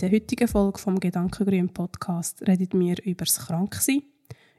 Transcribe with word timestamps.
der 0.00 0.12
heutigen 0.12 0.48
Folge 0.48 0.78
vom 0.78 0.98
Gedankengrün 0.98 1.68
Podcast 1.68 2.40
reden 2.48 2.80
wir 2.80 2.96
über 3.04 3.26
das 3.26 3.38
Kranksein, 3.38 4.02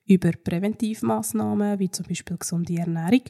über 0.06 0.32
Präventivmaßnahmen 0.34 1.80
wie 1.80 1.89
zum 1.89 2.06
Beispiel 2.06 2.38
gesunde 2.38 2.78
Ernährung 2.78 3.24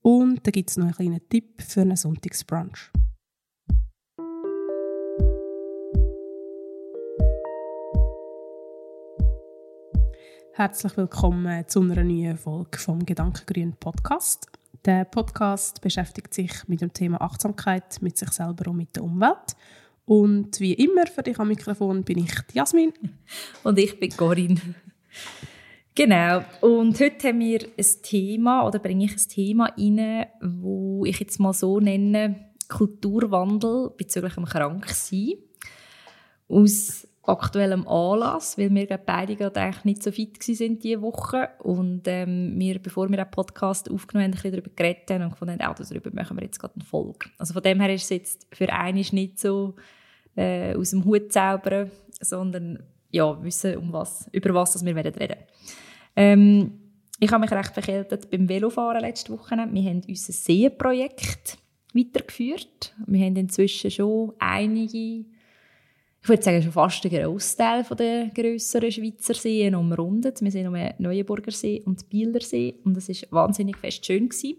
und 0.00 0.46
da 0.46 0.50
gibt 0.50 0.70
es 0.70 0.78
noch 0.78 0.86
einen 0.86 0.94
kleinen 0.94 1.28
Tipp 1.28 1.60
für 1.60 1.82
einen 1.82 1.96
Sonntagsbrunch. 1.96 2.90
Herzlich 10.54 10.96
willkommen 10.96 11.68
zu 11.68 11.82
einer 11.82 12.02
neuen 12.02 12.38
Folge 12.38 12.78
vom 12.78 13.04
Gedankengrün 13.04 13.74
Podcast. 13.78 14.46
Der 14.86 15.04
Podcast 15.04 15.82
beschäftigt 15.82 16.32
sich 16.32 16.66
mit 16.68 16.80
dem 16.80 16.94
Thema 16.94 17.20
Achtsamkeit 17.20 18.00
mit 18.00 18.16
sich 18.16 18.30
selber 18.30 18.70
und 18.70 18.78
mit 18.78 18.96
der 18.96 19.04
Umwelt. 19.04 19.56
Und 20.10 20.58
wie 20.58 20.74
immer 20.74 21.06
für 21.06 21.22
dich 21.22 21.38
am 21.38 21.46
Mikrofon 21.46 22.02
bin 22.02 22.18
ich 22.18 22.32
Jasmin. 22.52 22.92
Und 23.62 23.78
ich 23.78 24.00
bin 24.00 24.10
Corinne. 24.10 24.60
Genau. 25.94 26.42
Und 26.62 26.98
heute 26.98 27.28
haben 27.28 27.38
wir 27.38 27.60
ein 27.60 28.02
Thema, 28.02 28.66
oder 28.66 28.80
bringe 28.80 29.04
ich 29.04 29.12
ein 29.12 29.28
Thema 29.28 29.66
rein, 29.66 30.26
wo 30.42 31.04
ich 31.04 31.20
jetzt 31.20 31.38
mal 31.38 31.52
so 31.52 31.78
nenne, 31.78 32.50
Kulturwandel 32.68 33.90
bezüglich 33.96 34.34
dem 34.34 34.46
Kranksein. 34.46 35.34
Aus 36.48 37.06
aktuellem 37.22 37.86
Anlass, 37.86 38.58
weil 38.58 38.74
wir 38.74 38.88
beide 38.88 39.36
gerade 39.36 39.60
eigentlich 39.60 39.84
nicht 39.84 40.02
so 40.02 40.10
fit 40.10 40.40
waren 40.40 40.78
diese 40.80 41.02
Woche 41.02 41.50
und 41.60 42.02
ähm, 42.06 42.54
wir, 42.58 42.80
bevor 42.80 43.08
wir 43.08 43.16
den 43.16 43.30
Podcast 43.30 43.88
aufgenommen 43.88 44.24
haben, 44.24 44.32
ein 44.32 44.34
bisschen 44.34 44.50
darüber 44.50 44.70
geredet 44.74 45.08
haben 45.08 45.22
und 45.22 45.30
gefunden 45.30 45.62
haben, 45.62 45.70
auch 45.70 45.76
darüber 45.76 46.10
machen 46.12 46.36
wir 46.36 46.42
jetzt 46.42 46.58
gerade 46.58 46.74
eine 46.74 46.84
Folge. 46.84 47.30
Also 47.38 47.52
von 47.52 47.62
dem 47.62 47.78
her 47.78 47.94
ist 47.94 48.02
es 48.02 48.10
jetzt 48.10 48.48
für 48.52 48.72
einen 48.72 49.06
nicht 49.12 49.38
so 49.38 49.76
äh, 50.36 50.74
aus 50.74 50.90
dem 50.90 51.04
Hut 51.04 51.32
zaubern, 51.32 51.90
sondern 52.20 52.82
ja, 53.10 53.42
wissen, 53.42 53.76
um 53.76 53.92
was, 53.92 54.28
über 54.32 54.54
was 54.54 54.72
das 54.72 54.84
wir 54.84 54.94
reden 54.94 55.18
wollen. 55.18 55.36
Ähm, 56.16 56.72
ich 57.18 57.30
habe 57.30 57.40
mich 57.40 57.50
recht 57.50 57.74
verkältet 57.74 58.30
beim 58.30 58.48
Velofahren 58.48 59.00
letzte 59.00 59.32
Woche. 59.32 59.56
Wir 59.56 59.90
haben 59.90 60.02
unser 60.08 60.32
Seenprojekt 60.32 61.58
weitergeführt. 61.92 62.94
Wir 63.06 63.26
haben 63.26 63.36
inzwischen 63.36 63.90
schon 63.90 64.32
einige 64.38 65.24
ich 66.22 66.28
würde 66.28 66.42
sagen, 66.42 66.62
schon 66.62 66.72
fast 66.72 67.04
ein 67.04 67.10
Großteil 67.10 67.84
der 67.98 68.28
grösseren 68.28 68.92
Schweizer 68.92 69.34
Seen 69.34 69.74
umrundet. 69.74 70.42
Wir 70.42 70.50
sind 70.50 70.66
um 70.66 70.74
den 70.74 70.92
Neuenburger 70.98 71.50
See 71.50 71.82
und 71.84 72.08
Bieler 72.10 72.40
See 72.40 72.74
und 72.84 72.96
es 72.96 73.08
war 73.08 73.44
wahnsinnig 73.44 73.78
fest 73.78 74.04
schön. 74.04 74.28
Gewesen. 74.28 74.58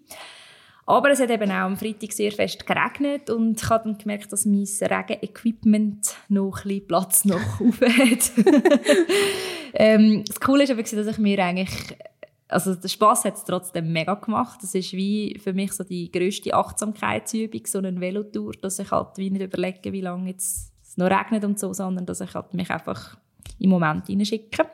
Aber 0.86 1.12
es 1.12 1.20
hat 1.20 1.30
eben 1.30 1.52
auch 1.52 1.66
am 1.66 1.78
Freitag 1.78 2.12
sehr 2.12 2.32
fest 2.32 2.66
geregnet 2.66 3.30
und 3.30 3.62
ich 3.62 3.70
habe 3.70 3.86
dann 3.86 3.98
gemerkt, 3.98 4.34
dass 4.34 4.46
mein 4.46 4.68
Regenequipment 4.82 6.16
noch 6.28 6.58
ein 6.58 6.68
bisschen 6.68 6.88
Platz 6.88 7.26
noch 7.26 7.60
hat. 7.60 8.32
ähm, 9.74 10.24
das 10.26 10.40
Coole 10.40 10.64
ist 10.64 10.72
aber, 10.72 10.82
dass 10.82 10.94
ich 10.94 11.18
mir 11.18 11.44
eigentlich 11.44 11.96
also 12.52 12.76
der 12.76 12.90
Spaß 12.90 13.26
hat 13.26 13.36
es 13.36 13.46
trotzdem 13.46 13.92
mega 13.94 14.14
gemacht. 14.16 14.60
Das 14.62 14.76
ist 14.76 14.92
wie 14.94 15.40
für 15.42 15.54
mich 15.54 15.72
so 15.72 15.84
die 15.84 16.12
grösste 16.12 16.54
Achtsamkeitsübung, 16.54 17.66
so 17.66 17.78
eine 17.78 18.00
Velotour, 18.00 18.54
dass 18.62 18.80
ich 18.80 18.92
halt 18.92 19.18
wie 19.18 19.30
nicht 19.30 19.42
überlege, 19.42 19.94
wie 19.94 20.02
lange 20.02 20.32
jetzt 20.32 20.74
es 20.84 20.98
noch 20.98 21.10
regnet 21.10 21.46
und 21.46 21.58
so, 21.58 21.74
sondern 21.74 22.06
dass 22.06 22.20
ich 22.20 22.34
halt 22.34 22.54
mich 22.54 22.70
einfach 22.70 23.18
im 23.60 23.70
Moment 23.70 24.08
hineinschicke. 24.08 24.66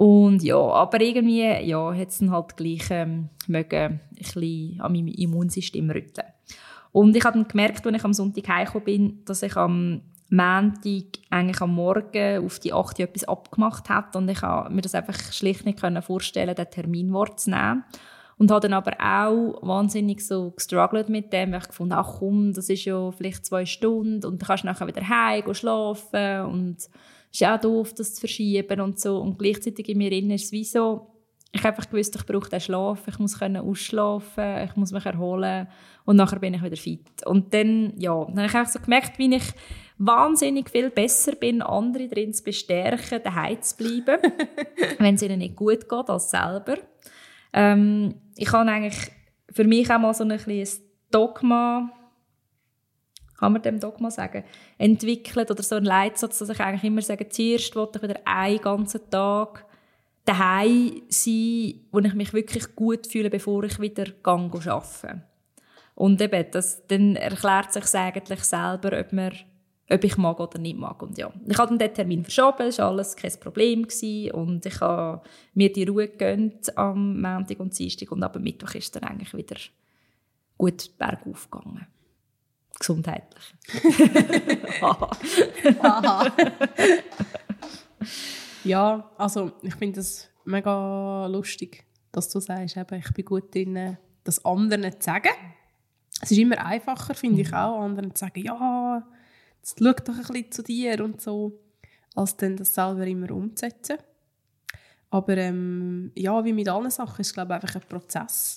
Und 0.00 0.42
ja, 0.42 0.56
aber 0.56 0.98
irgendwie 1.02 1.42
ja, 1.42 1.94
hat 1.94 2.08
es 2.08 2.20
dann 2.20 2.30
halt 2.30 2.56
gleich 2.56 2.86
ähm, 2.88 3.28
mögen, 3.48 4.00
ein 4.00 4.00
bisschen 4.16 4.80
an 4.80 4.92
meinem 4.92 5.08
Immunsystem 5.08 5.90
rütteln. 5.90 6.26
Und 6.90 7.14
ich 7.14 7.22
habe 7.22 7.36
dann 7.36 7.46
gemerkt, 7.46 7.86
als 7.86 7.96
ich 7.96 8.04
am 8.06 8.14
Sonntag 8.14 8.48
heimgekommen 8.48 8.84
bin, 8.86 9.24
dass 9.26 9.42
ich 9.42 9.54
am 9.58 10.00
Montag 10.30 11.04
eigentlich 11.28 11.60
am 11.60 11.74
Morgen 11.74 12.46
auf 12.46 12.58
die 12.60 12.72
8 12.72 12.98
Uhr 12.98 13.04
etwas 13.04 13.24
abgemacht 13.24 13.90
habe 13.90 14.16
und 14.16 14.30
ich 14.30 14.40
habe 14.40 14.72
mir 14.72 14.80
das 14.80 14.94
einfach 14.94 15.18
schlicht 15.34 15.66
nicht 15.66 15.80
vorstellen 16.02 16.54
den 16.54 16.70
Termin 16.70 17.12
wahrzunehmen. 17.12 17.84
Und 18.38 18.50
habe 18.50 18.60
dann 18.60 18.72
aber 18.72 18.92
auch 18.98 19.58
wahnsinnig 19.60 20.26
so 20.26 20.52
gestruggelt 20.52 21.10
mit 21.10 21.30
dem, 21.30 21.52
weil 21.52 21.60
ich 21.60 21.68
gefunden 21.68 21.92
ach 21.92 22.20
komm, 22.20 22.54
das 22.54 22.70
ist 22.70 22.86
ja 22.86 23.10
vielleicht 23.10 23.44
zwei 23.44 23.66
Stunden 23.66 24.24
und 24.24 24.40
dann 24.40 24.46
kannst 24.46 24.62
du 24.62 24.68
nachher 24.68 24.86
wieder 24.86 25.06
heim 25.06 25.52
schlafen 25.52 26.46
und 26.46 26.88
ist 27.32 27.44
auch 27.44 27.60
doof, 27.60 27.94
das 27.94 28.14
zu 28.14 28.20
verschieben 28.20 28.80
und 28.80 28.98
so. 28.98 29.18
Und 29.18 29.38
gleichzeitig 29.38 29.88
in 29.88 29.98
mir 29.98 30.12
innen 30.12 30.32
ist 30.32 30.46
es 30.46 30.52
wie 30.52 30.64
so, 30.64 31.06
ich 31.52 31.60
habe 31.64 31.76
einfach 31.76 31.90
gewusst, 31.90 32.14
ich 32.14 32.26
brauche 32.26 32.48
den 32.48 32.60
Schlaf, 32.60 33.08
ich 33.08 33.18
muss 33.18 33.38
können 33.38 33.56
ausschlafen, 33.56 34.62
ich 34.64 34.76
muss 34.76 34.92
mich 34.92 35.04
erholen 35.04 35.66
und 36.04 36.16
nachher 36.16 36.38
bin 36.38 36.54
ich 36.54 36.62
wieder 36.62 36.76
fit. 36.76 37.26
Und 37.26 37.52
dann, 37.52 37.92
ja, 37.96 38.24
dann 38.24 38.38
habe 38.38 38.46
ich 38.46 38.54
einfach 38.54 38.72
so 38.72 38.78
gemerkt, 38.78 39.18
wie 39.18 39.34
ich 39.34 39.42
wahnsinnig 39.98 40.70
viel 40.70 40.90
besser 40.90 41.32
bin, 41.32 41.60
andere 41.60 42.08
darin 42.08 42.32
zu 42.32 42.44
bestärken, 42.44 43.20
daheim 43.22 43.60
zu 43.62 43.76
bleiben, 43.76 44.22
wenn 44.98 45.16
es 45.16 45.22
ihnen 45.22 45.40
nicht 45.40 45.56
gut 45.56 45.88
geht 45.88 46.10
als 46.10 46.30
selber. 46.30 46.78
Ähm, 47.52 48.14
ich 48.36 48.52
habe 48.52 48.70
eigentlich 48.70 49.10
für 49.50 49.64
mich 49.64 49.90
auch 49.90 49.98
mal 49.98 50.14
so 50.14 50.24
ein, 50.24 50.32
ein 50.32 50.68
Dogma, 51.10 51.90
kann 53.40 53.52
man 53.52 53.62
dem 53.62 53.80
Dogma 53.80 54.10
sagen, 54.10 54.44
entwickelt 54.78 55.50
oder 55.50 55.62
so 55.62 55.76
ein 55.76 55.84
Leitsatz, 55.84 56.38
dass 56.38 56.50
ich 56.50 56.60
eigentlich 56.60 56.84
immer 56.84 57.02
sage, 57.02 57.28
zuerst 57.28 57.74
wollte 57.74 57.98
ich 57.98 58.08
wieder 58.08 58.20
einen 58.24 58.60
ganzen 58.60 59.00
Tag 59.10 59.64
daheim 60.24 61.02
sein, 61.08 61.74
wo 61.90 61.98
ich 61.98 62.14
mich 62.14 62.32
wirklich 62.32 62.76
gut 62.76 63.06
fühle, 63.06 63.30
bevor 63.30 63.64
ich 63.64 63.80
wieder 63.80 64.04
gang 64.22 64.54
arbeite. 64.54 65.22
Und 65.94 66.20
eben, 66.20 66.46
das, 66.50 66.86
dann 66.86 67.16
erklärt 67.16 67.72
sich 67.72 67.94
eigentlich 67.94 68.44
selber, 68.44 68.98
ob 68.98 69.12
man 69.12 69.32
ob 69.92 70.04
ich 70.04 70.16
mag 70.16 70.38
oder 70.38 70.58
nicht 70.58 70.78
mag. 70.78 71.02
Und 71.02 71.18
ja, 71.18 71.32
ich 71.48 71.58
habe 71.58 71.76
den 71.76 71.92
Termin 71.92 72.22
verschoben, 72.22 72.66
das 72.66 72.78
war 72.78 72.90
alles 72.90 73.16
kein 73.16 73.32
Problem. 73.40 73.82
Gewesen. 73.82 74.30
Und 74.30 74.64
ich 74.64 74.80
habe 74.80 75.22
mir 75.54 75.72
die 75.72 75.84
Ruhe 75.84 76.06
gegönnt 76.06 76.76
am 76.78 77.20
Montag 77.20 77.58
und 77.58 77.76
Dienstag 77.76 78.12
und 78.12 78.22
ab 78.22 78.38
Mittwoch 78.38 78.74
ist 78.74 78.94
dann 78.94 79.02
eigentlich 79.02 79.34
wieder 79.34 79.56
gut 80.56 80.96
bergauf 80.96 81.50
gegangen. 81.50 81.88
Gesundheitlich. 82.80 83.54
ja, 88.64 89.10
also 89.18 89.52
ich 89.60 89.74
finde 89.74 90.00
es 90.00 90.30
mega 90.46 91.26
lustig, 91.26 91.84
dass 92.10 92.30
du 92.30 92.40
sagst, 92.40 92.78
eben, 92.78 92.98
ich 92.98 93.12
bin 93.12 93.24
gut 93.26 93.54
drin, 93.54 93.98
das 94.24 94.42
anderen 94.46 94.90
zu 94.92 95.02
sagen. 95.02 95.28
Es 96.22 96.30
ist 96.30 96.38
immer 96.38 96.64
einfacher, 96.64 97.14
finde 97.14 97.42
ich 97.42 97.52
auch, 97.52 97.82
anderen 97.82 98.14
zu 98.14 98.20
sagen, 98.20 98.40
ja, 98.40 99.06
jetzt 99.58 99.78
schau 99.78 99.92
doch 99.92 100.16
ein 100.16 100.22
bisschen 100.22 100.50
zu 100.50 100.62
dir 100.62 101.04
und 101.04 101.20
so, 101.20 101.60
als 102.14 102.38
dann 102.38 102.56
das 102.56 102.74
selber 102.74 103.06
immer 103.06 103.30
umzusetzen. 103.30 103.98
Aber 105.10 105.36
ähm, 105.36 106.12
ja, 106.14 106.42
wie 106.44 106.54
mit 106.54 106.68
allen 106.68 106.90
Sachen 106.90 107.20
ist 107.20 107.28
es 107.28 107.34
glaube 107.34 107.54
ich 107.54 107.62
einfach 107.62 107.74
ein 107.74 107.88
Prozess. 107.88 108.56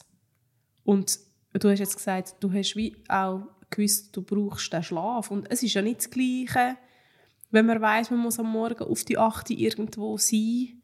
Und 0.85 1.19
du 1.51 1.69
hast 1.69 1.79
jetzt 1.79 1.97
gesagt, 1.97 2.35
du 2.39 2.53
hast 2.53 2.77
wie 2.77 2.95
auch 3.09 3.41
gewusst, 3.75 4.15
du 4.15 4.21
brauchst 4.21 4.71
den 4.71 4.83
Schlaf. 4.83 5.31
Und 5.31 5.49
es 5.51 5.63
ist 5.63 5.73
ja 5.73 5.81
nicht 5.81 5.99
das 5.99 6.09
Gleiche, 6.09 6.77
wenn 7.51 7.65
man 7.65 7.81
weiß, 7.81 8.11
man 8.11 8.19
muss 8.19 8.39
am 8.39 8.51
Morgen 8.51 8.83
auf 8.83 9.03
die 9.03 9.17
8 9.17 9.51
irgendwo 9.51 10.17
sein. 10.17 10.81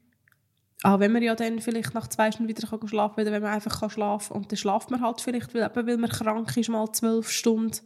Auch 0.83 0.99
wenn 0.99 1.11
man 1.11 1.23
ja 1.23 1.35
dann 1.35 1.59
vielleicht 1.59 1.93
nach 1.93 2.07
zwei 2.07 2.31
Stunden 2.31 2.49
wieder 2.49 2.65
schlafen 2.65 3.15
kann, 3.15 3.33
wenn 3.33 3.41
man 3.41 3.53
einfach 3.53 3.89
schlafen 3.89 4.33
kann. 4.33 4.41
Und 4.41 4.51
dann 4.51 4.57
schlaft 4.57 4.91
man 4.91 5.01
halt 5.01 5.19
vielleicht, 5.19 5.53
weil, 5.53 5.69
weil 5.75 5.97
man 5.97 6.09
krank 6.09 6.55
ist, 6.55 6.69
mal 6.69 6.91
zwölf 6.91 7.29
Stunden. 7.29 7.79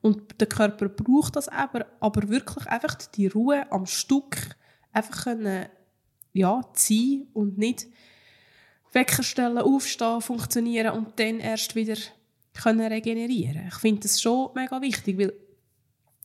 Und 0.00 0.40
der 0.40 0.48
Körper 0.48 0.88
braucht 0.88 1.36
das 1.36 1.48
aber, 1.48 1.86
aber 2.00 2.28
wirklich 2.28 2.66
einfach 2.66 2.94
die 2.94 3.26
Ruhe 3.26 3.70
am 3.70 3.86
Stück 3.86 4.56
einfach 4.92 5.24
können, 5.24 5.66
ja, 6.32 6.62
sein 6.72 7.26
und 7.34 7.58
nicht 7.58 7.86
wegstellen, 8.92 9.58
aufstehen, 9.58 10.20
funktionieren 10.20 10.92
und 10.92 11.18
dann 11.20 11.38
erst 11.38 11.74
wieder 11.74 11.96
können 12.62 12.86
regenerieren. 12.86 13.66
Ich 13.68 13.74
finde 13.76 14.02
das 14.02 14.20
schon 14.20 14.50
mega 14.54 14.80
wichtig, 14.80 15.18
weil 15.18 15.32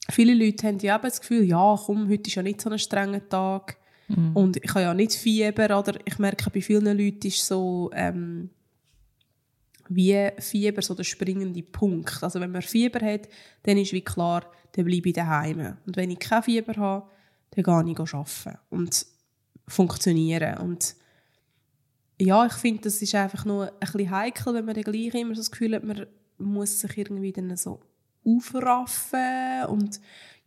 viele 0.10 0.34
Leute 0.34 0.68
haben 0.68 0.80
ja 0.80 0.96
eben 0.96 1.04
das 1.04 1.22
Gefühl, 1.22 1.44
ja, 1.44 1.80
komm, 1.86 2.10
heute 2.10 2.30
ist 2.30 2.36
ja 2.36 2.44
nicht 2.44 2.62
so 2.62 2.70
ein 2.70 2.80
strenger 2.80 3.28
Tag 3.28 3.78
mhm. 4.08 4.36
und 4.36 4.58
ich 4.58 4.70
habe 4.70 4.82
ja 4.82 4.94
nicht 4.94 5.14
Fieber 5.14 5.80
oder 5.80 6.00
ich 6.06 6.20
merke, 6.20 6.50
bei 6.50 6.62
vielen 6.62 6.98
Leuten 6.98 7.28
ist 7.28 7.46
so 7.46 7.90
ähm, 7.94 8.50
wie 9.90 10.30
Fieber 10.40 10.82
so 10.82 10.94
der 10.94 11.04
springende 11.04 11.64
Punkt. 11.64 12.24
Also 12.24 12.40
wenn 12.40 12.52
man 12.52 12.62
Fieber 12.62 13.06
hat, 13.06 13.28
dann 13.64 13.78
ist 13.78 13.94
wie 13.94 14.02
klar, 14.02 14.50
dann 14.74 14.86
bleibe 14.86 15.10
ich 15.10 15.16
daheim. 15.16 15.78
Und 15.86 15.96
wenn 15.96 16.12
ich 16.12 16.20
kein 16.20 16.44
Fieber 16.44 16.76
habe, 16.76 17.08
dann 17.52 17.64
gehe 17.64 17.94
ich 17.94 18.14
arbeiten 18.14 18.60
und 18.70 19.06
funktionieren. 19.68 20.58
Und 20.58 20.96
ja, 22.20 22.46
ich 22.46 22.54
finde, 22.54 22.84
das 22.84 23.02
ist 23.02 23.16
einfach 23.16 23.46
nur 23.46 23.68
ein 23.68 23.80
bisschen 23.80 24.12
heikel, 24.12 24.54
wenn 24.54 24.66
man 24.66 24.76
dann 24.76 24.84
gleich 24.84 25.14
immer 25.14 25.36
so 25.36 25.42
das 25.42 25.52
Gefühl 25.52 25.76
hat, 25.76 25.84
man 25.84 26.06
muss 26.38 26.80
sich 26.80 26.98
irgendwie 26.98 27.32
dann 27.32 27.56
so 27.58 27.80
aufraffen 28.26 29.66
und 29.70 30.00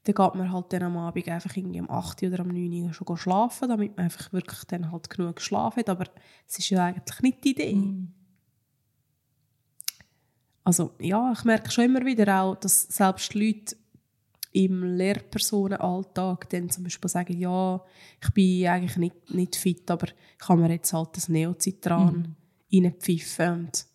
dann 0.05 0.15
geht 0.15 0.35
man 0.35 0.53
halt 0.53 0.73
dann 0.73 0.83
am 0.85 0.97
Abend 0.97 1.29
einfach 1.29 1.57
irgendwie 1.57 1.81
um 1.81 1.91
8 1.91 2.23
oder 2.23 2.41
um 2.41 2.49
9 2.49 2.83
Uhr 2.83 2.93
schon 2.95 3.17
schlafen, 3.17 3.69
damit 3.69 3.97
man 3.97 4.05
einfach 4.05 4.33
wirklich 4.33 4.65
dann 4.65 4.91
halt 4.91 5.11
genug 5.11 5.37
geschlafen 5.37 5.81
hat. 5.81 5.91
Aber 5.91 6.07
es 6.47 6.59
ist 6.59 6.71
ja 6.71 6.87
eigentlich 6.87 7.21
nicht 7.21 7.45
die 7.45 7.51
Idee. 7.51 7.75
Mm. 7.75 8.13
Also 10.65 10.93
ja, 11.01 11.33
ich 11.33 11.45
merke 11.45 11.71
schon 11.71 11.85
immer 11.85 12.05
wieder 12.05 12.43
auch, 12.43 12.55
dass 12.57 12.83
selbst 12.83 13.35
Leute 13.35 13.77
im 14.53 14.97
Lehrpersonenalltag 14.97 16.49
dann 16.51 16.71
zum 16.71 16.85
Beispiel 16.85 17.09
sagen, 17.09 17.39
ja, 17.39 17.83
ich 18.23 18.31
bin 18.33 18.67
eigentlich 18.67 18.97
nicht, 18.97 19.31
nicht 19.31 19.57
fit, 19.57 19.91
aber 19.91 20.09
ich 20.09 20.39
kann 20.39 20.61
mir 20.61 20.71
jetzt 20.71 20.93
halt 20.93 21.17
das 21.17 21.29
Neocitran 21.29 22.35
mhm. 22.71 22.85
reinpfiffen. 22.85 23.59
Und 23.61 23.87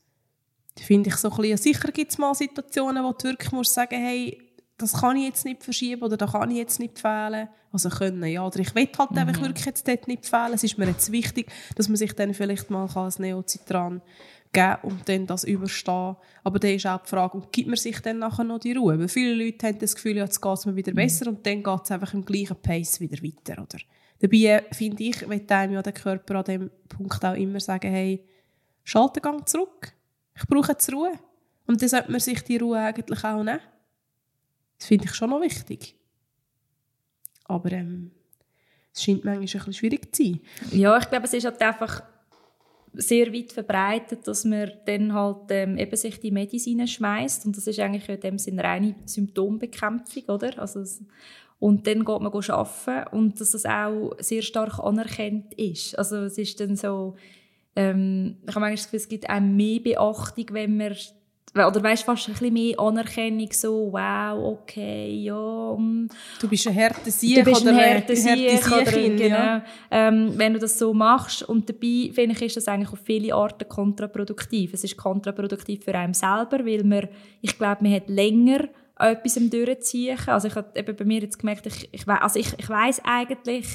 finde 0.79 1.09
ich 1.09 1.15
so 1.17 1.29
ein 1.29 1.37
bisschen, 1.37 1.57
sicher 1.57 1.91
gibt 1.91 2.11
es 2.11 2.17
mal 2.17 2.33
Situationen, 2.33 3.03
wo 3.03 3.13
du 3.13 3.25
wirklich 3.25 3.51
musst 3.51 3.73
sagen, 3.73 3.95
hey, 3.95 4.37
das 4.77 4.93
kann 4.93 5.17
ich 5.17 5.25
jetzt 5.25 5.45
nicht 5.45 5.63
verschieben 5.63 6.01
oder 6.01 6.17
da 6.17 6.27
kann 6.27 6.49
ich 6.51 6.57
jetzt 6.57 6.79
nicht 6.79 6.99
fehlen. 6.99 7.47
Also 7.71 7.89
können, 7.89 8.23
ja. 8.25 8.45
Oder 8.45 8.59
ich 8.59 8.75
will 8.75 8.87
halt 8.97 9.11
mhm. 9.11 9.17
einfach 9.17 9.41
wirklich 9.41 9.65
jetzt 9.65 9.87
dort 9.87 10.07
nicht 10.07 10.25
fehlen. 10.25 10.53
Es 10.53 10.63
ist 10.63 10.77
mir 10.77 10.87
jetzt 10.87 11.11
wichtig, 11.11 11.51
dass 11.75 11.87
man 11.89 11.95
sich 11.95 12.13
dann 12.13 12.33
vielleicht 12.33 12.69
mal 12.69 12.87
als 12.87 13.19
Neocitran 13.19 14.01
geben 14.51 14.77
und 14.83 15.09
dann 15.09 15.25
das 15.25 15.43
überstehen. 15.43 16.15
Aber 16.43 16.59
dann 16.59 16.71
ist 16.71 16.85
auch 16.85 17.01
die 17.01 17.09
Frage, 17.09 17.37
und 17.37 17.51
gibt 17.51 17.67
man 17.67 17.77
sich 17.77 17.99
dann 17.99 18.19
nachher 18.19 18.43
noch 18.43 18.59
die 18.59 18.73
Ruhe? 18.73 18.99
Weil 18.99 19.07
viele 19.07 19.43
Leute 19.43 19.67
haben 19.67 19.79
das 19.79 19.95
Gefühl, 19.95 20.17
ja, 20.17 20.23
jetzt 20.23 20.41
geht 20.41 20.53
es 20.53 20.65
mir 20.65 20.75
wieder 20.75 20.91
mhm. 20.91 20.97
besser 20.97 21.27
und 21.27 21.45
dann 21.45 21.63
geht 21.63 21.81
es 21.83 21.91
einfach 21.91 22.13
im 22.13 22.25
gleichen 22.25 22.61
Pace 22.61 22.99
wieder 22.99 23.21
weiter. 23.23 23.61
Oder? 23.61 23.79
Dabei 24.19 24.63
finde 24.71 25.03
ich, 25.03 25.27
will 25.27 25.43
einem 25.49 25.73
ja 25.73 25.81
der 25.81 25.93
Körper 25.93 26.35
an 26.35 26.45
dem 26.45 26.71
Punkt 26.87 27.25
auch 27.25 27.35
immer 27.35 27.59
sagen, 27.59 27.91
hey, 27.91 28.23
schalte 28.83 29.19
Gang 29.19 29.47
zurück. 29.47 29.93
Ich 30.35 30.47
brauche 30.47 30.71
jetzt 30.71 30.91
Ruhe. 30.91 31.13
Und 31.65 31.81
dann 31.81 31.89
sollte 31.89 32.11
man 32.11 32.19
sich 32.19 32.41
die 32.43 32.57
Ruhe 32.57 32.79
eigentlich 32.79 33.23
auch 33.23 33.43
nehmen. 33.43 33.61
Das 34.77 34.87
finde 34.87 35.05
ich 35.05 35.15
schon 35.15 35.29
noch 35.29 35.41
wichtig. 35.41 35.95
Aber 37.45 37.71
ähm, 37.71 38.11
es 38.93 39.03
scheint 39.03 39.23
manchmal 39.23 39.35
ein 39.35 39.41
bisschen 39.41 39.73
schwierig 39.73 40.13
zu 40.13 40.23
sein. 40.23 40.39
Ja, 40.71 40.97
ich 40.97 41.09
glaube, 41.09 41.25
es 41.25 41.33
ist 41.33 41.45
halt 41.45 41.61
einfach 41.61 42.03
sehr 42.93 43.33
weit 43.33 43.51
verbreitet, 43.51 44.27
dass 44.27 44.45
man 44.45 44.71
dann 44.85 45.13
halt 45.13 45.49
ähm, 45.49 45.77
eben 45.77 45.95
sich 45.95 46.19
die 46.19 46.31
Medizin 46.31 46.85
schmeißt 46.85 47.45
und 47.45 47.57
das 47.57 47.65
ist 47.65 47.79
eigentlich 47.79 48.07
in 48.07 48.19
dem 48.19 48.37
Sinne 48.37 48.63
reine 48.63 48.95
Symptombekämpfung, 49.05 50.23
oder? 50.25 50.59
Also 50.59 50.83
und 51.59 51.87
dann 51.87 52.03
geht 52.03 52.19
man 52.19 52.27
arbeiten 52.27 53.15
und 53.15 53.39
dass 53.39 53.51
das 53.51 53.65
auch 53.65 54.11
sehr 54.19 54.41
stark 54.41 54.79
anerkannt 54.79 55.53
ist. 55.53 55.97
Also 55.97 56.17
es 56.17 56.37
ist 56.37 56.59
dann 56.59 56.75
so, 56.75 57.15
ähm, 57.75 58.37
ich 58.47 58.55
habe 58.55 58.59
manchmal 58.59 58.75
das 58.75 58.83
Gefühl, 58.85 58.99
es 58.99 59.09
gibt 59.09 59.29
auch 59.29 59.39
mehr 59.39 59.79
Beachtung, 59.79 60.45
wenn 60.51 60.77
man 60.77 60.95
oder 61.55 61.83
weißt 61.83 62.03
fast 62.03 62.27
ein 62.27 62.33
bisschen 62.33 62.53
mehr 62.53 62.79
Anerkennung 62.79 63.49
so 63.51 63.89
wow 63.91 64.57
okay 64.59 65.21
ja 65.23 65.75
mm. 65.77 66.09
du 66.41 66.47
bist 66.47 66.67
ein 66.67 66.73
härter 66.73 67.11
Sieg 67.11 67.45
oder 67.45 67.69
ein 67.69 67.75
härter 67.75 68.15
Sieg 68.15 68.71
oder 68.71 68.91
genau 68.91 69.35
ja. 69.35 69.63
ähm, 69.91 70.33
wenn 70.35 70.53
du 70.53 70.59
das 70.59 70.79
so 70.79 70.93
machst 70.93 71.43
und 71.43 71.69
dabei 71.69 72.11
finde 72.11 72.35
ich 72.35 72.41
ist 72.41 72.57
das 72.57 72.67
eigentlich 72.67 72.91
auf 72.91 72.99
viele 73.03 73.35
Arten 73.35 73.69
kontraproduktiv 73.69 74.73
es 74.73 74.83
ist 74.83 74.97
kontraproduktiv 74.97 75.83
für 75.83 75.93
einen 75.93 76.15
selber 76.15 76.65
weil 76.65 76.83
man 76.83 77.07
ich 77.41 77.55
glaube 77.57 77.83
man 77.83 77.93
hat 77.93 78.09
länger 78.09 78.69
etwas 78.97 79.35
durchziehen 79.35 80.17
also 80.25 80.47
ich 80.47 80.55
habe 80.55 80.71
eben 80.75 80.95
bei 80.95 81.05
mir 81.05 81.21
jetzt 81.21 81.37
gemerkt 81.37 81.67
ich, 81.67 81.87
ich, 81.91 82.07
also 82.07 82.39
ich, 82.39 82.51
ich 82.57 82.69
weiß 82.69 83.01
eigentlich 83.05 83.67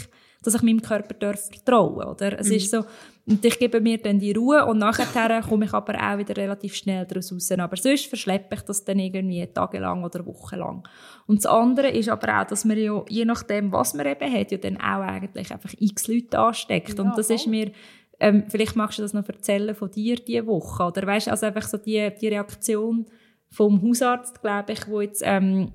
dass 0.42 0.54
ich 0.54 0.62
meinem 0.62 0.82
Körper 0.82 1.14
darf 1.14 1.48
vertrauen 1.48 2.06
oder 2.08 2.38
es 2.38 2.48
mhm. 2.48 2.54
ist 2.54 2.70
so 2.70 2.84
und 3.28 3.44
ich 3.44 3.58
gebe 3.58 3.80
mir 3.82 3.98
dann 3.98 4.18
die 4.18 4.32
Ruhe 4.32 4.64
und 4.64 4.78
nachher 4.78 5.42
komme 5.42 5.66
ich 5.66 5.74
aber 5.74 5.94
auch 5.94 6.16
wieder 6.16 6.34
relativ 6.34 6.74
schnell 6.74 7.04
daraus 7.04 7.30
raus. 7.30 7.52
Aber 7.52 7.76
sonst 7.76 8.06
verschleppe 8.06 8.54
ich 8.54 8.62
das 8.62 8.84
dann 8.84 8.98
irgendwie 8.98 9.46
tagelang 9.46 10.02
oder 10.02 10.24
wochenlang. 10.24 10.88
Und 11.26 11.44
das 11.44 11.46
andere 11.46 11.90
ist 11.90 12.08
aber 12.08 12.40
auch, 12.40 12.46
dass 12.46 12.64
man 12.64 12.78
ja, 12.78 13.04
je 13.06 13.26
nachdem, 13.26 13.70
was 13.70 13.92
man 13.92 14.06
eben 14.06 14.32
hat, 14.32 14.50
ja 14.50 14.56
dann 14.56 14.78
auch 14.78 15.02
eigentlich 15.02 15.52
einfach 15.52 15.74
x 15.78 16.08
Leute 16.08 16.38
ansteckt. 16.38 16.96
Ja, 16.96 17.04
und 17.04 17.18
das 17.18 17.26
voll. 17.26 17.36
ist 17.36 17.46
mir, 17.46 17.70
ähm, 18.18 18.44
vielleicht 18.48 18.76
magst 18.76 18.98
du 18.98 19.02
das 19.02 19.12
noch 19.12 19.28
erzählen 19.28 19.74
von 19.74 19.90
dir 19.90 20.16
diese 20.16 20.46
Woche, 20.46 20.84
oder 20.84 21.06
weißt, 21.06 21.28
also 21.28 21.44
einfach 21.44 21.68
so 21.68 21.76
die, 21.76 22.10
die 22.18 22.28
Reaktion 22.28 23.04
vom 23.50 23.82
Hausarzt, 23.82 24.40
glaube 24.40 24.72
ich, 24.72 24.88
wo 24.88 25.02
jetzt, 25.02 25.22
ähm, 25.22 25.72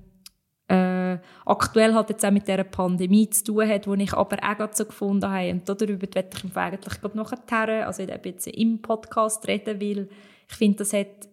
äh, 0.68 1.18
aktuell 1.44 1.94
halt 1.94 2.10
jetzt 2.10 2.24
auch 2.24 2.30
mit 2.30 2.48
dieser 2.48 2.64
Pandemie 2.64 3.28
zu 3.30 3.44
tun 3.44 3.68
hat, 3.68 3.86
wo 3.86 3.94
ich 3.94 4.12
aber 4.12 4.38
auch 4.42 4.72
so 4.72 4.84
gefunden 4.84 5.30
habe, 5.30 5.50
und 5.50 5.68
darüber 5.68 6.00
werde 6.14 6.28
ich 6.32 6.56
eigentlich 6.56 7.00
gerade 7.00 7.16
nachher, 7.16 7.86
also 7.86 8.02
jetzt 8.02 8.46
im 8.46 8.80
Podcast 8.80 9.46
reden, 9.46 9.80
weil 9.80 10.08
ich 10.48 10.56
finde, 10.56 10.78
das 10.78 10.92
hat 10.92 11.28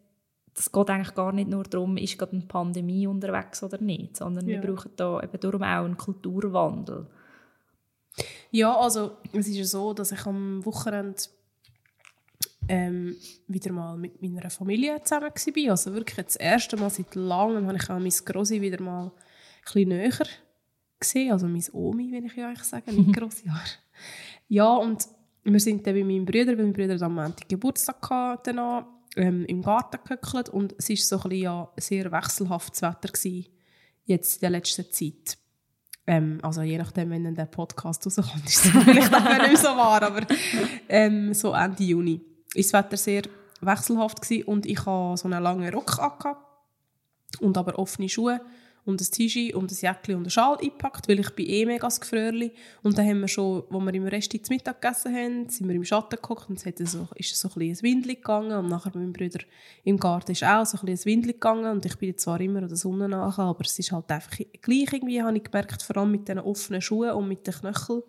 das 0.54 0.72
geht 0.72 0.90
eigentlich 0.90 1.16
gar 1.16 1.32
nicht 1.32 1.50
nur 1.50 1.64
darum, 1.64 1.98
ist 1.98 2.18
gerade 2.18 2.34
eine 2.34 2.42
Pandemie 2.42 3.08
unterwegs 3.08 3.64
oder 3.64 3.80
nicht, 3.80 4.18
sondern 4.18 4.48
ja. 4.48 4.62
wir 4.62 4.74
brauchen 4.74 4.92
da 4.96 5.22
eben 5.22 5.40
darum 5.40 5.64
auch 5.64 5.86
einen 5.86 5.98
Kulturwandel. 5.98 7.08
Ja, 8.52 8.78
also 8.78 9.18
es 9.32 9.48
ist 9.48 9.56
ja 9.56 9.64
so, 9.64 9.94
dass 9.94 10.12
ich 10.12 10.26
am 10.26 10.66
Wochenende 10.66 11.16
ähm, 12.68 13.16
wieder 13.48 13.72
mal 13.72 13.98
mit 13.98 14.22
meiner 14.22 14.50
Familie 14.50 15.02
zusammen 15.04 15.32
war. 15.32 15.72
Also 15.72 15.94
wirklich 15.94 16.26
das 16.26 16.36
erste 16.36 16.78
Mal 16.78 16.90
seit 16.90 17.16
langem 17.16 17.68
habe 17.68 17.78
ich 17.78 17.90
auch 17.90 18.00
meine 18.00 18.10
Grossi 18.10 18.62
wieder 18.62 18.82
mal 18.82 19.06
ein 19.06 19.12
bisschen 19.64 19.90
näher 19.90 20.12
gesehen. 21.00 21.32
Also 21.32 21.48
meine 21.48 21.64
Omi, 21.74 22.12
will 22.12 22.26
ich 22.26 22.36
ja 22.36 22.48
eigentlich 22.48 22.64
sagen, 22.64 22.96
nicht 22.96 23.14
grosse 23.18 23.46
Jahre. 23.46 23.62
Ja, 24.48 24.74
und 24.76 25.08
wir 25.44 25.60
sind 25.60 25.86
dann 25.86 25.96
bei 25.96 26.04
meinem 26.04 26.26
Bruder, 26.26 26.58
weil 26.58 26.66
mein 26.66 26.74
Bruder 26.74 27.02
am 27.02 27.16
Montag 27.16 27.50
Geburtstag 27.50 28.10
hatte, 28.10 28.52
danach, 28.52 28.86
ähm, 29.18 29.46
im 29.46 29.62
Garten 29.62 30.00
gehöckelt 30.04 30.50
und 30.50 30.74
es 30.78 30.90
war 30.90 30.96
so 30.96 31.16
ein 31.18 31.30
bisschen, 31.30 31.44
ja, 31.44 31.70
sehr 31.78 32.12
wechselhaftes 32.12 32.82
Wetter 32.82 33.10
gewesen, 33.12 33.48
jetzt 34.06 34.36
in 34.36 34.42
der 34.42 34.50
letzten 34.52 34.90
Zeit. 34.90 35.38
Ähm, 36.08 36.40
also 36.42 36.62
je 36.62 36.78
nachdem, 36.78 37.10
wenn 37.10 37.36
der 37.36 37.46
Podcast 37.46 38.06
rauskommt, 38.06 38.46
ist 38.46 38.66
es 38.66 38.72
vielleicht 38.84 39.14
auch 39.14 39.48
nicht 39.48 39.58
so 39.58 39.68
wahr, 39.68 40.02
aber 40.02 40.26
ähm, 40.88 41.34
so 41.34 41.54
Ende 41.54 41.84
Juni 41.84 42.31
ist 42.54 42.74
das 42.74 42.84
Wetter 42.84 42.98
sehr 42.98 43.24
wechselhaft 43.62 44.22
gewesen 44.22 44.44
und 44.46 44.66
ich 44.66 44.86
hatte 44.86 45.18
so 45.18 45.28
einen 45.28 45.44
langen 45.44 45.74
Rock 45.74 46.00
angehabt 46.00 46.46
und 47.40 47.58
aber 47.58 47.78
offene 47.78 48.10
Schuhe 48.10 48.42
und 48.84 49.00
ein 49.00 49.12
T-Shirt 49.12 49.54
und 49.54 49.72
ein 49.72 49.78
Jäckchen 49.80 50.16
und 50.16 50.24
einen 50.24 50.32
Schal 50.32 50.58
eingepackt, 50.58 51.08
weil 51.08 51.20
ich 51.20 51.30
bin 51.32 51.48
eh 51.48 51.66
mega 51.66 51.88
gefröhrli. 51.88 52.52
Und 52.82 52.98
dann 52.98 53.08
haben 53.08 53.22
wir 53.22 53.28
schon, 53.28 53.64
wo 53.70 53.80
wir 53.80 53.94
im 53.94 54.08
Rest 54.08 54.32
zum 54.32 54.56
Mittag 54.56 54.82
gegessen 54.82 55.16
haben, 55.16 55.50
sind 55.50 55.68
wir 55.68 55.76
im 55.76 55.84
Schatten 55.84 56.16
geguckt 56.16 56.50
und 56.50 56.58
es 56.58 56.66
hat 56.66 56.80
so, 56.80 57.08
ist 57.16 57.36
so 57.36 57.50
ein 57.50 57.54
bisschen 57.54 57.88
ein 57.88 57.92
Windel 57.92 58.16
gegangen 58.16 58.58
und 58.58 58.70
nachher 58.70 58.90
bei 58.92 59.00
meinem 59.00 59.14
Bruder 59.14 59.40
im 59.84 59.98
Garten 59.98 60.32
ist 60.32 60.44
auch 60.44 60.66
so 60.66 60.78
ein 60.78 60.86
bisschen 60.86 61.12
ein 61.12 61.14
Windel 61.14 61.34
gegangen 61.34 61.72
und 61.72 61.86
ich 61.86 61.96
bin 61.98 62.18
zwar 62.18 62.42
immer 62.42 62.64
an 62.64 62.70
der 62.70 62.78
Sonne 62.78 63.08
nach, 63.08 63.38
aber 63.38 63.62
es 63.64 63.78
ist 63.78 63.92
halt 63.92 64.10
einfach 64.12 64.38
gleich 64.62 64.94
irgendwie, 64.94 65.22
habe 65.22 65.38
ich 65.38 65.44
gemerkt, 65.44 65.84
vor 65.84 65.98
allem 65.98 66.12
mit 66.12 66.28
diesen 66.28 66.40
offenen 66.40 66.82
Schuhen 66.82 67.12
und 67.12 67.28
mit 67.28 67.46
den 67.46 67.54
Knöcheln 67.54 68.02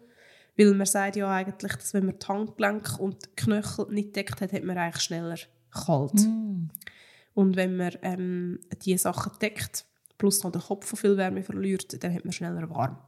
weil 0.57 0.75
man 0.75 0.87
sagt 0.87 1.17
ja 1.17 1.31
eigentlich, 1.31 1.75
dass 1.75 1.95
wenn 1.95 2.07
man 2.07 2.19
die 2.19 2.27
Handgelenke 2.27 2.97
und 3.01 3.25
die 3.25 3.31
Knöchel 3.37 3.87
nicht 3.91 4.15
deckt 4.15 4.41
hat, 4.41 4.53
hat 4.53 4.65
man 4.65 4.77
eigentlich 4.77 5.03
schneller 5.03 5.37
kalt. 5.71 6.15
Mm. 6.15 6.69
Und 7.35 7.57
wenn 7.57 7.77
man 7.77 7.93
ähm, 8.03 8.61
diese 8.85 9.05
Sachen 9.05 9.33
deckt, 9.41 9.87
plus 10.19 10.43
noch 10.45 10.53
den 10.53 10.61
Kopf 10.61 10.87
von 10.87 10.99
viel 10.99 11.17
Wärme 11.17 11.43
verliert, 11.43 12.03
dann 12.03 12.15
hat 12.15 12.25
man 12.25 12.33
schneller 12.33 12.69
warm. 12.71 12.99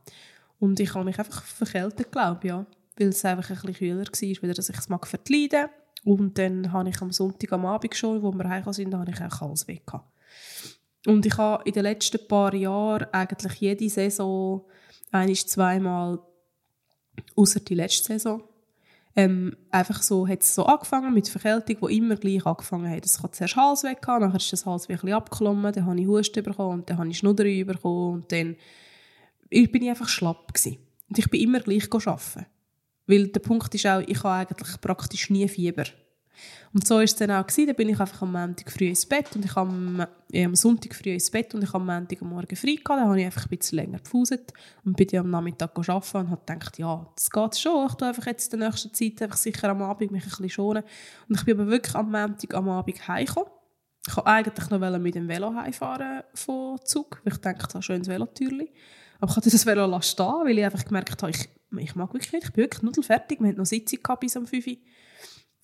Und 0.59 0.81
ich 0.81 0.95
habe 0.95 1.05
mich 1.05 1.19
einfach 1.19 1.43
verkältet, 1.43 2.11
glaube 2.11 2.41
ich, 2.43 2.49
ja. 2.49 2.67
Weil 2.97 3.09
es 3.09 3.25
einfach 3.25 3.51
ein 3.51 3.57
bisschen 3.57 3.75
kühler 3.75 4.05
war, 4.05 4.43
wieder, 4.43 4.55
dass 4.55 4.69
ich 4.69 4.79
es 4.79 4.89
mag 4.89 5.07
verkleiden. 5.07 5.69
Und 6.05 6.39
dann 6.39 6.73
habe 6.73 6.89
ich 6.89 7.01
am 7.03 7.13
Sonntag 7.13 7.53
am 7.53 7.67
Abend 7.67 7.95
schon, 7.95 8.23
wo 8.23 8.33
wir 8.33 8.49
heim 8.49 8.73
sind, 8.73 8.95
habe 8.95 9.11
ich 9.11 9.21
auch 9.21 9.43
alles 9.43 9.67
weg 9.67 9.87
gehabt. 9.87 10.11
Und 11.07 11.27
ich 11.27 11.37
habe 11.37 11.63
in 11.65 11.73
den 11.73 11.83
letzten 11.83 12.27
paar 12.27 12.55
Jahren 12.55 13.07
eigentlich 13.13 13.55
jede 13.55 13.89
Saison 13.89 14.65
ein- 15.11 15.35
zweimal 15.35 16.19
außer 17.37 17.61
die 17.61 17.75
letzte 17.75 18.15
Saison. 18.15 18.43
Ähm, 19.17 19.57
einfach 19.71 20.03
so 20.03 20.27
hat 20.27 20.43
es 20.43 20.55
so 20.55 20.67
angefangen 20.67 21.15
mit 21.15 21.29
Verkältung, 21.29 21.89
die 21.89 21.97
immer 21.97 22.17
gleich 22.17 22.45
angefangen 22.45 22.91
hat. 22.91 23.07
Es 23.07 23.23
hat 23.23 23.35
zuerst 23.35 23.55
Hals 23.55 23.85
weg, 23.85 24.01
dann 24.05 24.35
ist 24.35 24.53
das 24.53 24.67
Hals 24.67 24.89
wirklich 24.89 25.15
abgeklommen, 25.15 25.73
dann 25.73 25.87
habe 25.87 26.01
ich 26.01 26.07
Husten 26.07 26.43
bekommen 26.43 26.81
und 26.81 26.91
dann 26.91 26.99
habe 26.99 27.09
ich 27.09 27.19
Schnudder 27.19 27.45
bekommen 27.45 28.15
und 28.15 28.33
dann 28.33 28.57
ich 29.51 29.71
bin 29.71 29.83
ich 29.83 29.91
einfach 29.91 30.09
schlapp 30.09 30.53
gewesen. 30.53 30.79
Und 31.09 31.19
ich 31.19 31.31
bin 31.31 31.41
immer 31.41 31.61
gleich 31.61 31.89
arbeiten. 31.93 32.47
Weil 33.07 33.29
der 33.29 33.41
Punkt 33.41 33.75
ist 33.75 33.87
auch, 33.87 34.01
ich 34.01 34.23
habe 34.23 34.51
eigentlich 34.51 34.81
praktisch 34.81 35.31
nie 35.31 35.47
Fieber. 35.47 35.85
Und 36.73 36.87
so 36.87 36.97
war 36.97 37.03
es 37.03 37.15
dann 37.15 37.31
auch. 37.31 37.47
Dann 37.47 37.75
bin 37.75 37.89
ich 37.89 38.01
einfach 38.01 38.23
am 38.23 38.33
Montag 38.33 38.71
früh 38.71 38.89
ins 38.89 39.07
Bett 39.07 39.35
und 39.35 39.45
ich 39.45 39.57
am, 39.57 40.05
äh, 40.33 40.45
am 40.45 40.55
Sonntag 40.55 40.95
früh 40.95 41.11
ins 41.11 41.31
Bett 41.31 41.55
und 41.55 41.63
ich 41.63 41.73
am 41.73 41.87
Montag 41.87 42.21
am 42.21 42.31
Morgen 42.31 42.57
frei 42.57 42.75
gehabt. 42.75 42.89
Dann 42.89 43.09
habe 43.09 43.21
ich 43.21 43.27
einfach 43.27 43.47
ein 43.47 43.57
bisschen 43.57 43.77
länger 43.77 43.99
gepfuset 43.99 44.53
und 44.85 44.97
bin 44.97 45.07
dann 45.09 45.21
am 45.21 45.31
Nachmittag 45.31 45.71
arbeiten 45.77 46.17
und 46.17 46.31
habe 46.31 46.41
gedacht, 46.47 46.79
ja, 46.79 47.07
das 47.15 47.31
geht 47.31 47.59
schon. 47.59 47.87
Ich 47.87 47.95
tue 47.95 48.09
einfach 48.09 48.27
jetzt 48.27 48.53
in 48.53 48.61
der 48.61 48.71
nächsten 48.71 48.93
Zeit 48.93 49.23
einfach 49.23 49.37
sicher 49.37 49.69
am 49.69 49.83
Abend 49.83 50.11
mich 50.11 50.25
ein 50.25 50.29
bisschen 50.29 50.51
schonen. 50.51 50.83
Und 51.29 51.39
ich 51.39 51.45
bin 51.45 51.61
aber 51.61 51.71
wirklich 51.71 51.95
am 51.95 52.11
Montag 52.11 52.55
am 52.55 52.69
Abend 52.69 53.09
heimgekommen. 53.09 53.51
Ich 54.07 54.17
wollte 54.17 54.27
eigentlich 54.27 54.71
noch 54.71 54.99
mit 54.99 55.15
dem 55.15 55.29
Velo 55.29 55.55
heimfahren 55.55 56.25
von 56.35 56.79
Zug, 56.85 57.21
weil 57.25 57.33
ich 57.33 57.41
dachte, 57.41 57.59
das 57.59 57.69
ist 57.69 57.77
ein 57.77 57.83
schönes 57.83 58.09
Velotürchen. 58.09 58.69
Aber 59.21 59.31
ich 59.31 59.37
hatte 59.37 59.51
das 59.51 59.65
Velo 59.65 60.01
stehen, 60.03 60.27
weil 60.45 60.59
ich 60.59 60.65
einfach 60.65 60.85
gemerkt 60.85 61.23
habe, 61.23 61.31
ich, 61.31 61.49
ich 61.79 61.95
mag 61.95 62.13
wirklich 62.13 62.33
nicht, 62.33 62.45
ich 62.45 62.53
bin 62.53 62.65
wirklich 62.65 62.83
nudelfertig. 62.83 63.41
Wir 63.41 63.49
hatten 63.49 63.59
noch 63.59 63.67
Sitzung 63.67 64.01
bis 64.21 64.37
um 64.37 64.47
5 64.47 64.67
Uhr 64.67 64.77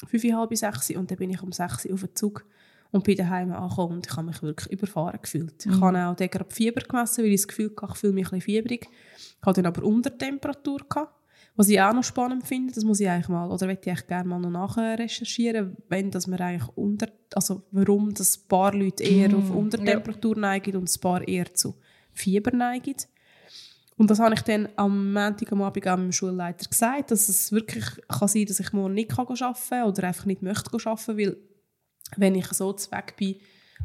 fünf, 0.07 0.25
halb 0.25 0.57
sechs 0.57 0.91
und 0.91 1.11
dann 1.11 1.19
bin 1.19 1.31
ich 1.31 1.43
um 1.43 1.53
sechs 1.53 1.91
auf 1.91 2.01
den 2.01 2.15
Zug 2.15 2.45
und 2.91 3.05
bin 3.05 3.17
daheim 3.17 3.53
angekommen 3.53 3.97
und 3.97 4.07
ich 4.07 4.17
habe 4.17 4.27
mich 4.27 4.43
wirklich 4.43 4.73
überfahren 4.73 5.19
gefühlt. 5.23 5.67
Mhm. 5.67 5.73
Ich 5.73 5.81
habe 5.81 6.07
auch 6.07 6.17
gerade 6.17 6.47
Fieber 6.49 6.81
gemessen, 6.81 7.25
weil 7.25 7.31
ich 7.31 7.41
das 7.41 7.49
Gefühl 7.49 7.73
hatte, 7.81 7.93
ich 7.93 7.99
fühle 7.99 8.13
mich 8.13 8.27
ein 8.27 8.39
bisschen 8.39 8.41
fiebrig. 8.43 8.89
Ich 9.17 9.47
hatte 9.47 9.63
dann 9.63 9.73
aber 9.73 9.87
Untertemperatur 9.87 10.81
gehabt. 10.89 11.15
Was 11.57 11.69
ich 11.69 11.81
auch 11.81 11.93
noch 11.93 12.05
spannend 12.05 12.47
finde, 12.47 12.73
das 12.73 12.85
muss 12.85 13.01
ich 13.01 13.09
eigentlich 13.09 13.29
mal, 13.29 13.51
oder 13.51 13.67
möchte 13.67 13.91
ich 13.91 13.93
eigentlich 13.93 14.07
gerne 14.07 14.29
mal 14.29 14.39
noch 14.39 14.51
nachrecherchieren, 14.51 15.77
wenn 15.89 16.11
dass 16.11 16.27
man 16.27 16.41
eigentlich 16.41 16.69
unter, 16.77 17.09
also 17.35 17.63
warum 17.71 18.15
das 18.15 18.39
ein 18.39 18.49
paar 18.49 18.73
Leute 18.73 19.03
eher 19.03 19.31
mm, 19.31 19.35
auf 19.35 19.51
Untertemperatur 19.51 20.37
ja. 20.37 20.41
neigen 20.41 20.77
und 20.77 20.89
ein 20.89 21.01
paar 21.01 21.27
eher 21.27 21.53
zu 21.53 21.75
Fieber 22.13 22.57
neigen. 22.57 22.95
Und 24.01 24.11
das 24.11 24.19
habe 24.19 24.33
ich 24.33 24.41
dann 24.41 24.67
am 24.77 25.13
Montag 25.13 25.53
am 25.53 25.61
Abend 25.61 25.87
auch 25.87 25.99
meinem 25.99 26.11
Schulleiter 26.11 26.67
gesagt, 26.67 27.11
dass 27.11 27.29
es 27.29 27.53
wirklich 27.53 27.85
kann 28.09 28.29
sein 28.29 28.47
dass 28.47 28.59
ich 28.59 28.73
morgen 28.73 28.95
nicht 28.95 29.13
arbeiten 29.13 29.55
kann 29.69 29.85
oder 29.87 30.05
einfach 30.05 30.25
nicht 30.25 30.41
möchte 30.41 30.71
arbeiten, 30.73 31.19
weil 31.19 31.37
wenn 32.17 32.35
ich 32.35 32.47
so 32.47 32.75
weg 32.93 33.15
bin, 33.19 33.37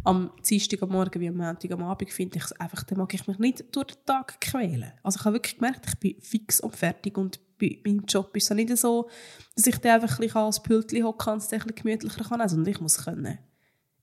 am 0.05 0.31
Dienstag 0.50 0.81
am 0.84 0.91
Morgen 0.91 1.19
wie 1.19 1.27
am 1.27 1.36
Montag 1.36 1.69
am 1.69 1.84
Abend, 1.84 2.13
finde 2.13 2.38
ich 2.38 2.62
einfach, 2.62 2.84
dann 2.84 3.00
mag 3.00 3.13
ich 3.13 3.27
mich 3.27 3.39
nicht 3.39 3.75
durch 3.75 3.88
den 3.88 4.05
Tag 4.05 4.39
quälen. 4.39 4.93
Also 5.03 5.19
ich 5.19 5.25
habe 5.25 5.36
wirklich 5.36 5.57
gemerkt, 5.57 5.86
ich 5.86 6.00
bin 6.00 6.22
fix 6.22 6.62
und 6.62 6.77
fertig 6.77 7.17
und 7.17 7.41
bei 7.60 7.81
meinem 7.84 8.05
Job 8.07 8.34
ist 8.38 8.50
es 8.50 8.55
nicht 8.55 8.77
so, 8.77 9.10
dass 9.53 9.67
ich 9.67 9.79
dann 9.79 10.01
einfach 10.01 10.17
ein 10.17 10.27
bisschen 10.27 10.41
als 10.41 10.63
Pültchen 10.63 11.03
hocken 11.03 11.34
und 11.34 11.39
es 11.39 11.51
ein 11.51 11.60
bisschen 11.60 11.75
gemütlicher 11.75 12.24
kann, 12.24 12.48
sondern 12.48 12.60
also, 12.60 12.72
ich 12.72 12.79
muss 12.79 13.03
können. 13.03 13.38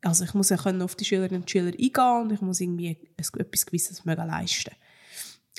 Also 0.03 0.25
ich 0.25 0.35
muss 0.35 0.51
ja 0.51 0.59
können 0.59 0.83
auf 0.83 0.95
die 0.95 1.07
Schülerinnen 1.07 1.41
und 1.41 1.51
Schüler 1.51 1.73
eingehen 1.73 2.23
und 2.23 2.33
ich 2.33 2.43
muss 2.43 2.61
irgendwie 2.61 2.99
etwas 3.17 3.65
Gewisses 3.65 4.05
leisten 4.05 4.73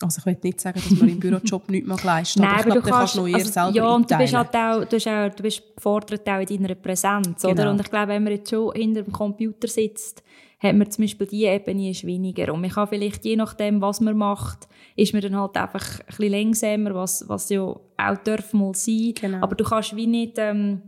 also 0.04 0.20
ich 0.20 0.26
will 0.26 0.38
nicht 0.44 0.62
sagen, 0.62 0.82
dass 0.82 1.00
man 1.00 1.10
im 1.10 1.20
Bürojob 1.20 1.70
nichts 1.70 1.88
mehr 1.88 1.98
leisten 2.04 2.42
Nein, 2.42 2.50
aber 2.52 2.60
ich 2.60 2.66
glaube, 2.66 2.82
du 2.82 2.90
kannst, 2.90 3.16
eher 3.18 3.36
also, 3.36 3.52
selber 3.52 3.76
Ja, 3.76 3.96
und 3.96 4.12
du 4.12 4.18
bist, 4.18 4.34
halt 4.34 4.56
auch, 4.56 4.86
du, 4.86 4.98
auch, 4.98 5.36
du 5.36 5.44
bist 5.44 5.76
gefordert 5.76 6.30
auch 6.30 6.40
in 6.40 6.64
deiner 6.64 6.76
Präsenz, 6.76 7.42
genau. 7.42 7.54
oder? 7.54 7.72
Und 7.72 7.82
ich 7.82 7.90
glaube, 7.90 8.08
wenn 8.10 8.24
man 8.24 8.34
jetzt 8.34 8.50
schon 8.50 8.72
hinter 8.74 9.04
dem 9.04 9.12
Computer 9.12 9.68
sitzt, 9.68 10.24
hat 10.60 10.76
man 10.76 10.90
zum 10.90 11.04
Beispiel 11.04 11.28
diese 11.28 11.48
Ebene 11.48 11.90
ist 11.90 12.06
weniger. 12.06 12.54
Und 12.54 12.62
man 12.62 12.70
kann 12.70 12.88
vielleicht, 12.88 13.26
je 13.26 13.36
nachdem, 13.36 13.82
was 13.82 14.00
man 14.00 14.18
macht, 14.18 14.68
ist 14.96 15.14
man 15.14 15.22
dann 15.22 15.36
halt 15.36 15.58
einfach 15.58 16.00
ein 16.00 16.06
bisschen 16.08 16.32
langsamer, 16.32 16.96
was, 16.96 17.28
was 17.28 17.50
ja 17.50 17.62
auch 17.62 18.18
darf 18.24 18.54
mal 18.54 18.74
sein. 18.74 19.14
Genau. 19.20 19.42
Aber 19.42 19.56
du 19.56 19.64
kannst 19.64 19.96
wie 19.96 20.08
nicht... 20.08 20.36
Ähm, 20.38 20.82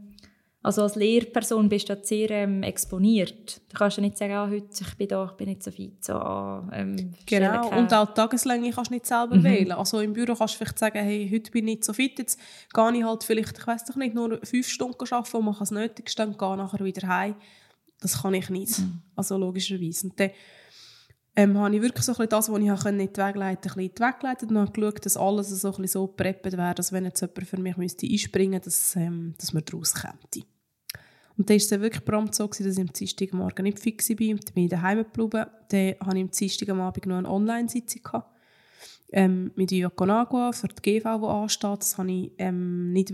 also 0.66 0.82
als 0.82 0.96
Lehrperson 0.96 1.70
bist 1.70 1.90
du 1.90 1.98
sehr 2.02 2.32
ähm, 2.32 2.64
exponiert. 2.64 3.62
Du 3.70 3.78
kannst 3.78 3.98
ja 3.98 4.02
nicht 4.02 4.18
sagen, 4.18 4.34
ah, 4.34 4.50
heute 4.50 4.66
ich 4.82 4.96
bin 4.96 5.08
da, 5.08 5.26
ich 5.26 5.34
bin 5.34 5.48
nicht 5.48 5.62
so 5.62 5.70
fit. 5.70 6.04
So, 6.04 6.14
ah, 6.14 6.68
ähm, 6.74 7.14
genau, 7.24 7.70
und 7.78 7.94
auch 7.94 8.08
die 8.08 8.14
Tageslänge 8.16 8.72
kannst 8.72 8.90
du 8.90 8.96
nicht 8.96 9.06
selber 9.06 9.36
mhm. 9.36 9.44
wählen. 9.44 9.72
Also 9.74 10.00
im 10.00 10.14
Büro 10.14 10.34
kannst 10.34 10.56
du 10.56 10.58
vielleicht 10.58 10.80
sagen, 10.80 10.98
hey, 10.98 11.30
heute 11.32 11.52
bin 11.52 11.68
ich 11.68 11.76
nicht 11.76 11.86
so 11.86 11.94
fit, 11.94 12.18
jetzt 12.18 12.40
gehe 12.74 12.98
ich 12.98 13.04
halt 13.04 13.24
vielleicht, 13.24 13.56
ich 13.60 13.68
weiß 13.68 13.86
doch 13.86 13.96
nicht, 13.96 14.16
nur 14.16 14.40
fünf 14.42 14.68
Stunden 14.68 15.06
arbeiten 15.08 15.38
und 15.38 15.46
mache 15.46 15.60
das 15.60 15.70
Nötigste 15.70 16.26
und 16.26 16.40
gehe 16.40 16.58
nachher 16.58 16.84
wieder 16.84 17.08
heim. 17.08 17.36
Das 18.02 18.24
kann 18.24 18.34
ich 18.34 18.50
nicht. 18.50 18.80
Mhm. 18.80 19.04
Also 19.16 19.38
logischerweise. 19.38 20.08
Und 20.08 20.20
dann 20.20 20.32
ähm, 21.36 21.60
habe 21.60 21.76
ich 21.76 21.82
wirklich 21.84 22.06
so 22.06 22.18
ein 22.18 22.28
das, 22.28 22.50
was 22.50 22.60
ich 22.60 22.68
konnte, 22.68 22.92
nicht 22.94 23.18
wegleiten 23.20 23.70
konnte, 23.72 23.90
bisschen 23.90 24.08
weggeleitet 24.08 24.50
und 24.50 24.58
habe 24.58 24.72
geschaut, 24.72 25.06
dass 25.06 25.16
alles 25.16 25.50
so, 25.50 25.76
ein 25.76 25.86
so 25.86 26.08
gepreppt 26.08 26.46
wäre, 26.46 26.74
dass 26.74 26.92
wenn 26.92 27.06
jetzt 27.06 27.22
jemand 27.22 27.48
für 27.48 27.62
mich 27.62 27.78
müsste 27.78 28.08
einspringen 28.08 28.62
müsste, 28.64 28.70
dass, 28.70 28.96
ähm, 28.96 29.36
dass 29.38 29.54
man 29.54 29.64
daraus 29.64 29.94
käme. 29.94 30.18
Und 31.38 31.50
dann 31.50 31.56
war 31.56 31.58
es 31.58 31.68
dann 31.68 31.82
wirklich 31.82 32.06
prompt 32.06 32.36
so, 32.36 32.48
dass 32.48 32.60
ich 32.60 32.80
am 32.80 32.92
Dienstagmorgen 32.92 33.64
nicht 33.64 33.80
fix 33.80 34.10
war 34.10 34.30
und 34.30 34.48
dann 34.48 34.54
bin 34.54 34.64
ich 34.66 34.70
daheim 34.70 35.00
geblieben. 35.00 35.46
Dann 35.70 35.96
hatte 36.00 36.18
ich 36.18 36.24
am 36.24 36.32
Dienstagabend 36.32 37.06
noch 37.06 37.18
eine 37.18 37.30
Online-Sitzung. 37.30 38.24
Ähm, 39.12 39.52
mit 39.56 39.72
Yokonagua 39.72 40.52
für 40.52 40.68
die 40.68 40.82
GV, 41.00 41.20
die 41.20 41.26
ansteht. 41.26 41.80
Das 41.80 41.98
wollte 41.98 42.12
ich 42.12 42.32
ähm, 42.40 42.92
nicht 42.92 43.14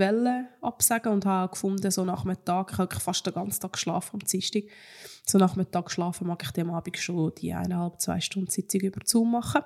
absagen 0.62 1.12
und 1.12 1.26
habe 1.26 1.52
gefunden, 1.52 1.92
so 1.92 2.06
nach 2.06 2.24
einem 2.24 2.44
Tag, 2.46 2.72
ich 2.72 2.78
habe 2.78 2.96
fast 2.96 3.26
den 3.26 3.34
ganzen 3.34 3.60
Tag 3.60 3.74
geschlafen 3.74 4.12
am 4.14 4.20
Dienstag, 4.20 4.64
so 5.26 5.38
nach 5.38 5.56
einem 5.56 5.70
Tag 5.70 5.92
schlafen 5.92 6.28
mag 6.28 6.44
ich 6.44 6.62
am 6.62 6.72
Abend 6.72 6.98
schon 6.98 7.34
die 7.38 7.54
eineinhalb, 7.54 8.00
zwei 8.00 8.22
Stunden 8.22 8.50
Sitzung 8.50 8.82
über 8.82 9.02
Zoom 9.04 9.32
machen. 9.32 9.64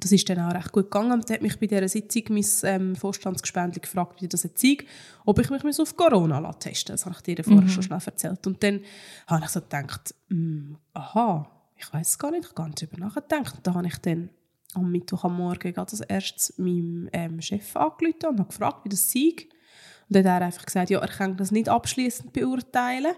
Das 0.00 0.12
ist 0.12 0.26
dann 0.30 0.40
auch 0.40 0.54
recht 0.54 0.72
gut 0.72 0.90
gegangen. 0.90 1.12
Und 1.12 1.30
hat 1.30 1.42
mich 1.42 1.60
bei 1.60 1.66
dieser 1.66 1.88
Sitzung 1.88 2.22
mein 2.30 2.44
ähm, 2.62 2.96
Vorstandsgespendli 2.96 3.80
gefragt, 3.80 4.22
wie 4.22 4.28
das 4.28 4.42
jetzt 4.44 4.60
sei, 4.60 4.78
ob 5.26 5.38
ich 5.38 5.50
mich 5.50 5.78
auf 5.78 5.96
Corona 5.96 6.52
testen 6.54 6.94
Das 6.94 7.04
habe 7.04 7.16
ich 7.16 7.22
dir 7.22 7.44
vorher 7.44 7.62
mhm. 7.62 7.68
schon 7.68 7.82
schnell 7.82 8.00
erzählt. 8.04 8.46
Und 8.46 8.62
dann 8.62 8.80
habe 9.26 9.44
ich 9.44 9.50
so 9.50 9.60
gedacht, 9.60 10.14
mm, 10.28 10.74
aha, 10.94 11.50
ich 11.76 11.92
weiß 11.92 12.08
es 12.08 12.18
gar 12.18 12.30
nicht, 12.30 12.44
ich 12.44 12.46
habe 12.46 12.54
gar 12.54 12.66
nicht 12.66 12.82
darüber 12.82 12.98
nachgedacht. 12.98 13.56
Und 13.56 13.66
da 13.66 13.74
habe 13.74 13.86
ich 13.86 13.98
dann 13.98 14.30
am 14.72 14.90
Mittwoch 14.90 15.24
am 15.24 15.36
Morgen 15.36 15.76
als 15.76 16.00
erstes 16.00 16.58
meinem 16.58 17.08
ähm, 17.12 17.42
Chef 17.42 17.76
angerufen 17.76 18.26
und 18.30 18.38
habe 18.40 18.48
gefragt, 18.48 18.84
wie 18.84 18.88
das 18.88 19.10
sei. 19.10 19.34
Und 20.08 20.16
dann 20.16 20.24
hat 20.24 20.40
er 20.40 20.46
einfach 20.46 20.64
gesagt, 20.64 20.90
ja, 20.90 20.98
er 20.98 21.08
kann 21.08 21.36
das 21.36 21.50
nicht 21.50 21.68
abschließend 21.68 22.32
beurteilen. 22.32 23.14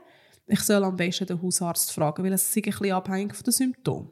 Ich 0.49 0.61
soll 0.61 0.83
am 0.83 0.97
besten 0.97 1.27
den 1.27 1.43
Hausarzt 1.43 1.93
fragen, 1.93 2.25
weil 2.25 2.33
es 2.33 2.49
ist 2.49 2.57
ein 2.57 2.63
bisschen 2.63 2.93
abhängig 2.93 3.35
von 3.35 3.45
den 3.45 3.53
Symptomen. 3.53 4.11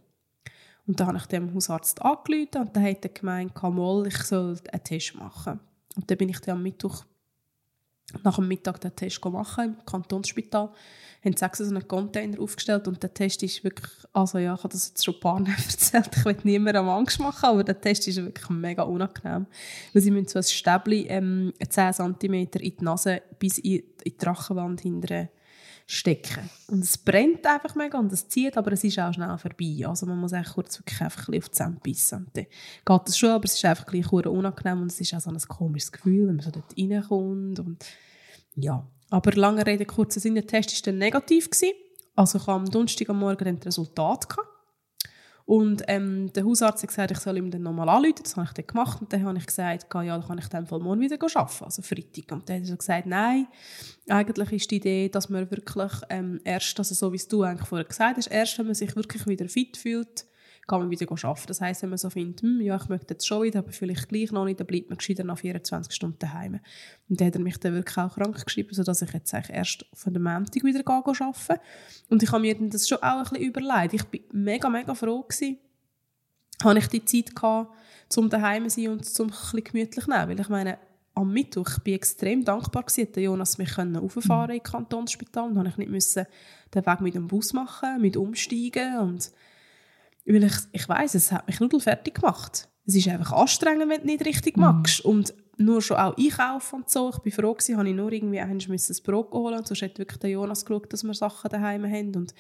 Und 0.87 1.01
dann 1.01 1.09
habe 1.09 1.19
ich 1.19 1.27
dem 1.27 1.55
Hausarzt 1.55 2.03
angerufen 2.03 2.59
und 2.61 2.77
dann 2.77 2.85
hat 2.85 3.05
er 3.05 3.11
gemeint, 3.11 3.63
mal, 3.63 4.07
ich 4.07 4.19
soll 4.19 4.59
einen 4.71 4.85
Test 4.85 5.15
machen. 5.15 5.61
Und 5.97 6.11
dann 6.11 6.19
bin 6.19 6.29
ich 6.29 6.41
dann 6.41 6.57
am 6.57 6.63
Mittwoch 6.63 7.05
nach 8.23 8.37
dem 8.37 8.49
Mittag 8.49 8.81
den 8.81 8.95
Test 8.95 9.25
machen 9.25 9.65
im 9.65 9.87
Kantonsspital. 9.87 10.71
Haben 11.25 11.37
sechs 11.37 11.59
so 11.59 11.65
einen 11.65 11.89
Container 11.89 12.39
aufgestellt 12.39 12.87
und 12.87 13.03
der 13.03 13.15
Test 13.15 13.43
ist 13.43 13.65
wirklich, 13.65 13.91
also 14.13 14.37
ja, 14.37 14.55
ich 14.55 14.63
habe 14.63 14.73
das 14.73 14.89
jetzt 14.89 15.03
schon 15.03 15.15
ein 15.15 15.21
paar 15.21 15.41
Mal 15.41 15.49
erzählt, 15.57 16.11
ich 16.15 16.25
will 16.25 16.37
niemandem 16.43 16.89
Angst 16.91 17.19
machen, 17.19 17.47
aber 17.47 17.65
der 17.65 17.81
Test 17.81 18.07
ist 18.07 18.23
wirklich 18.23 18.51
mega 18.51 18.83
unangenehm. 18.83 19.47
Weil 19.95 20.03
sie 20.03 20.11
müssen 20.11 20.29
so 20.29 20.39
ein 20.39 20.43
Stäbchen 20.43 21.07
ähm, 21.09 21.53
10 21.67 21.95
cm 21.95 22.35
in 22.35 22.49
die 22.53 22.75
Nase 22.81 23.23
bis 23.39 23.57
in, 23.59 23.83
die 24.05 24.15
Rachenwand 24.23 24.83
hinterher 24.83 25.31
stecken. 25.87 26.49
Und 26.69 26.83
es 26.83 26.97
brennt 26.97 27.47
einfach 27.47 27.75
mega 27.75 27.99
und 27.99 28.13
es 28.13 28.29
zieht, 28.29 28.57
aber 28.57 28.73
es 28.73 28.85
ist 28.85 28.99
auch 28.99 29.13
schnell 29.13 29.37
vorbei. 29.37 29.87
Also 29.87 30.07
man 30.07 30.19
muss 30.19 30.33
eigentlich 30.33 30.55
kurz 30.55 30.79
wirklich 30.79 31.01
einfach 31.01 31.29
ein 31.29 31.39
auf 31.39 31.49
die 31.49 31.53
Zähne 31.53 31.77
bissen. 31.83 32.19
Und 32.19 32.37
dann 32.37 32.47
geht 32.85 33.09
es 33.09 33.19
schon, 33.19 33.31
aber 33.31 33.45
es 33.45 33.55
ist 33.55 33.65
einfach 33.65 33.87
gleich 33.87 34.11
unangenehm 34.11 34.83
und 34.83 34.91
es 34.91 35.01
ist 35.01 35.13
auch 35.15 35.21
so 35.21 35.31
ein 35.31 35.39
komisches 35.39 35.93
Gefühl, 35.93 36.29
wenn 36.29 36.37
man 36.37 36.45
so 36.45 36.51
dort 36.51 36.75
reinkommt. 36.79 37.59
Und 37.61 37.85
ja. 38.57 38.87
Aber 39.11 39.33
lange 39.33 39.67
Rede, 39.67 39.85
kurzer 39.85 40.21
Sinn, 40.21 40.35
der 40.35 40.47
Test 40.47 40.75
war 40.75 40.93
dann 40.93 40.99
negativ. 40.99 41.51
Gewesen. 41.51 41.75
Also 42.17 42.39
ich 42.39 42.47
habe 42.47 42.61
am 42.61 42.71
Donnerstag 42.71 43.11
am 43.11 43.21
das 43.21 43.67
Resultat 43.67 44.29
gehabt. 44.29 44.49
Und 45.47 45.83
ähm, 45.89 46.33
der 46.33 46.45
Hausarzt 46.45 46.83
hat 46.83 46.89
gesagt, 46.89 47.11
ich 47.11 47.19
soll 47.19 47.37
ihm 47.37 47.51
dann 47.51 47.63
nochmal 47.63 47.89
anrufen. 47.89 48.23
Das 48.23 48.37
habe 48.37 48.47
ich 48.47 48.55
dann 48.55 48.67
gemacht. 48.67 49.01
Und 49.03 49.13
dann 49.13 49.25
habe 49.25 49.37
ich 49.37 49.47
gesagt, 49.47 49.87
ja, 49.93 50.03
dann 50.03 50.27
kann 50.27 50.39
ich 50.39 50.49
dann 50.49 50.67
morgen 50.71 51.01
wieder 51.01 51.17
arbeiten, 51.21 51.65
also 51.65 51.83
Freitag. 51.83 52.33
Und 52.33 52.49
dann 52.49 52.63
hat 52.63 52.71
er 52.71 52.77
gesagt, 52.77 53.07
nein, 53.07 53.47
eigentlich 54.09 54.53
ist 54.53 54.71
die 54.71 54.77
Idee, 54.77 55.09
dass 55.11 55.29
man 55.29 55.51
wirklich 55.51 55.93
ähm, 56.09 56.41
erst, 56.45 56.79
also 56.79 56.95
so 56.95 57.13
wie 57.13 57.17
es 57.17 57.29
du 57.29 57.43
eigentlich 57.43 57.69
vorher 57.69 57.85
gesagt 57.85 58.17
hast, 58.17 58.29
erst 58.29 58.59
wenn 58.59 58.67
man 58.67 58.75
sich 58.75 58.97
wirklich 58.97 59.27
wieder 59.27 59.49
fit 59.49 59.77
fühlt, 59.77 60.25
kann 60.67 60.81
man 60.81 60.91
wieder 60.91 61.11
arbeiten. 61.11 61.47
Das 61.47 61.61
heisst, 61.61 61.83
wenn 61.83 61.91
man 61.91 61.99
so 61.99 62.11
findet, 62.11 62.43
hm, 62.43 62.61
ja, 62.61 62.77
ich 62.77 62.89
möchte 62.89 63.15
jetzt 63.15 63.27
schon 63.27 63.43
wieder, 63.43 63.59
aber 63.61 63.73
vielleicht 63.73 64.09
gleich 64.09 64.33
noch 64.33 64.45
nicht, 64.45 64.61
dann 64.61 64.67
bleibt 64.67 64.89
man 64.89 64.99
gescheiter 64.99 65.25
nach 65.25 65.39
24 65.39 65.95
Stunden 65.95 66.19
daheim. 66.19 66.61
Und 67.09 67.21
dann 67.21 67.27
hat 67.27 67.35
er 67.35 67.41
mich 67.41 67.59
dann 67.59 67.75
wirklich 67.75 67.99
auch 67.99 68.15
krank 68.15 68.45
geschrieben, 68.45 68.75
sodass 68.75 69.03
ich 69.03 69.13
jetzt 69.13 69.35
eigentlich 69.35 69.57
erst 69.57 69.87
von 69.93 70.13
der 70.13 70.23
Montag 70.23 70.65
wieder 70.65 70.87
arbeiten 70.87 71.61
Und 72.09 72.23
ich 72.23 72.33
habe 72.33 72.41
mir 72.41 72.57
das 72.69 72.89
schon 72.89 72.99
auch 72.99 73.19
ein 73.19 73.25
bisschen 73.25 73.45
überlegt. 73.45 73.95
Ich 73.95 74.03
war 74.03 74.21
mega, 74.33 74.69
mega 74.69 74.95
froh 74.95 75.23
gewesen, 75.23 75.59
habe 76.63 76.79
ich 76.79 76.87
die 76.89 77.05
Zeit 77.05 77.35
gehabt, 77.35 77.73
um 78.17 78.31
daheim 78.31 78.69
zu 78.69 78.81
sein 78.81 78.93
und 78.93 79.05
zum 79.05 79.27
ein 79.27 79.31
bisschen 79.33 79.65
gemütlich 79.65 80.05
zu 80.05 80.11
nehmen. 80.11 80.29
Weil 80.29 80.41
ich 80.41 80.49
meine, 80.49 80.79
am 81.15 81.33
Mittwoch 81.33 81.69
ich 81.77 81.83
bin 81.83 81.95
extrem 81.95 82.45
dankbar 82.45 82.85
dass 82.85 82.97
Jonas 83.17 83.59
mich 83.59 83.79
rauffahren 83.79 84.51
mhm. 84.51 84.57
ins 84.57 84.71
Kantonsspital 84.71 85.51
und 85.51 85.59
habe 85.59 85.69
ich 85.69 85.77
nicht 85.77 86.17
den 86.17 86.87
Weg 86.87 87.01
mit 87.01 87.15
dem 87.15 87.29
Bus 87.29 87.53
machen, 87.53 88.01
mit 88.01 88.17
umsteigen 88.17 88.99
und 88.99 89.31
weil 90.27 90.45
ich, 90.45 90.55
ich 90.73 90.89
weiss, 90.89 91.15
es 91.15 91.33
hat 91.33 91.47
mich 91.47 91.61
nur 91.61 91.81
fertig 91.81 92.15
gemacht. 92.15 92.69
Es 92.87 92.95
ist 92.95 93.09
einfach 93.09 93.33
anstrengend, 93.33 93.89
wenn 93.91 94.01
du 94.01 94.07
nicht 94.07 94.25
richtig 94.25 94.57
mhm. 94.57 94.63
magst. 94.63 95.01
Und 95.05 95.35
nur 95.57 95.83
schon 95.83 95.97
auch 95.99 96.17
einkaufen 96.17 96.77
und 96.77 96.91
so. 96.91 97.11
Ich 97.11 97.19
bin 97.19 97.33
froh 97.33 97.55
gewesen, 97.55 97.77
habe 97.77 97.89
ich 97.89 97.95
nur 97.95 98.13
irgendwie 98.13 98.41
ein 98.41 98.59
Brot 99.05 99.33
holen 99.33 99.59
und 99.59 99.67
sonst 99.67 99.83
hat 99.83 99.99
wirklich 99.99 100.19
der 100.19 100.31
Jonas 100.31 100.65
geschaut, 100.65 100.93
dass 100.93 101.05
wir 101.05 101.15
Sachen 101.15 101.51
daheim 101.51 101.85
haben. 101.85 102.15
Und, 102.17 102.35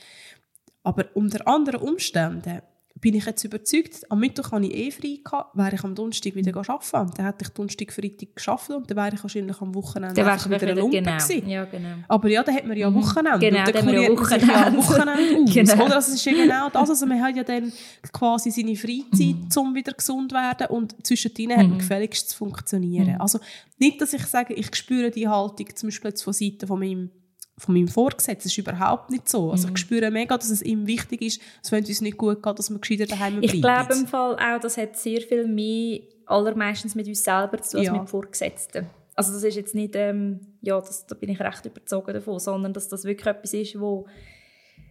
aber 0.83 1.07
unter 1.15 1.47
anderen 1.47 1.81
Umständen 1.81 2.61
bin 3.01 3.15
ich 3.15 3.27
jetzt 3.27 3.43
überzeugt, 3.45 4.09
am 4.09 4.21
Mittwoch 4.21 4.53
hatte 4.53 4.67
ich 4.67 4.75
eh 4.75 4.91
frei, 4.91 5.19
gehabt, 5.23 5.57
wäre 5.57 5.75
ich 5.75 5.85
am 5.85 5.95
Donnerstag 5.95 6.35
wieder 6.35 6.53
mhm. 6.53 6.65
arbeiten. 6.69 7.11
Dann 7.17 7.27
hätte 7.27 7.45
ich 7.45 7.49
Donnerstag, 7.49 7.93
Freitag 7.93 8.37
geschafft 8.37 8.71
und 8.71 8.89
dann 8.89 8.97
wäre 8.97 9.15
ich 9.15 9.23
wahrscheinlich 9.23 9.61
am 9.61 9.75
Wochenende 9.75 10.15
dann 10.15 10.29
einfach 10.29 10.49
wieder 10.49 10.69
ein 10.69 10.79
Lumpen 10.79 11.05
genau. 11.05 11.19
gewesen. 11.19 11.49
Ja, 11.49 11.65
genau. 11.65 11.97
Aber 12.07 12.29
ja, 12.29 12.43
dann 12.43 12.55
hat 12.55 12.67
man 12.67 12.77
ja 12.77 12.89
mhm. 12.89 12.95
Wochenende. 12.95 13.39
Genau, 13.41 13.67
und 13.67 13.75
dann, 13.75 13.89
ja 13.89 14.11
Wochenende. 14.11 14.47
Ja 14.47 14.77
Wochenende 14.77 15.43
aus. 15.43 15.55
genau. 15.55 15.75
Oder? 15.75 15.97
Also, 15.97 16.13
es 16.13 16.15
ist 16.15 16.25
ja 16.25 16.33
genau 16.33 16.71
das. 16.71 16.91
Also 16.91 17.07
man 17.07 17.21
hat 17.21 17.37
ja 17.37 17.43
dann 17.43 17.73
quasi 18.13 18.51
seine 18.51 18.77
Freizeit, 18.77 19.57
mhm. 19.57 19.59
um 19.59 19.75
wieder 19.75 19.93
gesund 19.93 20.31
zu 20.31 20.37
werden 20.37 20.67
und 20.69 21.07
zwischendrin 21.07 21.49
mhm. 21.49 21.57
hat 21.57 21.69
man 21.69 21.79
gefälligst 21.79 22.31
zu 22.31 22.37
funktionieren. 22.37 23.15
Mhm. 23.15 23.21
Also 23.21 23.41
nicht, 23.79 24.01
dass 24.01 24.13
ich 24.13 24.25
sage, 24.25 24.55
ich 24.55 24.75
spüre 24.75 25.11
die 25.11 25.29
Haltung 25.29 25.67
zum 25.75 25.89
Beispiel 25.89 26.11
jetzt 26.11 26.23
von 26.23 26.33
Seiten 26.33 26.67
von 26.67 26.79
meinem 26.79 27.11
von 27.57 27.75
meinem 27.75 27.89
Vorgesetzten. 27.89 28.49
Das 28.49 28.53
ist 28.53 28.59
überhaupt 28.59 29.11
nicht 29.11 29.29
so. 29.29 29.51
Also 29.51 29.69
ich 29.69 29.73
mhm. 29.73 29.77
spüre 29.77 30.11
mega, 30.11 30.37
dass 30.37 30.51
es 30.51 30.63
ihm 30.63 30.87
wichtig 30.87 31.23
ist, 31.23 31.41
dass 31.63 31.73
wenn 31.73 31.85
es 31.85 31.89
uns 31.89 32.01
nicht 32.01 32.17
gut 32.17 32.43
geht, 32.43 32.59
dass 32.59 32.71
wir 32.71 32.79
gescheiter 32.79 33.07
daheim 33.07 33.41
bleiben. 33.41 33.55
Ich 33.55 33.63
glaube 33.63 33.95
im 33.95 34.07
Fall 34.07 34.35
auch, 34.37 34.61
das 34.61 34.77
hat 34.77 34.97
sehr 34.97 35.21
viel 35.21 35.47
mehr 35.47 36.01
allermeistens 36.27 36.95
mit 36.95 37.07
uns 37.07 37.23
selber 37.23 37.61
zu 37.61 37.73
tun 37.73 37.81
als 37.81 37.87
ja. 37.87 37.93
mit 37.93 38.03
dem 38.03 38.07
Vorgesetzten. 38.07 38.87
Also 39.15 39.33
das 39.33 39.45
ist 39.45 39.55
jetzt 39.55 39.75
nicht, 39.75 39.95
ähm, 39.95 40.41
ja, 40.61 40.81
das, 40.81 41.07
da 41.07 41.15
bin 41.15 41.29
ich 41.29 41.41
recht 41.41 41.65
überzogen 41.65 42.13
davon, 42.13 42.41
sondern 42.41 42.73
dass 42.73 42.89
das 42.89 43.05
wirklich 43.05 43.27
etwas 43.27 43.55
ist, 43.55 43.79
wo 43.79 44.07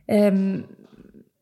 ähm, 0.07 0.65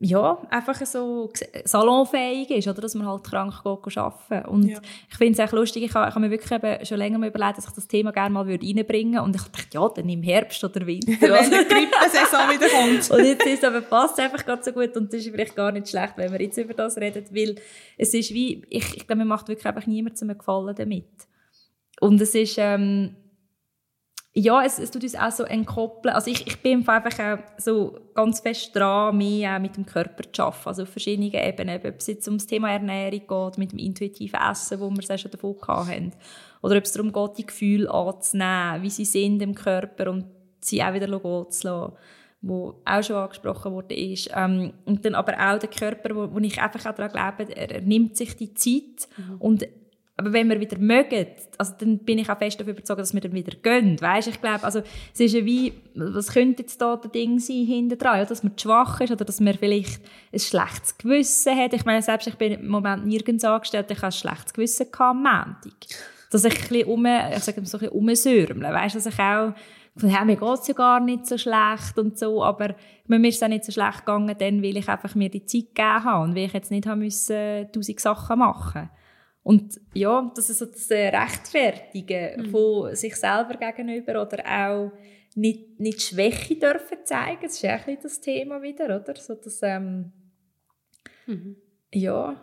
ja, 0.03 0.39
einfach 0.49 0.83
so 0.83 1.31
salonfähig 1.63 2.49
ist, 2.49 2.67
oder 2.67 2.81
dass 2.81 2.95
man 2.95 3.05
halt 3.07 3.23
krank 3.23 3.53
geht 3.63 3.97
arbeiten 3.97 4.49
Und 4.49 4.67
Ja. 4.67 4.79
ich 5.09 5.15
finde 5.15 5.41
es 5.43 5.47
auch 5.47 5.53
lustig, 5.53 5.83
ich 5.83 5.93
habe, 5.93 6.09
ich 6.09 6.15
habe 6.15 6.25
mir 6.25 6.31
wirklich 6.31 6.51
eben 6.51 6.83
schon 6.85 6.97
länger 6.97 7.19
mal 7.19 7.29
überlegt, 7.29 7.59
dass 7.59 7.67
ich 7.67 7.71
das 7.73 7.87
Thema 7.87 8.11
gerne 8.11 8.31
mal 8.33 8.47
würde 8.47 8.65
reinbringen 8.65 9.13
würde. 9.13 9.23
Und 9.25 9.35
ich 9.35 9.43
dachte, 9.43 9.67
ja, 9.73 9.87
dann 9.89 10.09
im 10.09 10.23
Herbst 10.23 10.63
oder 10.63 10.85
Winter. 10.87 11.11
Wenn 11.21 11.49
die 11.51 11.67
Grippesaison 11.67 12.49
wieder 12.49 12.67
kommt. 12.69 13.11
Und 13.11 13.25
jetzt 13.25 13.45
ist 13.45 13.59
es 13.59 13.63
aber 13.63 13.81
passt 13.81 14.19
einfach 14.19 14.43
gerade 14.43 14.63
so 14.63 14.71
gut 14.71 14.97
und 14.97 15.13
das 15.13 15.21
ist 15.21 15.29
vielleicht 15.29 15.55
gar 15.55 15.71
nicht 15.71 15.87
schlecht, 15.89 16.13
wenn 16.17 16.31
wir 16.31 16.41
jetzt 16.41 16.57
über 16.57 16.73
das 16.73 16.97
reden, 16.97 17.23
weil 17.29 17.55
es 17.97 18.13
ist 18.15 18.33
wie, 18.33 18.63
ich, 18.69 18.97
ich 18.97 19.05
glaube, 19.05 19.19
man 19.19 19.27
macht 19.27 19.49
wirklich 19.49 19.67
einfach 19.67 19.85
niemand 19.85 20.17
zum 20.17 20.29
Gefallen 20.35 20.75
damit. 20.75 21.05
Und 21.99 22.19
es 22.19 22.33
ist, 22.33 22.55
ähm, 22.57 23.15
ja, 24.33 24.63
es, 24.63 24.79
es 24.79 24.91
tut 24.91 25.03
uns 25.03 25.15
auch 25.15 25.31
so 25.31 25.43
entkoppeln. 25.43 26.15
Also 26.15 26.31
ich, 26.31 26.47
ich 26.47 26.61
bin 26.61 26.87
einfach 26.87 27.19
auch 27.19 27.39
so 27.57 27.99
ganz 28.13 28.39
fest 28.39 28.73
dran, 28.73 29.17
mehr 29.17 29.55
auch 29.55 29.59
mit 29.59 29.75
dem 29.75 29.85
Körper 29.85 30.23
zu 30.31 30.43
arbeiten. 30.43 30.69
Also 30.69 30.83
auf 30.83 30.89
verschiedenen 30.89 31.33
Ebenen. 31.33 31.81
Ob 31.85 31.99
es 31.99 32.07
jetzt 32.07 32.27
um 32.29 32.37
das 32.37 32.47
Thema 32.47 32.71
Ernährung 32.71 33.27
geht, 33.27 33.57
mit 33.57 33.71
dem 33.73 33.79
intuitiven 33.79 34.39
Essen, 34.39 34.79
wo 34.79 34.89
wir 34.89 34.99
es 34.99 35.11
auch 35.11 35.17
schon 35.17 35.31
davon 35.31 35.57
hatten. 35.67 36.13
Oder 36.61 36.77
ob 36.77 36.85
es 36.85 36.93
darum 36.93 37.11
geht, 37.11 37.37
die 37.39 37.45
Gefühle 37.45 37.91
anzunehmen, 37.91 38.81
wie 38.83 38.89
sie 38.89 39.05
sind 39.05 39.41
im 39.41 39.53
Körper 39.53 40.09
und 40.09 40.25
sie 40.61 40.81
auch 40.81 40.93
wieder 40.93 41.07
gehen 41.07 41.51
zu 41.51 41.67
lassen 41.67 41.93
wo 42.43 42.81
auch 42.85 43.03
schon 43.03 43.17
angesprochen 43.17 43.71
wurde 43.71 43.95
ist. 43.95 44.31
Ähm, 44.35 44.73
und 44.85 45.05
dann 45.05 45.13
aber 45.13 45.33
auch 45.33 45.59
der 45.59 45.69
Körper, 45.69 46.15
wo, 46.15 46.33
wo 46.33 46.39
ich 46.39 46.59
einfach 46.59 46.89
auch 46.89 46.95
daran 46.95 47.11
glaube, 47.11 47.55
er, 47.55 47.69
er 47.69 47.81
nimmt 47.81 48.17
sich 48.17 48.35
die 48.35 48.53
Zeit 48.55 49.07
und 49.37 49.67
aber 50.17 50.33
wenn 50.33 50.49
wir 50.49 50.59
wieder 50.59 50.77
mögen, 50.77 51.25
also 51.57 51.73
dann 51.79 51.99
bin 51.99 52.19
ich 52.19 52.29
auch 52.29 52.37
fest 52.37 52.59
davon 52.59 52.73
überzeugt, 52.73 52.99
dass 52.99 53.13
wir 53.13 53.21
dann 53.21 53.33
wieder 53.33 53.57
gehen. 53.57 53.99
Weißt, 53.99 54.27
ich 54.27 54.41
glaube, 54.41 54.63
also 54.63 54.81
es 55.13 55.19
ist 55.19 55.33
ja 55.33 55.43
wie, 55.45 55.73
was 55.95 56.33
könnte 56.33 56.61
jetzt 56.61 56.79
da 56.81 56.95
der 56.95 57.09
Ding 57.09 57.39
sein 57.39 57.65
hinter 57.65 57.95
dran, 57.95 58.19
ja, 58.19 58.25
dass 58.25 58.43
man 58.43 58.57
schwach 58.57 58.99
ist 59.01 59.11
oder 59.11 59.25
dass 59.25 59.39
man 59.39 59.55
vielleicht 59.55 60.01
ein 60.31 60.39
schlechtes 60.39 60.97
Gewissen 60.97 61.57
hat. 61.57 61.73
Ich 61.73 61.85
meine, 61.85 62.01
selbst 62.01 62.27
ich 62.27 62.35
bin 62.35 62.53
im 62.53 62.67
Moment 62.67 63.05
nirgends 63.05 63.43
angestellt, 63.43 63.89
ich 63.89 63.97
habe 63.97 64.07
ein 64.07 64.11
schlechtes 64.11 64.53
Gewissen 64.53 64.91
gehabt 64.91 65.01
am 65.01 65.17
Montag. 65.17 65.73
Dass 66.29 66.45
ich 66.45 66.53
ein 66.53 66.67
bisschen 66.67 66.87
um, 66.87 67.05
ich 67.05 67.43
sage 67.43 67.65
so 67.65 67.77
ein 67.77 67.81
bisschen 67.81 67.89
umsürmle, 67.89 68.73
weißt, 68.73 68.95
dass 68.95 69.05
ich 69.05 69.19
auch 69.19 69.53
von 69.97 70.09
ja, 70.09 70.23
mir 70.23 70.37
geht's 70.37 70.67
ja 70.67 70.73
gar 70.73 71.01
nicht 71.01 71.25
so 71.25 71.37
schlecht 71.37 71.97
und 71.97 72.17
so, 72.17 72.43
aber 72.43 72.75
mir 73.07 73.27
ist 73.27 73.37
es 73.37 73.43
auch 73.43 73.49
nicht 73.49 73.65
so 73.65 73.73
schlecht 73.73 74.05
gegangen, 74.05 74.35
dann, 74.37 74.63
weil 74.63 74.77
ich 74.77 74.87
einfach 74.87 75.15
mir 75.15 75.29
die 75.29 75.45
Zeit 75.45 75.75
gegeben 75.75 76.03
habe 76.05 76.23
und 76.23 76.35
weil 76.35 76.45
ich 76.45 76.53
jetzt 76.53 76.71
nicht 76.71 76.87
haben 76.87 76.99
müssen, 76.99 77.69
tausend 77.73 77.99
Sachen 77.99 78.39
machen 78.39 78.89
und 79.43 79.79
ja, 79.93 80.31
das 80.35 80.49
ist 80.49 80.59
so 80.59 80.65
das 80.65 80.89
äh, 80.91 81.09
Rechtfertigen 81.09 82.45
von 82.51 82.95
sich 82.95 83.15
selber 83.15 83.55
gegenüber 83.55 84.21
oder 84.21 84.43
auch 84.45 84.91
nicht, 85.35 85.79
nicht 85.79 86.01
Schwäche 86.01 86.55
dürfen 86.55 86.99
zeigen, 87.03 87.41
das 87.41 87.53
ist 87.53 87.61
ja 87.61 87.77
auch 87.77 87.87
ein 87.87 87.97
das 88.01 88.21
Thema 88.21 88.61
wieder, 88.61 88.85
oder? 88.85 89.15
So 89.15 89.33
das, 89.35 89.59
ähm, 89.63 90.11
ja. 91.93 92.35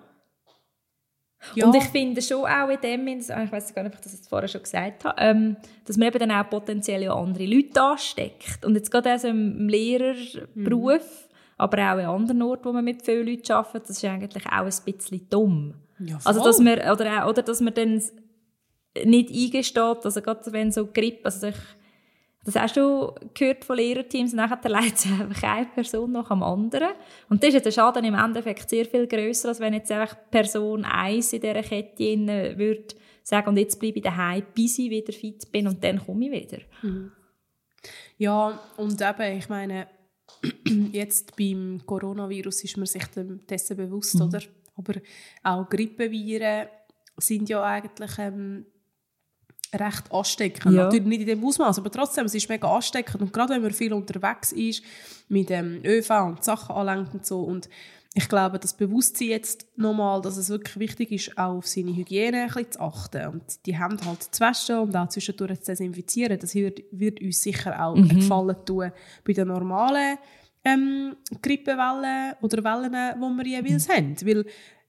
Ja. 1.55 1.67
Und 1.67 1.77
ich 1.77 1.85
finde 1.85 2.21
schon 2.21 2.45
auch 2.45 2.69
in 2.69 2.81
dem, 2.81 3.07
ich 3.07 3.29
weiß 3.29 3.73
gar 3.73 3.85
nicht, 3.85 3.93
ob 3.93 3.99
ich 3.99 4.05
das 4.05 4.13
jetzt 4.13 4.29
vorher 4.29 4.49
schon 4.49 4.63
gesagt 4.63 5.05
habe, 5.05 5.21
ähm, 5.21 5.57
dass 5.85 5.97
man 5.97 6.09
eben 6.09 6.19
dann 6.19 6.33
auch 6.33 6.51
potenziell 6.51 7.03
ja 7.05 7.15
andere 7.15 7.47
Leute 7.47 7.81
ansteckt. 7.81 8.65
Und 8.65 8.75
jetzt 8.75 8.91
gerade 8.91 9.13
also 9.13 9.29
im 9.29 9.69
Lehrerberuf, 9.69 11.29
aber 11.57 11.93
auch 11.93 11.99
in 11.99 12.07
anderen 12.07 12.43
Orten, 12.43 12.65
wo 12.65 12.73
man 12.73 12.85
mit 12.85 13.05
vielen 13.05 13.29
Leuten 13.29 13.53
arbeitet, 13.53 13.89
das 13.89 13.99
ist 13.99 14.05
eigentlich 14.05 14.47
auch 14.47 14.51
ein 14.51 14.85
bisschen 14.85 15.29
dumm. 15.31 15.75
Ja, 16.01 16.19
Also, 16.25 16.43
dass 16.45 16.59
man, 16.59 16.79
oder, 16.79 17.29
oder 17.29 17.43
dass 17.43 17.61
man 17.61 17.75
dann 17.75 18.03
nicht 19.05 19.31
eingesteht, 19.31 20.05
also 20.05 20.23
gerade 20.23 20.53
wenn 20.53 20.71
so 20.73 20.87
Grippe, 20.87 21.25
also 21.25 21.49
ich, 21.49 21.57
das 22.45 22.55
hast 22.57 22.77
du 22.77 23.13
gehört 23.35 23.65
von 23.65 23.77
Lehrerteams, 23.77 24.33
nachher 24.33 24.59
leidet 24.71 24.95
es 24.95 25.07
einfach 25.07 25.43
eine 25.43 25.67
Person 25.67 26.13
nach 26.13 26.29
dem 26.29 26.43
anderen. 26.43 26.89
Und 27.29 27.43
das 27.43 27.55
ist 27.55 27.67
der 27.67 27.71
Schaden 27.73 28.05
im 28.05 28.15
Endeffekt 28.15 28.71
sehr 28.71 28.87
viel 28.87 29.07
grösser, 29.07 29.49
als 29.49 29.61
wenn 29.61 29.75
jetzt 29.75 29.91
einfach 29.93 30.17
Person 30.31 30.85
1 30.85 31.33
in 31.35 31.41
dieser 31.41 31.63
Kette 31.63 32.55
würde 32.57 32.85
sagen, 33.23 33.49
und 33.49 33.57
jetzt 33.59 33.79
bleibe 33.79 33.99
ich 33.99 34.05
daheim, 34.05 34.43
bis 34.55 34.79
ich 34.79 34.89
wieder 34.91 35.13
fit 35.13 35.51
bin 35.53 35.67
und 35.67 35.83
dann 35.85 36.05
komme 36.05 36.27
ich 36.27 36.33
wieder. 36.33 36.63
Ja, 38.17 38.59
und 38.77 39.01
eben, 39.01 39.39
ich 39.39 39.49
meine, 39.49 39.87
jetzt 40.93 41.37
beim 41.37 41.81
Coronavirus 41.85 42.65
ist 42.65 42.77
man 42.77 42.87
sich 42.87 43.05
dessen 43.49 43.77
bewusst, 43.77 44.15
Mhm. 44.17 44.23
oder? 44.23 44.41
Aber 44.79 44.95
auch 45.43 45.69
Grippeviren 45.69 46.69
sind 47.19 47.49
ja 47.49 47.63
eigentlich 47.63 48.13
ähm, 48.19 48.65
recht 49.75 50.11
ansteckend. 50.11 50.75
Ja. 50.75 50.85
Natürlich 50.85 51.07
nicht 51.07 51.21
in 51.23 51.27
dem 51.27 51.45
Ausmaß, 51.45 51.79
aber 51.79 51.91
trotzdem, 51.91 52.27
es 52.27 52.35
ist 52.35 52.49
mega 52.49 52.75
ansteckend. 52.75 53.21
Und 53.21 53.33
gerade 53.33 53.55
wenn 53.55 53.63
man 53.63 53.73
viel 53.73 53.93
unterwegs 53.93 54.53
ist, 54.53 54.83
mit 55.29 55.51
dem 55.51 55.85
ÖV 55.85 56.11
und 56.25 56.45
Sachen 56.45 56.75
anlenkt 56.75 57.15
und 57.15 57.27
so. 57.27 57.43
Und 57.43 57.69
ich 58.15 58.29
glaube, 58.29 58.59
das 58.59 58.75
Bewusstsein 58.75 59.29
jetzt 59.29 59.67
nochmal, 59.77 60.23
dass 60.23 60.37
es 60.37 60.49
wirklich 60.49 60.79
wichtig 60.79 61.13
ist, 61.13 61.39
auch 61.39 61.59
auf 61.59 61.67
seine 61.67 61.95
Hygiene 61.95 62.43
ein 62.43 62.47
bisschen 62.47 62.73
zu 62.73 62.81
achten. 62.81 63.27
Und 63.29 63.67
die 63.67 63.79
Hände 63.79 64.05
halt 64.05 64.23
zu 64.23 64.41
waschen 64.41 64.79
und 64.79 64.97
auch 64.97 65.09
zwischendurch 65.09 65.61
zu 65.61 65.73
desinfizieren. 65.73 66.39
Das 66.39 66.55
wird, 66.55 66.83
wird 66.91 67.21
uns 67.21 67.43
sicher 67.43 67.85
auch 67.85 67.95
einen 67.95 68.09
Gefallen 68.09 68.57
tun 68.65 68.93
bei 69.25 69.33
den 69.33 69.49
normalen 69.49 70.19
ähm, 70.65 71.17
Grippewellen 71.43 72.35
oder 72.41 72.65
Wellen, 72.65 72.93
die 72.93 73.51
wir 73.51 73.61
jeweils 73.61 73.89
haben. 73.89 74.17
Weil 74.25 74.45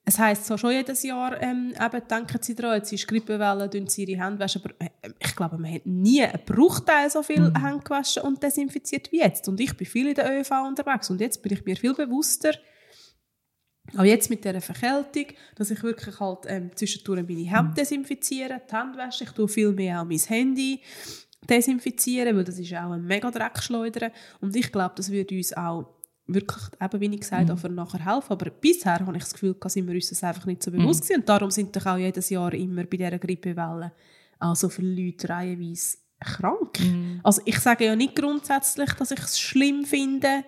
es 0.05 0.17
heisst 0.17 0.45
zwar 0.45 0.57
schon 0.57 0.71
jedes 0.71 1.03
Jahr, 1.03 1.39
ähm, 1.41 1.73
eben, 1.79 2.07
denken 2.07 2.39
Sie 2.41 2.55
daran, 2.55 2.77
jetzt 2.77 2.91
ist 2.91 3.07
Grippewelle, 3.07 3.69
tun 3.69 3.87
Sie 3.87 4.05
Ihre 4.05 4.23
Hände 4.23 4.39
waschen, 4.39 4.61
aber 4.63 4.73
äh, 4.79 5.11
ich 5.19 5.35
glaube, 5.35 5.57
man 5.57 5.71
hat 5.71 5.85
nie 5.85 6.23
einen 6.23 6.43
Bruchteil 6.45 7.09
so 7.09 7.21
viel 7.21 7.53
Hände 7.53 7.83
gewaschen 7.83 8.23
und 8.23 8.41
desinfiziert 8.41 9.11
wie 9.11 9.19
jetzt. 9.19 9.47
Und 9.47 9.59
ich 9.59 9.75
bin 9.77 9.85
viel 9.85 10.07
in 10.07 10.15
der 10.15 10.39
ÖV 10.39 10.51
unterwegs 10.67 11.09
und 11.09 11.21
jetzt 11.21 11.41
bin 11.43 11.53
ich 11.53 11.63
mir 11.63 11.75
viel 11.75 11.93
bewusster, 11.93 12.53
auch 13.97 14.03
jetzt 14.03 14.29
mit 14.29 14.43
dieser 14.43 14.61
Verkältung, 14.61 15.25
dass 15.55 15.71
ich 15.71 15.81
wirklich 15.81 16.19
halt 16.19 16.39
ähm, 16.47 16.71
zwischendurch 16.75 17.27
meine 17.27 17.49
Hände 17.49 17.73
desinfiziere, 17.75 18.61
die 18.69 18.75
Hände 18.75 18.97
wasche. 18.97 19.23
Ich 19.23 19.31
tue 19.31 19.47
viel 19.47 19.71
mehr 19.71 20.01
auch 20.01 20.05
mein 20.05 20.19
Handy 20.19 20.81
desinfizieren, 21.47 22.35
weil 22.35 22.43
das 22.43 22.59
ist 22.59 22.73
auch 22.73 22.91
ein 22.91 23.05
mega 23.05 23.29
Dreckschleuder. 23.31 24.11
Und 24.41 24.55
ich 24.55 24.71
glaube, 24.71 24.93
das 24.95 25.11
wird 25.11 25.31
uns 25.31 25.53
auch 25.53 25.95
wirklich, 26.27 26.63
eben 26.79 27.01
wie 27.01 27.15
ich 27.15 27.21
gesagt 27.21 27.49
habe, 27.49 27.59
für 27.59 27.69
nachher 27.69 28.05
helfen. 28.05 28.31
Aber 28.31 28.49
bisher 28.49 28.99
habe 28.99 29.17
ich 29.17 29.23
das 29.23 29.33
Gefühl, 29.33 29.55
dass 29.59 29.75
wir 29.75 29.83
uns 29.93 30.09
das 30.09 30.23
einfach 30.23 30.45
nicht 30.45 30.63
so 30.63 30.71
bewusst 30.71 31.03
gewesen. 31.03 31.21
Und 31.21 31.29
darum 31.29 31.51
sind 31.51 31.75
doch 31.75 31.85
auch 31.85 31.97
jedes 31.97 32.29
Jahr 32.29 32.53
immer 32.53 32.83
bei 32.83 32.97
dieser 32.97 33.17
Grippewelle 33.17 33.91
auch 34.39 34.55
so 34.55 34.69
viele 34.69 35.05
Leute 35.05 35.27
reihenweise 35.29 35.97
krank. 36.19 36.79
Also 37.23 37.41
ich 37.45 37.59
sage 37.59 37.85
ja 37.85 37.95
nicht 37.95 38.15
grundsätzlich, 38.15 38.91
dass 38.93 39.11
ich 39.11 39.19
es 39.19 39.39
schlimm 39.39 39.85
finde, 39.85 40.43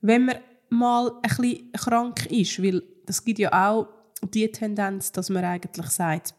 wenn 0.00 0.24
man 0.26 0.36
mal 0.68 1.12
ein 1.22 1.36
bisschen 1.36 1.72
krank 1.72 2.26
ist, 2.26 2.62
weil 2.62 2.82
das 3.06 3.24
gibt 3.24 3.38
ja 3.38 3.70
auch 3.70 3.88
die 4.22 4.50
Tendenz, 4.50 5.12
dass 5.12 5.30
man 5.30 5.44
eigentlich 5.44 5.86
sagt, 5.86 6.34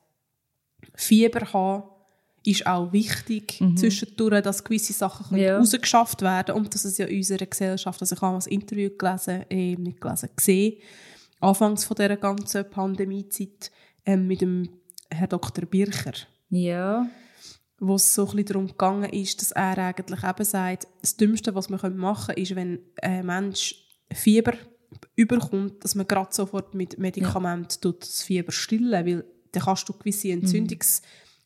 Fieber 0.96 1.54
haben 1.54 1.84
ist 2.46 2.66
auch 2.68 2.92
wichtig 2.92 3.62
zwischendurch, 3.76 4.42
dass 4.42 4.64
gewisse 4.64 4.94
Sachen 4.94 5.38
Ja. 5.38 5.58
rausgeschafft 5.58 6.22
werden 6.22 6.56
und 6.56 6.74
dass 6.74 6.84
es 6.86 6.98
ja 6.98 7.06
in 7.06 7.18
unserer 7.18 7.46
Gesellschaft, 7.46 8.02
also 8.02 8.16
ich 8.16 8.22
habe 8.22 8.36
ein 8.38 8.52
Interview 8.52 8.90
gelesen, 8.98 9.46
äh, 9.50 9.76
nicht 9.76 10.02
gelesen, 10.02 10.30
gesehen, 10.36 10.78
anfangs 11.40 11.86
von 11.86 11.96
dieser 11.96 12.18
ganzen 12.18 12.70
Pandemiezeit 12.70 13.72
ähm, 14.06 14.28
mit 14.28 14.42
dem 14.42 14.70
Herr 15.10 15.28
Dr. 15.28 15.66
Bircher 15.66 16.14
Ja. 16.50 17.08
wo 17.80 17.96
es 17.96 18.14
so 18.14 18.24
ein 18.24 18.28
bisschen 18.32 18.46
darum 18.46 18.68
gegangen 18.68 19.10
ist, 19.12 19.42
dass 19.42 19.52
er 19.52 19.78
eigentlich 19.78 20.24
eben 20.24 20.46
sagt, 20.46 20.88
das 21.02 21.16
Dümmste, 21.18 21.54
was 21.56 21.70
man 21.70 21.98
machen 21.98 22.28
können, 22.36 22.42
ist, 22.44 22.56
wenn 22.56 22.80
ein 23.02 23.26
Mensch 23.26 23.76
Fieber 24.12 24.54
überkommt, 25.16 25.84
dass 25.84 25.96
man 25.96 26.08
gerade 26.08 26.34
sofort 26.34 26.74
mit 26.76 26.98
Medikamenten 26.98 27.80
tut 27.82 28.04
das 28.04 28.22
Fieber 28.24 28.52
stillen, 28.52 29.06
weil 29.06 29.26
dann 29.52 29.64
kannst 29.64 29.88
du 29.90 29.94
gewisse 29.94 30.30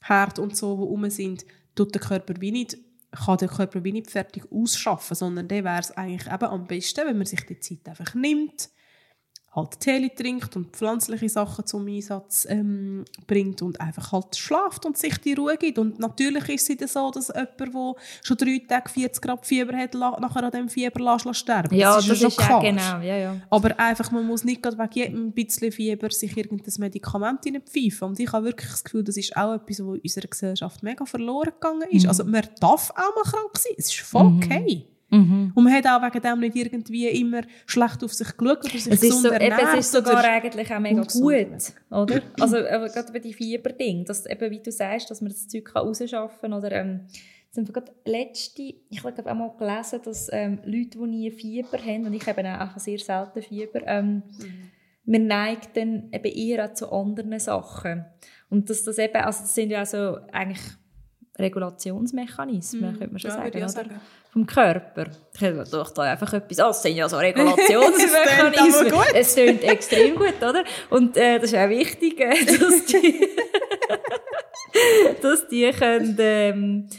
Entzündungsherde 0.07 0.41
und 0.41 0.55
so, 0.55 0.75
die 0.75 0.83
rum 0.83 1.09
sind, 1.09 1.45
tut 1.75 1.93
der 1.93 2.01
Körper 2.01 2.33
wie 2.39 2.51
nicht, 2.51 2.77
kann 3.11 3.37
der 3.37 3.47
Körper 3.47 3.83
wie 3.83 3.91
nicht 3.91 4.11
fertig 4.11 4.43
ausschaffen, 4.51 5.15
sondern 5.15 5.47
dann 5.47 5.63
wäre 5.63 5.79
es 5.79 5.91
eigentlich 5.91 6.31
eben 6.31 6.45
am 6.45 6.67
besten, 6.67 7.05
wenn 7.07 7.17
man 7.17 7.25
sich 7.25 7.45
die 7.45 7.59
Zeit 7.59 7.87
einfach 7.87 8.13
nimmt, 8.15 8.69
halt 9.57 9.79
Tee 9.79 10.09
trinkt 10.15 10.55
und 10.55 10.75
pflanzliche 10.75 11.27
Sachen 11.27 11.65
zum 11.65 11.87
Einsatz 11.87 12.47
ähm, 12.49 13.03
bringt 13.25 13.61
und 13.61 13.81
einfach 13.81 14.11
halt 14.11 14.37
schlaft 14.37 14.85
und 14.85 14.97
sich 14.97 15.17
die 15.17 15.33
Ruhe 15.33 15.57
gibt. 15.57 15.79
Und 15.79 15.99
natürlich 15.99 16.47
ist 16.49 16.69
es 16.69 16.77
dann 16.77 16.87
so, 16.87 17.11
dass 17.11 17.27
jemand, 17.27 17.59
der 17.59 17.95
schon 18.23 18.37
drei 18.37 18.61
Tage 18.67 18.89
40 18.89 19.21
Grad 19.21 19.45
Fieber 19.45 19.75
hat, 19.75 19.93
nachher 19.93 20.43
an 20.43 20.51
diesem 20.51 20.69
Fieber 20.69 21.03
lässt, 21.03 21.35
sterben 21.35 21.75
Ja, 21.75 21.95
das, 21.95 22.05
ja 22.07 22.13
ist, 22.13 22.19
schon 22.19 22.29
ja 22.29 22.45
klar. 22.45 22.61
genau, 22.61 22.99
ja, 23.01 23.17
ja. 23.17 23.41
Aber 23.49 23.77
einfach, 23.79 24.11
man 24.11 24.25
muss 24.25 24.43
nicht 24.43 24.61
gerade 24.61 24.77
wegen 24.77 24.93
jedem 24.93 25.31
bisschen 25.31 25.71
Fieber 25.71 26.09
sich 26.11 26.37
irgendein 26.37 26.73
Medikament 26.77 27.41
pfeifen. 27.41 28.09
Und 28.09 28.19
ich 28.19 28.31
habe 28.31 28.45
wirklich 28.45 28.69
das 28.69 28.83
Gefühl, 28.83 29.03
das 29.03 29.17
ist 29.17 29.35
auch 29.35 29.55
etwas, 29.55 29.79
was 29.79 29.95
in 29.95 30.01
unserer 30.01 30.27
Gesellschaft 30.27 30.83
mega 30.83 31.05
verloren 31.05 31.51
gegangen 31.59 31.89
ist. 31.89 32.07
Also 32.07 32.23
man 32.23 32.43
darf 32.59 32.91
auch 32.91 33.15
mal 33.15 33.29
krank 33.29 33.57
sein. 33.57 33.73
Es 33.77 33.87
ist 33.87 33.99
voll 34.01 34.37
okay. 34.37 34.85
Und 35.09 35.63
man 35.63 35.73
hat 35.73 35.87
auch 35.87 36.01
wegen 36.01 36.21
dem 36.21 36.39
nicht 36.41 36.55
irgendwie 36.55 37.07
immer 37.07 37.41
schlecht 37.65 38.03
auf 38.03 38.13
sich 38.13 38.35
geschaut 38.35 38.59
oder 38.65 38.69
sich 38.69 38.87
Es 38.87 38.87
ist, 38.87 39.01
gesund 39.01 39.21
so, 39.21 39.27
eben, 39.29 39.41
ernährt. 39.41 39.73
es 39.73 39.79
ist 39.79 39.91
sogar 39.93 40.19
oder- 40.19 40.31
eigentlich 40.31 40.73
auch 40.73 40.79
mega 40.79 41.01
gut, 41.01 41.73
oder? 41.89 42.21
Also 42.39 42.57
aber 42.57 42.89
gerade 42.89 43.13
bei 43.13 43.19
die 43.19 43.33
Fieberding, 43.33 44.03
dass 44.03 44.25
eben, 44.25 44.51
wie 44.51 44.61
du 44.61 44.71
sagst, 44.71 45.09
dass 45.09 45.21
man 45.21 45.31
das 45.31 45.47
Zeug 45.47 45.65
kann 45.65 45.87
rausschaffen 45.87 46.51
kann 46.51 46.53
oder 46.53 46.71
ähm, 46.73 47.07
sind 47.51 47.73
gerade 47.73 47.91
letzte, 48.05 48.61
ich 48.89 49.03
habe 49.03 49.31
auch 49.31 49.35
mal 49.35 49.53
gelesen, 49.57 50.01
dass 50.03 50.29
ähm, 50.31 50.59
Leute, 50.65 50.99
die 50.99 51.07
nie 51.07 51.31
Fieber 51.31 51.77
haben, 51.77 52.05
und 52.05 52.13
ich 52.13 52.27
habe 52.27 52.61
auch 52.61 52.77
sehr 52.77 52.99
selten 52.99 53.41
Fieber, 53.41 53.81
ähm, 53.85 54.23
mhm. 54.37 54.71
wir 55.05 55.19
neigen 55.19 55.67
dann 55.73 56.09
eben 56.11 56.35
eher 56.35 56.73
zu 56.73 56.91
anderen 56.91 57.39
Sachen. 57.39 58.05
Und 58.49 58.69
dass 58.69 58.83
das 58.83 58.97
eben, 58.97 59.15
also 59.15 59.41
das 59.41 59.55
sind 59.55 59.71
ja 59.71 59.85
so 59.85 60.17
eigentlich 60.31 60.61
Regulationsmechanismen, 61.39 62.93
mm, 62.93 62.97
könnte 62.97 63.13
man 63.13 63.19
schon 63.19 63.29
ja, 63.31 63.37
sagen, 63.37 63.57
oder? 63.57 63.69
sagen. 63.69 64.01
Vom 64.31 64.45
Körper. 64.45 65.05
Ich 65.33 65.41
habe 65.43 65.63
doch 65.69 65.91
da 65.91 66.03
einfach 66.03 66.33
etwas, 66.33 66.59
oh, 66.59 66.67
das 66.67 66.81
sind 66.81 66.95
ja 66.95 67.07
so 67.07 67.17
Regulationsmechanismen. 67.17 68.93
es 69.13 69.33
klingt 69.33 69.63
extrem 69.63 70.15
gut, 70.15 70.37
oder? 70.37 70.63
Und 70.89 71.15
äh, 71.17 71.39
das 71.39 71.51
ist 71.51 71.57
auch 71.57 71.69
wichtig, 71.69 72.19
äh, 72.19 72.45
dass 72.45 72.85
die, 72.85 73.27
dass 75.21 75.47
die 75.47 75.71
können, 75.71 76.15
ähm, 76.19 76.89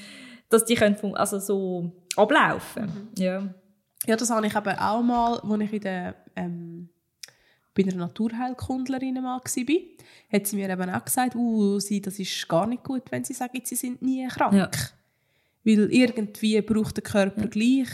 dass 0.49 0.65
die 0.65 0.75
können 0.75 0.97
also 1.17 1.39
so 1.39 1.93
ablaufen. 2.17 2.85
Mhm. 2.85 3.23
Ja. 3.23 3.43
ja, 4.07 4.17
das 4.17 4.31
habe 4.31 4.47
ich 4.47 4.55
eben 4.55 4.79
auch 4.79 5.03
mal, 5.03 5.39
als 5.39 5.61
ich 5.63 5.73
in 5.73 5.81
der, 5.81 6.15
ähm, 6.37 6.91
bei 7.79 7.85
einer 7.85 7.97
Naturheilkundlerin 7.97 9.15
mal 9.15 9.41
war, 9.41 9.77
hat 10.33 10.47
sie 10.47 10.57
mir 10.57 10.69
eben 10.69 10.91
auch 10.91 11.05
gesagt, 11.05 11.37
uh, 11.37 11.79
sie, 11.79 12.03
das 12.03 12.19
ist 12.19 12.49
gar 12.49 12.67
nicht 12.67 12.83
gut, 12.83 13.05
wenn 13.11 13.25
sie 13.25 13.35
sagen, 13.35 13.61
sie 13.63 13.77
sind 13.77 14.03
nie 14.03 14.27
krank. 14.27 14.55
Ja. 14.55 14.71
Weil 15.65 15.93
irgendwie 15.93 16.61
braucht 16.63 16.97
der 16.97 17.05
Körper 17.05 17.43
ja. 17.43 17.47
gleich, 17.47 17.89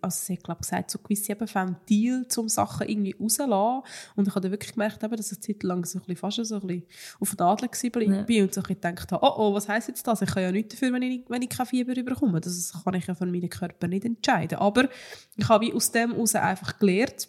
also 0.00 0.18
sie 0.24 0.32
hat 0.34 0.44
glaube 0.44 0.60
gesagt, 0.62 0.90
so 0.90 0.98
gewisse 0.98 1.32
eben 1.32 1.46
Ventil, 1.52 2.26
um 2.36 2.48
Sachen 2.48 2.88
irgendwie 2.88 3.14
rauszulassen. 3.20 3.82
Und 4.16 4.28
ich 4.28 4.34
habe 4.34 4.50
wirklich 4.50 4.72
gemerkt, 4.72 5.02
eben, 5.02 5.16
dass 5.16 5.32
ich 5.32 5.40
Zeit 5.40 5.62
lang 5.62 5.84
so 5.84 5.98
ein 5.98 6.04
bisschen, 6.06 6.16
fast 6.16 6.44
so 6.46 6.54
ein 6.54 6.66
bisschen 6.66 6.84
auf 7.20 7.36
der 7.36 7.46
Adler 7.46 7.68
war 7.68 8.02
ja. 8.02 8.42
und 8.42 8.54
so 8.54 8.60
ein 8.62 8.66
gedacht 8.66 9.12
habe, 9.12 9.24
oh, 9.24 9.34
oh, 9.36 9.54
was 9.54 9.68
heisst 9.68 9.88
jetzt 9.88 10.06
das? 10.06 10.22
Ich 10.22 10.30
kann 10.30 10.42
ja 10.42 10.52
nichts 10.52 10.74
dafür, 10.74 10.92
wenn 10.92 11.02
ich, 11.02 11.24
wenn 11.28 11.42
ich 11.42 11.50
kein 11.50 11.66
Fieber 11.66 11.94
bekomme. 11.94 12.40
Das 12.40 12.72
kann 12.82 12.94
ich 12.94 13.06
ja 13.06 13.14
von 13.14 13.30
meinem 13.30 13.50
Körper 13.50 13.88
nicht 13.88 14.06
entscheiden. 14.06 14.58
Aber 14.58 14.88
ich 15.36 15.48
habe 15.48 15.74
aus 15.74 15.92
dem 15.92 16.12
heraus 16.12 16.34
einfach 16.34 16.78
gelernt, 16.78 17.28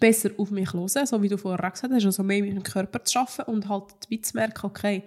besser 0.00 0.30
auf 0.38 0.50
mich 0.50 0.72
hören, 0.72 0.88
so 0.88 1.22
wie 1.22 1.28
du 1.28 1.36
vorher 1.36 1.70
gesagt 1.70 1.92
hast, 1.92 2.04
also 2.04 2.22
mehr 2.22 2.42
mit 2.42 2.52
dem 2.52 2.62
Körper 2.62 3.04
zu 3.04 3.18
arbeiten 3.18 3.50
und 3.50 3.68
halt 3.68 3.90
zu 4.22 4.36
merken, 4.36 4.66
okay, 4.66 5.04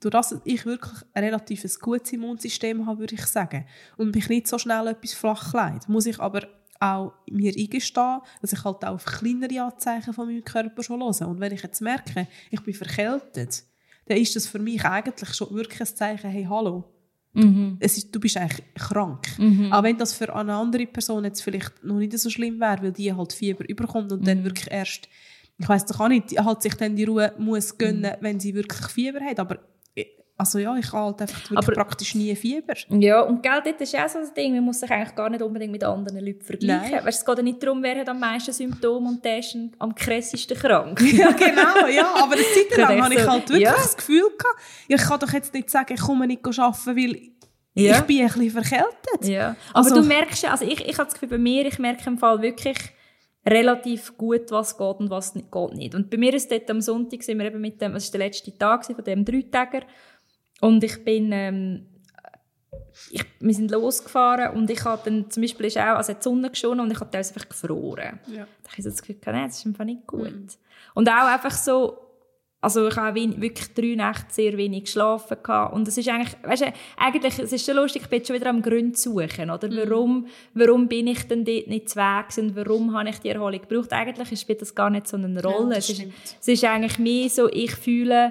durch 0.00 0.12
das 0.12 0.34
ich 0.44 0.64
wirklich 0.64 1.02
ein 1.12 1.24
relativ 1.24 1.62
gutes 1.80 2.12
Immunsystem 2.12 2.86
habe, 2.86 3.00
würde 3.00 3.14
ich 3.14 3.26
sagen, 3.26 3.66
und 3.96 4.14
mich 4.14 4.28
nicht 4.28 4.48
so 4.48 4.58
schnell 4.58 4.86
etwas 4.86 5.12
flach 5.12 5.52
leid, 5.52 5.88
muss 5.88 6.06
ich 6.06 6.18
aber 6.20 6.46
auch 6.80 7.12
mir 7.28 7.52
eingestehen, 7.56 8.20
dass 8.40 8.52
ich 8.52 8.64
halt 8.64 8.84
auch 8.84 8.94
auf 8.94 9.04
kleinere 9.04 9.62
Anzeichen 9.62 10.14
von 10.14 10.26
meinem 10.26 10.44
Körper 10.44 10.82
schon 10.82 11.02
höre. 11.02 11.28
Und 11.28 11.38
wenn 11.38 11.52
ich 11.52 11.62
jetzt 11.62 11.82
merke, 11.82 12.26
ich 12.50 12.62
bin 12.62 12.72
verkältet, 12.72 13.64
dann 14.06 14.16
ist 14.16 14.34
das 14.34 14.46
für 14.46 14.58
mich 14.58 14.82
eigentlich 14.84 15.34
schon 15.34 15.50
wirklich 15.50 15.80
ein 15.80 15.86
Zeichen, 15.86 16.30
hey, 16.30 16.46
hallo, 16.48 16.84
Mhm. 17.32 17.76
Es 17.80 17.96
ist, 17.96 18.14
du 18.14 18.18
bist 18.18 18.36
eigentlich 18.36 18.64
krank. 18.74 19.26
Mhm. 19.38 19.72
Auch 19.72 19.82
wenn 19.82 19.98
das 19.98 20.14
für 20.14 20.34
eine 20.34 20.54
andere 20.54 20.86
Person 20.86 21.24
jetzt 21.24 21.42
vielleicht 21.42 21.84
noch 21.84 21.96
nicht 21.96 22.18
so 22.18 22.28
schlimm 22.30 22.58
wäre, 22.60 22.82
weil 22.82 22.92
die 22.92 23.12
halt 23.12 23.32
Fieber 23.32 23.68
überkommt 23.68 24.12
und 24.12 24.22
mhm. 24.22 24.26
dann 24.26 24.44
wirklich 24.44 24.70
erst, 24.70 25.08
ich 25.58 25.68
weiß 25.68 25.86
doch 25.86 26.00
auch 26.00 26.08
nicht, 26.08 26.38
halt 26.38 26.62
sich 26.62 26.74
dann 26.74 26.96
die 26.96 27.04
Ruhe 27.04 27.32
muss 27.38 27.78
gönnen, 27.78 28.02
mhm. 28.02 28.16
wenn 28.22 28.40
sie 28.40 28.54
wirklich 28.54 28.86
Fieber 28.88 29.20
hat. 29.20 29.38
Aber 29.38 29.58
also 30.40 30.58
ja, 30.58 30.74
ich 30.76 30.90
habe 30.90 31.04
halt 31.04 31.20
einfach 31.20 31.50
aber, 31.54 31.72
praktisch 31.72 32.14
nie 32.14 32.34
Fieber. 32.34 32.72
Ja, 32.88 33.20
und 33.20 33.42
Geld 33.42 33.66
dort 33.66 33.80
ist 33.82 33.94
auch 33.94 34.08
so 34.08 34.20
ein 34.20 34.34
Ding, 34.34 34.54
man 34.54 34.64
muss 34.64 34.80
sich 34.80 34.90
eigentlich 34.90 35.14
gar 35.14 35.28
nicht 35.28 35.42
unbedingt 35.42 35.70
mit 35.70 35.84
anderen 35.84 36.24
Leuten 36.24 36.40
vergleichen. 36.40 37.04
Weißt, 37.04 37.18
es 37.18 37.26
geht 37.26 37.36
ja 37.36 37.42
nicht 37.42 37.62
darum, 37.62 37.82
wer 37.82 38.00
hat 38.00 38.08
am 38.08 38.20
meisten 38.20 38.50
Symptome 38.50 39.10
und 39.10 39.22
der 39.22 39.40
ist 39.40 39.54
am 39.78 39.94
krassesten 39.94 40.56
krank. 40.56 40.98
ja, 41.12 41.30
genau, 41.32 41.86
ja, 41.88 42.14
aber 42.14 42.32
eine 42.32 42.42
Zeit 42.42 42.76
lang 42.78 43.02
hatte 43.02 43.14
ich 43.14 43.26
halt 43.26 43.48
wirklich 43.50 43.64
ja. 43.64 43.72
das 43.72 43.96
Gefühl 43.98 44.30
gehabt, 44.38 44.60
ich 44.88 45.02
kann 45.02 45.20
doch 45.20 45.32
jetzt 45.34 45.52
nicht 45.52 45.68
sagen, 45.68 45.92
ich 45.92 46.00
komme 46.00 46.26
nicht 46.26 46.46
arbeiten, 46.46 46.96
weil 46.96 47.20
ja. 47.74 47.98
ich 47.98 48.02
bin 48.04 48.22
ein 48.22 48.26
bisschen 48.28 48.50
verkältet. 48.50 49.28
Ja. 49.28 49.56
Aber 49.74 49.84
also, 49.84 49.96
du 49.96 50.02
merkst 50.02 50.42
ja, 50.42 50.52
also 50.52 50.64
ich, 50.64 50.80
ich 50.80 50.98
habe 50.98 51.04
das 51.04 51.12
Gefühl, 51.12 51.28
bei 51.28 51.38
mir, 51.38 51.66
ich 51.66 51.78
merke 51.78 52.08
im 52.08 52.16
Fall 52.16 52.40
wirklich 52.40 52.78
relativ 53.46 54.16
gut, 54.16 54.50
was 54.50 54.76
geht 54.76 54.96
und 55.00 55.10
was 55.10 55.34
nicht, 55.34 55.50
geht 55.50 55.74
nicht. 55.74 55.94
Und 55.94 56.10
bei 56.10 56.18
mir 56.18 56.34
ist 56.34 56.50
dort 56.50 56.70
am 56.70 56.80
Sonntag, 56.80 57.22
sind 57.22 57.38
wir 57.38 57.46
eben 57.46 57.60
mit 57.60 57.80
dem, 57.80 57.94
es 57.94 58.06
war 58.12 58.18
der 58.18 58.26
letzte 58.26 58.56
Tag 58.56 58.84
von 58.84 59.02
dem 59.04 59.24
Dreitäger, 59.24 59.82
und 60.60 60.84
ich 60.84 61.04
bin, 61.04 61.30
ähm, 61.32 61.86
ich, 63.10 63.24
wir 63.38 63.54
sind 63.54 63.70
losgefahren 63.70 64.56
und 64.56 64.70
ich 64.70 64.84
habe 64.84 65.02
dann 65.04 65.30
zum 65.30 65.42
Beispiel 65.42 65.66
ist 65.66 65.78
auch, 65.78 65.96
also 65.96 66.12
die 66.12 66.22
Sonne 66.22 66.50
geschonen 66.50 66.80
und 66.80 66.90
ich 66.90 67.00
habe 67.00 67.16
einfach 67.16 67.48
gefroren. 67.48 68.20
Ja. 68.26 68.46
Da 68.62 68.70
habe 68.70 68.78
ich 68.78 68.84
so 68.84 68.90
das 68.90 69.02
Gefühl, 69.02 69.16
nein, 69.26 69.46
das 69.48 69.58
ist 69.58 69.66
einfach 69.66 69.84
nicht 69.84 70.06
gut. 70.06 70.32
Mhm. 70.32 70.48
Und 70.94 71.08
auch 71.08 71.26
einfach 71.26 71.52
so, 71.52 72.09
also 72.62 72.88
ich 72.88 72.96
habe 72.96 73.40
wirklich 73.40 73.72
drei 73.72 73.94
Nächte 73.94 74.26
sehr 74.28 74.56
wenig 74.58 74.84
geschlafen 74.84 75.38
gehabt. 75.42 75.74
und 75.74 75.88
es 75.88 75.96
ist 75.96 76.08
eigentlich, 76.08 76.36
weißt 76.42 76.62
du, 76.62 76.72
eigentlich, 76.98 77.38
es 77.38 77.52
ist 77.52 77.64
so 77.64 77.72
lustig, 77.72 78.02
ich 78.02 78.08
bin 78.08 78.22
schon 78.22 78.36
wieder 78.36 78.50
am 78.50 78.60
Grund 78.60 78.98
suchen, 78.98 79.50
oder? 79.50 79.68
Mhm. 79.68 79.76
Warum, 79.76 80.26
warum 80.52 80.86
bin 80.86 81.06
ich 81.06 81.26
denn 81.26 81.44
dort 81.44 81.68
nicht 81.68 81.88
zu 81.88 81.96
Weg 81.96 82.26
und 82.36 82.54
warum 82.56 82.92
habe 82.94 83.08
ich 83.08 83.18
die 83.20 83.30
Erholung 83.30 83.60
gebraucht? 83.62 83.92
Eigentlich 83.92 84.38
spielt 84.38 84.60
das 84.60 84.74
gar 84.74 84.90
nicht 84.90 85.08
so 85.08 85.16
eine 85.16 85.42
Rolle. 85.42 85.72
Ja, 85.72 85.78
es, 85.78 85.88
ist, 85.88 86.04
es 86.40 86.48
ist 86.48 86.64
eigentlich 86.64 86.98
mehr 86.98 87.30
so, 87.30 87.48
ich 87.50 87.72
fühle, 87.72 88.30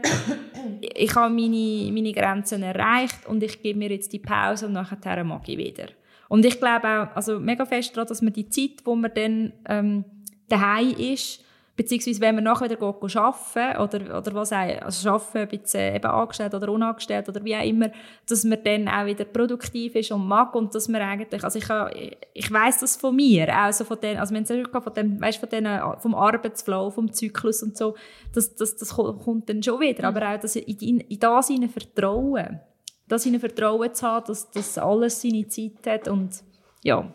ich 0.82 1.16
habe 1.16 1.34
meine, 1.34 1.92
meine 1.92 2.14
Grenzen 2.14 2.62
erreicht 2.62 3.26
und 3.26 3.42
ich 3.42 3.62
gebe 3.64 3.80
mir 3.80 3.90
jetzt 3.90 4.14
die 4.14 4.20
Pause 4.20 4.68
und 4.68 4.74
nachher 4.74 5.24
mag 5.24 5.50
ich 5.50 5.58
wieder. 5.58 5.88
Und 6.28 6.46
ich 6.46 6.60
glaube 6.60 6.88
auch, 6.88 7.16
also 7.16 7.40
mega 7.40 7.66
fest 7.66 7.98
daran, 7.98 8.08
dass 8.08 8.22
man 8.22 8.32
die 8.32 8.48
Zeit, 8.48 8.86
wo 8.86 8.96
man 8.96 9.12
dann 9.16 9.54
ähm, 9.68 10.06
daheim 10.48 10.92
ist, 10.92 11.44
Beziehungsweise, 11.80 12.20
wenn 12.20 12.36
man 12.36 12.44
nachher 12.44 12.70
wieder 12.70 12.82
arbeiten 12.82 13.82
oder, 13.82 14.18
oder 14.18 14.34
was 14.34 14.52
auch, 14.52 14.82
also 14.82 15.12
arbeiten, 15.12 15.48
bisschen 15.48 15.96
eben 15.96 16.08
angestellt 16.08 16.54
oder 16.54 16.70
unangestellt 16.74 17.30
oder 17.30 17.42
wie 17.46 17.56
auch 17.56 17.64
immer, 17.64 17.90
dass 18.28 18.44
man 18.44 18.62
dann 18.66 18.90
auch 18.90 19.06
wieder 19.06 19.24
produktiv 19.24 19.96
ist 19.96 20.12
und 20.12 20.28
mag 20.28 20.54
und 20.56 20.76
dass 20.76 20.90
man 20.90 21.02
eigentlich, 21.02 21.42
also 21.42 21.58
ich, 21.58 21.70
ich, 21.96 22.18
ich 22.34 22.52
weiss 22.52 22.82
das 22.82 22.98
von 22.98 23.16
mir, 23.16 23.48
auch 23.58 23.72
so 23.72 23.86
von 23.86 23.98
den, 23.98 24.18
also 24.18 24.36
wenn 24.36 24.44
es 24.44 24.50
von 24.50 24.94
dem, 24.94 25.22
weißt, 25.22 25.40
von 25.40 25.48
den, 25.48 25.66
vom 26.00 26.16
Arbeitsflow, 26.16 26.92
vom 26.92 27.14
Zyklus 27.14 27.64
und 27.64 27.78
so, 27.78 27.96
das, 28.34 28.54
das, 28.56 28.76
das 28.76 28.90
kommt 28.90 29.48
dann 29.48 29.64
schon 29.64 29.80
wieder, 29.80 30.12
mhm. 30.12 30.18
aber 30.18 30.34
auch 30.34 30.40
das, 30.42 30.58
in, 30.58 31.00
in 31.00 31.20
das 31.20 31.48
hinein 31.48 31.70
Vertrauen, 31.70 32.60
das 33.08 33.24
hinein 33.24 33.40
Vertrauen 33.40 33.94
zu 33.94 34.06
haben, 34.06 34.26
dass, 34.28 34.52
dass 34.52 34.78
alles 34.78 35.22
seine 35.22 35.48
Zeit 35.48 35.88
hat 35.88 36.10
und 36.10 36.44
ja, 36.84 37.10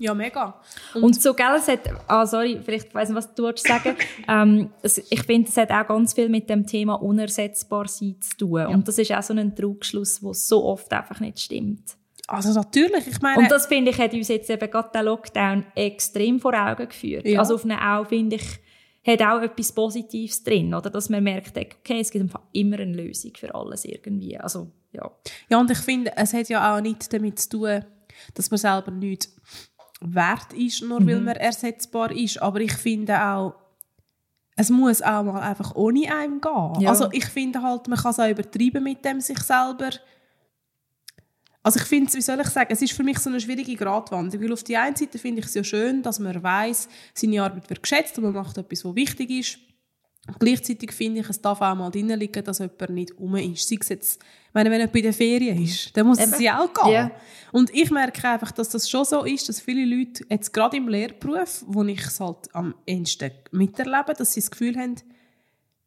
ja, 0.00 0.14
mega. 0.14 0.58
Und, 0.94 1.02
und 1.02 1.22
so, 1.22 1.34
gell, 1.34 1.54
es 1.58 1.68
hat, 1.68 1.80
ah, 2.08 2.26
sorry, 2.26 2.58
vielleicht 2.64 2.94
weiss 2.94 3.10
nicht, 3.10 3.16
was 3.16 3.34
du 3.34 3.52
sagen 3.54 3.96
ähm, 4.28 4.70
Ich 5.10 5.22
finde, 5.24 5.48
es 5.48 5.56
hat 5.58 5.70
auch 5.70 5.86
ganz 5.86 6.14
viel 6.14 6.30
mit 6.30 6.48
dem 6.48 6.66
Thema 6.66 6.94
unersetzbar 6.94 7.86
sein 7.86 8.16
zu 8.18 8.36
tun. 8.38 8.60
Ja. 8.60 8.68
Und 8.68 8.88
das 8.88 8.96
ist 8.96 9.12
auch 9.12 9.22
so 9.22 9.34
ein 9.34 9.54
Trugschluss, 9.54 10.20
der 10.20 10.32
so 10.32 10.64
oft 10.64 10.90
einfach 10.94 11.20
nicht 11.20 11.38
stimmt. 11.38 11.96
Also 12.26 12.54
natürlich, 12.54 13.08
ich 13.08 13.20
meine... 13.20 13.42
Und 13.42 13.50
das, 13.50 13.66
finde 13.66 13.90
ich, 13.90 13.98
hat 13.98 14.14
uns 14.14 14.28
jetzt 14.28 14.48
eben 14.48 14.70
gerade 14.70 14.88
der 14.94 15.02
Lockdown 15.02 15.66
extrem 15.74 16.40
vor 16.40 16.54
Augen 16.54 16.88
geführt. 16.88 17.26
Ja. 17.26 17.40
Also 17.40 17.56
auf 17.56 17.64
eine 17.64 17.78
auch, 17.78 18.06
finde 18.06 18.36
ich, 18.36 18.58
hat 19.06 19.20
auch 19.20 19.42
etwas 19.42 19.72
Positives 19.72 20.42
drin, 20.42 20.72
oder? 20.72 20.88
Dass 20.88 21.10
man 21.10 21.22
merkt, 21.22 21.58
okay, 21.58 22.00
es 22.00 22.10
gibt 22.10 22.32
immer 22.52 22.78
eine 22.78 22.92
Lösung 22.94 23.32
für 23.36 23.54
alles 23.54 23.84
irgendwie. 23.84 24.38
Also, 24.38 24.70
ja. 24.92 25.10
Ja, 25.50 25.60
und 25.60 25.70
ich 25.70 25.78
finde, 25.78 26.12
es 26.16 26.32
hat 26.32 26.48
ja 26.48 26.74
auch 26.74 26.80
nichts 26.80 27.10
damit 27.10 27.38
zu 27.38 27.48
tun, 27.50 27.84
dass 28.34 28.50
man 28.50 28.58
selber 28.58 28.90
nichts 28.90 29.34
wert 30.00 30.52
ist, 30.52 30.82
nur 30.82 31.00
mhm. 31.00 31.06
weil 31.06 31.20
man 31.20 31.36
ersetzbar 31.36 32.10
ist. 32.10 32.40
Aber 32.40 32.60
ich 32.60 32.72
finde 32.72 33.22
auch, 33.22 33.54
es 34.56 34.70
muss 34.70 35.02
auch 35.02 35.22
mal 35.22 35.40
einfach 35.40 35.74
ohne 35.74 36.14
einem 36.14 36.40
gehen. 36.40 36.80
Ja. 36.80 36.90
Also 36.90 37.08
ich 37.12 37.26
finde 37.26 37.62
halt, 37.62 37.88
man 37.88 37.98
kann 37.98 38.10
es 38.10 38.18
auch 38.18 38.28
übertreiben 38.28 38.82
mit 38.82 39.04
dem 39.04 39.20
sich 39.20 39.38
selber. 39.38 39.90
Also 41.62 41.78
ich 41.78 41.86
finde, 41.86 42.12
wie 42.14 42.22
soll 42.22 42.40
ich 42.40 42.48
sagen, 42.48 42.72
es 42.72 42.80
ist 42.80 42.92
für 42.92 43.02
mich 43.02 43.18
so 43.18 43.28
eine 43.28 43.40
schwierige 43.40 43.76
Gratwanderung, 43.76 44.42
weil 44.42 44.52
auf 44.52 44.64
die 44.64 44.76
einen 44.76 44.96
Seite 44.96 45.18
finde 45.18 45.40
ich 45.40 45.46
es 45.46 45.54
ja 45.54 45.62
schön, 45.62 46.02
dass 46.02 46.18
man 46.18 46.42
weiß, 46.42 46.88
seine 47.12 47.42
Arbeit 47.42 47.68
wird 47.68 47.82
geschätzt 47.82 48.16
und 48.16 48.24
man 48.24 48.32
macht 48.32 48.56
etwas, 48.56 48.84
was 48.84 48.94
wichtig 48.94 49.30
ist. 49.30 49.58
Gleichzeitig 50.38 50.92
finde 50.92 51.20
ich, 51.20 51.28
es 51.28 51.40
darf 51.40 51.60
auch 51.60 51.74
mal 51.74 51.90
drin 51.90 52.08
liegen, 52.08 52.44
dass 52.44 52.60
jemand 52.60 52.90
nicht 52.90 53.18
um 53.18 53.36
ist. 53.36 53.68
Sei 53.68 53.76
es 53.80 53.88
jetzt, 53.88 54.20
meine, 54.52 54.70
wenn 54.70 54.78
jemand 54.78 54.92
bei 54.92 55.00
der 55.00 55.12
Ferien 55.12 55.62
ist, 55.62 55.96
dann 55.96 56.06
muss 56.06 56.18
Eben. 56.18 56.32
es 56.32 56.40
ja 56.40 56.60
auch 56.60 56.72
gehen. 56.72 56.92
Yeah. 56.92 57.10
Und 57.52 57.74
ich 57.74 57.90
merke 57.90 58.28
einfach, 58.28 58.52
dass 58.52 58.68
das 58.68 58.88
schon 58.88 59.04
so 59.04 59.24
ist, 59.24 59.48
dass 59.48 59.60
viele 59.60 59.84
Leute, 59.84 60.24
jetzt 60.28 60.52
gerade 60.52 60.76
im 60.76 60.88
Lehrberuf, 60.88 61.64
wo 61.66 61.82
ich 61.84 62.00
es 62.00 62.20
halt 62.20 62.48
am 62.52 62.74
ehesten 62.86 63.32
miterlebe, 63.50 64.14
dass 64.16 64.32
sie 64.32 64.40
das 64.40 64.50
Gefühl 64.50 64.76
haben, 64.76 64.96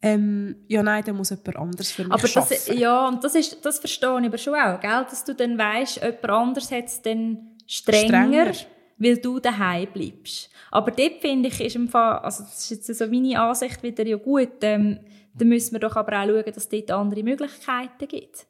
ähm, 0.01 0.57
ja, 0.67 0.83
nein, 0.83 1.01
dann 1.05 1.15
muss 1.15 1.29
jemand 1.29 1.55
anders 1.55 1.91
für 1.91 2.03
mich 2.03 2.11
aber 2.11 2.27
das, 2.27 2.67
Ja, 2.67 3.07
und 3.07 3.23
das, 3.23 3.35
ist, 3.35 3.65
das 3.65 3.79
verstehe 3.79 4.19
ich 4.19 4.25
aber 4.25 4.37
schon 4.37 4.55
auch, 4.55 4.79
gell? 4.81 5.05
dass 5.09 5.23
du 5.23 5.33
dann 5.33 5.57
weißt, 5.57 6.01
jemand 6.03 6.29
anders 6.29 6.71
hat 6.71 6.85
es 6.87 7.01
dann 7.01 7.55
strenger, 7.65 8.53
strenger, 8.53 8.53
weil 8.97 9.17
du 9.17 9.39
daheim 9.39 9.87
bleibst. 9.93 10.49
Aber 10.71 10.91
dort 10.91 11.21
finde 11.21 11.47
ich, 11.47 11.61
ist 11.61 11.77
im 11.77 11.87
Fall, 11.87 12.19
also 12.19 12.43
das 12.43 12.69
ist 12.69 12.87
jetzt 12.87 12.99
so 12.99 13.07
meine 13.07 13.39
Ansicht 13.39 13.81
wieder 13.81 14.05
ja 14.05 14.17
gut, 14.17 14.61
ähm, 14.61 14.99
dann 15.35 15.47
müssen 15.47 15.71
wir 15.71 15.79
doch 15.79 15.95
aber 15.95 16.21
auch 16.21 16.27
schauen, 16.27 16.43
dass 16.45 16.57
es 16.57 16.69
dort 16.69 16.91
andere 16.91 17.23
Möglichkeiten 17.23 18.07
gibt. 18.07 18.45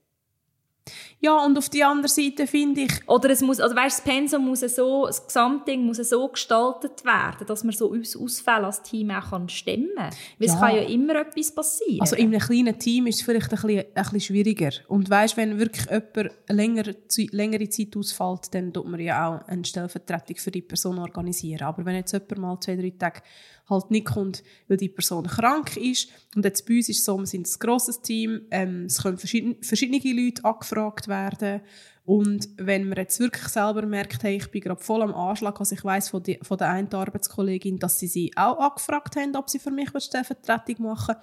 Ja, 1.24 1.38
und 1.38 1.58
auf 1.58 1.70
die 1.70 1.82
andere 1.82 2.10
Seite 2.10 2.46
finde 2.48 2.82
ich... 2.82 2.92
Oder 3.08 3.30
es 3.30 3.40
muss, 3.40 3.62
also 3.62 3.74
weißt, 3.74 4.00
das 4.00 4.04
Pensum 4.04 4.46
muss 4.46 4.60
so, 4.60 5.06
das 5.06 5.26
Gesamtding 5.26 5.86
muss 5.86 5.96
so 5.96 6.28
gestaltet 6.28 7.06
werden, 7.06 7.48
dass 7.48 7.64
man 7.64 7.74
so 7.74 7.94
Aus 7.94 8.18
Ausfälle 8.18 8.66
als 8.66 8.84
Team 8.84 9.10
auch 9.10 9.30
kann 9.30 9.48
stemmen 9.48 9.96
kann. 9.96 10.10
Weil 10.38 10.48
ja. 10.50 10.54
es 10.54 10.60
kann 10.60 10.76
ja 10.76 10.82
immer 10.82 11.16
etwas 11.16 11.56
passieren. 11.56 12.02
Also 12.02 12.18
in 12.18 12.28
einem 12.28 12.42
kleinen 12.42 12.78
Team 12.78 13.08
ist 13.08 13.22
es 13.22 13.26
vielleicht 13.26 13.54
ein 13.54 13.62
bisschen, 13.62 13.80
ein 13.80 14.04
bisschen 14.04 14.20
schwieriger. 14.20 14.72
Und 14.90 15.10
weißt, 15.10 15.38
wenn 15.38 15.58
wirklich 15.60 15.86
jemand 15.86 16.18
eine 16.18 16.58
längere, 16.58 16.96
längere 17.32 17.70
Zeit 17.70 17.96
ausfällt, 17.96 18.54
dann 18.54 18.74
tut 18.74 18.90
man 18.90 19.00
ja 19.00 19.30
auch 19.30 19.48
eine 19.48 19.64
Stellvertretung 19.64 20.36
für 20.36 20.52
die 20.52 20.62
Person 20.62 21.00
organisieren. 21.00 21.62
Aber 21.62 21.86
wenn 21.86 21.96
jetzt 21.96 22.12
jemand 22.12 22.38
mal 22.38 22.60
zwei, 22.60 22.76
drei 22.76 22.92
Tage 23.00 23.22
halt 23.70 23.92
nicht 23.92 24.06
kommt, 24.06 24.44
weil 24.68 24.78
die 24.78 24.90
Person 24.90 25.28
krank 25.28 25.78
ist. 25.78 26.10
Und 26.36 26.46
jetzt 26.46 26.68
bei 26.68 26.76
uns 26.78 26.90
ist 26.90 27.00
es 27.00 27.06
so, 27.06 27.18
wir 27.18 27.26
sind 27.26 27.48
ein 27.48 27.60
grosses 27.60 28.02
Team, 28.02 28.42
ähm, 28.52 28.86
es 28.86 29.02
können 29.02 29.18
verschiedene, 29.18 29.56
verschiedene 29.62 30.22
Leute 30.22 30.44
angefragt 30.44 31.08
werden. 31.08 31.62
Und 32.06 32.50
wenn 32.58 32.90
man 32.90 32.98
jetzt 32.98 33.20
wirklich 33.22 33.48
selber 33.48 33.86
merkt, 33.86 34.24
hey, 34.24 34.36
ich 34.36 34.52
bin 34.52 34.62
gerade 34.62 34.82
voll 34.82 35.02
am 35.02 35.14
Anschlag, 35.14 35.58
also 35.58 35.74
ich 35.74 35.86
weiß 35.86 36.10
von, 36.10 36.22
von 36.42 36.58
der 36.58 36.70
einen 36.70 36.94
Arbeitskollegin, 36.94 37.80
dass 37.80 38.00
sie 38.00 38.08
sie 38.08 38.32
auch 38.36 38.60
angefragt 38.60 39.16
haben, 39.16 39.36
ob 39.38 39.50
sie 39.50 39.60
für 39.60 39.72
mich 39.72 39.90
eine 39.94 40.24
Vertretung 40.26 40.84
machen 40.84 41.16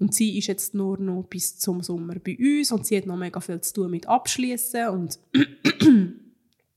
und 0.00 0.12
sie 0.12 0.36
ist 0.36 0.48
jetzt 0.48 0.74
nur 0.74 0.98
noch 0.98 1.24
bis 1.24 1.58
zum 1.58 1.82
Sommer 1.82 2.16
bei 2.18 2.36
uns 2.36 2.72
und 2.72 2.84
sie 2.84 2.96
hat 2.96 3.06
noch 3.06 3.16
mega 3.16 3.40
viel 3.40 3.60
zu 3.60 3.74
tun 3.74 3.90
mit 3.90 4.08
Abschließen 4.08 4.88
und 4.88 5.18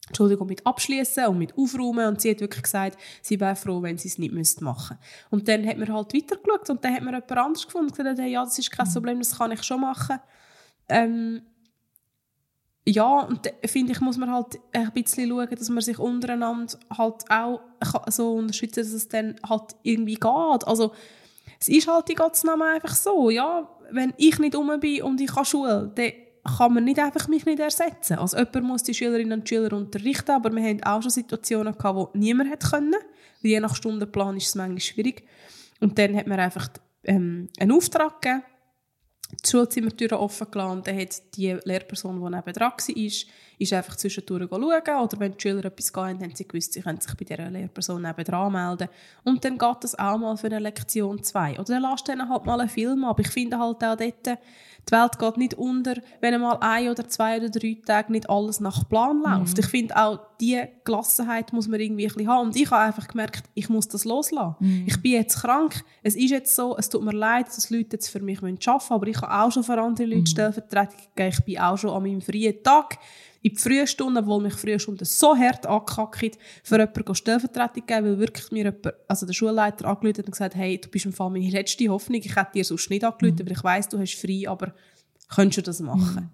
Entschuldigung, 0.07 0.47
mit 0.47 0.65
abschließen 0.65 1.27
und 1.27 1.37
mit 1.37 1.57
aufräumen 1.57 2.07
und 2.07 2.21
sie 2.21 2.31
hat 2.31 2.39
wirklich 2.39 2.63
gesagt, 2.63 2.97
sie 3.21 3.39
wäre 3.39 3.55
froh, 3.55 3.81
wenn 3.81 3.97
sie 3.97 4.07
es 4.07 4.17
nicht 4.17 4.33
müsste 4.33 4.63
machen. 4.63 4.97
Und 5.29 5.47
dann 5.47 5.67
hat 5.67 5.77
man 5.77 5.91
halt 5.91 6.13
weitergeschaut 6.13 6.69
und 6.69 6.83
dann 6.83 6.93
hat 6.93 7.03
man 7.03 7.13
jemand 7.13 7.31
anderes 7.31 7.65
gefunden 7.65 7.87
und 7.89 7.97
gesagt, 7.97 8.19
hey, 8.19 8.31
ja, 8.31 8.43
das 8.43 8.57
ist 8.57 8.71
kein 8.71 8.91
Problem, 8.91 9.19
das 9.19 9.37
kann 9.37 9.51
ich 9.51 9.63
schon 9.63 9.81
machen. 9.81 10.19
Ähm, 10.89 11.41
ja, 12.85 13.19
und 13.23 13.51
finde 13.65 13.91
ich, 13.91 13.99
muss 13.99 14.17
man 14.17 14.31
halt 14.31 14.59
ein 14.71 14.91
bisschen 14.93 15.29
schauen, 15.29 15.49
dass 15.49 15.69
man 15.69 15.83
sich 15.83 15.99
untereinander 15.99 16.73
halt 16.97 17.29
auch 17.29 17.59
so 18.07 18.35
unterstützt, 18.35 18.77
dass 18.77 18.87
es 18.87 19.09
dann 19.09 19.35
halt 19.47 19.75
irgendwie 19.83 20.13
geht. 20.15 20.67
Also, 20.67 20.93
es 21.59 21.67
ist 21.67 21.87
halt 21.89 22.09
in 22.09 22.15
Gottes 22.15 22.45
Namen 22.45 22.61
einfach 22.61 22.95
so, 22.95 23.29
ja, 23.29 23.69
wenn 23.91 24.13
ich 24.15 24.39
nicht 24.39 24.55
um 24.55 24.79
bin 24.79 25.03
und 25.03 25.19
ich 25.19 25.27
kann 25.27 25.43
Schule, 25.43 25.91
dann 25.93 26.11
kann 26.47 26.73
man 26.73 26.83
nicht 26.83 26.99
einfach 26.99 27.27
mich 27.27 27.45
nicht 27.45 27.59
ersetzen. 27.59 28.17
Also 28.17 28.37
jemand 28.37 28.63
muss 28.63 28.83
die 28.83 28.93
Schülerinnen 28.93 29.39
und 29.39 29.49
Schüler 29.49 29.73
unterrichten, 29.73 30.31
aber 30.31 30.53
wir 30.53 30.63
haben 30.63 30.83
auch 30.83 31.01
schon 31.01 31.11
Situationen 31.11 31.77
gehabt, 31.77 31.95
wo 31.95 32.09
niemand 32.13 32.51
hätte 32.51 32.69
können. 32.69 32.95
Je 33.41 33.59
nach 33.59 33.75
Stundenplan 33.75 34.37
ist 34.37 34.47
es 34.47 34.55
manchmal 34.55 34.79
schwierig. 34.79 35.23
Und 35.79 35.97
dann 35.99 36.15
hat 36.15 36.27
man 36.27 36.39
einfach 36.39 36.69
ähm, 37.03 37.49
einen 37.59 37.71
Auftrag 37.71 38.21
gegeben, 38.21 38.43
die 39.31 39.49
Schulzimmertüren 39.49 40.17
offen 40.17 40.49
gelassen 40.49 40.77
und 40.77 40.87
dann 40.87 40.97
hat 40.97 41.35
die 41.35 41.57
Lehrperson, 41.63 42.15
die 42.15 42.35
neben 42.35 42.53
dran 42.53 42.71
war, 42.71 42.97
ist, 43.59 43.73
einfach 43.73 43.95
zwischendurch 43.97 44.49
schauen 44.49 45.03
oder 45.03 45.19
wenn 45.19 45.33
die 45.33 45.41
Schüler 45.41 45.65
etwas 45.65 45.91
gehen, 45.91 46.21
haben 46.21 46.33
sie 46.33 46.47
gewusst, 46.47 46.73
sie 46.73 46.81
können 46.81 47.01
sich 47.01 47.13
bei 47.15 47.25
dieser 47.25 47.49
Lehrperson 47.49 48.01
neben 48.01 48.23
dran 48.23 48.53
melden 48.53 48.87
und 49.25 49.43
dann 49.43 49.57
geht 49.57 49.77
das 49.81 49.99
auch 49.99 50.17
mal 50.17 50.37
für 50.37 50.47
eine 50.47 50.59
Lektion 50.59 51.21
2 51.21 51.53
oder 51.53 51.63
dann 51.63 51.81
lasst 51.81 52.07
ihnen 52.07 52.29
halt 52.29 52.45
mal 52.45 52.61
einen 52.61 52.69
Film 52.69 53.03
ab. 53.03 53.19
Ich 53.19 53.29
finde 53.29 53.59
halt 53.59 53.83
auch 53.83 53.97
dort, 53.97 54.39
die 54.87 54.91
Welt 54.93 55.19
geht 55.19 55.37
nicht 55.37 55.53
unter, 55.55 55.95
wenn 56.21 56.39
mal 56.39 56.57
ein 56.61 56.89
oder 56.89 57.07
zwei 57.07 57.37
oder 57.37 57.49
drei 57.49 57.77
Tage 57.85 58.11
nicht 58.11 58.29
alles 58.29 58.59
nach 58.59 58.87
Plan 58.87 59.21
läuft. 59.21 59.57
Mhm. 59.57 59.63
Ich 59.63 59.65
finde 59.67 59.97
auch, 59.97 60.19
diese 60.39 60.69
Gelassenheit 60.83 61.51
muss 61.51 61.67
man 61.67 61.79
irgendwie 61.79 62.05
ein 62.05 62.13
bisschen 62.13 62.27
haben. 62.27 62.47
Und 62.47 62.55
ich 62.55 62.69
habe 62.71 62.83
einfach 62.83 63.07
gemerkt, 63.07 63.43
ich 63.53 63.69
muss 63.69 63.87
das 63.87 64.05
loslassen. 64.05 64.55
Mhm. 64.59 64.83
Ich 64.87 65.01
bin 65.01 65.13
jetzt 65.13 65.41
krank, 65.41 65.83
es 66.03 66.15
ist 66.15 66.31
jetzt 66.31 66.55
so, 66.55 66.77
es 66.77 66.89
tut 66.89 67.03
mir 67.03 67.13
leid, 67.13 67.47
dass 67.47 67.69
Leute 67.69 67.89
jetzt 67.93 68.07
für 68.09 68.19
mich 68.19 68.37
arbeiten 68.39 68.59
müssen, 68.63 68.93
aber 68.93 69.07
ich 69.07 69.17
habe 69.21 69.33
auch 69.33 69.51
schon 69.51 69.63
für 69.63 69.79
andere 69.81 70.07
Leute 70.07 70.21
mhm. 70.21 70.25
Stellvertretung 70.27 70.99
gegeben. 71.15 71.35
Ich 71.37 71.45
bin 71.45 71.59
auch 71.59 71.77
schon 71.77 71.89
an 71.89 72.03
meinem 72.03 72.21
freien 72.21 72.63
Tag 72.63 72.97
in 73.41 73.53
die 73.53 73.59
frühen 73.59 73.87
Stunden, 73.87 74.17
obwohl 74.17 74.41
mich 74.41 74.53
frühe 74.53 74.79
Stunden 74.79 75.05
so 75.05 75.35
hart 75.35 75.65
angekackt, 75.65 76.37
für 76.63 76.79
jemanden 76.79 77.15
Stellvertretung 77.15 77.85
geben, 77.85 78.05
weil 78.05 78.19
wirklich 78.19 78.51
mir 78.51 78.65
jemand, 78.65 78.93
also 79.07 79.25
der 79.25 79.33
Schulleiter 79.33 79.85
angerufen 79.85 80.23
und 80.25 80.31
gesagt 80.31 80.55
hey, 80.55 80.79
du 80.79 80.89
bist 80.89 81.05
im 81.05 81.13
Fall 81.13 81.29
meine 81.29 81.49
letzte 81.49 81.87
Hoffnung, 81.89 82.19
ich 82.19 82.35
hätte 82.35 82.51
dir 82.53 82.65
sonst 82.65 82.89
nicht 82.89 83.03
angerufen, 83.03 83.35
mhm. 83.35 83.45
weil 83.45 83.51
ich 83.51 83.63
weiss, 83.63 83.89
du 83.89 83.99
hast 83.99 84.15
frei, 84.15 84.43
aber 84.47 84.73
könntest 85.33 85.57
du 85.57 85.61
das 85.63 85.79
machen? 85.79 86.15
Mhm. 86.15 86.29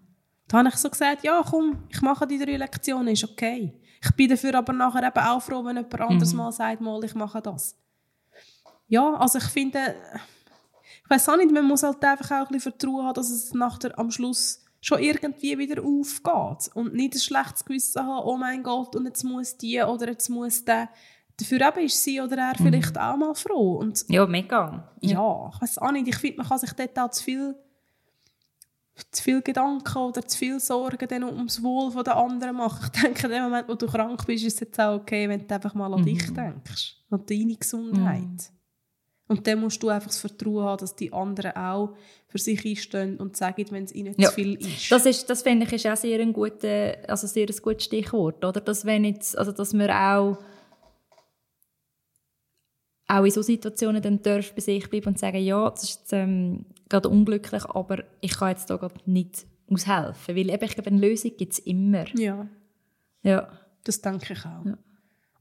Da 0.48 0.58
habe 0.60 0.70
ich 0.70 0.76
so 0.76 0.89
gesagt, 0.89 1.24
ja 1.24 1.44
komm, 1.48 1.84
ich 1.89 2.02
mache 2.02 2.28
die 2.28 2.38
drei 2.38 2.58
Lektionen, 2.58 3.13
ist 3.13 3.24
okay. 3.24 3.74
Ich 4.04 4.12
bin 4.12 4.30
dafür 4.30 4.56
aber 4.56 4.74
nachher 4.74 5.08
eben 5.08 5.26
auch 5.26 5.42
froh, 5.42 5.63
wenn 5.63 5.78
jemand 5.78 6.02
anderes 6.02 6.34
mhm. 6.34 6.38
mal 6.38 6.52
sagt, 6.52 6.82
mal, 6.82 7.04
ich 7.04 7.16
mache 7.16 7.42
das. 7.42 7.78
Ja, 8.88 9.16
also 9.16 9.39
ich 9.39 9.46
finde, 9.46 9.96
ich 11.04 11.10
weiß 11.10 11.30
auch 11.30 11.38
nicht, 11.38 11.52
man 11.52 11.66
muss 11.66 11.84
halt 11.84 12.04
einfach 12.04 12.32
auch 12.32 12.48
ein 12.48 12.54
bisschen 12.54 12.74
Vertrauen 12.74 13.06
haben, 13.06 13.13
dass 13.13 13.30
es 13.30 13.54
nachher 13.54 13.98
am 13.98 14.12
Schluss 14.12 14.62
schon 14.84 15.00
irgendwie 15.00 15.58
wieder 15.58 15.82
aufgeht 15.82 16.69
und 16.76 16.93
nicht 16.93 17.15
ein 17.15 17.19
schlechtes 17.19 17.63
Gewissen 17.63 18.06
haben, 18.06 18.28
oh 18.28 18.36
mein 18.36 18.62
Gott, 18.63 18.98
und 18.98 19.06
jetzt 19.06 19.24
muss 19.24 19.58
die 19.58 19.82
oder 19.82 20.10
jetzt 20.10 20.30
muss 20.30 20.65
der. 20.65 20.89
Dafür 21.38 21.62
eben 21.62 21.86
ist 21.86 22.04
sie 22.04 22.19
oder 22.19 22.38
er 22.38 22.60
mhm. 22.60 22.65
vielleicht 22.65 22.98
auch 23.00 23.15
mal 23.15 23.34
froh. 23.34 23.78
Und 23.78 24.04
ja, 24.10 24.28
mega. 24.28 24.93
Ja, 25.00 25.12
ja 25.12 25.52
ich 25.56 25.62
weiß 25.62 25.78
auch 25.80 25.91
nicht, 25.93 26.10
ich 26.10 26.17
finde, 26.17 26.38
man 26.38 26.48
kann 26.48 26.60
sich 26.60 26.74
dort 26.74 27.00
auch 27.00 27.10
zu 27.10 27.24
viel, 27.24 27.56
zu 29.10 29.24
viel 29.24 29.41
Gedanken 29.41 29.98
oder 29.98 30.22
zu 30.28 30.38
viel 30.38 30.60
Sorgen 30.60 31.08
dann 31.08 31.24
ums 31.24 31.63
Wohl 31.63 32.04
der 32.04 32.17
anderen 32.17 32.58
machen. 32.58 32.91
Ich 32.93 33.02
denke, 33.02 33.28
in 33.28 33.32
dem 33.32 33.43
Moment, 33.43 33.69
wo 33.69 33.76
du 33.76 33.88
krank 33.88 34.28
bist, 34.28 34.43
ist 34.46 34.56
es 34.56 34.60
jetzt 34.60 34.80
auch 34.80 34.96
okay, 34.96 35.30
wenn 35.30 35.48
du 35.48 35.56
einfach 35.56 35.74
mal 35.74 35.91
an 35.93 36.02
mhm. 36.02 36.06
dich 36.06 36.34
denkst, 36.34 36.98
an 37.10 37.26
deine 37.26 37.56
Gesundheit. 37.56 38.22
Mhm. 38.22 38.62
Und 39.27 39.47
dann 39.47 39.62
musst 39.62 39.81
du 39.81 39.89
einfach 39.89 40.09
das 40.09 40.19
Vertrauen 40.19 40.63
haben, 40.63 40.79
dass 40.79 40.95
die 40.95 41.13
anderen 41.13 41.55
auch 41.55 41.95
für 42.27 42.38
sich 42.38 42.65
einstehen 42.65 43.17
und 43.17 43.38
sagen, 43.38 43.65
wenn 43.69 43.86
es 43.86 43.95
ihnen 43.95 44.13
ja. 44.17 44.29
zu 44.29 44.36
viel 44.36 44.55
ist. 44.55 44.91
Das, 44.91 45.05
ist, 45.05 45.29
das 45.29 45.43
finde 45.43 45.65
ich 45.65 45.73
ist 45.73 45.88
auch 45.88 45.95
sehr 45.95 46.19
ein, 46.19 46.33
guter, 46.33 46.97
also 47.07 47.25
sehr 47.27 47.47
ein 47.47 47.55
gutes 47.62 47.86
Stichwort. 47.86 48.43
Oder? 48.43 48.59
Dass, 48.59 48.86
wenn 48.86 49.05
jetzt, 49.05 49.38
also 49.38 49.51
dass 49.51 49.73
man 49.73 49.89
auch, 49.89 50.38
auch 53.07 53.23
in 53.23 53.31
solchen 53.31 53.53
Situationen 53.53 54.01
dann 54.01 54.21
darf 54.21 54.53
bei 54.53 54.62
sich 54.62 54.89
bleiben 54.89 55.07
und 55.07 55.19
sagen, 55.19 55.41
ja, 55.41 55.69
das 55.69 55.83
ist 55.83 55.99
jetzt, 55.99 56.13
ähm, 56.13 56.65
gerade 56.89 57.09
unglücklich, 57.09 57.65
aber 57.65 58.03
ich 58.21 58.38
kann 58.38 58.49
jetzt 58.49 58.69
da 58.69 58.75
gerade 58.75 58.95
nicht 59.05 59.45
aushelfen. 59.69 60.36
Weil 60.36 60.49
eben, 60.49 60.63
ich 60.63 60.73
glaube, 60.73 60.89
eine 60.89 60.99
Lösung 60.99 61.31
gibt 61.38 61.53
es 61.53 61.59
immer. 61.59 62.05
Ja. 62.17 62.47
Ja. 63.21 63.49
Das 63.83 64.01
denke 64.01 64.33
ich 64.33 64.45
auch. 64.45 64.65
Ja. 64.65 64.77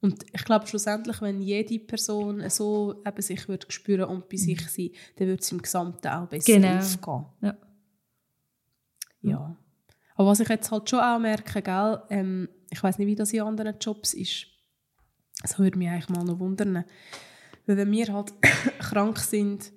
Und 0.03 0.25
ich 0.33 0.45
glaube 0.45 0.67
schlussendlich, 0.67 1.23
wenn 1.23 1.41
jede 1.41 1.79
Person 1.79 2.43
so 2.51 3.03
eben 3.07 3.23
sich 3.23 3.49
würde 3.49 3.71
spüren 3.71 4.11
und 4.11 4.29
bei 4.29 4.37
sich 4.37 4.61
sein, 4.69 4.91
dann 5.17 5.29
würde 5.29 5.41
es 5.41 5.53
im 5.53 5.63
Gesamten 5.63 6.09
auch 6.09 6.27
besser 6.27 6.53
genau. 6.55 6.79
aufgehen. 6.79 7.27
Ja. 7.41 7.57
ja. 9.21 9.57
Aber 10.17 10.29
was 10.29 10.41
ich 10.41 10.49
jetzt 10.49 10.73
halt 10.73 10.91
schon 10.91 10.99
auch 10.99 11.21
merke, 11.21 11.63
gell, 11.63 12.03
ähm, 12.11 12.49
ich 12.69 12.83
weiß 12.83 12.99
nicht, 12.99 13.07
wie 13.07 13.15
das 13.15 13.33
in 13.33 13.43
anderen 13.43 13.77
Jobs 13.81 14.13
ist, 14.13 14.47
das 15.41 15.57
würde 15.61 15.79
mich 15.79 15.89
eigentlich 15.89 16.09
mal 16.09 16.25
noch 16.25 16.41
wundern. 16.41 16.85
Weil 17.67 17.77
wenn 17.77 17.93
wir 17.93 18.13
halt 18.13 18.33
krank 18.81 19.19
sind, 19.19 19.73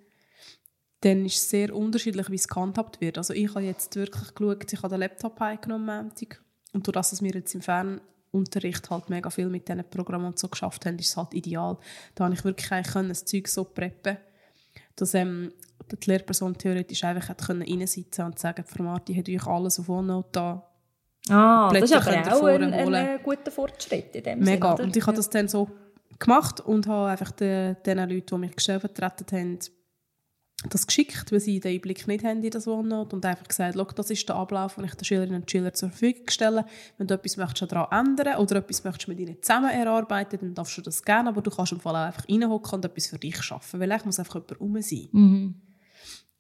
dann 1.01 1.23
ist 1.23 1.35
es 1.35 1.49
sehr 1.51 1.75
unterschiedlich, 1.75 2.31
wie 2.31 2.35
es 2.35 2.47
gehandhabt 2.47 2.99
wird. 2.99 3.19
Also 3.19 3.35
ich 3.35 3.49
habe 3.49 3.61
jetzt 3.61 3.95
wirklich 3.95 4.33
geschaut, 4.33 4.73
ich 4.73 4.79
habe 4.81 4.89
den 4.89 5.01
Laptop 5.01 5.39
heimgenommen 5.39 6.11
und 6.73 6.88
durch 6.88 6.93
das, 6.93 7.11
dass 7.11 7.21
wir 7.21 7.31
jetzt 7.31 7.53
im 7.53 7.61
Fern 7.61 8.01
Unterricht 8.36 8.89
halt 8.89 9.10
mega 9.10 9.30
viel 9.30 9.50
mit 9.50 9.67
diesen 9.67 9.84
Programmen 9.89 10.28
und 10.28 10.39
so 10.39 10.48
geschafft 10.48 10.86
haben, 10.86 11.00
ist 11.00 11.10
es 11.10 11.17
halt 11.17 11.34
ideal. 11.34 11.78
Da 12.13 12.26
habe 12.26 12.34
ich 12.34 12.43
wirklich 12.43 12.88
können, 12.88 13.10
das 13.10 13.26
Zeug 13.26 13.48
so 13.48 13.63
preppen 13.63 14.17
dass 14.98 15.13
ähm, 15.13 15.52
die 15.91 16.10
Lehrperson 16.10 16.58
theoretisch 16.58 17.04
einfach 17.04 17.30
hat 17.30 17.45
können 17.45 17.62
reinsitzen 17.62 18.26
und 18.26 18.39
sagen, 18.39 18.63
Frau 18.65 18.84
Marti 18.84 19.13
hat 19.13 19.28
euch 19.28 19.45
alles 19.45 19.80
auf 19.80 19.89
OneNote 19.89 20.30
da 20.32 20.69
Ah, 21.30 21.71
das 21.74 21.89
ist 21.89 22.08
aber 22.08 22.36
auch 22.36 22.43
ein, 22.43 22.71
ein, 22.71 23.19
guter 23.24 23.50
Fortschritt 23.50 24.15
in 24.15 24.24
dem 24.24 24.39
Mega. 24.39 24.78
Sinn, 24.78 24.86
und 24.86 24.95
ich 24.95 25.08
habe 25.08 25.17
das 25.17 25.30
dann 25.30 25.48
so 25.48 25.67
gemacht 26.19 26.60
und 26.60 26.88
habe 26.88 27.10
einfach 27.10 27.32
den, 27.32 27.78
den 27.84 27.98
Leuten, 27.98 28.26
die 28.28 28.38
mich 28.38 28.56
gestellt 28.56 29.02
haben, 29.32 29.60
das 30.69 30.88
geschickt, 30.88 31.32
weil 31.32 31.39
sie 31.39 31.60
den 31.60 31.73
Einblick 31.73 32.08
nicht 32.08 32.23
haben 32.23 32.43
in 32.43 32.49
das 32.49 32.67
OneNote 32.67 33.15
und 33.15 33.25
einfach 33.25 33.47
gesagt, 33.47 33.78
das 33.97 34.10
ist 34.10 34.28
der 34.28 34.36
Ablauf, 34.36 34.75
den 34.75 34.86
ich 34.86 34.93
den 34.93 35.06
Schülerinnen 35.06 35.41
und 35.41 35.51
Schülern 35.51 35.73
zur 35.73 35.89
Verfügung 35.89 36.30
stelle. 36.30 36.65
Wenn 36.97 37.08
du 37.08 37.13
etwas 37.13 37.38
möchtest 37.38 37.71
daran 37.71 38.08
ändern 38.08 38.38
oder 38.38 38.58
etwas 38.58 38.84
möchtest 38.84 39.08
mit 39.08 39.19
ihnen 39.19 39.41
zusammen 39.41 39.69
erarbeiten, 39.69 40.39
dann 40.39 40.54
darfst 40.54 40.78
du 40.78 40.82
das 40.82 41.04
gerne, 41.04 41.30
aber 41.30 41.41
du 41.41 41.51
kannst 41.51 41.71
im 41.71 41.80
Fall 41.80 41.95
auch 41.95 42.08
einfach 42.08 42.28
reinhocken 42.30 42.75
und 42.75 42.86
etwas 42.86 43.08
für 43.08 43.17
dich 43.17 43.41
schaffen, 43.41 43.80
weil 43.80 43.91
ich 43.91 44.06
muss 44.06 44.19
einfach 44.19 44.36
jemand 44.36 44.60
rum 44.60 44.82
sein. 44.82 45.08
Mhm. 45.12 45.56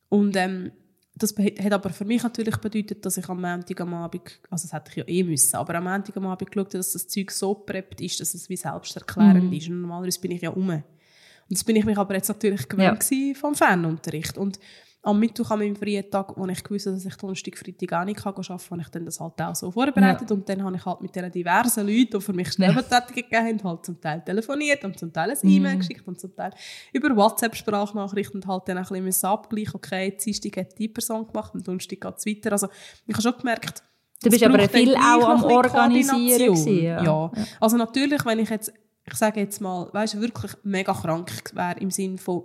Und 0.09 0.35
ähm, 0.35 0.71
das 1.17 1.33
hat 1.37 1.71
aber 1.71 1.89
für 1.91 2.03
mich 2.03 2.23
natürlich 2.23 2.57
bedeutet, 2.57 3.05
dass 3.05 3.17
ich 3.17 3.29
am 3.29 3.39
Montag 3.39 3.79
am 3.79 3.93
Abend, 3.93 4.39
also 4.49 4.67
das 4.67 4.73
hätte 4.73 4.91
ich 4.91 4.97
ja 4.97 5.07
eh 5.07 5.23
müssen, 5.23 5.55
aber 5.55 5.75
am 5.75 5.85
Montag 5.85 6.17
am 6.17 6.27
Abend 6.27 6.51
geschaut, 6.51 6.73
dass 6.73 6.91
das 6.91 7.07
Zeug 7.07 7.31
so 7.31 7.53
preppt 7.53 8.01
ist, 8.01 8.19
dass 8.19 8.33
es 8.33 8.49
wie 8.49 8.57
selbsterklärend 8.57 9.45
mhm. 9.45 9.53
ist. 9.53 9.69
Und 9.69 9.81
normalerweise 9.81 10.19
bin 10.19 10.31
ich 10.31 10.41
ja 10.41 10.49
um. 10.49 10.83
Und 11.49 11.57
das 11.57 11.63
bin 11.63 11.75
ich 11.75 11.85
mich 11.85 11.97
aber 11.97 12.15
jetzt 12.15 12.27
natürlich 12.27 12.67
gewöhnt 12.67 13.03
ja. 13.09 13.33
vom 13.35 13.55
Fernunterricht. 13.55 14.37
Und 14.37 14.59
am 15.05 15.19
Mittwoch 15.19 15.51
an 15.51 15.59
meinem 15.59 15.75
freien 15.75 16.09
Tag, 16.09 16.35
wo 16.35 16.47
ich 16.47 16.63
gewusst 16.63 16.87
dass 16.87 17.05
ich 17.05 17.15
Donnerstag, 17.15 17.55
Freitag 17.57 17.93
auch 17.93 18.05
nicht 18.05 18.25
arbeiten 18.25 18.47
kann, 18.47 18.59
habe 18.71 18.81
ich 18.81 18.89
dann 18.89 19.05
das 19.05 19.19
halt 19.19 19.39
auch 19.39 19.55
so 19.55 19.69
vorbereitet. 19.69 20.29
Ja. 20.29 20.35
Und 20.35 20.49
dann 20.49 20.63
habe 20.63 20.75
ich 20.75 20.85
halt 20.85 21.01
mit 21.01 21.15
diesen 21.15 21.31
diversen 21.31 21.87
Leuten, 21.87 22.09
die 22.17 22.21
für 22.21 22.33
mich 22.33 22.51
Stellvertretungen 22.51 23.23
ja. 23.29 23.39
gegeben 23.39 23.59
haben, 23.59 23.69
halt 23.69 23.85
zum 23.85 24.01
Teil 24.01 24.23
telefoniert 24.25 24.83
und 24.83 24.97
zum 24.97 25.13
Teil 25.13 25.31
ein 25.31 25.37
E-Mail 25.47 25.75
mhm. 25.75 25.79
geschickt 25.79 26.07
und 26.07 26.19
zum 26.19 26.35
Teil 26.35 26.51
über 26.91 27.15
WhatsApp-Sprachnachrichten 27.15 28.41
und 28.41 28.47
halt 28.47 28.63
dann 28.67 28.79
ein 28.79 29.03
bisschen 29.05 29.29
abgleichen, 29.29 29.75
okay, 29.75 30.17
Dienstag 30.17 30.57
hat 30.57 30.79
die 30.79 30.87
Person 30.87 31.27
gemacht 31.27 31.53
und 31.53 31.67
Donnerstag 31.67 32.01
geht 32.01 32.17
es 32.17 32.25
weiter. 32.25 32.51
Also 32.53 32.67
ich 33.05 33.13
habe 33.13 33.21
schon 33.21 33.37
gemerkt, 33.37 33.83
Du 34.23 34.29
bist 34.31 34.43
aber 34.43 34.57
viel 34.69 34.95
auch 34.95 35.29
am 35.29 35.43
Organisieren. 35.43 36.55
Gewesen, 36.55 36.83
Ja. 36.83 37.31
Also 37.59 37.77
natürlich, 37.77 38.25
wenn 38.25 38.39
ich 38.39 38.49
jetzt, 38.49 38.73
ich 39.07 39.13
sage 39.15 39.39
jetzt 39.39 39.61
mal, 39.61 39.87
weißt 39.93 40.15
du, 40.15 40.21
wirklich 40.21 40.51
mega 40.63 40.93
krank 40.93 41.31
wäre 41.53 41.79
im 41.79 41.91
Sinne 41.91 42.17
von 42.17 42.43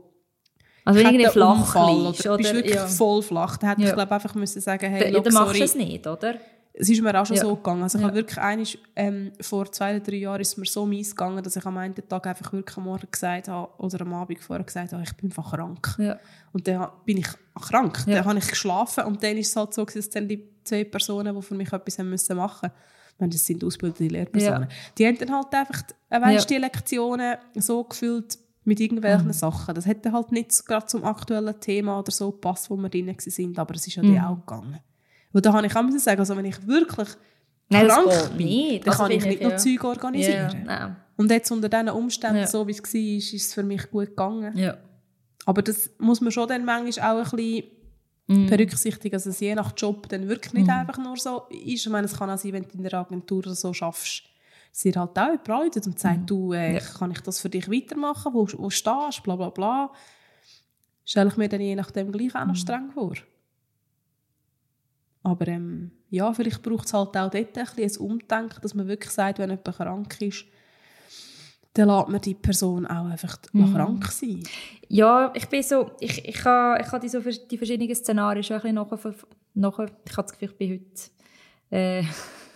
Also 0.85 0.99
wenn 1.01 1.07
ich 1.15 1.21
irgendwie 1.21 1.33
flach 1.33 1.89
liegst, 2.07 2.27
oder, 2.27 2.37
bist 2.37 2.55
wirklich 2.55 2.75
Ja. 2.75 2.87
voll 2.87 3.23
flach, 3.23 3.57
dann 3.59 3.71
hätte 3.71 3.83
Ja. 3.83 3.89
ich 3.89 3.95
glaube 3.95 4.13
einfach 4.15 4.35
müssen 4.35 4.61
sagen, 4.61 4.91
hey, 4.91 5.05
Dann, 5.05 5.13
look, 5.15 5.25
dann 5.25 5.35
machst 5.35 5.59
du 5.59 5.65
es 5.65 5.75
nicht, 5.75 6.07
oder? 6.07 6.35
es 6.73 6.89
ist 6.89 7.03
mir 7.03 7.21
auch 7.21 7.27
schon 7.27 7.37
Ja. 7.37 7.43
so 7.43 7.57
gegangen. 7.57 7.83
Also 7.83 7.99
ich 7.99 8.03
Ja. 8.03 8.09
habe 8.09 8.17
wirklich 8.17 8.39
einisch, 8.39 8.79
ähm, 8.97 9.33
vor 9.41 9.71
zwei 9.73 9.97
oder 9.97 10.01
drei 10.05 10.17
Jahren 10.17 10.41
ist 10.41 10.49
es 10.53 10.57
mir 10.57 10.65
so 10.67 10.87
mies 10.87 11.11
gegangen, 11.15 11.43
dass 11.43 11.57
ich 11.57 11.67
am 11.67 11.77
einen 11.77 11.95
Tag 11.95 12.27
einfach 12.27 12.53
wirklich 12.53 12.77
am 12.79 12.85
Morgen 12.85 13.09
gesagt 13.11 13.49
habe 13.49 13.69
oder 13.83 14.01
am 14.03 14.15
Abend 14.15 14.39
vorher 14.41 14.65
gesagt 14.65 14.93
habe, 14.93 15.03
ich 15.03 15.13
bin 15.17 15.31
einfach 15.31 15.51
krank. 15.53 15.95
Ja. 15.99 16.19
Und 16.53 16.67
dann 16.69 16.89
bin 17.05 17.19
ich 17.19 17.29
krank. 17.61 18.05
Dann 18.07 18.25
habe 18.25 18.39
ich 18.39 18.49
geschlafen 18.49 19.05
und 19.05 19.23
dann 19.23 19.37
ist 19.37 19.49
es 19.49 19.57
halt 19.57 19.75
so, 19.75 19.85
dass 19.85 20.09
dann 20.11 20.29
die 20.29 20.49
zwei 20.65 20.85
Personen, 20.85 21.35
die 21.35 21.43
für 21.43 21.55
mich 21.55 21.73
etwas 21.73 21.99
haben 21.99 22.09
müssen 22.11 22.37
machen 22.37 22.71
mussten, 22.71 22.81
das 23.29 23.45
sind 23.45 23.63
ausgebildete 23.63 24.05
Lehrpersonen, 24.07 24.69
die 24.97 25.07
haben 25.07 25.19
dann 25.19 25.33
halt 25.33 25.53
einfach 25.53 25.83
äh, 26.09 26.21
weißt, 26.21 26.49
die 26.49 26.57
Lektionen 26.57 27.37
so 27.57 27.85
gefüllt 27.85 28.39
mit 28.65 28.81
irgendwelchen 28.81 29.27
Mhm. 29.27 29.33
Sachen. 29.33 29.75
Das 29.75 29.85
hätte 29.87 30.13
halt 30.13 30.33
nicht 30.33 30.65
gerade 30.67 30.87
zum 30.87 31.05
aktuellen 31.05 31.59
Thema 31.61 31.99
oder 31.99 32.13
so 32.13 32.31
gepasst, 32.31 32.71
wo 32.71 32.77
wir 32.77 32.89
drin 32.89 33.09
waren, 33.09 33.59
aber 33.59 33.75
es 33.75 33.87
ist 33.87 33.97
ja 33.97 34.03
Mhm. 34.03 34.15
dann 34.15 34.25
auch 34.25 34.37
gegangen. 34.47 34.79
Und 35.33 35.45
da 35.47 35.53
habe 35.53 35.67
ich 35.67 35.77
auch 35.77 35.83
müssen 35.83 35.99
sagen, 35.99 36.21
also 36.21 36.37
wenn 36.37 36.45
ich 36.47 36.67
wirklich 36.67 37.09
Nein, 37.69 37.87
krank 37.89 38.37
bin, 38.37 38.47
nicht. 38.47 38.87
dann 38.87 38.93
Also 38.93 39.03
kann 39.05 39.13
ich 39.13 39.25
nicht 39.25 39.37
ich, 39.37 39.43
noch 39.43 39.51
ja. 39.53 39.57
Zeug 39.57 39.85
organisieren. 39.85 40.65
Ja. 40.67 40.97
Und 41.17 41.31
jetzt 41.31 41.51
unter 41.53 41.69
diesen 41.69 41.89
Umständen, 41.91 42.39
Ja. 42.39 42.47
so 42.47 42.67
wie 42.67 42.73
es 42.73 42.83
war, 42.83 43.01
ist 43.01 43.33
es 43.35 43.55
für 43.55 43.63
mich 43.63 43.91
gut 43.91 44.09
gegangen. 44.09 44.57
Ja. 44.57 44.77
Aber 45.47 45.63
das 45.63 45.91
muss 45.99 46.21
man 46.21 46.33
schon 46.33 46.49
dann 46.49 46.65
manchmal 46.65 47.23
auch 47.23 47.33
ein 47.33 47.37
bisschen 47.37 47.65
Mhm. 48.31 48.47
berücksichtigen, 48.47 49.13
dass 49.13 49.27
es 49.27 49.41
je 49.41 49.55
nach 49.57 49.73
Job 49.77 50.09
dann 50.09 50.29
wirklich 50.29 50.53
nicht 50.53 50.69
einfach 50.71 50.99
nur 50.99 51.17
so 51.17 51.43
ist. 51.51 51.85
Ich 51.85 51.89
meine, 51.89 52.07
es 52.07 52.17
kann 52.17 52.31
auch 52.31 52.39
sein, 52.39 52.53
wenn 52.53 52.63
du 52.63 52.71
in 52.75 52.83
der 52.85 52.95
Agentur 52.95 53.43
so 53.55 53.73
schaffst, 53.73 54.23
sie 54.71 54.93
halt 54.93 55.19
auch 55.19 55.35
anruft 55.49 55.87
und 55.87 55.99
sagt, 55.99 56.31
du, 56.31 56.53
äh, 56.53 56.75
Ja. 56.75 56.81
kann 56.81 57.11
ich 57.11 57.21
das 57.23 57.41
für 57.41 57.51
dich 57.51 57.69
weitermachen, 57.69 58.33
wo, 58.33 58.47
wo 58.57 58.71
stehst 58.71 59.25
bla 59.25 59.35
bla 59.35 59.51
bla. 59.51 59.93
Stelle 61.05 61.29
ich 61.31 61.37
mir 61.37 61.49
dann 61.49 61.61
je 61.61 61.75
nachdem 61.75 62.13
gleich 62.13 62.35
auch 62.37 62.47
noch 62.47 62.55
streng 62.55 62.93
vor. 62.93 63.15
Aber 65.25 65.49
ähm, 65.49 65.91
ja, 66.09 66.33
vielleicht 66.33 66.63
braucht 66.63 66.87
es 66.87 66.95
halt 66.95 67.17
auch 67.17 67.31
dort 67.31 67.35
ein 67.35 67.67
bisschen 67.75 68.05
ein 68.05 68.11
Umdenken, 68.11 68.61
dass 68.63 68.75
man 68.75 68.87
wirklich 68.87 69.11
sagt, 69.11 69.39
wenn 69.41 69.51
jemand 69.51 69.77
krank 69.77 70.21
ist, 70.23 70.45
dann 71.75 71.89
lässt 71.89 72.09
man 72.09 72.21
die 72.21 72.35
Person 72.35 72.87
auch 72.87 73.07
einfach 73.07 73.39
krank 73.43 74.07
sein. 74.07 74.43
Ja, 74.89 75.33
ich 75.35 75.49
bin 75.49 75.63
so, 75.63 75.93
ich, 76.01 76.25
ich 76.27 76.45
habe 76.45 76.83
ich 76.83 76.91
ha 76.91 76.99
die, 76.99 77.09
so, 77.09 77.21
die 77.21 77.59
verschiedenen 77.59 77.95
Szenarien 77.95 78.43
schon 78.43 78.57
ein 78.57 78.63
bisschen 78.63 78.75
nachher, 78.75 78.99
nachher 79.55 79.87
ich 80.05 80.17
habe 80.17 80.29
das 80.29 80.33
Gefühl, 80.33 80.51
ich 80.51 80.59
bin 80.59 80.71
heute 80.73 81.11
äh, 81.71 82.03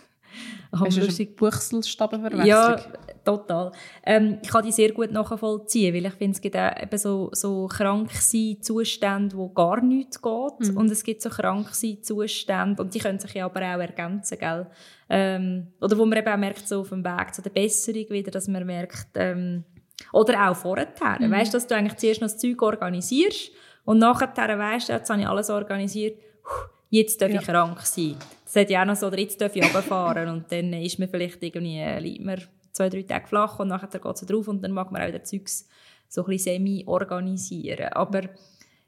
am 0.75 0.85
Hast 0.85 0.97
du 0.97 1.01
lustig- 1.01 1.29
eine 1.29 1.35
Buchselstabenverwechslung? 1.35 2.47
Ja, 2.47 2.79
total. 3.23 3.71
Ähm, 4.05 4.39
ich 4.41 4.49
kann 4.49 4.63
die 4.65 4.71
sehr 4.71 4.91
gut 4.91 5.11
nachvollziehen, 5.11 5.93
weil 5.95 6.05
ich 6.05 6.13
finde, 6.13 6.35
es 6.35 6.41
gibt 6.41 6.55
auch 6.55 6.81
eben 6.81 6.97
so, 6.97 7.29
so 7.33 7.67
krank 7.67 8.11
sein 8.11 8.57
Zustände, 8.61 9.35
wo 9.35 9.49
gar 9.49 9.81
nichts 9.81 10.21
geht. 10.21 10.59
Mhm. 10.69 10.77
Und 10.77 10.91
es 10.91 11.03
gibt 11.03 11.21
so 11.21 11.29
krank 11.29 11.69
sein 11.73 11.97
Zustände, 12.01 12.81
und 12.81 12.93
die 12.93 12.99
können 12.99 13.19
sich 13.19 13.33
ja 13.33 13.45
aber 13.45 13.61
auch 13.61 13.79
ergänzen, 13.79 14.37
gell? 14.37 14.67
Ähm, 15.09 15.67
oder 15.81 15.97
wo 15.97 16.05
man 16.05 16.17
eben 16.19 16.27
auch 16.27 16.37
merkt, 16.37 16.67
so 16.67 16.81
auf 16.81 16.89
dem 16.89 17.03
Weg 17.03 17.33
zu 17.33 17.41
der 17.41 17.49
Besserung 17.51 18.09
wieder, 18.09 18.31
dass 18.31 18.47
man 18.47 18.65
merkt, 18.65 19.07
ähm, 19.15 19.63
oder 20.11 20.49
auch 20.49 20.55
vorher. 20.55 20.87
Mhm. 21.19 21.31
Weißt 21.31 21.53
du, 21.53 21.57
dass 21.57 21.67
du 21.67 21.75
eigentlich 21.75 21.97
zuerst 21.97 22.21
noch 22.21 22.27
das 22.27 22.37
Zeug 22.37 22.61
organisierst 22.61 23.51
und 23.85 23.99
nachher 23.99 24.29
weißt 24.35 24.89
du, 24.89 24.93
jetzt 24.93 25.09
habe 25.09 25.21
ich 25.21 25.27
alles 25.27 25.49
organisiert, 25.49 26.19
Puh, 26.43 26.49
jetzt 26.95 27.21
darf 27.21 27.31
Ja. 27.31 27.41
ich 27.41 27.45
krank 27.47 27.81
sein. 27.81 28.15
Das 28.45 28.55
hat 28.55 28.69
ja 28.69 28.81
auch 28.81 28.85
noch 28.85 28.95
so, 28.95 29.07
oder 29.07 29.19
jetzt 29.19 29.39
darf 29.41 29.55
ich 29.55 29.63
runterfahren 29.63 30.29
und 30.29 30.51
dann 30.51 30.73
ist 30.73 30.99
man 30.99 31.09
vielleicht 31.09 31.41
irgendwie, 31.43 31.79
äh, 31.79 31.99
liegt 31.99 32.23
man 32.23 32.41
zwei, 32.71 32.89
drei 32.89 33.03
Tage 33.03 33.27
flach 33.27 33.59
und 33.59 33.69
nachher 33.69 33.87
geht 33.87 34.15
es 34.15 34.21
drauf 34.21 34.47
und 34.47 34.61
dann 34.63 34.71
mag 34.71 34.91
man 34.91 35.01
auch 35.01 35.07
wieder 35.07 35.23
Zeugs 35.23 35.67
so 36.07 36.23
ein 36.23 36.27
bisschen 36.27 36.55
semi-organisieren. 36.55 37.89
Aber 37.93 38.21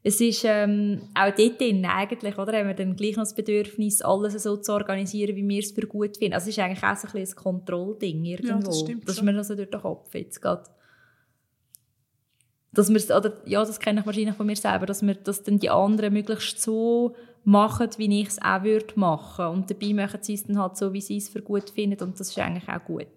es 0.04 0.22
ist 0.22 0.46
ähm, 0.46 1.02
auch 1.16 1.34
dort 1.36 1.60
drin 1.60 1.86
eigentlich, 1.86 2.38
oder, 2.38 2.58
haben 2.58 2.68
wir 2.68 2.76
dann 2.76 2.96
gleich 2.96 3.18
noch 3.18 3.24
das 3.24 3.36
Bedürfnis, 3.36 4.02
alles 4.02 4.42
so 4.42 4.58
zu 4.58 4.74
organisieren, 4.74 5.36
wie 5.36 5.48
wir 5.48 5.60
es 5.60 5.72
für 5.72 5.86
gut 5.88 6.18
finden. 6.18 6.34
Also 6.36 6.50
es 6.50 6.58
ist 6.58 6.64
eigentlich 6.64 6.84
auch 6.84 6.96
so 6.96 7.08
ein, 7.08 7.14
bisschen 7.14 7.38
ein 7.38 7.44
Kontrollding 7.44 8.24
irgendwo. 8.24 8.68
das 8.68 8.80
stimmt 8.80 9.10
dass 9.10 9.22
man 9.22 9.38
also 9.38 9.56
durch 9.56 9.70
den 9.70 9.82
Kopf 9.82 10.14
jetzt 10.14 10.42
geht. 10.42 10.60
Dass 12.72 12.90
wir, 12.90 13.18
oder, 13.18 13.34
ja, 13.46 13.66
das 13.66 13.80
kenne 13.80 14.02
ich 14.02 14.06
wahrscheinlich 14.06 14.36
von 14.36 14.46
mir 14.46 14.56
selber, 14.56 14.86
dass 14.86 15.02
wir 15.02 15.16
das 15.16 15.44
dann 15.44 15.60
die 15.60 15.70
anderen 15.70 16.14
möglichst 16.14 16.62
so 16.62 17.16
machen, 17.48 17.90
wie 17.98 18.22
ich 18.22 18.28
es 18.28 18.42
auch 18.42 18.64
würde 18.64 18.94
machen. 19.00 19.46
Und 19.48 19.72
dabei 19.72 19.94
machen 19.94 20.20
sie 20.22 20.34
es 20.34 20.44
dann 20.44 20.60
halt 20.60 20.76
so, 20.76 20.92
wie 20.92 21.00
sie 21.02 21.18
es 21.18 21.30
für 21.30 21.42
gut 21.42 21.70
finden 21.70 22.04
und 22.04 22.20
das 22.20 22.30
ist 22.30 22.38
eigentlich 22.40 22.68
auch 22.68 22.84
gut. 22.84 23.08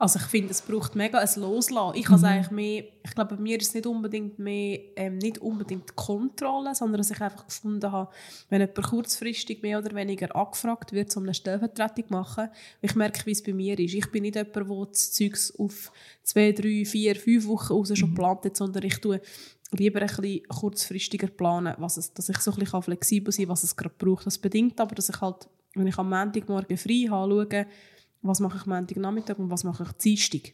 Also 0.00 0.20
ich 0.20 0.26
finde, 0.26 0.50
es 0.52 0.62
braucht 0.62 0.94
mega 0.94 1.18
ein 1.18 1.28
Loslassen. 1.36 1.98
Ich, 1.98 2.08
Mhm. 2.08 2.24
eigentlich 2.24 2.50
mehr, 2.52 2.84
ich 3.04 3.14
glaube, 3.16 3.34
bei 3.34 3.42
mir 3.42 3.56
ist 3.58 3.68
es 3.68 3.74
nicht 3.74 3.86
unbedingt 3.86 4.38
mehr, 4.38 4.78
ähm, 4.96 5.18
nicht 5.18 5.38
unbedingt 5.38 5.96
Kontrolle, 5.96 6.72
sondern 6.74 6.98
dass 6.98 7.10
ich 7.10 7.20
einfach 7.20 7.46
gefunden 7.46 7.90
habe, 7.90 8.10
wenn 8.48 8.60
jemand 8.60 8.82
kurzfristig 8.82 9.60
mehr 9.62 9.78
oder 9.80 9.94
weniger 9.96 10.34
angefragt 10.36 10.92
wird, 10.92 11.16
um 11.16 11.24
eine 11.24 11.34
Stellvertretung 11.34 12.06
zu 12.06 12.12
machen, 12.12 12.48
ich 12.80 12.94
merke, 12.94 13.26
wie 13.26 13.32
es 13.32 13.42
bei 13.42 13.52
mir 13.52 13.76
ist. 13.78 13.94
Ich 13.94 14.08
bin 14.12 14.22
nicht 14.22 14.36
jemand, 14.36 14.54
der 14.54 14.86
das 14.86 15.12
Zeugs 15.12 15.52
auf 15.58 15.90
zwei, 16.22 16.52
drei, 16.52 16.84
vier, 16.84 17.16
fünf 17.16 17.46
Wochen 17.48 17.72
raus 17.72 17.90
Mhm. 17.90 17.96
schon 17.96 18.10
geplant 18.10 18.44
hat, 18.44 18.56
sondern 18.56 18.84
ich 18.84 19.00
tue 19.00 19.20
lieber 19.72 20.00
ein 20.00 20.06
bisschen 20.06 20.42
kurzfristiger 20.48 21.26
planen, 21.28 21.74
was 21.78 21.96
es, 21.98 22.12
dass 22.14 22.28
ich 22.28 22.38
so 22.38 22.52
ein 22.52 22.58
bisschen 22.58 22.82
flexibel 22.82 23.32
sein 23.32 23.44
kann, 23.46 23.52
was 23.52 23.64
es 23.64 23.76
gerade 23.76 23.94
braucht. 23.98 24.26
Das 24.26 24.38
bedingt 24.38 24.80
aber, 24.80 24.94
dass 24.94 25.08
ich 25.08 25.20
halt, 25.20 25.48
wenn 25.74 25.86
ich 25.86 25.98
am 25.98 26.08
Montagmorgen 26.08 26.76
frei 26.78 27.06
habe, 27.10 27.46
schaue, 27.50 27.66
was 28.22 28.40
mache 28.40 28.58
ich 28.58 28.66
Montagnachmittag 28.66 29.38
und 29.38 29.50
was 29.50 29.64
mache 29.64 29.82
ich 29.84 29.92
Dienstag. 29.92 30.52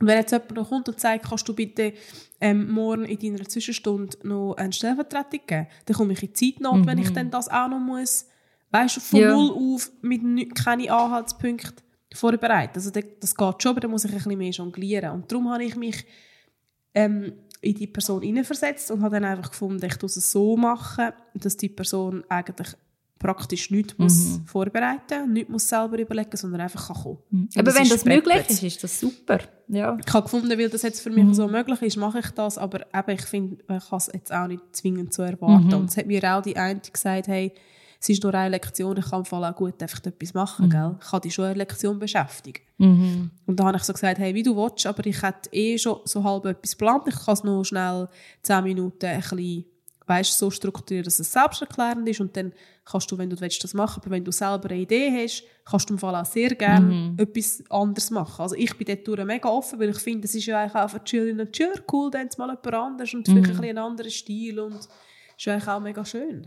Und 0.00 0.06
wenn 0.06 0.16
jetzt 0.18 0.30
jemand 0.30 0.52
noch 0.52 0.68
kommt 0.68 0.88
und 0.88 0.98
sagt, 0.98 1.26
kannst 1.28 1.46
du 1.46 1.54
bitte 1.54 1.92
ähm, 2.40 2.70
morgen 2.70 3.04
in 3.04 3.18
deiner 3.18 3.46
Zwischenstunde 3.46 4.16
noch 4.22 4.54
eine 4.54 4.72
Stellvertretung 4.72 5.40
geben, 5.46 5.66
dann 5.84 5.96
komme 5.96 6.12
ich 6.14 6.22
in 6.22 6.34
Zeitnot, 6.34 6.86
wenn 6.86 6.98
ich 6.98 7.10
dann 7.12 7.30
das 7.30 7.48
auch 7.48 7.68
noch 7.68 7.80
muss, 7.80 8.26
weißt 8.70 8.96
du, 8.96 9.00
von 9.00 9.20
Ja. 9.20 9.32
null 9.32 9.50
auf 9.74 9.90
mit 10.00 10.22
ni- 10.22 10.48
keine 10.48 10.90
Anhaltspunkte 10.90 11.82
vorbereitet. 12.14 12.76
Also 12.76 12.90
das, 12.90 13.04
das 13.20 13.34
geht 13.34 13.62
schon, 13.62 13.70
aber 13.72 13.80
dann 13.80 13.90
muss 13.90 14.04
ich 14.04 14.10
ein 14.12 14.16
bisschen 14.16 14.38
mehr 14.38 14.50
jonglieren. 14.50 15.10
Und 15.10 15.30
darum 15.30 15.50
habe 15.50 15.64
ich 15.64 15.76
mich 15.76 16.06
ähm, 16.94 17.34
in 17.60 17.74
die 17.74 17.86
Person 17.86 18.22
hineinversetzt 18.22 18.90
und 18.90 19.02
habe 19.02 19.16
dann 19.16 19.24
einfach 19.24 19.50
gefunden, 19.50 19.84
ich 19.84 20.00
muss 20.00 20.16
es 20.16 20.30
so 20.32 20.56
machen, 20.56 21.10
dass 21.34 21.56
die 21.56 21.68
Person 21.68 22.24
eigentlich 22.28 22.74
praktisch 23.18 23.70
nichts 23.70 23.98
muss 23.98 24.40
vorbereiten 24.46 25.30
nichts 25.32 25.50
muss 25.50 25.68
selber 25.68 25.98
überlegen, 25.98 26.34
sondern 26.36 26.62
einfach 26.62 26.88
kann 26.88 27.02
kommen. 27.02 27.18
Und 27.30 27.56
Aber 27.58 27.74
wenn 27.74 27.86
das 27.86 28.04
möglich 28.06 28.48
ist, 28.48 28.62
ist 28.62 28.82
das 28.82 28.98
super. 28.98 29.40
Ja. 29.68 29.96
Ich 30.04 30.12
habe 30.12 30.22
gefunden, 30.22 30.58
weil 30.58 30.70
das 30.70 30.82
jetzt 30.82 31.02
für 31.02 31.10
mich 31.10 31.36
so 31.36 31.46
möglich 31.46 31.82
ist, 31.82 31.98
mache 31.98 32.20
ich 32.20 32.30
das, 32.30 32.56
aber 32.56 32.80
eben, 32.94 33.10
ich 33.10 33.26
finde, 33.26 33.58
ich 33.60 33.88
kann 33.88 33.98
es 33.98 34.10
jetzt 34.12 34.32
auch 34.32 34.46
nicht 34.46 34.62
zwingend 34.72 35.12
so 35.12 35.22
erwarten. 35.22 35.74
Und 35.74 35.90
es 35.90 35.98
hat 35.98 36.06
mir 36.06 36.22
auch 36.34 36.40
die 36.40 36.56
eine 36.56 36.80
gesagt, 36.80 37.28
hey, 37.28 37.52
es 38.02 38.08
ist 38.08 38.22
nur 38.22 38.34
eine 38.34 38.48
Lektion, 38.48 38.96
ich 38.96 39.10
kann 39.10 39.26
Fall 39.26 39.44
auch 39.44 39.54
gut 39.54 39.82
einfach 39.82 40.02
etwas 40.06 40.32
machen, 40.32 40.70
gell? 40.70 40.96
Ich 41.00 41.10
kann 41.10 41.20
dich 41.20 41.34
schon 41.34 41.44
eine 41.44 41.54
Lektion 41.54 41.98
beschäftigen. 41.98 42.62
Und 43.46 43.56
da 43.60 43.64
habe 43.64 43.76
ich 43.76 43.82
so 43.82 43.92
gesagt, 43.92 44.18
hey, 44.18 44.34
wie 44.34 44.42
du 44.42 44.56
willst, 44.56 44.86
aber 44.86 45.04
ich 45.04 45.22
hätte 45.22 45.52
eh 45.52 45.76
schon 45.76 46.00
so 46.04 46.24
halb 46.24 46.46
etwas 46.46 46.72
geplant, 46.78 47.04
ich 47.06 47.14
kann 47.14 47.34
es 47.34 47.44
noch 47.44 47.62
schnell 47.62 48.08
zehn 48.42 48.64
Minuten 48.64 49.04
ein 49.04 49.20
bisschen, 49.20 49.66
weißt, 50.06 50.38
so 50.38 50.50
strukturieren, 50.50 51.04
dass 51.04 51.20
es 51.20 51.30
selbsterklärend 51.30 52.08
ist 52.08 52.20
und 52.20 52.34
dann 52.36 52.52
kannst 52.86 53.12
du, 53.12 53.18
wenn 53.18 53.28
du 53.28 53.38
willst, 53.38 53.62
das 53.62 53.74
machen, 53.74 54.00
aber 54.02 54.10
wenn 54.12 54.24
du 54.24 54.32
selber 54.32 54.70
eine 54.70 54.80
Idee 54.80 55.10
hast, 55.22 55.44
kannst 55.66 55.90
du 55.90 55.94
im 55.94 55.98
Fall 55.98 56.16
auch 56.16 56.24
sehr 56.24 56.54
gerne 56.54 57.14
etwas 57.18 57.62
anderes 57.68 58.10
machen. 58.10 58.40
Also 58.40 58.56
ich 58.56 58.76
bin 58.78 58.98
dort 59.04 59.26
mega 59.26 59.48
offen, 59.48 59.78
weil 59.78 59.90
ich 59.90 59.98
finde, 59.98 60.24
es 60.26 60.34
ist 60.34 60.46
ja 60.46 60.62
eigentlich 60.62 60.74
auch 60.74 60.88
für 60.88 61.00
die 61.00 61.10
Schülerinnen 61.10 61.46
und 61.46 61.54
Schüler 61.56 61.80
cool, 61.92 62.10
dann 62.10 62.28
mal 62.38 62.48
jemand 62.48 62.74
anders 62.74 63.12
und 63.12 63.26
vielleicht 63.26 63.50
ein 63.50 63.56
bisschen 63.56 63.64
einen 63.64 63.78
anderen 63.78 64.10
Stil 64.10 64.58
und 64.58 64.78
ist 64.78 65.44
ja 65.44 65.52
eigentlich 65.52 65.68
auch 65.68 65.80
mega 65.80 66.04
schön. 66.04 66.46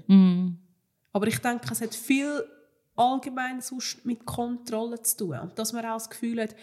Aber 1.14 1.28
ich 1.28 1.40
denke, 1.40 1.68
es 1.72 1.82
hat 1.82 1.96
viel 1.96 2.44
allgemein 2.96 3.62
sonst 3.62 4.06
mit 4.06 4.26
Kontrolle 4.26 5.02
zu 5.02 5.18
tun. 5.18 5.40
Und 5.40 5.58
dass 5.58 5.74
man 5.74 5.86
auch 5.86 5.94
das 5.94 6.10
Gefühl 6.10 6.42
hat, 6.42 6.56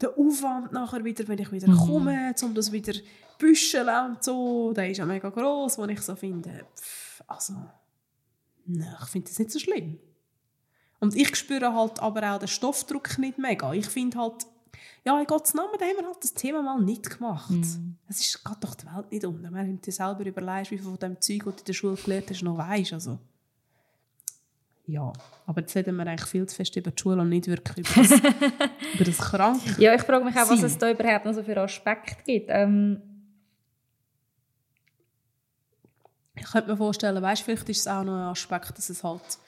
der 0.00 0.16
Aufwand 0.18 0.72
nachher 0.72 1.04
wieder, 1.04 1.26
wenn 1.28 1.38
ich 1.38 1.52
wieder 1.52 1.72
komme, 1.74 2.34
um 2.42 2.54
das 2.54 2.72
wieder 2.72 2.92
zu 2.92 3.02
büscheln 3.38 4.10
und 4.10 4.24
so, 4.24 4.72
der 4.72 4.90
ist 4.90 4.98
ja 4.98 5.06
mega 5.06 5.28
gross, 5.30 5.78
wo 5.78 5.84
ich 5.84 6.00
so 6.00 6.16
finde, 6.16 6.64
pff, 6.76 7.22
also, 7.26 7.54
nein, 8.64 8.96
ich 9.00 9.08
finde 9.08 9.28
das 9.28 9.38
nicht 9.38 9.50
so 9.50 9.58
schlimm. 9.58 9.98
Und 10.98 11.14
ich 11.14 11.34
spüre 11.36 11.74
halt 11.74 12.00
aber 12.00 12.34
auch 12.34 12.38
den 12.38 12.48
Stoffdruck 12.48 13.18
nicht 13.18 13.38
mega. 13.38 13.72
Ich 13.74 13.86
finde 13.86 14.18
halt, 14.18 14.46
ja, 15.04 15.18
in 15.20 15.26
Gottes 15.26 15.54
Namen, 15.54 15.74
da 15.78 15.84
haben 15.84 15.98
wir 15.98 16.06
halt 16.06 16.22
das 16.22 16.34
Thema 16.34 16.62
mal 16.62 16.80
nicht 16.80 17.10
gemacht. 17.10 17.50
Es 18.08 18.20
ist 18.20 18.44
geht 18.44 18.56
doch 18.60 18.74
die 18.74 18.86
Welt 18.86 19.12
nicht 19.12 19.24
unter. 19.24 19.52
Wenn 19.52 19.76
du 19.76 19.82
dir 19.82 19.92
selber 19.92 20.24
überlegst, 20.24 20.70
wie 20.70 20.78
viel 20.78 20.86
von 20.86 20.98
dem 20.98 21.20
Zeug, 21.20 21.44
das 21.44 21.54
du 21.56 21.60
in 21.60 21.64
der 21.66 21.72
Schule 21.74 21.96
gelernt 21.96 22.30
hast, 22.30 22.42
noch 22.42 22.58
weisst. 22.58 22.92
Also. 22.94 23.18
Ja, 24.88 25.12
aber 25.46 25.62
jetzt 25.62 25.74
reden 25.74 25.96
wir 25.96 26.06
eigentlich 26.06 26.28
viel 26.30 26.46
zu 26.46 26.54
fest 26.54 26.76
über 26.76 26.92
die 26.92 27.00
Schule 27.00 27.20
und 27.20 27.28
nicht 27.28 27.48
wirklich 27.48 27.78
über 27.78 28.02
das, 28.02 28.20
über 28.94 29.04
das 29.04 29.18
Krank. 29.18 29.60
ja, 29.78 29.94
ich 29.94 30.02
frage 30.02 30.24
mich 30.24 30.36
auch, 30.36 30.48
was 30.48 30.62
es 30.62 30.78
da 30.78 30.90
überhaupt 30.90 31.24
noch 31.24 31.32
so 31.32 31.42
für 31.42 31.60
Aspekte 31.60 32.22
gibt. 32.24 32.48
Ähm, 32.50 33.02
Ich 36.38 36.52
könnte 36.52 36.70
mir 36.70 36.76
vorstellen, 36.76 37.22
weißt, 37.22 37.42
vielleicht 37.42 37.68
ist 37.68 37.80
es 37.80 37.88
auch 37.88 38.04
noch 38.04 38.12
ein 38.14 38.28
Aspekt, 38.28 38.76
dass 38.76 38.90
es 38.90 39.02
halt 39.02 39.38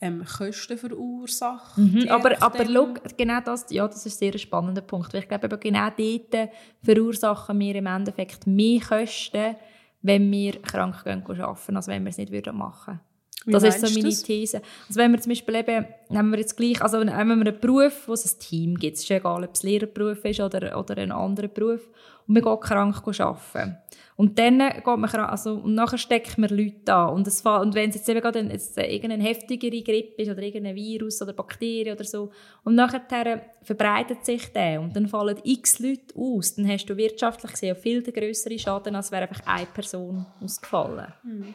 ähm, 0.00 0.24
Kosten 0.24 0.76
verursacht. 0.76 1.78
Mhm, 1.78 2.06
aber 2.08 2.42
aber 2.42 2.64
look, 2.64 3.00
genau 3.16 3.40
das, 3.40 3.66
ja, 3.70 3.86
das 3.88 4.04
ist 4.04 4.18
sehr 4.18 4.32
ein 4.32 4.38
spannender 4.38 4.82
Punkt. 4.82 5.12
Weil 5.14 5.22
ich 5.22 5.28
glaube, 5.28 5.48
genau 5.58 5.88
dort 5.96 6.50
verursachen 6.82 7.58
wir 7.58 7.74
im 7.76 7.86
Endeffekt 7.86 8.46
mehr 8.46 8.80
Kosten, 8.80 9.56
wenn 10.02 10.30
wir 10.30 10.60
krank 10.60 11.04
gehen 11.04 11.24
arbeiten, 11.40 11.76
als 11.76 11.86
wenn 11.86 12.04
wir 12.04 12.10
es 12.10 12.18
nicht 12.18 12.52
machen 12.52 12.86
würden. 12.94 13.00
Wie 13.44 13.52
das 13.52 13.64
ist 13.64 13.80
so 13.80 13.92
meine 13.92 14.10
das? 14.10 14.22
These. 14.22 14.62
Also 14.88 15.00
wenn 15.00 15.12
wir 15.12 15.20
zum 15.20 15.30
Beispiel 15.30 15.54
eben, 15.56 15.86
nehmen 16.08 16.30
wir 16.30 16.38
jetzt 16.38 16.56
gleich, 16.56 16.80
also 16.80 17.02
nehmen 17.02 17.38
wir 17.44 17.46
einen 17.46 17.60
Beruf, 17.60 18.06
wo 18.06 18.12
es 18.12 18.24
ein 18.24 18.38
Team 18.38 18.76
gibt, 18.76 18.96
es 18.96 19.02
ist 19.02 19.10
egal, 19.10 19.44
ob 19.44 19.54
es 19.54 19.62
Lehrerberuf 19.62 20.24
ist 20.24 20.40
oder, 20.40 20.78
oder 20.78 20.96
ein 20.98 21.12
anderer 21.12 21.48
Beruf, 21.48 21.80
und 22.26 22.34
man 22.34 22.42
geht 22.42 22.60
krank 22.60 23.02
arbeiten. 23.04 23.76
Und 24.14 24.38
dann 24.38 24.58
geht 24.58 24.86
man 24.86 25.10
krank, 25.10 25.30
also, 25.30 25.54
und 25.54 25.74
nachher 25.74 25.98
steckt 25.98 26.38
man 26.38 26.50
Leute 26.50 26.94
an. 26.94 27.14
Und, 27.14 27.26
es, 27.26 27.40
und 27.40 27.74
wenn 27.74 27.90
es 27.90 27.96
jetzt 27.96 28.08
eben 28.08 28.20
gerade 28.20 28.38
ein, 28.38 28.50
jetzt 28.50 28.78
irgendeine 28.78 29.24
heftigere 29.24 29.82
Grippe 29.82 30.22
ist 30.22 30.30
oder 30.30 30.42
irgendein 30.42 30.76
Virus 30.76 31.20
oder 31.22 31.32
Bakterien 31.32 31.96
oder 31.96 32.04
so, 32.04 32.30
und 32.62 32.76
nachher 32.76 33.42
verbreitet 33.62 34.24
sich 34.24 34.52
der 34.52 34.80
und 34.80 34.94
dann 34.94 35.08
fallen 35.08 35.38
x 35.42 35.80
Leute 35.80 36.14
aus, 36.14 36.54
dann 36.54 36.68
hast 36.68 36.86
du 36.86 36.96
wirtschaftlich 36.96 37.52
gesehen 37.52 37.74
viel 37.74 38.02
größere 38.02 38.58
Schaden, 38.58 38.94
als 38.94 39.10
wäre 39.10 39.22
einfach 39.22 39.44
eine 39.46 39.66
Person 39.66 40.26
ausgefallen. 40.40 41.12
Mhm. 41.24 41.54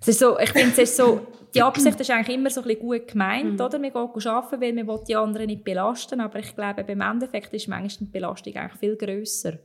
Es 0.00 0.08
ist 0.08 0.20
so, 0.20 0.38
ich 0.38 0.50
finde, 0.50 0.70
es 0.72 0.78
ist 0.78 0.96
so, 0.96 1.26
die 1.54 1.62
Absicht 1.62 1.98
ist 1.98 2.10
eigentlich 2.10 2.36
immer 2.36 2.50
so 2.50 2.60
ein 2.60 2.66
bisschen 2.66 2.82
gut 2.82 3.08
gemeint, 3.08 3.54
mhm. 3.54 3.60
oder? 3.60 3.80
Wir 3.80 3.90
gehen 3.90 4.26
arbeiten, 4.26 4.60
weil 4.60 4.76
wir 4.76 5.04
die 5.06 5.16
anderen 5.16 5.46
nicht 5.46 5.64
belasten, 5.64 6.20
aber 6.20 6.38
ich 6.38 6.54
glaube, 6.54 6.84
beim 6.84 7.00
Endeffekt 7.00 7.52
ist 7.52 7.68
manchmal 7.68 8.06
die 8.06 8.12
Belastung 8.12 8.54
eigentlich 8.54 8.78
viel 8.78 8.96
grösser. 8.96 9.58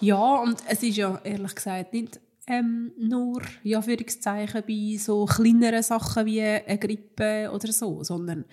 Ja, 0.00 0.36
und 0.36 0.62
es 0.68 0.82
ist 0.82 0.96
ja 0.96 1.20
ehrlich 1.24 1.54
gesagt 1.54 1.92
nicht 1.92 2.20
ähm, 2.46 2.92
nur 2.96 3.42
ja, 3.64 3.82
Führungszeichen 3.82 4.62
bei 4.66 4.96
so 4.98 5.24
kleineren 5.24 5.82
Sachen 5.82 6.26
wie 6.26 6.42
eine 6.42 6.78
Grippe 6.78 7.50
oder 7.52 7.72
so, 7.72 8.04
sondern 8.04 8.44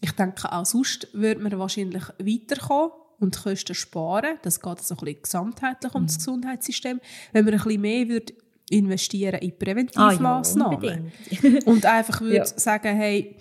ich 0.00 0.12
denke, 0.12 0.50
auch 0.50 0.66
sonst 0.66 1.08
würde 1.12 1.40
man 1.40 1.58
wahrscheinlich 1.58 2.02
weiterkommen 2.18 2.92
und 3.20 3.40
Kosten 3.40 3.74
sparen. 3.74 4.38
Das 4.42 4.60
geht 4.60 4.80
so 4.80 4.94
ein 4.94 4.98
bisschen 4.98 5.22
gesamtheitlich 5.22 5.94
um 5.94 6.06
das 6.06 6.16
mhm. 6.16 6.18
Gesundheitssystem. 6.18 7.00
Wenn 7.32 7.44
man 7.44 7.54
ein 7.54 7.62
bisschen 7.62 7.80
mehr 7.80 8.08
würde 8.08 8.34
investieren 8.72 9.40
in 9.40 9.56
Präventivmaßnahmen. 9.58 10.84
Ah, 10.84 11.36
ja, 11.42 11.58
und 11.66 11.84
einfach 11.86 12.20
würde 12.20 12.36
ja. 12.36 12.46
sagen, 12.46 12.96
hey, 12.96 13.36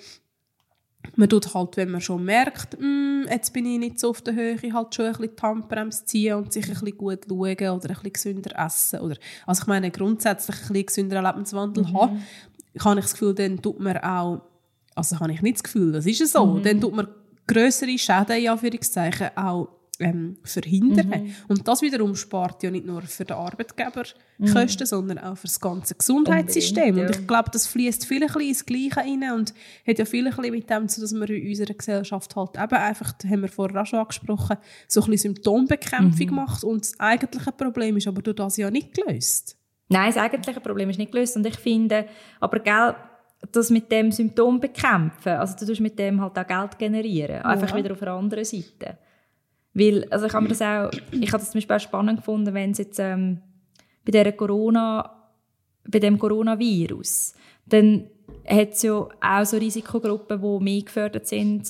man 1.15 1.29
tut 1.29 1.53
halt, 1.53 1.77
wenn 1.77 1.89
man 1.89 2.01
schon 2.01 2.23
merkt, 2.23 2.79
mm, 2.79 3.23
jetzt 3.29 3.51
bin 3.53 3.65
ich 3.65 3.79
nicht 3.79 3.99
so 3.99 4.09
auf 4.09 4.21
der 4.21 4.36
Höhe, 4.36 4.57
halt 4.73 4.95
schon 4.95 5.05
ein 5.05 5.11
bisschen 5.13 5.36
die 5.36 5.41
Handbremse 5.41 6.05
ziehen 6.05 6.36
und 6.36 6.53
sich 6.53 6.65
ein 6.65 6.73
bisschen 6.73 6.97
gut 6.97 7.21
schauen 7.27 7.39
oder 7.39 7.69
ein 7.69 7.79
bisschen 7.79 8.13
gesünder 8.13 8.65
essen. 8.65 8.99
Oder, 8.99 9.15
also 9.45 9.61
ich 9.63 9.67
meine, 9.67 9.91
grundsätzlich 9.91 10.55
ein 10.55 10.67
bisschen 10.67 10.86
gesünderen 10.86 11.25
Lebenswandel 11.25 11.84
mhm. 11.84 11.93
haben, 11.93 12.23
habe 12.79 12.99
ich 12.99 13.05
das 13.05 13.13
Gefühl, 13.13 13.34
dann 13.34 13.61
tut 13.61 13.79
man 13.79 13.97
auch, 13.97 14.41
also 14.95 15.19
habe 15.19 15.32
ich 15.34 15.41
nicht 15.41 15.57
das 15.57 15.63
Gefühl, 15.63 15.91
das 15.91 16.05
ist 16.05 16.32
so, 16.32 16.45
mhm. 16.45 16.63
dann 16.63 16.82
tut 16.82 16.95
man 16.95 17.07
größere 17.47 17.97
Schäden, 17.97 18.38
in 18.38 18.49
Anführungszeichen, 18.49 19.29
auch 19.36 19.69
ähm, 20.02 20.38
verhindern. 20.43 21.08
Mhm. 21.10 21.34
Und 21.47 21.68
das 21.68 21.82
wiederum 21.82 22.16
spart 22.16 22.64
ja 22.64 22.72
nicht 22.72 22.86
nur 22.86 23.02
für 23.04 23.26
den 23.26 23.38
Arbeitgeber 23.38 24.04
mhm. 24.38 24.54
Kosten, 24.54 24.86
sondern 24.86 25.20
auch 25.20 25.38
für 25.38 25.47
das 25.47 25.60
ganze 25.60 25.95
Gesundheitssystem. 25.95 26.97
Ja. 26.97 27.06
Und 27.06 27.16
ich 27.16 27.28
glaube, 27.28 27.49
das 27.52 27.68
fließt 27.68 28.06
viel 28.06 28.24
ein 28.24 28.41
ins 28.41 28.66
Gleiche 28.66 28.97
rein 28.97 29.24
und 29.34 29.54
hat 29.88 29.99
ja 29.99 30.06
viel 30.06 30.28
ein 30.28 30.52
mit 30.52 30.70
dem 30.70 30.88
zu, 30.88 31.02
dass 31.02 31.14
wir 31.14 31.30
in 31.30 31.47
unserer 31.47 31.74
Gesellschaft 31.74 32.36
halt 32.36 32.56
eben 32.56 32.76
einfach, 32.76 33.14
das 33.14 33.30
haben 33.30 33.41
wir 33.41 33.49
vorher 33.49 33.82
auch 33.82 33.86
schon 33.86 33.99
angesprochen, 33.99 34.58
so 34.88 35.02
ein 35.02 35.12
bisschen 35.12 35.36
Symptombekämpfung 35.36 36.28
mhm. 36.28 36.36
macht 36.36 36.64
und 36.64 36.82
das 36.82 36.99
eigentliche 36.99 37.52
Problem 37.52 37.97
ist 37.97 38.08
aber 38.08 38.22
durch 38.22 38.36
das 38.36 38.58
ja 38.58 38.70
nicht 38.70 38.93
gelöst. 38.93 39.58
Nein, 39.89 40.08
das 40.08 40.18
eigentliche 40.18 40.62
Problem 40.62 40.89
ist 40.89 40.97
nicht 40.97 41.12
gelöst 41.12 41.36
und 41.36 41.45
ich 41.45 41.58
finde, 41.58 42.06
aber 42.39 42.60
gell, 42.60 42.95
das 43.52 43.70
mit 43.70 43.91
dem 43.91 44.12
Symptom 44.12 44.60
bekämpfen, 44.60 45.34
also 45.34 45.56
du 45.58 45.66
tust 45.66 45.82
mit 45.82 45.97
dem 45.97 46.22
halt 46.22 46.38
auch 46.38 46.47
Geld 46.47 46.78
generieren, 46.78 47.41
einfach 47.41 47.72
ja. 47.72 47.78
wieder 47.78 47.91
auf 47.93 48.02
einer 48.02 48.14
anderen 48.14 48.45
Seite. 48.45 48.97
Weil, 49.74 50.05
also 50.09 50.26
ich 50.26 50.34
habe 50.34 50.47
das 50.47 50.61
auch, 50.61 50.91
ich 51.11 51.32
habe 51.32 51.39
das 51.39 51.51
zum 51.51 51.59
Beispiel 51.59 51.76
auch 51.76 51.80
spannend 51.80 52.19
gefunden, 52.19 52.53
wenn 52.53 52.72
es 52.72 52.78
jetzt 52.78 52.99
ähm, 52.99 53.41
bei 54.05 54.11
der 54.11 54.32
Corona, 54.34 55.32
bei 55.88 55.99
dem 55.99 56.19
Coronavirus, 56.19 57.34
dann 57.65 58.07
hat 58.47 58.72
es 58.72 58.84
ja 58.84 58.93
auch 58.93 59.45
so 59.45 59.57
Risikogruppen, 59.57 60.41
die 60.41 60.63
mehr 60.63 60.82
gefördert 60.82 61.28
sind 61.28 61.69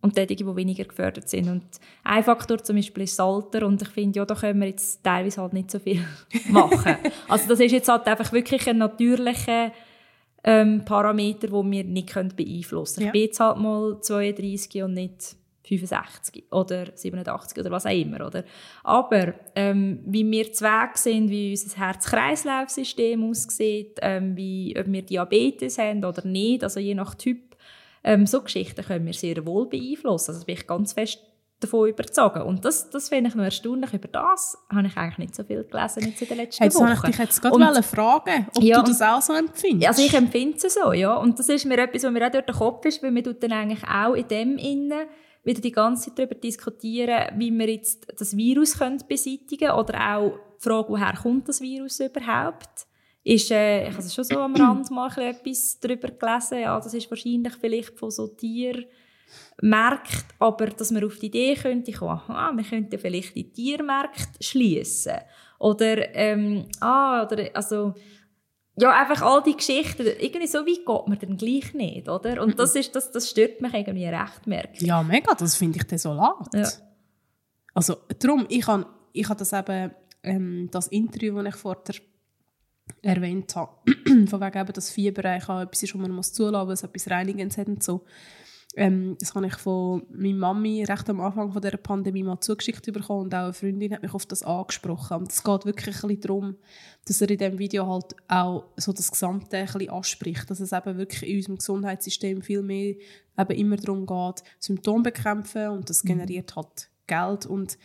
und 0.00 0.16
die, 0.16 0.26
die 0.26 0.56
weniger 0.56 0.84
gefördert 0.84 1.28
sind. 1.28 1.48
Und 1.48 1.64
ein 2.04 2.22
Faktor 2.22 2.62
zum 2.62 2.76
Beispiel 2.76 3.04
ist 3.04 3.18
das 3.18 3.26
Alter 3.26 3.66
und 3.66 3.80
ich 3.82 3.88
finde, 3.88 4.18
ja, 4.18 4.24
da 4.24 4.34
können 4.34 4.60
wir 4.60 4.68
jetzt 4.68 5.02
teilweise 5.02 5.40
halt 5.40 5.52
nicht 5.52 5.70
so 5.70 5.78
viel 5.78 6.04
machen. 6.48 6.96
also 7.28 7.48
das 7.48 7.60
ist 7.60 7.72
jetzt 7.72 7.88
halt 7.88 8.06
einfach 8.06 8.32
wirklich 8.32 8.68
ein 8.68 8.78
natürlicher 8.78 9.72
ähm, 10.44 10.84
Parameter, 10.84 11.48
den 11.48 11.72
wir 11.72 11.84
nicht 11.84 12.36
beeinflussen 12.36 12.96
können. 12.96 13.06
Ja. 13.06 13.08
Ich 13.08 13.12
bin 13.12 13.22
jetzt 13.22 13.40
halt 13.40 13.58
mal 13.58 14.00
32 14.00 14.82
und 14.82 14.94
nicht 14.94 15.36
65 15.68 16.44
oder 16.50 16.86
87 16.94 17.58
oder 17.58 17.70
was 17.70 17.86
auch 17.86 17.90
immer, 17.90 18.26
oder? 18.26 18.44
Aber 18.82 19.34
ähm, 19.54 20.00
wie 20.06 20.28
wir 20.30 20.52
zu 20.52 20.64
Weg 20.64 20.96
sind, 20.96 21.30
wie 21.30 21.50
unser 21.50 21.76
Herz-Kreislauf-System 21.76 23.28
aussieht, 23.28 23.98
ähm, 24.02 24.36
wie, 24.36 24.74
ob 24.78 24.86
wir 24.86 25.02
Diabetes 25.02 25.78
haben 25.78 26.04
oder 26.04 26.26
nicht, 26.26 26.64
also 26.64 26.80
je 26.80 26.94
nach 26.94 27.14
Typ, 27.14 27.56
ähm, 28.04 28.26
so 28.26 28.40
Geschichten 28.40 28.84
können 28.84 29.06
wir 29.06 29.12
sehr 29.12 29.44
wohl 29.44 29.66
beeinflussen. 29.66 30.32
Also 30.32 30.46
bin 30.46 30.54
ich 30.54 30.66
ganz 30.66 30.92
fest 30.92 31.20
davon 31.60 31.88
überzogen. 31.88 32.42
Und 32.42 32.64
das, 32.64 32.88
das 32.90 33.08
finde 33.08 33.30
ich 33.30 33.34
noch 33.34 33.44
erstaunlich. 33.44 33.92
Über 33.92 34.08
das 34.08 34.56
habe 34.72 34.86
ich 34.86 34.96
eigentlich 34.96 35.18
nicht 35.18 35.34
so 35.34 35.42
viel 35.44 35.64
gelesen 35.64 36.04
jetzt 36.04 36.22
in 36.22 36.28
den 36.28 36.36
letzten 36.36 36.64
jetzt 36.64 36.76
Wochen. 36.76 36.92
Ich 36.92 37.00
dich 37.00 37.18
jetzt 37.18 37.42
gerade 37.42 37.82
fragen, 37.82 38.46
ob 38.54 38.62
ja, 38.62 38.80
du 38.80 38.90
das 38.90 39.02
auch 39.02 39.20
so 39.20 39.32
empfindest. 39.32 39.88
Also 39.88 40.02
ich 40.02 40.14
empfinde 40.14 40.56
es 40.56 40.74
so, 40.74 40.92
ja. 40.92 41.16
Und 41.16 41.38
das 41.38 41.48
ist 41.48 41.66
mir 41.66 41.78
etwas, 41.78 42.04
was 42.04 42.12
mir 42.12 42.26
auch 42.26 42.30
durch 42.30 42.44
den 42.44 42.54
Kopf 42.54 42.84
ist, 42.86 43.02
weil 43.02 43.10
man 43.10 43.24
dann 43.40 43.52
eigentlich 43.52 43.84
auch 43.84 44.14
in 44.14 44.28
dem 44.28 44.56
innen 44.56 45.06
wieder 45.48 45.60
die 45.62 45.72
ganze 45.72 46.10
Zeit 46.10 46.18
darüber 46.18 46.34
diskutieren, 46.34 47.38
wie 47.38 47.50
wir 47.50 47.68
jetzt 47.70 48.06
das 48.18 48.36
Virus 48.36 48.78
können 48.78 49.02
beseitigen 49.08 49.68
können 49.68 49.78
oder 49.78 50.16
auch 50.16 50.38
die 50.58 50.62
Frage, 50.62 50.88
woher 50.90 51.14
kommt 51.14 51.48
das 51.48 51.60
Virus 51.60 52.00
überhaupt? 52.00 52.86
Ist, 53.24 53.50
äh, 53.50 53.88
ich 53.88 53.94
habe 53.94 54.08
schon 54.08 54.24
so 54.24 54.38
am 54.40 54.54
Rand 54.54 54.90
mal 54.90 55.10
etwas 55.18 55.78
darüber 55.80 56.08
gelesen, 56.08 56.60
ja, 56.60 56.78
das 56.78 56.94
ist 56.94 57.10
wahrscheinlich 57.10 57.54
vielleicht 57.54 57.98
von 57.98 58.10
so 58.10 58.28
Tieren 58.28 58.84
aber 60.38 60.66
dass 60.68 60.90
man 60.90 61.04
auf 61.04 61.18
die 61.18 61.26
Idee 61.26 61.54
könnte 61.54 61.92
kommen, 61.92 62.12
aha, 62.12 62.52
wir 62.54 62.64
könnten 62.64 62.98
vielleicht 62.98 63.34
die 63.34 63.52
Tiermärkte 63.52 64.42
schließen 64.42 65.18
oder 65.58 66.14
ähm, 66.14 66.66
ah, 66.80 67.24
oder 67.24 67.50
also 67.52 67.94
ja, 68.80 68.92
einfach 68.92 69.22
all 69.22 69.42
die 69.42 69.56
Geschichten, 69.56 70.06
irgendwie 70.06 70.46
so 70.46 70.58
weit 70.58 70.86
geht 70.86 71.08
man 71.08 71.18
dann 71.18 71.36
gleich 71.36 71.74
nicht, 71.74 72.08
oder? 72.08 72.42
Und 72.42 72.58
das, 72.58 72.74
ist, 72.74 72.94
das, 72.94 73.10
das 73.10 73.30
stört 73.30 73.60
mich 73.60 73.74
irgendwie 73.74 74.06
recht, 74.06 74.46
merke 74.46 74.84
Ja, 74.84 75.02
mega, 75.02 75.34
das 75.34 75.56
finde 75.56 75.78
ich 75.78 75.84
desolat. 75.84 76.54
Ja. 76.54 76.68
Also, 77.74 77.96
darum, 78.18 78.46
ich 78.48 78.66
habe 78.66 78.86
ich 79.12 79.28
hab 79.28 79.38
das 79.38 79.52
eben, 79.52 79.90
ähm, 80.22 80.68
das 80.70 80.88
Interview, 80.88 81.42
das 81.42 81.54
ich 81.54 81.60
vorher 81.60 81.82
erwähnt 83.02 83.54
habe, 83.56 83.72
von 84.28 84.40
wegen 84.40 84.58
eben, 84.58 84.72
dass 84.72 84.90
Vierbereich 84.90 85.48
auch 85.48 85.60
etwas 85.60 85.82
ist, 85.82 85.94
wo 85.94 85.98
man 85.98 86.10
muss 86.10 86.32
zulassen 86.32 86.68
muss, 86.68 86.82
etwas 86.82 87.10
Reinigendes 87.10 87.58
hat 87.58 87.68
und 87.68 87.82
so. 87.82 88.04
Ähm, 88.76 89.16
das 89.18 89.34
habe 89.34 89.46
ich 89.46 89.56
von 89.56 90.02
meiner 90.10 90.36
Mami 90.36 90.84
recht 90.84 91.08
am 91.08 91.20
Anfang 91.20 91.52
von 91.52 91.62
der 91.62 91.76
Pandemie 91.78 92.22
mal 92.22 92.40
zugeschickt 92.40 92.92
bekommen 92.92 93.22
und 93.22 93.34
auch 93.34 93.44
eine 93.44 93.52
Freundin 93.52 93.92
hat 93.92 94.02
mich 94.02 94.14
auf 94.14 94.26
das 94.26 94.42
angesprochen. 94.42 95.16
Und 95.18 95.32
es 95.32 95.42
geht 95.42 95.64
wirklich 95.64 95.96
ein 95.96 96.08
bisschen 96.08 96.20
darum, 96.20 96.56
dass 97.06 97.20
er 97.20 97.30
in 97.30 97.38
diesem 97.38 97.58
Video 97.58 97.86
halt 97.86 98.14
auch 98.28 98.64
so 98.76 98.92
das 98.92 99.10
Gesamte 99.10 99.56
ein 99.56 99.66
bisschen 99.66 99.90
anspricht, 99.90 100.50
dass 100.50 100.60
es 100.60 100.72
eben 100.72 100.98
wirklich 100.98 101.28
in 101.28 101.36
unserem 101.36 101.56
Gesundheitssystem 101.56 102.42
viel 102.42 102.62
mehr 102.62 102.94
eben 103.38 103.58
immer 103.58 103.76
darum 103.76 104.06
geht, 104.06 104.44
Symptome 104.58 105.04
bekämpfen 105.04 105.68
und 105.68 105.88
das 105.88 106.04
mhm. 106.04 106.08
generiert 106.08 106.54
halt 106.54 106.90
Geld 107.06 107.46
und 107.46 107.78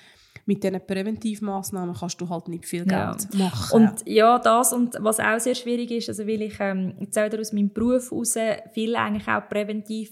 mit 0.45 0.63
diesen 0.63 0.85
Präventivmaßnahmen 0.85 1.95
kannst 1.95 2.19
du 2.19 2.27
halt 2.27 2.49
nicht 2.49 2.65
viel 2.65 2.83
Geld 2.83 3.27
ja. 3.31 3.39
machen. 3.39 3.71
Und 3.71 4.03
ja, 4.05 4.37
das 4.39 4.73
und 4.73 4.97
was 4.99 5.19
auch 5.19 5.39
sehr 5.39 5.55
schwierig 5.55 5.91
ist, 5.91 6.09
also 6.09 6.27
weil 6.27 6.41
ich 6.41 6.55
ähm, 6.59 6.95
jetzt 6.99 7.17
aus 7.17 7.53
meinem 7.53 7.71
Beruf 7.71 8.11
heraus 8.11 8.35
viel 8.73 8.95
eigentlich 8.95 9.27
auch 9.27 9.47
präventiv 9.47 10.11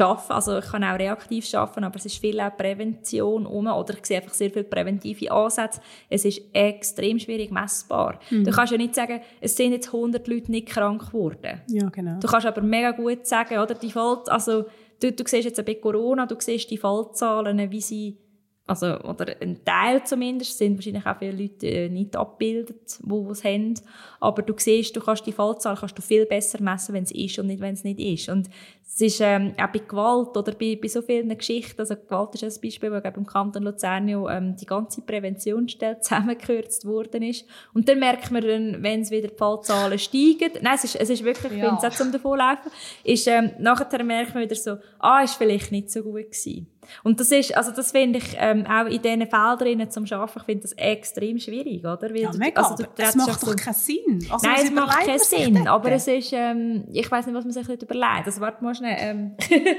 arbeiten. 0.00 0.32
Also 0.32 0.58
ich 0.58 0.64
kann 0.64 0.84
auch 0.84 0.98
reaktiv 0.98 1.52
arbeiten, 1.54 1.84
aber 1.84 1.96
es 1.96 2.06
ist 2.06 2.18
viel 2.18 2.40
auch 2.40 2.56
Prävention 2.56 3.46
um 3.46 3.66
oder 3.66 3.94
ich 3.94 4.06
sehe 4.06 4.18
einfach 4.18 4.34
sehr 4.34 4.50
viele 4.50 4.64
präventive 4.64 5.30
Ansätze. 5.30 5.80
Es 6.08 6.24
ist 6.24 6.40
extrem 6.52 7.18
schwierig 7.18 7.50
messbar. 7.50 8.18
Mhm. 8.30 8.44
Du 8.44 8.50
kannst 8.50 8.72
ja 8.72 8.78
nicht 8.78 8.94
sagen, 8.94 9.20
es 9.40 9.56
sind 9.56 9.72
jetzt 9.72 9.88
100 9.88 10.26
Leute 10.28 10.50
nicht 10.50 10.68
krank 10.68 11.06
geworden. 11.06 11.60
Ja, 11.68 11.88
genau. 11.88 12.18
Du 12.20 12.28
kannst 12.28 12.46
aber 12.46 12.62
mega 12.62 12.92
gut 12.92 13.26
sagen, 13.26 13.58
oder 13.58 13.74
die 13.74 13.90
Fall, 13.90 14.22
also 14.28 14.64
du, 15.00 15.12
du 15.12 15.24
siehst 15.26 15.44
jetzt 15.44 15.64
bei 15.64 15.74
Corona, 15.74 16.26
du 16.26 16.36
siehst 16.38 16.70
die 16.70 16.78
Fallzahlen, 16.78 17.70
wie 17.70 17.80
sie 17.80 18.18
also, 18.64 18.98
oder 19.00 19.34
ein 19.40 19.64
Teil 19.64 20.04
zumindest, 20.04 20.56
sind 20.56 20.76
wahrscheinlich 20.76 21.04
auch 21.04 21.18
viele 21.18 21.42
Leute 21.42 21.66
äh, 21.66 21.88
nicht 21.88 22.14
abgebildet, 22.14 22.98
die 23.02 23.30
es 23.30 23.42
haben. 23.42 23.74
Aber 24.20 24.42
du 24.42 24.54
siehst, 24.56 24.94
du 24.94 25.00
kannst 25.00 25.26
die 25.26 25.32
Fallzahl 25.32 25.76
kannst 25.76 25.98
du 25.98 26.02
viel 26.02 26.26
besser 26.26 26.62
messen, 26.62 26.94
wenn 26.94 27.02
es 27.02 27.10
ist 27.10 27.38
und 27.40 27.48
nicht, 27.48 27.60
wenn 27.60 27.74
es 27.74 27.82
nicht 27.82 27.98
ist. 27.98 28.28
Und 28.28 28.48
es 28.86 29.00
ist 29.00 29.20
ähm, 29.20 29.54
auch 29.58 29.72
bei 29.72 29.80
Gewalt 29.80 30.36
oder 30.36 30.52
bei, 30.52 30.78
bei 30.80 30.86
so 30.86 31.02
vielen 31.02 31.36
Geschichten, 31.36 31.80
also 31.80 31.96
Gewalt 31.96 32.34
ist 32.34 32.44
ein 32.44 32.60
Beispiel, 32.62 32.92
wo 32.92 32.96
im 32.96 33.26
Kanton 33.26 33.64
Luzern 33.64 34.08
ähm, 34.08 34.56
die 34.56 34.66
ganze 34.66 35.02
Präventionsstelle 35.02 35.98
zusammengekürzt 36.00 36.84
worden 36.84 37.22
ist. 37.22 37.44
Und 37.74 37.88
dann 37.88 37.98
merkt 37.98 38.30
man 38.30 38.42
dann, 38.46 38.82
wenn 38.82 39.00
es 39.00 39.10
wieder 39.10 39.28
die 39.28 39.36
Fallzahlen 39.36 39.98
steigen, 39.98 40.52
nein, 40.60 40.76
es 40.76 40.84
ist, 40.84 40.96
es 40.96 41.10
ist 41.10 41.24
wirklich, 41.24 41.52
ja. 41.54 41.76
wenn 41.80 41.90
es 41.90 41.96
zum 41.96 42.12
Davonlaufen, 42.12 42.70
ist, 43.02 43.26
ähm, 43.26 43.50
nachher 43.58 44.04
merkt 44.04 44.34
man 44.34 44.44
wieder 44.44 44.54
so, 44.54 44.76
ah, 45.00 45.22
ist 45.22 45.34
vielleicht 45.34 45.72
nicht 45.72 45.90
so 45.90 46.02
gut 46.02 46.14
gewesen. 46.14 46.71
Und 47.02 47.20
das 47.20 47.30
ist, 47.30 47.56
also 47.56 47.70
das 47.70 47.92
finde 47.92 48.18
ich 48.18 48.36
ähm, 48.38 48.66
auch 48.66 48.86
in 48.86 49.00
diesen 49.00 49.26
Feldern 49.26 49.90
zum 49.90 50.04
Arbeiten, 50.10 50.38
ich 50.38 50.44
finde 50.44 50.62
das 50.62 50.72
extrem 50.72 51.38
schwierig, 51.38 51.80
oder? 51.80 52.10
Weil 52.10 52.16
ja, 52.22 52.32
mega, 52.32 52.62
also, 52.62 52.84
es 52.96 53.14
macht 53.14 53.42
doch 53.42 53.56
keinen 53.56 53.74
Sinn. 53.74 54.26
Also, 54.30 54.46
Nein, 54.46 54.60
es 54.64 54.70
macht 54.70 55.06
keinen 55.06 55.18
Sinn, 55.18 55.68
aber 55.68 55.92
es 55.92 56.06
ist, 56.06 56.32
ähm, 56.32 56.84
ich 56.92 57.10
weiß 57.10 57.26
nicht, 57.26 57.34
was 57.34 57.44
man 57.44 57.52
sich 57.52 57.68
nicht 57.68 57.82
überlegt. 57.82 58.26
Also 58.26 58.40
warte 58.40 58.64
mal 58.64 58.74
schnell, 58.74 58.96
ähm, 58.98 59.36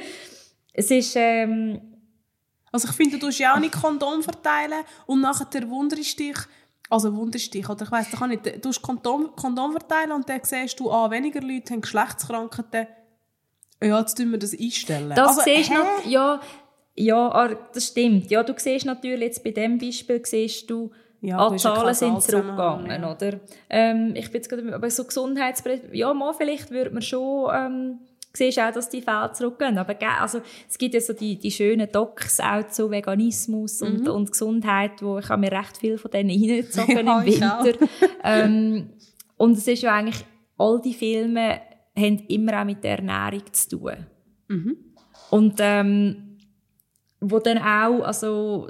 es 0.73 0.91
ist, 0.91 1.15
ähm, 1.15 1.81
also 2.71 2.87
ich 2.87 2.95
finde, 2.95 3.17
du 3.17 3.27
tust 3.27 3.39
ja 3.39 3.53
auch 3.53 3.59
nicht 3.59 3.73
Kondom 3.73 4.23
verteilen 4.23 4.83
und 5.05 5.21
nachher 5.21 5.69
wunderst 5.69 6.17
dich, 6.17 6.37
also 6.89 7.15
wunderst 7.15 7.53
dich, 7.53 7.67
oder 7.69 7.83
ich 7.83 7.91
weiss, 7.91 8.09
du 8.09 8.25
nicht, 8.27 8.45
du 8.45 8.61
tust 8.61 8.81
Kondom, 8.81 9.35
Kondom 9.35 9.71
verteilen 9.71 10.11
und 10.11 10.27
dann 10.27 10.41
siehst 10.43 10.79
du, 10.79 10.91
ah, 10.91 11.09
weniger 11.11 11.41
Leute 11.41 11.73
haben 11.73 11.81
Geschlechtskrankheiten, 11.81 12.87
ja, 13.81 13.99
jetzt 13.99 14.15
tun 14.15 14.31
wir 14.31 14.39
das 14.39 14.57
einstellen. 14.57 15.09
Das 15.09 15.37
also, 15.37 15.41
siehst 15.43 15.69
du 15.69 15.73
noch, 15.73 16.05
ja, 16.05 16.39
ja, 16.95 17.27
ah, 17.29 17.49
das 17.73 17.87
stimmt. 17.87 18.29
Ja, 18.29 18.43
du 18.43 18.53
siehst 18.55 18.85
natürlich 18.85 19.21
jetzt 19.21 19.43
bei 19.43 19.51
diesem 19.51 19.77
Beispiel, 19.77 20.21
siehst 20.23 20.69
du, 20.69 20.91
ja, 21.21 21.37
ah, 21.37 21.55
Zahlen 21.55 21.93
sind 21.93 22.21
zurückgegangen, 22.21 23.01
ja. 23.01 23.11
oder? 23.11 23.39
Ähm, 23.69 24.13
ich 24.15 24.25
bin 24.25 24.35
jetzt 24.35 24.49
gerade, 24.49 24.75
aber 24.75 24.89
so 24.89 25.05
Gesundheitsbericht, 25.05 25.83
ja, 25.93 26.13
mal 26.13 26.33
vielleicht 26.33 26.69
würde 26.69 26.91
man 26.91 27.01
schon, 27.01 27.49
ähm, 27.55 27.99
siehst 28.33 28.59
auch, 28.59 28.71
dass 28.71 28.89
die 28.89 29.01
Fälle 29.01 29.31
zurückgehen. 29.31 29.77
Aber 29.77 29.95
also, 30.19 30.41
es 30.69 30.77
gibt 30.77 30.93
ja 30.93 31.01
so 31.01 31.13
die, 31.13 31.39
die 31.39 31.51
schönen 31.51 31.89
Docs 31.91 32.39
auch 32.41 32.67
zu 32.67 32.91
Veganismus 32.91 33.81
und, 33.81 34.01
mhm. 34.01 34.11
und 34.11 34.31
Gesundheit, 34.31 35.01
wo 35.01 35.19
ich 35.19 35.29
habe 35.29 35.39
mir 35.39 35.51
recht 35.51 35.77
viel 35.77 35.97
von 35.97 36.11
denen 36.11 36.29
reingezogen 36.31 37.07
ja, 37.07 37.19
im 37.19 37.25
Winter. 37.25 37.73
ähm, 38.23 38.89
und 39.37 39.57
es 39.57 39.67
ist 39.67 39.81
ja 39.81 39.93
eigentlich, 39.93 40.25
all 40.57 40.81
die 40.81 40.93
Filme 40.93 41.61
haben 41.97 42.19
immer 42.27 42.61
auch 42.61 42.65
mit 42.65 42.83
der 42.83 42.97
Ernährung 42.97 43.43
zu 43.53 43.77
tun. 43.77 44.07
Mhm. 44.47 44.77
Und 45.29 45.55
ähm, 45.59 46.32
wo 47.31 47.39
dann 47.39 47.57
auch 47.57 48.05
also 48.05 48.67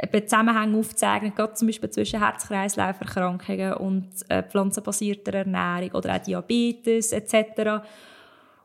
eben 0.00 0.28
Zusammenhänge 0.28 0.78
aufzeigen, 0.78 1.34
gerade 1.34 1.54
zum 1.54 1.68
Beispiel 1.68 1.90
zwischen 1.90 2.20
Herz-Kreislauf-Erkrankungen 2.20 3.74
und 3.74 4.08
äh, 4.28 4.42
pflanzenbasierter 4.42 5.34
Ernährung 5.34 5.90
oder 5.92 6.14
auch 6.14 6.22
Diabetes 6.22 7.12
etc. 7.12 7.84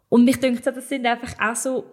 Und 0.10 0.26
mich 0.26 0.40
denke, 0.40 0.62
das 0.62 0.88
sind 0.88 1.06
einfach 1.06 1.34
auch 1.40 1.56
so, 1.56 1.86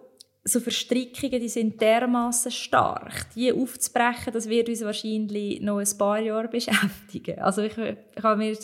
so 0.45 0.61
Verstrickungen, 0.61 1.41
die 1.41 1.49
sind 1.49 1.80
dermaßen 1.80 2.51
stark. 2.51 3.30
Die 3.35 3.53
aufzubrechen, 3.53 4.33
das 4.33 4.49
wird 4.49 4.68
uns 4.68 4.85
wahrscheinlich 4.85 5.61
noch 5.62 5.78
ein 5.78 5.99
paar 5.99 6.18
Jahre 6.18 6.49
beschäftigen. 6.49 7.39
Also 7.39 7.62
ich, 7.62 7.76
ich 7.78 8.22
habe 8.22 8.37
mir 8.37 8.57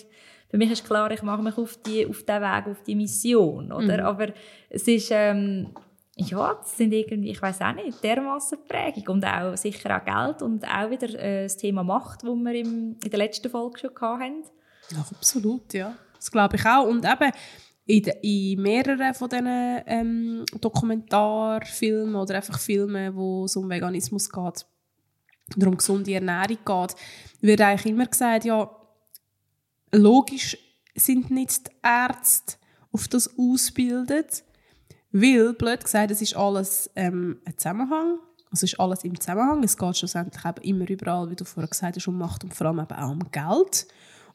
für 0.50 0.56
mich 0.56 0.70
ist 0.70 0.86
klar, 0.86 1.10
ich 1.10 1.22
mache 1.22 1.42
mich 1.42 1.58
auf, 1.58 1.78
die, 1.82 2.06
auf 2.06 2.22
den 2.22 2.40
Weg, 2.40 2.66
auf 2.68 2.82
die 2.82 2.94
Mission, 2.94 3.70
oder? 3.70 3.98
Mhm. 3.98 4.06
Aber 4.06 4.28
es 4.70 4.88
ist, 4.88 5.10
ähm, 5.12 5.74
ja, 6.20 6.54
das 6.54 6.76
sind 6.76 6.92
irgendwie, 6.92 7.30
ich 7.30 7.40
weiß 7.40 7.60
auch 7.60 7.74
nicht, 7.74 8.02
dermaßen 8.02 8.58
Prägung 8.66 9.16
und 9.16 9.24
auch 9.24 9.56
sicher 9.56 9.96
auch 9.96 10.04
Geld 10.04 10.42
und 10.42 10.64
auch 10.64 10.90
wieder 10.90 11.08
äh, 11.18 11.44
das 11.44 11.56
Thema 11.56 11.84
Macht, 11.84 12.22
das 12.22 12.30
wir 12.30 12.54
im, 12.54 12.96
in 13.02 13.10
der 13.10 13.18
letzten 13.18 13.48
Folge 13.48 13.78
schon 13.78 13.90
hatten. 14.00 14.42
Ja, 14.90 15.06
absolut, 15.14 15.72
ja. 15.74 15.94
Das 16.16 16.30
glaube 16.30 16.56
ich 16.56 16.66
auch. 16.66 16.88
Und 16.88 17.04
eben 17.04 17.32
in, 17.86 18.02
de, 18.02 18.14
in 18.22 18.60
mehreren 18.60 19.14
von 19.14 19.28
diesen 19.28 19.46
ähm, 19.86 20.44
Dokumentarfilmen 20.60 22.16
oder 22.16 22.34
einfach 22.34 22.58
Filmen, 22.58 23.14
wo 23.14 23.44
es 23.44 23.56
um 23.56 23.70
Veganismus 23.70 24.28
geht 24.28 24.66
oder 25.56 25.68
um 25.68 25.76
gesunde 25.76 26.14
Ernährung 26.14 26.58
geht, 26.64 26.96
wird 27.40 27.60
eigentlich 27.60 27.92
immer 27.92 28.06
gesagt, 28.06 28.44
ja, 28.44 28.68
logisch 29.92 30.58
sind 30.96 31.30
nicht 31.30 31.68
die 31.68 31.72
Ärzte 31.82 32.56
auf 32.90 33.06
das 33.06 33.38
ausgebildet, 33.38 34.42
weil, 35.10 35.54
blöd 35.54 35.84
gesagt, 35.84 36.10
es 36.10 36.20
ist 36.20 36.36
alles 36.36 36.90
ähm, 36.96 37.38
ein 37.44 37.56
Zusammenhang. 37.56 38.18
Also 38.50 38.64
ist 38.64 38.80
alles 38.80 39.04
im 39.04 39.18
Zusammenhang. 39.18 39.62
Es 39.62 39.76
geht 39.76 39.96
schlussendlich 39.96 40.44
eben 40.44 40.62
immer 40.62 40.88
überall, 40.88 41.30
wie 41.30 41.36
du 41.36 41.44
vorher 41.44 41.68
gesagt 41.68 41.96
hast, 41.96 42.08
um 42.08 42.18
Macht 42.18 42.44
und 42.44 42.54
vor 42.54 42.68
allem 42.68 42.80
eben 42.80 42.94
auch 42.94 43.10
um 43.10 43.30
Geld. 43.30 43.86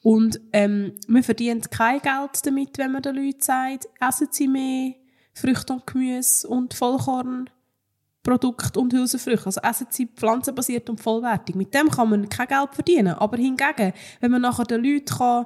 Und 0.02 0.40
ähm, 0.52 0.94
man 1.08 1.24
verdient 1.24 1.72
kein 1.72 2.02
Geld 2.02 2.46
damit, 2.46 2.78
wenn 2.78 2.92
man 2.92 3.02
den 3.02 3.16
Leuten 3.16 3.42
sagt, 3.42 3.88
essen 4.00 4.28
sie 4.32 4.48
mehr 4.48 4.94
Früchte 5.34 5.74
und 5.74 5.88
Gemüse 5.88 6.48
und 6.48 6.74
Vollkornprodukte 6.74 8.80
und 8.80 8.94
Hülsenfrüchte. 8.94 9.46
Also 9.46 9.62
essen 9.62 9.88
sie 9.90 10.08
pflanzenbasiert 10.08 10.90
und 10.90 11.00
vollwertig. 11.00 11.56
Mit 11.56 11.74
dem 11.74 11.90
kann 11.90 12.10
man 12.10 12.30
kein 12.30 12.48
Geld 12.48 12.76
verdienen. 12.76 13.16
Aber 13.16 13.38
hingegen, 13.38 13.94
wenn 14.20 14.32
man 14.32 14.42
nachher 14.42 14.66
den 14.66 14.84
Leuten 14.84 15.06
kann, 15.06 15.46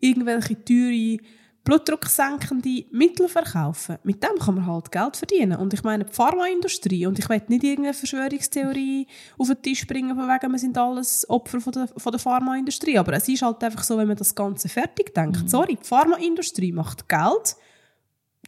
irgendwelche 0.00 0.62
teure 0.64 1.18
blutdrucksenkende 1.64 2.86
Mittel 2.90 3.28
verkaufen. 3.28 3.98
Mit 4.02 4.22
dem 4.22 4.38
kann 4.38 4.56
man 4.56 4.66
halt 4.66 4.90
Geld 4.90 5.16
verdienen. 5.16 5.58
Und 5.58 5.72
ich 5.72 5.82
meine, 5.84 6.04
die 6.04 6.12
Pharmaindustrie, 6.12 7.06
und 7.06 7.18
ich 7.18 7.28
will 7.28 7.42
nicht 7.48 7.62
irgendeine 7.62 7.94
Verschwörungstheorie 7.94 9.06
auf 9.38 9.46
den 9.48 9.62
Tisch 9.62 9.86
bringen, 9.86 10.16
von 10.16 10.28
wegen, 10.28 10.52
wir 10.52 10.58
sind 10.58 10.76
alles 10.76 11.28
Opfer 11.30 11.60
von 11.60 11.72
der, 11.72 11.88
von 11.88 12.10
der 12.10 12.18
Pharmaindustrie. 12.18 12.98
Aber 12.98 13.12
es 13.12 13.28
ist 13.28 13.42
halt 13.42 13.62
einfach 13.62 13.84
so, 13.84 13.96
wenn 13.96 14.08
man 14.08 14.16
das 14.16 14.34
Ganze 14.34 14.68
fertig 14.68 15.14
denkt. 15.14 15.42
Mhm. 15.42 15.48
Sorry, 15.48 15.78
die 15.80 15.86
Pharmaindustrie 15.86 16.72
macht 16.72 17.08
Geld 17.08 17.56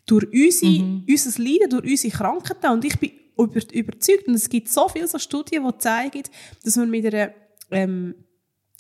durch 0.07 0.27
unsere, 0.33 0.83
mhm. 0.83 1.07
unser 1.09 1.43
Leiden, 1.43 1.71
durch 1.71 1.85
unsere 1.85 2.13
Krankheiten. 2.17 2.73
Und 2.73 2.85
ich 2.85 2.99
bin 2.99 3.13
über, 3.39 3.61
überzeugt, 3.73 4.27
und 4.27 4.35
es 4.35 4.49
gibt 4.49 4.69
so 4.69 4.89
viele 4.89 5.07
so 5.07 5.19
Studien, 5.19 5.65
die 5.65 5.79
zeigen, 5.79 6.23
dass 6.65 6.77
man 6.77 6.91
mit 6.91 7.07
einer 7.07 7.33
ähm, 7.71 8.15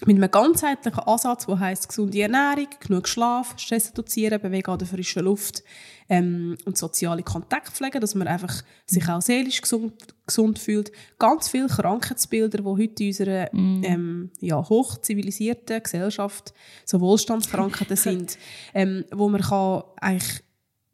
mit 0.07 0.16
einem 0.16 0.30
ganzheitlichen 0.30 1.00
Ansatz, 1.00 1.46
der 1.46 1.59
heisst 1.61 1.88
gesunde 1.88 2.20
Ernährung, 2.20 2.68
genug 2.80 3.09
Schlaf, 3.09 3.55
Stress 3.57 3.90
reduzieren, 3.90 4.40
Bewegen 4.40 4.70
an 4.70 4.78
der 4.78 4.88
frischen 4.88 5.24
Luft 5.24 5.62
ähm, 6.09 6.57
und 6.64 6.76
soziale 6.76 7.22
Kontakte 7.22 7.72
pflegen, 7.72 8.00
dass 8.00 8.14
man 8.14 8.28
einfach 8.28 8.62
sich 8.86 9.09
auch 9.09 9.22
seelisch 9.22 9.62
gesund, 9.62 9.94
gesund 10.26 10.59
fühlt. 10.59 10.92
Ganz 11.18 11.48
viele 11.48 11.68
Krankheitsbilder, 11.68 12.59
die 12.59 12.64
heute 12.64 13.02
in 13.02 13.09
unserer 13.09 13.48
mm. 13.52 13.84
ähm, 13.84 14.30
ja, 14.40 14.68
hochzivilisierten 14.68 15.82
Gesellschaft 15.82 16.52
so 16.84 17.00
Wohlstandskrankheiten 17.00 17.96
sind, 17.96 18.38
ähm, 18.74 19.05
wo 19.12 19.28
man 19.28 19.40
kann 19.40 19.84
eigentlich 20.00 20.42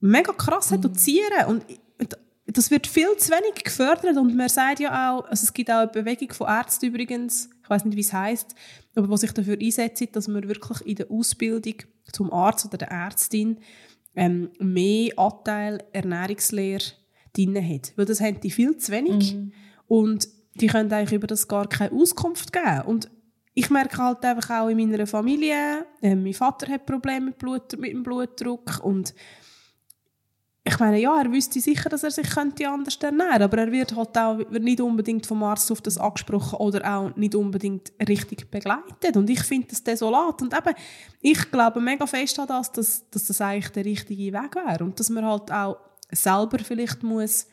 mega 0.00 0.32
krass 0.32 0.70
mm. 0.70 0.74
reduzieren 0.74 1.46
und 1.46 1.64
das 2.52 2.70
wird 2.70 2.86
viel 2.86 3.16
zu 3.16 3.30
wenig 3.30 3.64
gefördert 3.64 4.16
und 4.16 4.36
man 4.36 4.48
sagt 4.48 4.80
ja 4.80 5.12
auch, 5.12 5.24
also 5.24 5.44
es 5.44 5.52
gibt 5.52 5.70
auch 5.70 5.80
eine 5.80 5.88
Bewegung 5.88 6.32
von 6.32 6.48
Ärzten 6.48 6.86
übrigens, 6.86 7.50
ich 7.62 7.70
weiß 7.70 7.84
nicht, 7.84 7.96
wie 7.96 8.00
es 8.00 8.12
heißt, 8.12 8.54
aber 8.94 9.08
was 9.08 9.20
sich 9.20 9.32
dafür 9.32 9.58
einsetzt, 9.60 10.16
dass 10.16 10.28
man 10.28 10.48
wirklich 10.48 10.80
in 10.86 10.96
der 10.96 11.10
Ausbildung 11.10 11.74
zum 12.12 12.32
Arzt 12.32 12.66
oder 12.66 12.78
der 12.78 12.90
Ärztin 12.90 13.58
ähm, 14.16 14.50
mehr 14.58 15.16
Anteil 15.16 15.84
Ernährungslehre 15.92 16.84
drin 17.32 17.56
hat. 17.56 17.92
Weil 17.96 18.06
das 18.06 18.20
haben 18.20 18.40
die 18.40 18.50
viel 18.50 18.76
zu 18.76 18.92
wenig 18.92 19.34
mhm. 19.34 19.52
und 19.86 20.28
die 20.54 20.66
können 20.66 20.92
eigentlich 20.92 21.12
über 21.12 21.26
das 21.26 21.46
gar 21.46 21.68
keine 21.68 21.92
Auskunft 21.92 22.52
geben. 22.52 22.82
Und 22.86 23.10
ich 23.54 23.70
merke 23.70 23.98
halt 23.98 24.24
einfach 24.24 24.62
auch 24.62 24.68
in 24.68 24.76
meiner 24.78 25.06
Familie, 25.06 25.86
äh, 26.02 26.14
mein 26.14 26.34
Vater 26.34 26.70
hat 26.70 26.86
Probleme 26.86 27.26
mit, 27.26 27.38
Blut, 27.38 27.78
mit 27.78 27.92
dem 27.92 28.02
Blutdruck 28.02 28.80
und 28.82 29.14
ich 30.62 30.78
meine, 30.78 31.00
ja, 31.00 31.18
er 31.18 31.32
wüsste 31.32 31.58
sicher, 31.58 31.88
dass 31.88 32.02
er 32.02 32.10
sich 32.10 32.28
könnte 32.28 32.68
anders 32.68 32.96
ernähren 32.96 33.42
aber 33.42 33.58
er 33.58 33.72
wird 33.72 33.96
halt 33.96 34.16
auch 34.18 34.36
nicht 34.50 34.80
unbedingt 34.80 35.26
vom 35.26 35.42
Arzt 35.42 35.72
auf 35.72 35.80
das 35.80 35.96
angesprochen 35.96 36.58
oder 36.58 36.96
auch 36.96 37.16
nicht 37.16 37.34
unbedingt 37.34 37.92
richtig 38.06 38.50
begleitet. 38.50 39.16
Und 39.16 39.30
ich 39.30 39.42
finde 39.42 39.68
das 39.68 39.82
desolat. 39.82 40.42
Und 40.42 40.52
eben, 40.52 40.74
ich 41.22 41.50
glaube 41.50 41.80
mega 41.80 42.06
fest 42.06 42.38
an 42.38 42.46
das, 42.46 42.72
dass, 42.72 43.08
dass 43.10 43.24
das 43.24 43.40
eigentlich 43.40 43.70
der 43.70 43.86
richtige 43.86 44.32
Weg 44.34 44.54
wäre. 44.54 44.84
Und 44.84 45.00
dass 45.00 45.08
man 45.08 45.24
halt 45.24 45.50
auch 45.50 45.78
selber 46.12 46.58
vielleicht 46.58 47.02
muss 47.02 47.46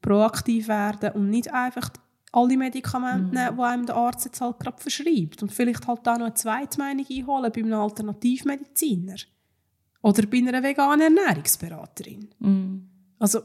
proaktiv 0.00 0.68
werden 0.68 1.10
und 1.12 1.28
nicht 1.28 1.52
einfach 1.52 1.90
alle 2.32 2.56
Medikamente 2.56 3.26
mhm. 3.26 3.34
nehmen, 3.34 3.56
die 3.56 3.62
einem 3.62 3.86
der 3.86 3.96
Arzt 3.96 4.24
jetzt 4.24 4.40
halt 4.40 4.58
gerade 4.60 4.80
verschreibt. 4.80 5.42
Und 5.42 5.52
vielleicht 5.52 5.86
halt 5.86 6.08
auch 6.08 6.18
noch 6.18 6.26
eine 6.26 6.34
zweite 6.34 6.78
Meinung 6.78 7.06
einholen 7.10 7.52
bei 7.52 7.60
einem 7.60 7.74
Alternativmediziner. 7.74 9.16
Oder 10.06 10.24
bei 10.26 10.38
einer 10.38 10.62
veganen 10.62 11.16
Ernährungsberaterin. 11.16 12.28
Mm. 12.38 12.76
Also, 13.18 13.40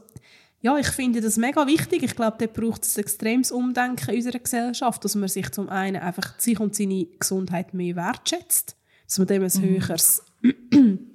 ja, 0.60 0.78
ich 0.78 0.86
finde 0.86 1.20
das 1.20 1.36
mega 1.36 1.66
wichtig. 1.66 2.04
Ich 2.04 2.14
glaube, 2.14 2.36
da 2.38 2.46
braucht 2.46 2.84
es 2.84 2.96
ein 2.96 3.00
extremes 3.00 3.50
Umdenken 3.50 4.10
in 4.10 4.16
unserer 4.18 4.38
Gesellschaft, 4.38 5.04
dass 5.04 5.16
man 5.16 5.28
sich 5.28 5.50
zum 5.50 5.68
einen 5.68 6.00
einfach 6.00 6.38
sich 6.38 6.60
und 6.60 6.76
seine 6.76 7.06
Gesundheit 7.18 7.74
mehr 7.74 7.96
wertschätzt, 7.96 8.76
dass 9.08 9.18
man 9.18 9.26
dem 9.26 9.42
ein 9.42 9.48
mm. 9.48 9.60
höheres, 9.60 10.22
ein 10.44 11.08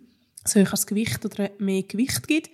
höheres 0.54 0.86
Gewicht 0.86 1.24
oder 1.24 1.50
mehr 1.60 1.84
Gewicht 1.84 2.28
gibt 2.28 2.50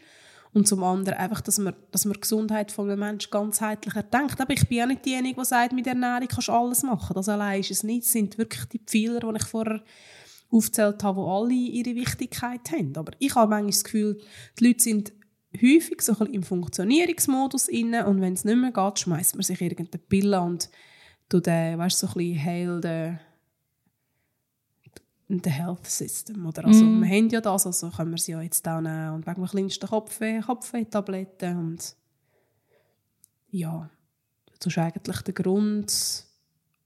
und 0.53 0.67
zum 0.67 0.83
anderen 0.83 1.17
einfach, 1.17 1.41
dass 1.41 1.57
man, 1.57 1.73
dass 1.89 2.05
man 2.05 2.13
die 2.13 2.21
Gesundheit 2.21 2.71
von 2.71 2.87
einem 2.91 2.99
Menschen 2.99 3.31
ganzheitlicher 3.31 4.03
denkt. 4.03 4.39
Aber 4.39 4.53
ich 4.53 4.67
bin 4.67 4.77
ja 4.77 4.85
nicht 4.85 5.03
diejenige, 5.03 5.41
die 5.41 5.45
sagt, 5.47 5.73
mit 5.73 5.87
Ernährung 5.87 6.27
kannst 6.27 6.47
du 6.47 6.51
alles 6.51 6.83
machen. 6.83 7.15
Das 7.15 7.27
allein 7.27 7.59
ist 7.59 7.71
es 7.71 7.81
nicht. 7.81 8.03
Es 8.03 8.11
sind 8.11 8.37
wirklich 8.37 8.65
die 8.65 8.81
Pfeiler, 8.85 9.19
die 9.19 9.37
ich 9.37 9.45
vorher 9.45 9.81
aufgezählt 10.53 11.03
habe, 11.03 11.21
wo 11.21 11.27
alle 11.27 11.53
ihre 11.53 11.95
Wichtigkeit 11.95 12.71
haben. 12.71 12.95
Aber 12.95 13.13
ich 13.19 13.35
habe 13.35 13.49
manchmal 13.49 13.71
das 13.71 13.83
Gefühl, 13.83 14.21
die 14.59 14.67
Leute 14.67 14.83
sind 14.83 15.13
häufig 15.55 16.01
so 16.01 16.13
ein 16.13 16.17
bisschen 16.19 16.33
im 16.33 16.43
Funktionierungsmodus 16.43 17.67
inne 17.67 18.05
und 18.07 18.21
wenn 18.21 18.33
es 18.33 18.45
nicht 18.45 18.57
mehr 18.57 18.71
geht, 18.71 18.99
schmeißt 18.99 19.35
man 19.35 19.43
sich 19.43 19.61
irgendeine 19.61 20.03
Pille 20.03 20.41
und 20.41 20.69
tut 21.29 21.45
den, 21.45 21.77
weißt, 21.77 21.99
so 21.99 22.07
ein 22.07 22.13
bisschen 22.13 22.43
heil 22.43 22.81
den, 22.81 23.19
den 25.27 25.51
Health 25.51 25.87
System. 25.87 26.45
Oder 26.45 26.65
also, 26.65 26.83
Mm. 26.83 27.01
Wir 27.01 27.09
haben 27.09 27.29
ja 27.29 27.41
das, 27.41 27.65
also 27.65 27.89
können 27.89 28.11
wir 28.11 28.17
sie 28.17 28.31
ja 28.31 28.41
jetzt 28.41 28.67
auch 28.67 28.81
nehmen 28.81 29.13
und 29.13 29.27
wegen 29.27 29.41
dem 29.41 29.49
kleinsten 29.49 29.87
Kopfweh, 29.87 30.41
Kopfweh-Tabletten 30.41 31.57
und 31.57 31.95
ja, 33.49 33.89
das 34.59 34.67
ist 34.67 34.77
eigentlich 34.77 35.21
der 35.21 35.33
Grund 35.33 36.25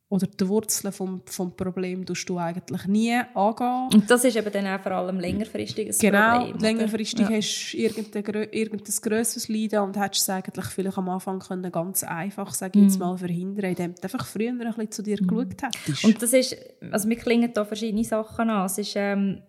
oder 0.09 0.25
die 0.25 0.47
Wurzeln 0.47 0.93
vom, 0.93 1.21
vom 1.25 1.51
Problem 1.55 2.05
tust 2.05 2.29
du 2.29 2.37
eigentlich 2.37 2.85
nie 2.85 3.13
angehen. 3.33 3.89
Und 3.93 4.09
das 4.09 4.23
ist 4.23 4.37
eben 4.37 4.51
dann 4.53 4.65
auch 4.67 4.79
vor 4.81 4.93
allem 4.93 5.19
längerfristiges 5.19 5.99
Genau, 5.99 6.37
Problem. 6.37 6.55
oder? 6.55 6.61
längerfristig 6.61 7.27
Ja. 7.29 7.35
hast 7.35 7.71
du 7.73 7.77
irgendein, 7.77 8.47
irgendein 8.53 8.95
grösseres 9.01 9.49
Leiden 9.49 9.79
und 9.79 9.97
hättest 9.99 10.21
es 10.23 10.29
eigentlich 10.29 10.65
vielleicht 10.67 10.97
am 10.97 11.09
Anfang 11.09 11.39
können 11.39 11.69
ganz 11.71 12.03
einfach, 12.03 12.53
sage 12.53 12.79
ich 12.79 12.85
jetzt 12.85 12.99
mal, 12.99 13.17
verhindern, 13.17 13.65
indem 13.71 13.95
du 13.95 14.03
einfach 14.03 14.25
früher 14.25 14.51
ein 14.51 14.59
bisschen 14.59 14.91
zu 14.91 15.03
dir 15.03 15.17
geschaut 15.17 15.61
hättest. 15.61 16.05
Und 16.05 16.21
das 16.21 16.31
ist, 16.31 16.55
also 16.89 17.07
mir 17.07 17.17
klingen 17.17 17.51
da 17.53 17.65
verschiedene 17.65 18.05
Sachen 18.05 18.49
an. 18.49 18.65
Es 18.65 18.77
ist 18.77 18.93
ähm, 18.95 19.41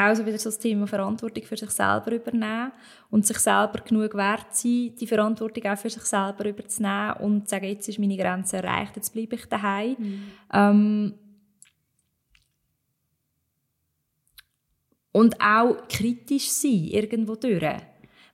auch 0.00 0.14
so 0.14 0.24
wieder 0.24 0.38
so 0.38 0.48
das 0.48 0.58
Thema 0.58 0.86
Verantwortung 0.86 1.44
für 1.44 1.56
sich 1.56 1.70
selber 1.70 2.12
übernehmen 2.12 2.72
und 3.10 3.26
sich 3.26 3.38
selber 3.38 3.80
genug 3.80 4.14
wert 4.14 4.46
sein, 4.50 4.94
die 4.98 5.06
Verantwortung 5.06 5.64
auch 5.66 5.78
für 5.78 5.90
sich 5.90 6.02
selber 6.02 6.46
überzunehmen 6.46 7.12
und 7.20 7.48
zu 7.48 7.50
sagen, 7.50 7.66
jetzt 7.66 7.88
ist 7.88 7.98
meine 7.98 8.16
Grenze 8.16 8.58
erreicht, 8.58 8.96
jetzt 8.96 9.12
bleibe 9.12 9.36
ich 9.36 9.46
daheim. 9.46 9.96
Ähm, 10.52 11.14
und 15.12 15.40
auch 15.40 15.76
kritisch 15.88 16.50
sein, 16.50 16.88
irgendwo 16.88 17.34
durch. 17.34 17.62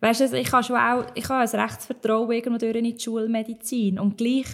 Weißt 0.01 0.21
du, 0.21 0.25
also 0.25 0.37
ich 0.37 0.53
habe 0.53 0.63
schon 0.63 0.77
auch, 0.77 1.07
ich 1.15 1.29
habe 1.29 1.51
ein 1.51 1.61
Rechtsvertrauen 1.61 2.31
irgendwo 2.31 2.59
durch 2.59 2.77
in 2.77 2.85
die 2.85 2.99
Schulmedizin 2.99 3.99
und 3.99 4.19
gleich 4.19 4.47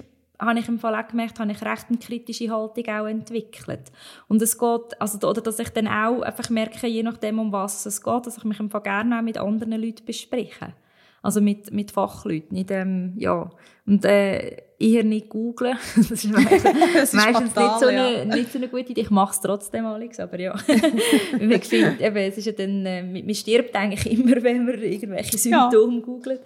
habe 0.46 0.58
ich 0.58 0.68
im 0.68 0.78
Fall 0.78 0.94
auch 0.94 1.08
gemerkt, 1.08 1.38
habe 1.38 1.52
ich 1.52 1.62
recht 1.62 1.86
eine 1.88 1.98
kritische 1.98 2.50
Haltung 2.50 2.84
auch 2.88 3.06
entwickelt. 3.06 3.92
Und 4.28 4.42
es 4.42 4.58
geht, 4.58 5.00
also, 5.00 5.28
oder 5.28 5.40
dass 5.40 5.58
ich 5.58 5.70
dann 5.70 5.88
auch 5.88 6.22
einfach 6.22 6.50
merke, 6.50 6.86
je 6.86 7.02
nachdem, 7.02 7.38
um 7.38 7.52
was 7.52 7.86
es 7.86 8.02
geht, 8.02 8.26
dass 8.26 8.38
ich 8.38 8.44
mich 8.44 8.60
im 8.60 8.70
Fall 8.70 8.82
gerne 8.82 9.18
auch 9.18 9.22
mit 9.22 9.38
anderen 9.38 9.80
Leuten 9.80 10.04
bespreche. 10.04 10.74
Also 11.22 11.40
mit, 11.40 11.72
mit 11.72 11.92
Fachleuten. 11.92 12.56
Nicht, 12.56 12.72
ähm, 12.72 13.14
ja. 13.16 13.48
Und 13.86 14.04
äh, 14.04 14.56
eher 14.78 15.04
nicht 15.04 15.28
googlen. 15.28 15.76
das 15.96 16.10
ist 16.10 16.30
meistens, 16.30 16.62
Das 16.62 17.02
ist 17.04 17.14
meistens 17.14 17.52
fatal, 17.52 17.68
nicht, 17.68 17.80
so 17.80 17.90
ja. 17.90 18.06
eine, 18.06 18.36
nicht 18.36 18.52
so 18.52 18.58
eine 18.58 18.68
gute 18.68 18.90
Idee. 18.90 19.02
Ich 19.02 19.10
mache 19.10 19.32
es 19.32 19.40
trotzdem, 19.40 19.86
Alex, 19.86 20.18
aber 20.18 20.40
ja. 20.40 20.54
Ich 20.66 21.64
finde, 21.64 22.04
eben, 22.04 22.16
es 22.16 22.38
ist 22.38 22.46
ja 22.46 22.52
dann, 22.52 22.84
äh, 22.84 23.02
man 23.02 23.34
stirbt 23.34 23.74
eigentlich 23.76 24.18
immer, 24.18 24.42
wenn 24.42 24.64
man 24.64 24.82
irgendwelche 24.82 25.48
Ja. 25.48 25.70
Symptome 25.70 26.00
googelt. 26.00 26.40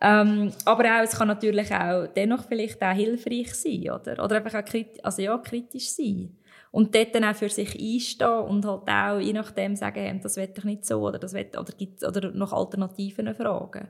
Ähm, 0.00 0.52
aber 0.64 0.84
auch, 0.84 1.02
es 1.02 1.16
kann 1.16 1.28
natürlich 1.28 1.72
auch 1.72 2.06
dennoch 2.08 2.44
vielleicht 2.44 2.82
auch 2.82 2.92
hilfreich 2.92 3.54
sein, 3.54 3.90
oder? 3.90 4.22
Oder 4.22 4.36
einfach 4.36 4.58
auch 4.58 4.64
kritisch, 4.64 5.02
also 5.02 5.22
ja, 5.22 5.38
kritisch 5.38 5.90
sein. 5.90 6.36
Und 6.70 6.94
dort 6.94 7.14
dann 7.14 7.24
auch 7.24 7.36
für 7.36 7.48
sich 7.48 7.78
einstehen 7.80 8.28
und 8.28 8.66
halt 8.66 8.88
auch 8.88 9.20
je 9.20 9.32
nachdem 9.32 9.76
sagen, 9.76 10.20
das 10.22 10.36
will 10.36 10.50
ich 10.56 10.64
nicht 10.64 10.84
so 10.84 11.00
oder 11.00 11.18
das 11.18 11.32
will, 11.32 11.46
oder 11.58 11.72
gibt's, 11.72 12.04
oder 12.04 12.32
nach 12.32 12.52
Alternativen 12.52 13.32
fragen. 13.34 13.88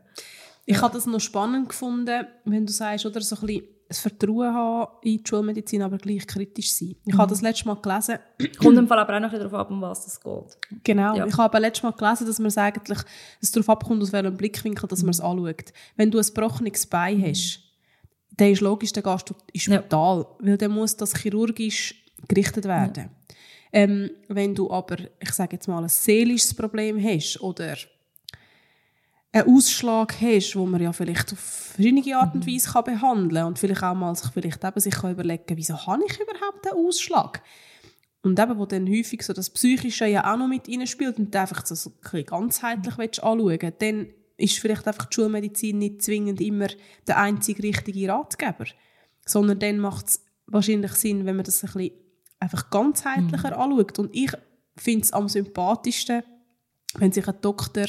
Ich 0.66 0.80
habe 0.80 0.94
das 0.94 1.06
noch 1.06 1.20
spannend 1.20 1.70
gefunden, 1.70 2.26
wenn 2.44 2.66
du 2.66 2.72
sagst, 2.72 3.06
oder 3.06 3.20
so 3.20 3.36
ein 3.36 3.46
bisschen 3.46 3.73
das 3.88 4.00
Vertrauen 4.00 4.52
haben 4.54 4.92
in 5.02 5.18
die 5.18 5.22
Schulmedizin, 5.28 5.82
aber 5.82 5.98
gleich 5.98 6.26
kritisch 6.26 6.72
sein. 6.72 6.96
Ich 7.04 7.16
habe 7.16 7.28
das 7.30 7.42
letzte 7.42 7.66
Mal 7.66 7.74
gelesen, 7.76 8.18
Kommt 8.58 8.78
im 8.78 8.88
Fall 8.88 8.98
aber 8.98 9.16
auch 9.16 9.20
noch 9.20 9.32
ein 9.32 9.38
darauf 9.38 9.54
ab, 9.54 9.70
um 9.70 9.80
was 9.82 10.06
es 10.06 10.20
geht. 10.20 10.58
Genau, 10.84 11.16
Ja. 11.16 11.26
ich 11.26 11.36
habe 11.36 11.58
letztes 11.58 11.82
Mal 11.82 11.92
gelesen, 11.92 12.26
dass 12.26 12.38
man 12.38 12.46
es 12.48 12.58
eigentlich 12.58 12.98
dass 13.40 13.50
darauf 13.52 13.68
abkommt, 13.68 14.02
aus 14.02 14.12
welchem 14.12 14.36
Blickwinkel 14.36 14.88
dass 14.88 15.02
man 15.02 15.10
es 15.10 15.20
anschaut. 15.20 15.72
Wenn 15.96 16.10
du 16.10 16.18
ein 16.18 16.24
gebrochenes 16.24 16.86
Bein 16.86 17.22
hast, 17.22 17.60
dann 18.36 18.50
ist 18.50 18.60
logisch, 18.62 18.92
dann 18.92 19.04
gehst 19.04 19.30
du 19.30 19.34
ins 19.52 19.66
Ja. 19.66 19.78
Spital, 19.80 20.26
weil 20.40 20.56
dann 20.58 20.70
muss 20.72 20.96
das 20.96 21.14
chirurgisch 21.14 21.94
gerichtet 22.26 22.64
werden. 22.64 23.10
Ähm, 23.72 24.10
wenn 24.28 24.54
du 24.54 24.70
aber, 24.70 24.96
ich 25.20 25.32
sage 25.32 25.56
jetzt 25.56 25.66
mal, 25.68 25.82
ein 25.82 25.88
seelisches 25.88 26.54
Problem 26.54 27.02
hast 27.02 27.40
oder 27.40 27.76
einen 29.34 29.56
Ausschlag 29.56 30.20
hast, 30.20 30.54
wo 30.54 30.64
man 30.64 30.80
ja 30.80 30.92
vielleicht 30.92 31.32
auf 31.32 31.38
verschiedene 31.38 32.16
Art 32.16 32.34
und 32.34 32.46
Weise 32.46 32.70
kann 32.70 32.84
behandeln 32.84 33.34
kann 33.34 33.46
und 33.46 33.58
vielleicht 33.58 33.82
auch 33.82 33.94
mal 33.94 34.14
sich 34.14 34.30
vielleicht 34.30 34.62
eben 34.62 34.80
sich 34.80 34.94
kann 34.94 35.10
überlegen, 35.10 35.56
wieso 35.56 35.86
habe 35.86 36.04
ich 36.06 36.20
überhaupt 36.20 36.70
einen 36.70 36.86
Ausschlag? 36.86 37.42
Und 38.22 38.38
eben, 38.38 38.58
wo 38.58 38.64
dann 38.64 38.88
häufig 38.88 39.22
so 39.22 39.32
das 39.32 39.50
Psychische 39.50 40.06
ja 40.06 40.32
auch 40.32 40.38
noch 40.38 40.46
mit 40.46 40.68
reinspielt 40.68 41.18
und 41.18 41.34
du 41.34 41.40
einfach 41.40 41.66
so, 41.66 41.90
ein 41.90 41.92
bisschen 42.00 42.26
ganzheitlich 42.26 42.96
willst 42.96 43.22
anschauen 43.22 43.72
dann 43.78 44.06
ist 44.36 44.58
vielleicht 44.58 44.86
einfach 44.88 45.06
die 45.06 45.14
Schulmedizin 45.14 45.78
nicht 45.78 46.02
zwingend 46.02 46.40
immer 46.40 46.68
der 47.06 47.18
einzige 47.18 47.62
richtige 47.62 48.08
Ratgeber. 48.08 48.64
Sondern 49.26 49.58
dann 49.58 49.78
macht 49.78 50.06
es 50.08 50.24
wahrscheinlich 50.46 50.92
Sinn, 50.92 51.26
wenn 51.26 51.36
man 51.36 51.44
das 51.44 51.62
ein 51.62 51.72
bisschen 51.72 51.92
einfach 52.40 52.70
ganzheitlicher 52.70 53.58
anschaut. 53.58 53.98
Und 53.98 54.14
ich 54.14 54.32
finde 54.76 55.04
es 55.04 55.12
am 55.12 55.28
sympathischsten, 55.28 56.22
wenn 56.98 57.12
sich 57.12 57.28
ein 57.28 57.40
Doktor 57.40 57.86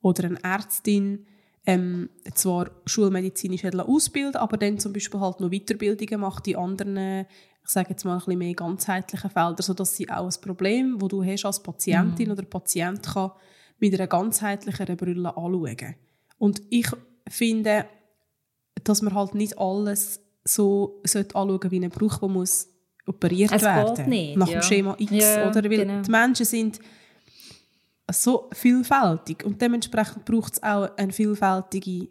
oder 0.00 0.24
eine 0.24 0.42
Ärztin 0.42 1.26
ähm, 1.66 2.08
zwar 2.34 2.70
schulmedizinisch 2.86 3.64
hat 3.64 3.74
ausbilden 3.74 4.36
aber 4.36 4.56
dann 4.56 4.78
zum 4.78 4.92
Beispiel 4.92 5.20
halt 5.20 5.40
noch 5.40 5.50
Weiterbildungen 5.50 6.20
macht 6.20 6.48
in 6.48 6.56
anderen, 6.56 7.26
ich 7.62 7.68
sage 7.68 7.90
jetzt 7.90 8.04
mal 8.04 8.14
ein 8.14 8.18
bisschen 8.20 8.38
mehr 8.38 8.54
ganzheitlichen 8.54 9.28
Feldern, 9.30 9.62
sodass 9.62 9.94
sie 9.94 10.08
auch 10.08 10.24
ein 10.24 10.40
Problem, 10.40 10.98
das 10.98 11.08
du 11.08 11.22
hast 11.22 11.44
als 11.44 11.62
Patientin 11.62 12.30
oder 12.30 12.42
Patient 12.42 13.02
kann 13.02 13.32
mit 13.78 13.94
einer 13.94 14.06
ganzheitlicheren 14.06 14.96
Brille 14.96 15.36
anschauen. 15.36 15.94
Und 16.38 16.62
ich 16.70 16.88
finde, 17.28 17.84
dass 18.84 19.02
man 19.02 19.14
halt 19.14 19.34
nicht 19.34 19.58
alles 19.58 20.20
so 20.44 21.02
sollte 21.04 21.36
anschauen 21.36 21.70
wie 21.70 21.84
ein 21.84 21.90
Bruch, 21.90 22.18
der 22.18 22.28
muss 22.28 22.68
operiert 23.06 23.52
Es 23.52 23.62
werden 23.62 24.08
nicht, 24.08 24.36
nach 24.36 24.48
ja. 24.48 24.60
dem 24.60 24.62
Schema 24.62 24.94
X. 24.98 25.12
Ja, 25.12 25.48
oder? 25.48 25.64
Weil 25.64 25.78
genau. 25.78 26.02
die 26.02 26.10
Menschen 26.10 26.46
sind 26.46 26.80
so 28.10 28.48
vielfältig 28.52 29.44
und 29.44 29.60
dementsprechend 29.60 30.24
braucht 30.24 30.54
es 30.54 30.62
auch 30.62 30.96
eine 30.96 31.12
vielfältige 31.12 32.08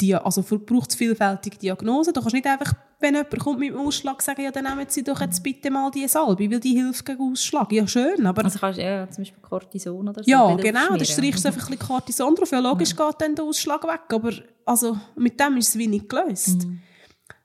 Dia 0.00 0.18
also 0.18 0.42
braucht 0.42 0.90
es 0.90 0.96
vielfältige 0.96 1.58
Diagnosen. 1.58 2.14
Du 2.14 2.20
kannst 2.20 2.34
nicht 2.34 2.46
einfach, 2.46 2.72
wenn 3.00 3.14
jemand 3.14 3.38
kommt 3.38 3.60
mit 3.60 3.72
einem 3.72 3.86
Ausschlag, 3.86 4.20
sagen, 4.22 4.42
ja, 4.42 4.50
dann 4.50 4.64
nehmen 4.64 4.86
Sie 4.88 5.04
doch 5.04 5.20
jetzt 5.20 5.42
bitte 5.42 5.70
mal 5.70 5.90
diese 5.90 6.08
Salbe, 6.08 6.50
weil 6.50 6.58
die 6.58 6.74
hilft 6.74 7.04
gegen 7.04 7.30
Ausschlag. 7.30 7.70
Ja, 7.70 7.86
schön, 7.86 8.26
aber... 8.26 8.44
Also 8.44 8.58
kannst 8.58 8.78
du 8.78 8.82
ja, 8.82 9.08
zum 9.08 9.22
Beispiel 9.22 9.42
Cortison 9.42 10.08
oder 10.08 10.24
so. 10.24 10.30
ja, 10.30 10.54
genau, 10.56 10.96
da 10.96 11.04
streichst 11.04 11.44
du 11.44 11.48
einfach 11.48 11.68
ein 11.68 11.76
bisschen 11.76 11.86
Cortison 11.86 12.34
drauf. 12.34 12.50
Ja, 12.50 12.58
logisch 12.58 12.96
geht 12.96 13.14
dann 13.18 13.34
der 13.34 13.44
Ausschlag 13.44 13.84
weg, 13.84 14.00
aber 14.08 14.32
also, 14.64 14.98
mit 15.16 15.38
dem 15.38 15.58
ist 15.58 15.68
es 15.68 15.78
wenig 15.78 16.08
gelöst. 16.08 16.64
Mhm. 16.64 16.80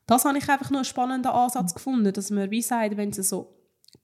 Das 0.08 0.26
habe 0.26 0.38
ich 0.38 0.50
einfach 0.50 0.72
noch 0.72 0.80
einen 0.80 0.86
spannenden 0.86 1.32
Ansatz 1.32 1.74
gefunden, 1.74 2.12
dass 2.12 2.32
man 2.32 2.50
wie 2.50 2.62
sagt, 2.62 2.98
wenn 2.98 3.10
es 3.10 3.30
so 3.30 3.54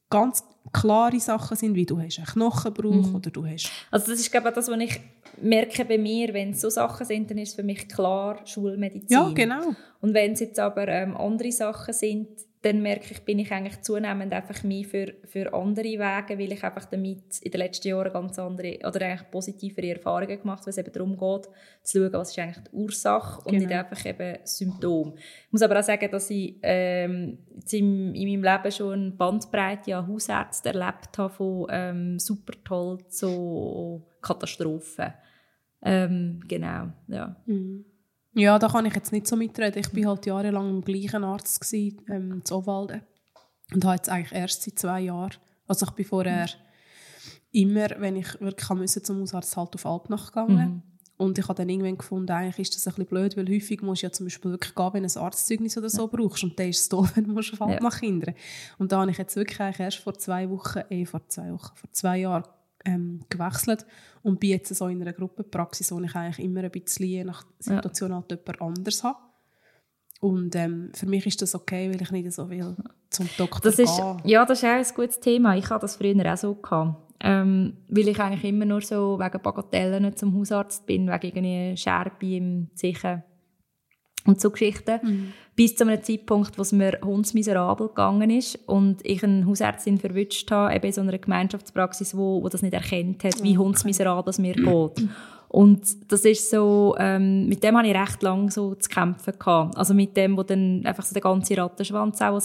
ganz 0.10 0.44
klare 0.74 1.20
Sachen 1.20 1.56
sind, 1.58 1.76
wie 1.76 1.86
du 1.86 2.00
hast 2.00 2.18
einen 2.18 2.26
Knochenbruch 2.28 3.08
Mhm. 3.10 3.16
oder 3.16 3.30
du 3.30 3.46
hast 3.46 3.70
Also 3.92 4.12
das 4.12 4.20
ist 4.20 4.32
glaube 4.32 4.50
ich 4.50 4.56
das, 4.56 4.68
was 4.68 4.80
ich 4.80 5.00
merke 5.42 5.86
bei 5.86 5.98
mir, 5.98 6.34
wenn 6.34 6.52
es 6.52 6.62
so 6.62 6.70
Sachen 6.70 7.06
sind, 7.06 7.30
dann 7.30 7.38
ist 7.38 7.50
es 7.50 7.56
für 7.56 7.64
mich 7.64 7.88
klar 7.88 8.40
Schulmedizin. 8.46 9.08
Ja, 9.10 9.32
genau. 9.34 9.76
Und 10.02 10.14
wenn 10.14 10.34
es 10.34 10.40
jetzt 10.40 10.60
aber 10.60 10.88
ähm, 10.88 11.16
andere 11.18 11.52
Sachen 11.52 11.94
sind, 11.94 12.28
dann 12.66 12.82
merke 12.82 13.12
ich, 13.12 13.22
bin 13.22 13.38
ich 13.38 13.52
eigentlich 13.52 13.80
zunehmend 13.82 14.34
einfach 14.34 14.64
mehr 14.64 14.84
für, 14.84 15.14
für 15.26 15.54
andere 15.54 15.84
Wege, 15.84 16.40
weil 16.40 16.52
ich 16.52 16.64
einfach 16.64 16.86
damit 16.86 17.40
in 17.42 17.52
den 17.52 17.60
letzten 17.60 17.90
Jahren 17.90 18.12
ganz 18.12 18.40
andere 18.40 18.80
oder 18.84 19.06
eigentlich 19.06 19.30
positivere 19.30 19.90
Erfahrungen 19.90 20.40
gemacht 20.40 20.62
habe, 20.62 20.66
weil 20.66 20.72
es 20.72 20.78
eben 20.80 20.92
darum 20.92 21.12
geht, 21.12 21.48
zu 21.84 22.00
schauen, 22.00 22.14
was 22.14 22.32
ist 22.32 22.40
eigentlich 22.40 22.64
die 22.64 22.76
Ursache 22.76 23.42
und 23.46 23.54
nicht 23.54 23.70
Genau. 23.70 23.82
einfach 23.82 24.04
eben 24.04 24.40
Symptom. 24.46 25.14
Ich 25.16 25.52
muss 25.52 25.62
aber 25.62 25.78
auch 25.78 25.84
sagen, 25.84 26.10
dass 26.10 26.28
ich 26.32 26.56
ähm, 26.64 27.38
in, 27.72 28.16
in 28.16 28.42
meinem 28.42 28.44
Leben 28.44 28.72
schon 28.72 28.94
eine 28.94 29.12
Bandbreite 29.12 29.96
an 29.96 30.08
Hausärzten 30.08 30.74
erlebt 30.74 31.16
habe, 31.20 31.34
von 31.34 31.68
ähm, 31.70 32.18
super 32.18 32.54
toll 32.64 32.98
zu 33.10 34.08
Katastrophen. 34.22 35.14
Ähm, 35.84 36.42
genau, 36.48 36.88
ja. 37.10 37.36
Ja, 38.36 38.60
da 38.60 38.68
kann 38.68 38.86
ich 38.86 38.94
jetzt 38.94 39.12
nicht 39.14 39.28
so 39.28 39.36
mitreden. 39.36 39.80
Ich 39.80 39.96
war 39.96 40.12
halt 40.12 40.26
jahrelang 40.26 40.70
im 40.70 40.82
gleichen 40.82 41.24
Arzt, 41.24 41.62
gewesen, 41.62 42.02
ähm, 42.10 42.32
in 42.46 42.54
Obwalden. 42.54 43.02
Und 43.74 43.86
habe 43.86 43.96
jetzt 43.96 44.10
eigentlich 44.10 44.34
erst 44.34 44.64
seit 44.64 44.78
zwei 44.78 45.02
Jahren. 45.02 45.34
Also 45.68 45.86
ich 45.86 45.92
bin 45.94 46.06
vorher 46.06 46.48
immer, 47.52 47.90
wenn 47.98 48.18
ich 48.18 48.40
wirklich 48.42 48.70
musste, 48.70 49.02
zum 49.02 49.22
Hausarzt 49.22 49.56
halt 49.56 49.74
auf 49.76 49.86
Alpnach 49.86 50.28
gegangen. 50.28 50.84
Und 51.18 51.40
ich 51.40 51.48
habe 51.48 51.56
dann 51.56 51.70
irgendwann 51.70 51.98
gefunden, 51.98 52.30
eigentlich 52.30 52.60
ist 52.60 52.76
das 52.76 52.88
ein 52.88 52.96
bisschen 52.96 53.08
blöd, 53.08 53.38
weil 53.38 53.48
häufig 53.48 53.82
musst 53.82 54.02
du 54.02 54.08
ja 54.08 54.12
zum 54.12 54.26
Beispiel 54.26 54.52
wirklich 54.52 54.76
gehen, 54.76 54.90
wenn 54.92 55.04
du 55.04 55.10
ein 55.10 55.24
Arztzeugnis 55.24 55.78
oder 55.78 55.90
so 55.90 56.10
brauchst. 56.10 56.44
Und 56.44 56.60
dann 56.60 56.68
ist 56.68 56.80
es 56.80 56.90
doof, 56.90 57.12
wenn 57.16 57.24
du 57.24 57.40
auf 57.40 57.52
Ja. 57.54 57.66
Alpnach 57.66 58.00
hindern 58.00 58.36
Und 58.78 58.92
da 58.92 59.00
habe 59.00 59.12
ich 59.12 59.18
jetzt 59.18 59.38
wirklich 59.38 59.60
eigentlich 59.62 59.80
erst 59.80 60.00
vor 60.00 60.14
zwei 60.16 60.50
Wochen, 60.50 60.82
eh, 60.90 61.06
vor 61.06 61.26
zwei 61.30 61.54
Wochen, 61.54 61.74
vor 61.74 61.92
zwei 61.94 62.18
Jahren 62.18 62.44
ähm, 62.86 63.22
gewechselt 63.30 63.86
und 64.24 64.40
bin 64.40 64.52
jetzt 64.52 64.74
so 64.74 64.88
in 64.88 65.02
einer 65.02 65.14
Gruppenpraxis, 65.14 65.92
wo 65.92 66.00
ich 66.02 66.16
eigentlich 66.16 66.46
immer 66.46 66.64
ein 66.64 66.72
bisschen 66.72 67.28
nach 67.28 67.44
Situation 67.60 68.14
halt 68.14 68.32
jemand 68.32 68.62
anders 68.62 69.04
habe. 69.04 69.18
Und 70.22 70.56
ähm, 70.56 70.92
für 70.94 71.06
mich 71.06 71.26
ist 71.26 71.42
das 71.42 71.54
okay, 71.56 71.90
weil 71.92 72.02
ich 72.02 72.12
nicht 72.12 72.32
so 72.32 72.50
will 72.50 72.76
zum 73.10 73.30
Doktor 73.38 73.62
Das 73.70 73.78
ist, 73.80 73.98
gehen. 73.98 74.22
ja, 74.24 74.46
das 74.46 74.60
ist 74.64 74.66
auch 74.66 74.70
ein 74.70 74.86
gutes 74.96 75.20
Thema. 75.20 75.56
Ich 75.58 75.70
hatte 75.70 75.82
das 75.82 75.98
früher 75.98 76.34
auch 76.34 76.38
so. 76.38 76.56
Gehabt. 76.56 76.96
ähm, 77.22 77.78
weil 77.90 78.08
ich 78.08 78.20
eigentlich 78.20 78.44
immer 78.46 78.66
nur 78.66 78.82
so 78.82 79.20
wegen 79.20 79.42
Bagatellen 79.42 80.16
zum 80.16 80.36
Hausarzt 80.38 80.86
bin, 80.86 81.08
wegen 81.08 81.28
irgendwie 81.46 81.78
Scherbe 81.78 82.26
im 82.36 82.70
Zichen 82.76 83.24
und 84.26 84.42
so 84.42 84.50
Geschichten. 84.50 85.00
Mhm. 85.02 85.34
Bis 85.56 85.76
zu 85.76 85.88
einem 85.88 86.04
Zeitpunkt, 86.04 86.58
wo 86.58 86.64
es 86.64 86.72
mir 86.72 87.00
hundsmiserabel 87.04 87.88
gegangen 87.88 88.30
ist 88.30 88.60
und 88.66 89.06
ich 89.06 89.24
eine 89.24 89.46
Hausärztin 89.46 89.98
verwünscht 89.98 90.52
habe, 90.52 90.76
eben 90.76 90.86
in 90.86 90.92
so 90.92 91.02
einer 91.02 91.18
Gemeinschaftspraxis, 91.18 92.18
wo, 92.18 92.44
wo 92.44 92.50
das 92.50 92.62
nicht 92.62 92.74
erkennt 92.74 93.24
hat, 93.24 93.42
wie 93.42 93.58
okay. 93.58 93.58
hundsmiserabel 93.58 94.30
es 94.30 94.40
mir 94.40 94.54
geht. 94.54 95.08
Und 95.48 96.12
das 96.12 96.26
ist 96.26 96.50
so, 96.50 96.96
ähm, 97.00 97.48
mit 97.48 97.64
dem 97.64 97.78
habe 97.78 97.88
ich 97.88 97.96
recht 97.96 98.22
lange 98.24 98.52
so 98.52 98.76
zu 98.76 98.90
kämpfen 98.90 99.40
gehabt. 99.40 99.78
Also 99.78 99.94
mit 99.94 100.18
dem, 100.18 100.36
wo 100.36 100.44
dann 100.44 100.86
einfach 100.86 101.06
so 101.06 101.14
der 101.14 101.22
ganze 101.22 101.58
Rattenschwanz 101.58 102.22
auch, 102.22 102.42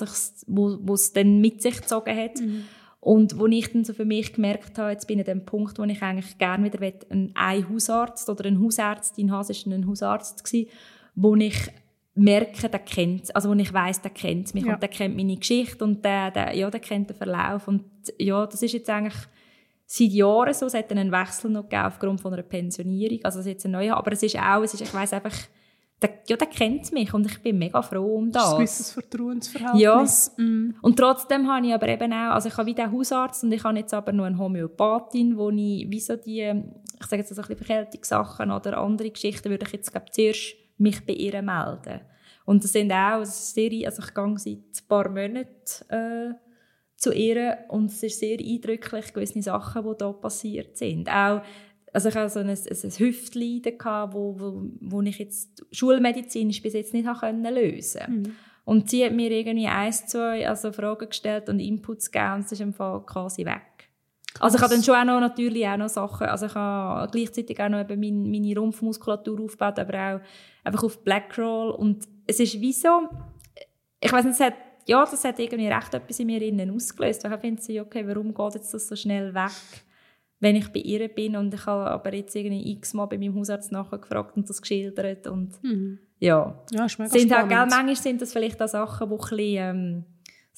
wo, 0.47 0.79
wo 0.81 0.95
es 0.95 1.13
dann 1.13 1.41
mit 1.41 1.61
sich 1.61 1.81
gezogen 1.81 2.17
hat. 2.17 2.39
Mhm. 2.41 2.65
Und 3.01 3.39
wo 3.39 3.47
ich 3.47 3.73
dann 3.73 3.85
so 3.85 3.95
für 3.95 4.05
mich 4.05 4.35
gemerkt 4.35 4.79
habe, 4.79 4.93
jetzt 4.93 5.09
bin 5.09 5.19
ich 5.19 5.27
an 5.27 5.39
dem 5.39 5.47
Punkt, 5.47 5.79
wo 5.79 5.85
ich 5.85 6.03
eigentlich 6.03 6.37
gerne 6.39 6.67
wieder 6.67 6.81
einen, 7.11 7.35
einen 7.35 7.69
Hausarzt 7.69 8.29
oder 8.29 8.45
eine 8.45 8.61
Hausärztin 8.61 9.33
habe, 9.33 9.51
es 9.51 9.67
war 9.67 9.73
ein 9.73 9.87
Hausarzt, 9.89 10.45
gewesen, 10.45 10.69
wo 11.15 11.35
ich 11.37 11.71
merke, 12.15 12.69
der 12.69 12.81
kennt, 12.81 13.35
also 13.35 13.51
wo 13.51 13.55
ich 13.55 13.73
weiß, 13.73 14.03
der 14.03 14.11
kennt 14.11 14.55
mich 14.55 14.65
ja. 14.65 14.75
und 14.75 14.83
der 14.83 14.89
kennt 14.89 15.17
meine 15.17 15.37
Geschichte 15.37 15.85
und 15.85 16.05
der, 16.05 16.31
der, 16.31 16.55
ja, 16.55 16.71
der 16.71 16.81
kennt 16.81 17.09
den 17.09 17.17
Verlauf 17.17 17.69
und 17.69 17.85
ja, 18.19 18.47
das 18.47 18.63
ist 18.63 18.73
jetzt 18.73 18.91
eigentlich 18.91 19.17
seit 19.87 20.11
Jahren 20.11 20.55
so, 20.55 20.67
es 20.67 20.75
hat 20.75 20.91
einen 20.91 21.11
Wechsel 21.11 21.51
noch 21.51 21.63
gegeben 21.63 21.85
aufgrund 21.85 22.21
von 22.21 22.33
einer 22.33 22.43
Pensionierung, 22.43 23.21
also 23.25 23.39
das 23.39 23.47
ist 23.47 23.53
jetzt 23.53 23.67
ein 23.67 23.73
neuer, 23.73 23.97
aber 23.97 24.13
es 24.13 24.23
ist 24.23 24.37
auch, 24.37 24.63
es 24.63 24.75
ist, 24.75 24.83
ich 24.83 24.93
weiß 24.93 25.13
einfach, 25.15 25.37
der, 26.03 26.11
ja, 26.29 26.37
der 26.37 26.47
kennt 26.47 26.93
mich 26.93 27.13
und 27.13 27.27
ich 27.27 27.43
bin 27.43 27.59
mega 27.59 27.83
froh 27.83 28.17
um 28.17 28.33
das. 28.33 28.43
Das 28.43 28.49
ist 28.49 28.53
ein 28.53 28.59
gewisses 28.59 28.93
Vertrauensverhältnis. 28.93 30.33
Ja. 30.39 30.45
Mm. 30.45 30.75
Und 30.81 30.99
trotzdem 30.99 31.47
habe 31.47 31.67
ich 31.67 31.75
aber 31.75 31.89
eben 31.89 32.13
auch, 32.13 32.33
also 32.33 32.49
ich 32.49 32.57
habe 32.57 32.67
wie 32.67 32.75
den 32.75 32.91
Hausarzt 32.91 33.45
und 33.45 33.53
ich 33.53 33.63
habe 33.63 33.79
jetzt 33.79 33.93
aber 33.93 34.13
noch 34.13 34.25
eine 34.25 34.39
Homöopathin, 34.39 35.37
wo 35.37 35.51
ich 35.51 35.91
wie 35.91 36.01
so 36.01 36.17
die, 36.17 36.41
ich 36.99 37.07
sage 37.07 37.23
jetzt 37.23 37.35
so 37.35 37.35
ein 37.35 37.49
bisschen 37.49 37.65
Verkältungssachen 37.65 38.51
oder 38.51 38.79
andere 38.79 39.11
Geschichten, 39.11 39.51
würde 39.51 39.67
ich 39.67 39.73
jetzt 39.73 39.91
glaube 39.93 40.07
zuerst 40.11 40.55
mich 40.81 41.05
bei 41.05 41.13
ihr 41.13 41.41
melden. 41.43 42.01
Und 42.45 42.65
das 42.65 42.73
sind 42.73 42.91
auch, 42.91 43.21
das 43.21 43.55
sehr, 43.55 43.71
also 43.87 44.03
ich 44.03 44.15
gehe 44.15 44.39
seit 44.39 44.57
ein 44.57 44.89
paar 44.89 45.09
Monaten 45.09 45.89
äh, 45.89 46.35
zu 46.97 47.13
ihr 47.13 47.59
und 47.69 47.91
es 47.91 48.03
ist 48.03 48.19
sehr 48.19 48.39
eindrücklich, 48.39 49.13
gewisse 49.13 49.43
Sachen, 49.43 49.85
die 49.85 49.99
da 49.99 50.13
passiert 50.13 50.77
sind. 50.77 51.09
Auch, 51.09 51.43
also 51.93 52.09
ich 52.09 52.15
hatte 52.15 52.29
so 52.29 52.41
ein, 52.41 52.51
ein, 52.51 52.59
ein 52.59 52.99
Hüftleiden, 52.99 53.79
wo, 54.13 54.39
wo, 54.39 54.63
wo 54.81 55.03
ich 55.03 55.19
jetzt 55.19 55.65
schulmedizinisch 55.73 56.63
bis 56.63 56.75
jetzt 56.75 56.95
nicht 56.95 57.09
können 57.21 57.55
lösen 57.55 58.01
konnte. 58.01 58.29
Mhm. 58.29 58.37
Und 58.65 58.91
sie 58.91 59.05
hat 59.05 59.13
mir 59.13 59.31
irgendwie 59.31 59.67
eins, 59.67 60.07
zwei 60.07 60.49
also 60.49 60.73
Fragen 60.73 61.09
gestellt 61.09 61.49
und 61.49 61.59
Inputs 61.59 62.11
gegeben 62.11 62.35
und 62.35 62.45
es 62.45 62.53
ist 62.53 62.61
im 62.61 62.73
Fall 62.73 63.05
quasi 63.05 63.45
weg. 63.45 63.63
Also 64.39 64.57
ich 64.57 64.63
habe 64.63 64.75
dann 64.75 64.83
schon 64.83 64.95
auch 64.95 65.05
noch, 65.05 65.21
natürlich 65.21 65.67
auch 65.67 65.77
noch 65.77 65.89
Sachen, 65.89 66.29
also 66.29 66.47
ich 66.47 66.55
habe 66.55 67.11
gleichzeitig 67.11 67.61
auch 67.61 67.69
noch 67.69 67.81
eben 67.81 67.99
meine, 67.99 68.29
meine 68.29 68.59
Rumpfmuskulatur 68.59 69.41
aufgebaut, 69.41 69.79
aber 69.79 69.99
auch 69.99 70.21
einfach 70.65 70.85
auf 70.85 71.03
Blackroll 71.03 71.71
und 71.71 72.07
es 72.27 72.39
ist 72.39 72.61
wie 72.61 72.73
so, 72.73 73.09
ich 74.01 74.13
weiß 74.13 74.25
nicht, 74.25 74.35
es 74.35 74.41
hat, 74.41 74.55
ja, 74.87 75.05
das 75.05 75.25
hat 75.25 75.39
irgendwie 75.39 75.69
recht 75.69 75.93
etwas 75.93 76.21
in 76.21 76.27
mir 76.27 76.41
innen 76.43 76.71
ausgelöst, 76.71 77.25
weil 77.25 77.35
ich 77.35 77.41
finde, 77.41 77.83
okay, 77.83 78.07
warum 78.07 78.33
geht 78.33 78.55
jetzt 78.55 78.73
das 78.73 78.87
so 78.87 78.95
schnell 78.95 79.35
weg, 79.35 79.51
wenn 80.39 80.57
ich 80.57 80.69
bei 80.69 80.81
ihr 80.81 81.09
bin 81.09 81.37
und 81.37 81.53
ich 81.53 81.67
habe 81.67 81.91
aber 81.91 82.15
jetzt 82.15 82.35
irgendwie 82.35 82.73
x-mal 82.73 83.07
bei 83.07 83.19
meinem 83.19 83.35
Hausarzt 83.35 83.73
nachgefragt 83.73 84.37
und 84.37 84.49
das 84.49 84.63
geschildert 84.63 85.27
und 85.27 85.63
mhm. 85.63 85.99
ja. 86.19 86.59
Ja, 86.71 86.85
ist 86.87 86.99
mega 86.99 87.11
sind 87.11 87.35
halt, 87.35 87.49
gell, 87.49 87.67
manchmal 87.67 87.97
sind 87.97 88.23
das 88.23 88.33
vielleicht 88.33 88.63
auch 88.63 88.69
Sachen, 88.69 89.09
die 89.09 89.15
ein 89.15 89.19
bisschen, 89.19 89.57
ähm, 89.59 90.05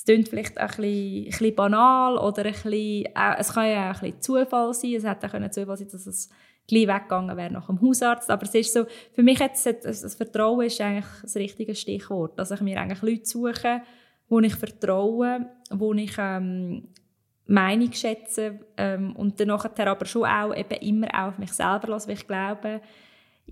es 0.03 0.07
klingt 0.07 0.28
vielleicht 0.28 0.59
ein 0.59 0.66
bisschen, 0.66 0.84
ein 0.84 1.24
bisschen 1.26 1.55
banal 1.55 2.18
oder 2.18 2.44
ein 2.44 2.53
bisschen, 2.53 3.05
äh, 3.05 3.36
es 3.38 3.53
kann 3.53 3.70
ja 3.70 3.92
auch 3.92 4.03
ein 4.03 4.11
bisschen 4.11 4.20
Zufall 4.20 4.74
sein. 4.74 4.94
Es 4.94 5.05
hätte 5.05 5.26
auch 5.28 5.50
Zufall 5.50 5.76
sein 5.76 5.88
dass 5.92 6.07
es 6.09 6.28
gleich 6.66 6.88
weggegangen 6.88 7.36
wäre 7.36 7.53
nach 7.53 7.66
dem 7.66 7.80
Hausarzt. 7.80 8.28
Aber 8.28 8.42
es 8.42 8.53
ist 8.53 8.72
so, 8.72 8.84
für 9.12 9.22
mich 9.22 9.38
jetzt, 9.38 9.64
das 9.64 10.14
Vertrauen 10.16 10.66
ist 10.66 10.80
eigentlich 10.80 11.07
das 11.22 11.36
richtige 11.36 11.76
Stichwort. 11.76 12.36
Dass 12.36 12.50
ich 12.50 12.61
mir 12.62 12.80
eigentlich 12.80 13.00
Leute 13.03 13.26
suche, 13.26 13.82
wo 14.28 14.40
ich 14.40 14.57
vertraue, 14.57 15.46
wo 15.70 15.94
ich 15.94 16.14
ähm, 16.18 16.88
Meinung 17.46 17.92
schätze 17.92 18.59
ähm, 18.76 19.14
und 19.14 19.38
dann 19.38 19.50
aber 19.50 20.05
schon 20.05 20.24
auch 20.24 20.53
eben 20.53 20.80
immer 20.80 21.07
auch 21.14 21.28
auf 21.28 21.38
mich 21.38 21.53
selber 21.53 21.86
lasse, 21.86 22.09
weil 22.09 22.16
ich 22.16 22.26
glaube, 22.26 22.80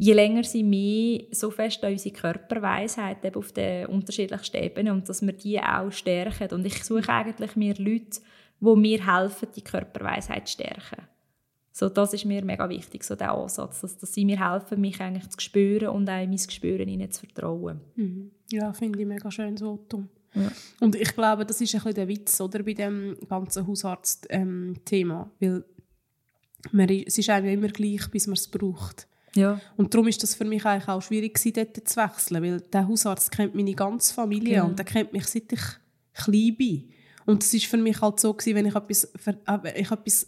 je 0.00 0.14
länger 0.14 0.44
sie 0.44 0.62
mehr 0.62 1.24
so 1.30 1.50
fest 1.50 1.84
an 1.84 1.92
unsere 1.92 2.14
Körperweisheit 2.14 3.22
eben 3.22 3.36
auf 3.36 3.52
den 3.52 3.86
unterschiedlichsten 3.86 4.56
Ebenen 4.56 4.94
und 4.94 5.08
dass 5.08 5.20
wir 5.20 5.34
die 5.34 5.60
auch 5.60 5.92
stärken. 5.92 6.54
Und 6.54 6.64
ich 6.64 6.82
suche 6.82 7.10
eigentlich 7.10 7.54
mir 7.54 7.74
Leute, 7.76 8.20
die 8.60 8.76
mir 8.76 9.06
helfen, 9.06 9.48
die 9.54 9.60
Körperweisheit 9.60 10.48
zu 10.48 10.54
stärken. 10.54 11.02
So, 11.70 11.90
das 11.90 12.14
ist 12.14 12.24
mir 12.24 12.42
mega 12.44 12.68
wichtig, 12.68 13.04
so 13.04 13.14
der 13.14 13.32
Ansatz, 13.32 13.82
dass, 13.82 13.98
dass 13.98 14.14
sie 14.14 14.24
mir 14.24 14.40
helfen, 14.50 14.80
mich 14.80 14.98
eigentlich 15.00 15.28
zu 15.28 15.38
spüren 15.38 15.88
und 15.88 16.08
auch 16.08 16.26
mein 16.26 16.30
Gespüren 16.30 16.88
ihnen 16.88 17.10
zu 17.10 17.26
vertrauen. 17.26 17.80
Mhm. 17.94 18.30
Ja, 18.50 18.72
finde 18.72 19.00
ich 19.00 19.06
mega 19.06 19.30
schön 19.30 19.56
so. 19.58 19.86
Ja. 20.34 20.50
Und 20.80 20.96
ich 20.96 21.14
glaube, 21.14 21.44
das 21.44 21.60
ist 21.60 21.74
ein 21.74 21.78
bisschen 21.78 21.94
der 21.94 22.08
Witz 22.08 22.40
oder, 22.40 22.62
bei 22.62 22.72
dem 22.72 23.16
ganzen 23.28 23.66
Hausarzt-Thema, 23.66 25.30
ähm, 25.30 25.30
weil 25.40 25.64
man, 26.72 26.88
es 26.88 27.18
ist 27.18 27.28
eigentlich 27.28 27.54
immer 27.54 27.68
gleich, 27.68 28.10
bis 28.10 28.26
man 28.26 28.36
es 28.36 28.48
braucht. 28.48 29.06
Ja. 29.34 29.60
Und 29.76 29.94
darum 29.94 30.08
ist 30.08 30.22
das 30.22 30.34
für 30.34 30.44
mich 30.44 30.64
eigentlich 30.64 30.88
auch 30.88 31.02
schwierig 31.02 31.40
dort 31.54 31.88
zu 31.88 31.96
wechseln, 31.96 32.42
weil 32.42 32.60
der 32.60 32.88
Hausarzt 32.88 33.30
kennt 33.30 33.54
meine 33.54 33.74
ganze 33.74 34.12
Familie 34.12 34.56
genau. 34.56 34.66
und 34.66 34.78
der 34.78 34.86
kennt 34.86 35.12
mich 35.12 35.26
seit 35.26 35.52
ich 35.52 35.60
klein 36.14 36.56
bin. 36.56 36.90
Und 37.26 37.44
es 37.44 37.52
war 37.52 37.60
für 37.60 37.76
mich 37.76 38.00
halt 38.00 38.18
so 38.18 38.32
gewesen, 38.32 38.56
wenn 38.56 38.66
ich 38.66 38.74
etwas, 38.74 39.04
äh, 39.04 39.80
ich 39.80 39.90
etwas 39.90 40.26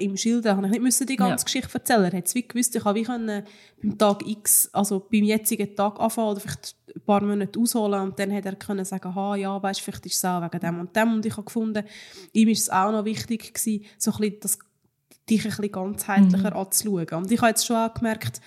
ihm 0.00 0.16
schildern 0.16 0.56
habe 0.56 0.74
ich 0.74 0.82
nicht 0.82 1.08
die 1.08 1.16
ganze 1.16 1.42
ja. 1.42 1.44
Geschichte 1.44 1.74
erzählen. 1.74 2.04
Er 2.04 2.18
hat 2.18 2.26
es 2.26 2.34
wie 2.34 2.46
gewusst, 2.46 2.74
ich 2.74 2.84
habe 2.84 2.98
wie 2.98 3.04
können 3.04 3.44
beim 3.80 3.98
Tag 3.98 4.26
X, 4.26 4.68
also 4.72 5.00
beim 5.00 5.24
jetzigen 5.24 5.76
Tag 5.76 6.00
anfangen 6.00 6.30
oder 6.30 6.40
vielleicht 6.40 6.74
ein 6.94 7.00
paar 7.02 7.22
Monate 7.22 7.58
ausholen 7.60 8.00
und 8.00 8.18
dann 8.18 8.32
hat 8.32 8.46
er 8.46 8.56
können 8.56 8.84
sagen, 8.84 9.14
ha, 9.14 9.36
ja, 9.36 9.62
weißt, 9.62 9.80
vielleicht 9.80 10.06
ist 10.06 10.16
es 10.16 10.24
auch 10.24 10.42
wegen 10.42 10.60
dem 10.60 10.80
und 10.80 10.96
dem. 10.96 11.14
Und 11.14 11.26
ich 11.26 11.32
habe 11.32 11.44
gefunden, 11.44 11.84
ihm 12.32 12.48
ist 12.48 12.62
es 12.62 12.70
auch 12.70 12.90
noch 12.90 13.04
wichtig 13.04 13.54
gewesen, 13.54 13.84
so 13.96 14.10
ein 14.12 14.18
bisschen 14.18 14.40
das 14.40 14.58
dich 15.28 15.44
ein 15.44 15.50
bisschen 15.50 15.72
ganzheitlicher 15.72 16.50
mhm. 16.50 16.56
anzuschauen. 16.56 17.14
Und 17.14 17.32
ich 17.32 17.40
habe 17.40 17.50
jetzt 17.50 17.66
schon 17.66 17.76
auch 17.76 17.94
gemerkt, 17.94 18.40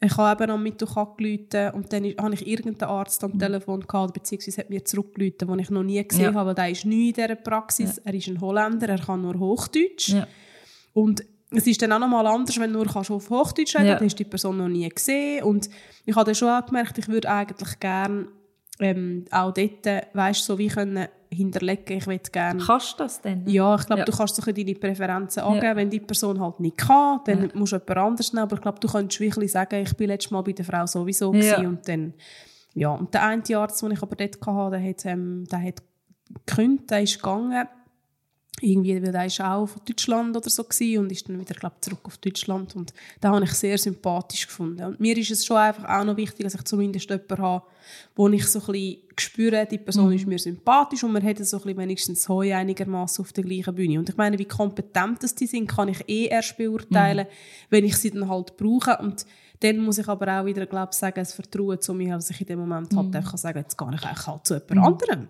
ich 0.00 0.16
habe 0.16 0.44
eben 0.44 0.52
am 0.52 0.62
Mittwoch 0.62 0.96
angerufen 0.96 1.70
und 1.74 1.92
dann 1.92 2.04
habe 2.04 2.34
ich 2.34 2.46
irgendeinen 2.46 2.90
Arzt 2.90 3.24
am 3.24 3.32
mhm. 3.32 3.38
Telefon 3.38 3.86
gehabt, 3.86 4.14
beziehungsweise 4.14 4.58
hat 4.58 4.70
mir 4.70 4.84
zurückgerufen, 4.84 5.48
den 5.48 5.58
ich 5.58 5.70
noch 5.70 5.82
nie 5.82 6.06
gesehen 6.06 6.32
ja. 6.32 6.34
habe, 6.34 6.48
weil 6.48 6.54
der 6.54 6.70
ist 6.70 6.84
neu 6.84 7.08
in 7.08 7.12
dieser 7.12 7.34
Praxis. 7.34 7.96
Ja. 7.96 8.02
Er 8.04 8.14
ist 8.14 8.28
ein 8.28 8.40
Holländer, 8.40 8.88
er 8.88 8.98
kann 8.98 9.22
nur 9.22 9.38
Hochdeutsch. 9.38 10.10
Ja. 10.10 10.28
Und 10.92 11.24
es 11.50 11.66
ist 11.66 11.80
dann 11.82 11.92
auch 11.92 11.98
nochmal 11.98 12.26
anders, 12.26 12.58
wenn 12.60 12.72
du 12.72 12.78
nur 12.78 12.86
kannst 12.86 13.10
auf 13.10 13.30
Hochdeutsch 13.30 13.74
reden 13.74 13.88
kannst, 13.88 14.00
dann 14.00 14.06
hast 14.06 14.20
du 14.20 14.24
die 14.24 14.30
Person 14.30 14.58
noch 14.58 14.68
nie 14.68 14.88
gesehen. 14.88 15.42
Und 15.44 15.68
ich 16.04 16.14
habe 16.14 16.26
dann 16.26 16.34
schon 16.34 16.48
auch 16.48 16.64
gemerkt, 16.64 16.98
ich 16.98 17.08
würde 17.08 17.30
eigentlich 17.30 17.80
gerne 17.80 18.28
ähm, 18.80 19.24
auch 19.30 19.52
dort, 19.52 19.86
weißt, 20.12 20.44
so 20.44 20.58
wie 20.58 20.68
können 20.68 21.08
hinterlegen, 21.30 21.98
ich 21.98 22.06
will 22.06 22.20
gerne... 22.32 22.62
Kannst 22.64 22.94
du 22.94 23.04
das 23.04 23.20
denn? 23.20 23.46
Ja, 23.46 23.74
ich 23.74 23.86
glaube, 23.86 24.00
ja. 24.00 24.04
du 24.04 24.12
kannst 24.12 24.36
so 24.36 24.52
deine 24.52 24.74
Präferenzen 24.74 25.42
angeben. 25.42 25.66
Ja. 25.66 25.76
Wenn 25.76 25.90
die 25.90 26.00
Person 26.00 26.40
halt 26.40 26.58
nicht 26.60 26.78
kann, 26.78 27.20
dann 27.26 27.42
ja. 27.42 27.48
musst 27.54 27.72
du 27.72 27.76
jemand 27.76 27.98
anderes 27.98 28.32
nehmen. 28.32 28.44
Aber 28.44 28.56
ich 28.56 28.62
glaube, 28.62 28.80
du 28.80 28.88
könntest 28.88 29.20
wirklich 29.20 29.52
sagen, 29.52 29.82
ich 29.82 29.94
bin 29.96 30.08
letztes 30.08 30.30
Mal 30.30 30.42
bei 30.42 30.52
der 30.52 30.64
Frau 30.64 30.86
sowieso 30.86 31.34
ja. 31.34 31.58
und 31.58 31.86
dann... 31.88 32.14
Ja, 32.74 32.90
und 32.90 33.12
der 33.12 33.24
eine 33.24 33.42
Arzt, 33.56 33.82
den 33.82 33.90
ich 33.90 34.02
aber 34.02 34.14
dort 34.14 34.46
hatte, 34.46 34.70
der 34.70 34.88
hat, 34.88 35.04
ähm, 35.06 35.44
der 35.50 35.62
hat 35.62 35.82
gekündigt, 36.46 36.90
der 36.90 37.02
ist 37.02 37.16
gegangen 37.16 37.66
irgendwie, 38.60 39.02
weil 39.02 39.14
er 39.14 39.26
ist 39.26 39.40
auch 39.40 39.66
von 39.66 39.82
Deutschland 39.86 40.36
oder 40.36 40.50
so 40.50 40.64
gewesen 40.64 40.98
und 40.98 41.12
ist 41.12 41.28
dann 41.28 41.38
wieder, 41.38 41.54
glaube 41.54 41.76
zurück 41.80 42.00
auf 42.04 42.18
Deutschland 42.18 42.74
und 42.76 42.92
da 43.20 43.30
habe 43.30 43.44
ich 43.44 43.52
sehr 43.52 43.78
sympathisch 43.78 44.46
gefunden. 44.46 44.84
Und 44.84 45.00
mir 45.00 45.16
ist 45.16 45.30
es 45.30 45.44
schon 45.44 45.56
einfach 45.56 45.84
auch 45.84 46.04
noch 46.04 46.16
wichtig, 46.16 46.44
dass 46.44 46.54
ich 46.54 46.64
zumindest 46.64 47.08
jemanden 47.08 47.38
habe, 47.38 47.64
wo 48.14 48.28
ich 48.28 48.46
so 48.46 48.60
ein 48.60 48.66
bisschen 48.66 48.98
spüre, 49.18 49.66
die 49.66 49.78
Person 49.78 50.08
mhm. 50.08 50.12
ist 50.12 50.26
mir 50.26 50.38
sympathisch 50.38 51.04
und 51.04 51.12
man 51.12 51.22
hat 51.22 51.38
so 51.38 51.56
ein 51.56 51.62
bisschen 51.62 51.78
wenigstens 51.78 52.28
Heu 52.28 52.54
einigermaßen 52.54 53.24
auf 53.24 53.32
der 53.32 53.44
gleichen 53.44 53.74
Bühne. 53.74 53.98
Und 53.98 54.08
ich 54.08 54.16
meine, 54.16 54.38
wie 54.38 54.44
kompetent 54.44 55.22
das 55.22 55.34
die 55.34 55.46
sind, 55.46 55.68
kann 55.68 55.88
ich 55.88 56.08
eh 56.08 56.26
erst 56.26 56.56
beurteilen, 56.56 57.26
mhm. 57.26 57.66
wenn 57.70 57.84
ich 57.84 57.96
sie 57.96 58.10
dann 58.10 58.28
halt 58.28 58.56
brauche 58.56 58.98
und 58.98 59.24
dann 59.60 59.78
muss 59.78 59.98
ich 59.98 60.08
aber 60.08 60.40
auch 60.40 60.46
wieder, 60.46 60.66
glaube 60.66 60.90
ich, 60.92 60.98
sagen, 60.98 61.16
das 61.16 61.32
Vertrauen 61.32 61.80
zu 61.80 61.92
mir, 61.92 62.14
dass 62.14 62.30
ich 62.30 62.40
in 62.40 62.46
dem 62.46 62.60
Moment 62.60 62.94
halt 62.94 63.08
mhm. 63.08 63.16
einfach 63.16 63.36
sagen 63.36 63.54
kann, 63.54 63.62
jetzt 63.64 63.76
gehe 63.76 63.88
ich 63.88 64.04
eigentlich 64.04 64.26
halt 64.26 64.46
zu 64.46 64.54
jemand 64.54 64.70
mhm. 64.70 64.84
anderem. 64.84 65.28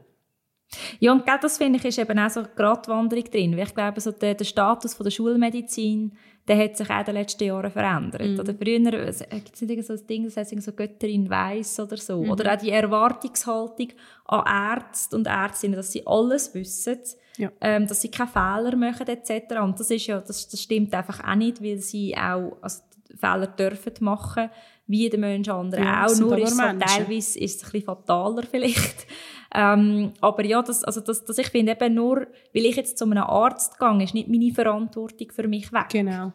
Ja, 1.01 1.13
und 1.13 1.25
das 1.41 1.59
finde 1.59 1.79
ich 1.79 1.85
ist 1.85 1.99
eben 1.99 2.19
auch 2.19 2.31
so 2.31 2.41
eine 2.41 2.51
Gratwanderung 2.55 3.25
drin. 3.25 3.57
Weil 3.57 3.67
ich 3.67 3.75
glaube, 3.75 4.01
so 4.01 4.13
der, 4.13 4.35
der 4.35 4.45
Status 4.45 4.95
von 4.95 5.05
der 5.05 5.11
Schulmedizin, 5.11 6.13
der 6.47 6.59
hat 6.65 6.77
sich 6.77 6.89
auch 6.91 6.99
in 6.99 7.05
den 7.05 7.15
letzten 7.15 7.45
Jahren 7.45 7.71
verändert. 7.71 8.27
Mhm. 8.27 8.41
Oder 8.41 8.55
früher 8.55 8.93
äh, 8.93 9.41
gibt 9.41 9.55
es 9.55 9.61
nicht 9.63 9.85
so 9.85 9.93
ein 9.93 10.07
Ding, 10.07 10.25
das 10.25 10.37
heißt 10.37 10.63
so 10.63 10.73
Götterin 10.73 11.29
weiß 11.29 11.81
oder 11.81 11.97
so. 11.97 12.23
Mhm. 12.23 12.31
Oder 12.31 12.55
auch 12.55 12.59
die 12.59 12.71
Erwartungshaltung 12.71 13.89
an 14.25 14.77
Ärzte 14.77 15.17
und 15.17 15.27
Ärztinnen, 15.27 15.77
dass 15.77 15.93
sie 15.93 16.07
alles 16.07 16.55
wissen, 16.55 16.99
ja. 17.37 17.51
ähm, 17.61 17.87
dass 17.87 18.01
sie 18.01 18.11
keine 18.11 18.31
Fehler 18.31 18.77
machen 18.77 19.07
etc. 19.07 19.57
Und 19.63 19.79
das 19.79 19.91
ist 19.91 20.07
ja, 20.07 20.21
das, 20.21 20.49
das 20.49 20.63
stimmt 20.63 20.95
einfach 20.95 21.23
auch 21.27 21.35
nicht, 21.35 21.63
weil 21.63 21.79
sie 21.79 22.17
auch 22.17 22.57
also 22.63 22.83
Fehler 23.15 23.47
dürfen 23.47 23.93
machen, 24.01 24.51
wie 24.89 25.09
der 25.09 25.21
Mensch 25.21 25.49
andere 25.49 25.83
ja, 25.83 26.07
auch. 26.07 26.17
Nur 26.17 26.39
ist 26.39 26.53
es 26.53 26.57
teilweise 26.57 27.39
ist 27.39 27.39
es 27.39 27.65
ein 27.65 27.71
bisschen 27.71 27.83
fataler 27.83 28.43
vielleicht. 28.43 29.07
Ähm, 29.55 30.13
aber 30.21 30.45
ja, 30.45 30.61
das, 30.61 30.85
also 30.85 31.01
das, 31.01 31.25
das 31.25 31.39
ich 31.39 31.49
finde 31.49 31.73
eben 31.73 31.95
nur, 31.95 32.27
weil 32.53 32.67
ich 32.67 32.77
jetzt 32.77 32.99
zu 32.99 33.07
einem 33.07 33.23
Arzt 33.23 33.79
gehe, 33.79 34.05
ist 34.05 34.13
nicht 34.13 34.29
meine 34.29 34.53
Verantwortung 34.53 35.33
für 35.33 35.49
mich 35.49 35.73
weg. 35.73 35.89
Genau. 35.89 36.35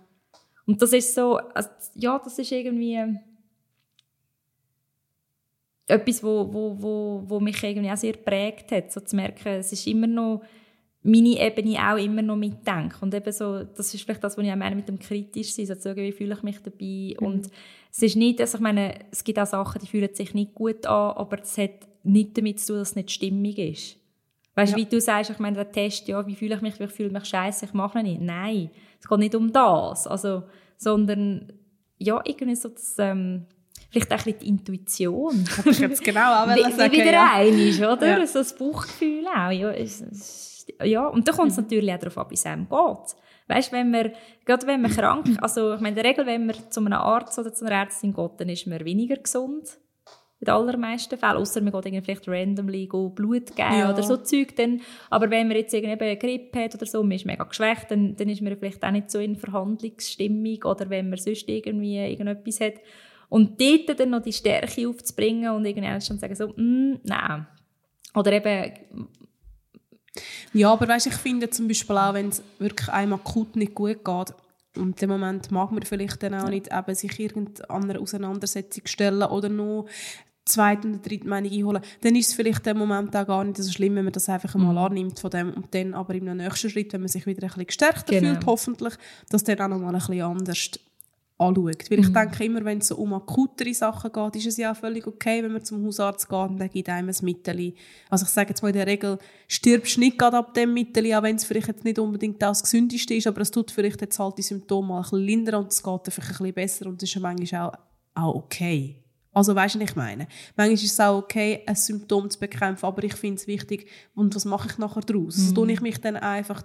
Und 0.65 0.81
das 0.81 0.93
ist 0.93 1.13
so, 1.13 1.37
also, 1.37 1.69
ja, 1.93 2.17
das 2.17 2.39
ist 2.39 2.51
irgendwie 2.51 3.19
etwas, 5.85 6.23
wo, 6.23 6.51
wo, 6.51 6.75
wo, 6.81 7.23
wo 7.27 7.39
mich 7.39 7.61
irgendwie 7.63 7.91
auch 7.91 7.97
sehr 7.97 8.13
prägt 8.13 8.71
hat, 8.71 8.91
so 8.91 8.99
zu 8.99 9.15
merken, 9.15 9.59
es 9.59 9.71
ist 9.71 9.85
immer 9.85 10.07
noch 10.07 10.41
meine 11.03 11.39
Ebene 11.39 11.77
auch 11.79 11.97
immer 11.97 12.21
noch 12.21 12.37
mitdenke. 12.37 12.95
Und 13.01 13.13
eben 13.13 13.31
so, 13.31 13.63
das 13.63 13.93
ist 13.93 14.03
vielleicht 14.03 14.23
das, 14.23 14.37
was 14.37 14.45
ich 14.45 14.51
auch 14.51 14.55
meine 14.55 14.75
mit 14.75 14.87
dem 14.87 14.99
kritisch 14.99 15.53
sein, 15.53 15.65
so 15.65 15.75
zu 15.75 15.81
sagen, 15.81 16.01
wie 16.01 16.13
fühle 16.13 16.35
ich 16.35 16.43
mich 16.43 16.59
dabei. 16.59 17.15
Mhm. 17.19 17.25
Und 17.25 17.49
es 17.91 18.01
ist 18.01 18.15
nicht, 18.15 18.39
also 18.39 18.57
ich 18.57 18.61
meine, 18.61 18.95
es 19.11 19.23
gibt 19.23 19.37
auch 19.37 19.45
Sachen, 19.45 19.81
die 19.81 19.87
fühlen 19.87 20.13
sich 20.13 20.33
nicht 20.33 20.55
gut 20.55 20.85
an, 20.85 21.11
aber 21.11 21.41
es 21.41 21.57
hat 21.57 21.87
nicht 22.03 22.37
damit 22.37 22.59
zu 22.59 22.67
tun, 22.67 22.79
dass 22.79 22.89
es 22.89 22.95
nicht 22.95 23.11
stimmig 23.11 23.57
ist. 23.57 23.97
Weißt 24.55 24.73
du, 24.73 24.79
ja. 24.79 24.85
wie 24.85 24.89
du 24.89 25.01
sagst, 25.01 25.31
ich 25.31 25.39
meine, 25.39 25.55
der 25.55 25.71
Test, 25.71 26.07
ja, 26.07 26.25
wie 26.25 26.35
fühle 26.35 26.55
ich 26.55 26.61
mich, 26.61 26.79
ich 26.79 26.91
fühle 26.91 27.09
mich 27.09 27.25
scheiße, 27.25 27.65
ich 27.65 27.73
mache 27.73 27.99
ihn 27.99 28.05
nicht. 28.05 28.21
Nein, 28.21 28.69
es 28.99 29.07
geht 29.07 29.19
nicht 29.19 29.35
um 29.35 29.51
das. 29.51 30.07
Also, 30.07 30.43
sondern, 30.77 31.51
ja, 31.97 32.21
irgendwie 32.23 32.55
so 32.55 32.69
das, 32.69 32.95
ähm, 32.99 33.45
vielleicht 33.89 34.11
auch 34.11 34.17
ein 34.17 34.23
bisschen 34.25 34.39
die 34.39 34.47
Intuition. 34.47 35.43
Kann 35.45 35.71
ich 35.71 35.79
jetzt 35.79 36.03
genau 36.03 36.21
auch 36.43 36.47
wie, 36.55 36.71
sagen, 36.71 36.91
wie 36.91 36.97
wieder 36.97 37.11
ja. 37.11 37.33
ein 37.33 37.57
ist, 37.57 37.79
oder? 37.79 38.19
Ja. 38.19 38.27
So 38.27 38.39
das 38.39 38.55
Bauchgefühl 38.55 39.25
auch. 39.27 39.51
Ja, 39.51 39.71
es, 39.71 40.01
es, 40.01 40.52
ja. 40.83 41.07
Und 41.07 41.27
da 41.27 41.31
kommt 41.31 41.51
es 41.51 41.57
mhm. 41.57 41.63
natürlich 41.63 41.93
auch 41.93 41.99
darauf 41.99 42.17
an, 42.17 42.29
wie 42.29 42.35
es 42.35 42.45
einem 42.45 42.67
geht. 42.67 43.15
Weißt, 43.47 43.71
wenn 43.71 43.91
man, 43.91 44.11
gerade 44.45 44.67
wenn 44.67 44.81
man 44.81 44.91
krank, 44.91 45.37
also 45.41 45.73
ich 45.73 45.81
meine, 45.81 45.97
in 45.97 46.01
der 46.01 46.05
Regel, 46.11 46.25
wenn 46.25 46.45
man 46.45 46.55
zu 46.69 46.79
einem 46.79 46.93
Arzt 46.93 47.37
oder 47.37 47.53
zu 47.53 47.65
einer 47.65 47.75
Ärztin 47.75 48.13
geht, 48.13 48.31
dann 48.37 48.49
ist 48.49 48.67
man 48.67 48.83
weniger 48.85 49.17
gesund. 49.17 49.77
In 50.39 50.45
den 50.45 50.55
allermeisten 50.55 51.17
Fällen. 51.17 51.37
Außer 51.37 51.61
man 51.61 51.71
geht 51.71 52.03
vielleicht 52.03 52.27
randomly 52.27 52.87
Blut 52.87 53.55
geben 53.55 53.79
ja. 53.79 53.93
oder 53.93 54.03
so 54.03 54.17
Zeug. 54.17 54.55
Dann. 54.57 54.81
Aber 55.09 55.29
wenn 55.29 55.47
man 55.47 55.57
jetzt 55.57 55.73
eine 55.73 55.97
Grippe 55.97 56.63
hat 56.63 56.75
oder 56.75 56.85
so, 56.85 57.01
man 57.01 57.13
ist 57.13 57.25
mega 57.25 57.43
geschwächt, 57.45 57.91
dann, 57.91 58.15
dann 58.15 58.27
ist 58.27 58.41
man 58.41 58.57
vielleicht 58.57 58.83
auch 58.83 58.91
nicht 58.91 59.09
so 59.09 59.19
in 59.19 59.37
Verhandlungsstimmung. 59.37 60.63
Oder 60.65 60.89
wenn 60.89 61.09
man 61.09 61.17
sonst 61.17 61.47
irgendwie 61.47 61.97
irgendetwas 61.97 62.59
hat. 62.59 62.73
Und 63.29 63.59
dort 63.59 63.99
dann 63.99 64.09
noch 64.09 64.21
die 64.21 64.33
Stärke 64.33 64.87
aufzubringen 64.87 65.51
und 65.51 65.65
irgendwann 65.65 66.01
schon 66.01 66.19
sagen 66.19 66.35
so, 66.35 66.49
mm, 66.49 66.99
nein. 67.03 67.47
Oder 68.13 68.33
eben... 68.33 68.73
Ja, 70.53 70.71
aber 70.71 70.87
weißt, 70.87 71.07
ich 71.07 71.15
finde 71.15 71.49
zum 71.49 71.67
Beispiel 71.67 71.97
auch, 71.97 72.13
wenn 72.13 72.29
es 72.29 72.43
wirklich 72.59 72.89
einem 72.89 73.13
akut 73.13 73.55
nicht 73.55 73.73
gut 73.73 74.03
geht, 74.03 74.33
und 74.75 75.01
im 75.01 75.09
Moment 75.09 75.51
mag 75.51 75.71
man 75.71 75.83
vielleicht 75.83 76.23
dann 76.23 76.33
auch 76.33 76.49
nicht 76.49 76.69
eben 76.73 76.95
sich 76.95 77.19
irgendeiner 77.19 78.01
Auseinandersetzung 78.01 78.83
stellen 78.85 79.21
oder 79.21 79.49
noch 79.49 79.85
zweite 80.45 80.87
oder 80.87 80.97
dritte 80.97 81.27
Meinung 81.27 81.51
einholen, 81.51 81.83
dann 82.01 82.15
ist 82.15 82.29
es 82.29 82.33
vielleicht 82.33 82.67
im 82.67 82.77
Moment 82.77 83.15
auch 83.15 83.27
gar 83.27 83.43
nicht 83.43 83.57
so 83.57 83.71
schlimm, 83.71 83.95
wenn 83.95 84.03
man 84.03 84.13
das 84.13 84.27
einfach 84.27 84.55
einmal 84.55 84.73
mhm. 84.73 84.77
annimmt 84.79 85.19
von 85.19 85.29
dem 85.29 85.53
und 85.53 85.73
dann 85.73 85.93
aber 85.93 86.15
im 86.15 86.25
nächsten 86.25 86.69
Schritt, 86.69 86.91
wenn 86.91 87.01
man 87.01 87.07
sich 87.07 87.25
wieder 87.25 87.43
ein 87.43 87.47
bisschen 87.47 87.67
gestärkter 87.67 88.19
genau. 88.19 88.33
fühlt, 88.33 88.45
hoffentlich, 88.45 88.93
dass 89.29 89.43
dann 89.43 89.61
auch 89.61 89.67
noch 89.69 89.79
mal 89.79 89.93
ein 89.93 89.99
bisschen 89.99 90.21
anders 90.21 90.71
anschaut. 91.37 91.89
Weil 91.89 91.99
ich 91.99 92.09
mhm. 92.09 92.13
denke 92.13 92.43
immer, 92.43 92.65
wenn 92.65 92.77
es 92.79 92.87
so 92.87 92.95
um 92.97 93.13
akutere 93.13 93.73
Sachen 93.73 94.11
geht, 94.11 94.35
ist 94.35 94.47
es 94.47 94.57
ja 94.57 94.71
auch 94.71 94.75
völlig 94.75 95.05
okay, 95.07 95.43
wenn 95.43 95.51
man 95.51 95.63
zum 95.63 95.85
Hausarzt 95.85 96.29
geht 96.29 96.49
und 96.49 96.57
der 96.57 96.69
gibt 96.69 96.89
einem 96.89 97.09
ein 97.09 97.15
Mittel. 97.21 97.73
Also 98.09 98.25
ich 98.25 98.31
sage 98.31 98.49
jetzt 98.49 98.61
mal 98.61 98.69
in 98.69 98.75
der 98.75 98.87
Regel, 98.87 99.17
stirbst 99.47 99.97
nicht 99.97 100.17
gerade 100.17 100.37
ab 100.37 100.53
dem 100.53 100.73
Mittel, 100.73 101.13
auch 101.13 101.23
wenn 101.23 101.35
es 101.35 101.43
vielleicht 101.43 101.67
jetzt 101.67 101.83
nicht 101.83 101.99
unbedingt 101.99 102.41
das 102.41 102.63
Gesündeste 102.63 103.15
ist, 103.15 103.27
aber 103.27 103.41
es 103.41 103.51
tut 103.51 103.71
vielleicht 103.71 104.01
jetzt 104.01 104.19
halt 104.19 104.37
die 104.37 104.43
Symptome 104.43 104.87
mal 104.87 104.97
ein 104.97 105.01
bisschen 105.03 105.19
lindern 105.19 105.63
und 105.63 105.71
es 105.71 105.81
geht 105.81 105.93
einfach 105.93 106.23
ein 106.23 106.37
bisschen 106.37 106.53
besser 106.53 106.85
und 106.87 107.01
das 107.01 107.09
ist 107.09 107.15
ja 107.15 107.21
manchmal 107.21 107.69
auch, 107.69 107.73
auch 108.15 108.35
okay. 108.35 109.03
Also 109.33 109.55
weißt 109.55 109.75
du, 109.75 109.79
was 109.79 109.89
ich 109.89 109.95
meine? 109.95 110.27
Manchmal 110.55 110.73
ist 110.73 110.83
es 110.83 110.99
auch 110.99 111.17
okay, 111.17 111.63
ein 111.65 111.75
Symptom 111.75 112.29
zu 112.29 112.39
bekämpfen, 112.39 112.85
aber 112.85 113.03
ich 113.03 113.15
finde 113.15 113.37
es 113.37 113.47
wichtig, 113.47 113.89
und 114.13 114.35
was 114.35 114.45
mache 114.45 114.69
ich 114.69 114.77
nachher 114.77 115.01
daraus? 115.01 115.37
Mhm. 115.37 115.43
Also 115.43 115.53
tue 115.55 115.71
ich 115.71 115.81
mich 115.81 115.99
dann 115.99 116.17
einfach 116.17 116.63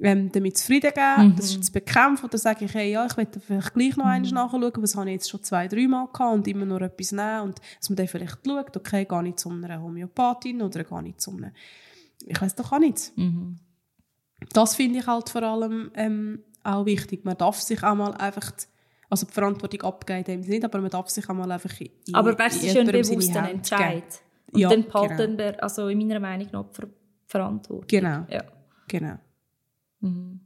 ähm, 0.00 0.32
damit 0.32 0.56
zufrieden 0.56 0.92
geben, 0.94 1.28
mhm. 1.28 1.36
das 1.36 1.50
ist 1.50 1.64
zu 1.64 1.72
bekämpfen. 1.72 2.24
Oder 2.24 2.38
sage 2.38 2.64
ich, 2.64 2.74
hey, 2.74 2.92
ja, 2.92 3.06
ich 3.06 3.16
möchte 3.16 3.40
vielleicht 3.40 3.74
gleich 3.74 3.96
noch 3.96 4.04
mhm. 4.04 4.10
einmal 4.10 4.32
nachschauen, 4.32 4.72
was 4.82 4.96
habe 4.96 5.10
ich 5.10 5.14
jetzt 5.14 5.30
schon 5.30 5.42
zwei, 5.42 5.68
drei 5.68 5.86
Mal 5.86 6.08
gehabt 6.12 6.34
und 6.34 6.48
immer 6.48 6.64
noch 6.64 6.80
etwas 6.80 7.12
nehmen. 7.12 7.42
Und 7.42 7.60
dass 7.78 7.90
man 7.90 7.96
dann 7.96 8.08
vielleicht 8.08 8.38
schaut, 8.46 8.76
okay, 8.76 9.04
gehe 9.04 9.28
ich 9.28 9.36
zu 9.36 9.50
einer 9.50 9.80
Homöopathin 9.80 10.62
oder 10.62 10.84
gehe 10.84 11.04
ich 11.06 11.16
zu 11.18 11.36
einer, 11.36 11.52
ich 12.24 12.40
weiß 12.40 12.54
doch 12.54 12.72
auch 12.72 12.78
nichts. 12.78 13.12
Mhm. 13.16 13.58
Das 14.52 14.74
finde 14.74 14.98
ich 14.98 15.06
halt 15.06 15.28
vor 15.28 15.42
allem 15.42 15.90
ähm, 15.94 16.40
auch 16.64 16.84
wichtig. 16.84 17.24
Man 17.24 17.36
darf 17.36 17.60
sich 17.60 17.82
auch 17.82 17.94
mal 17.94 18.12
einfach 18.14 18.52
also 19.12 19.26
die 19.26 19.32
Verantwortung 19.32 19.82
abgeben 19.82 20.24
dem 20.24 20.40
nicht, 20.40 20.64
aber 20.64 20.80
man 20.80 20.90
darf 20.90 21.10
sich 21.10 21.28
auch 21.28 21.34
mal 21.34 21.50
einfach 21.52 21.78
in, 21.80 21.90
Aber 22.14 22.36
weißt 22.38 22.62
du, 22.62 22.68
schön 22.68 22.86
bewusst 22.86 23.36
einen 23.36 23.56
Entscheid. 23.56 24.22
Und 24.50 24.60
ja, 24.60 24.70
dann 24.70 24.84
behalten 24.84 25.36
genau. 25.36 25.38
wir, 25.38 25.62
also 25.62 25.88
in 25.88 25.98
meiner 25.98 26.18
Meinung 26.18 26.48
nach, 26.50 26.64
die 26.64 26.86
Verantwortung. 27.26 27.86
Genau. 27.86 28.26
Ja. 28.30 28.42
genau. 28.88 29.18
Mhm. 30.02 30.40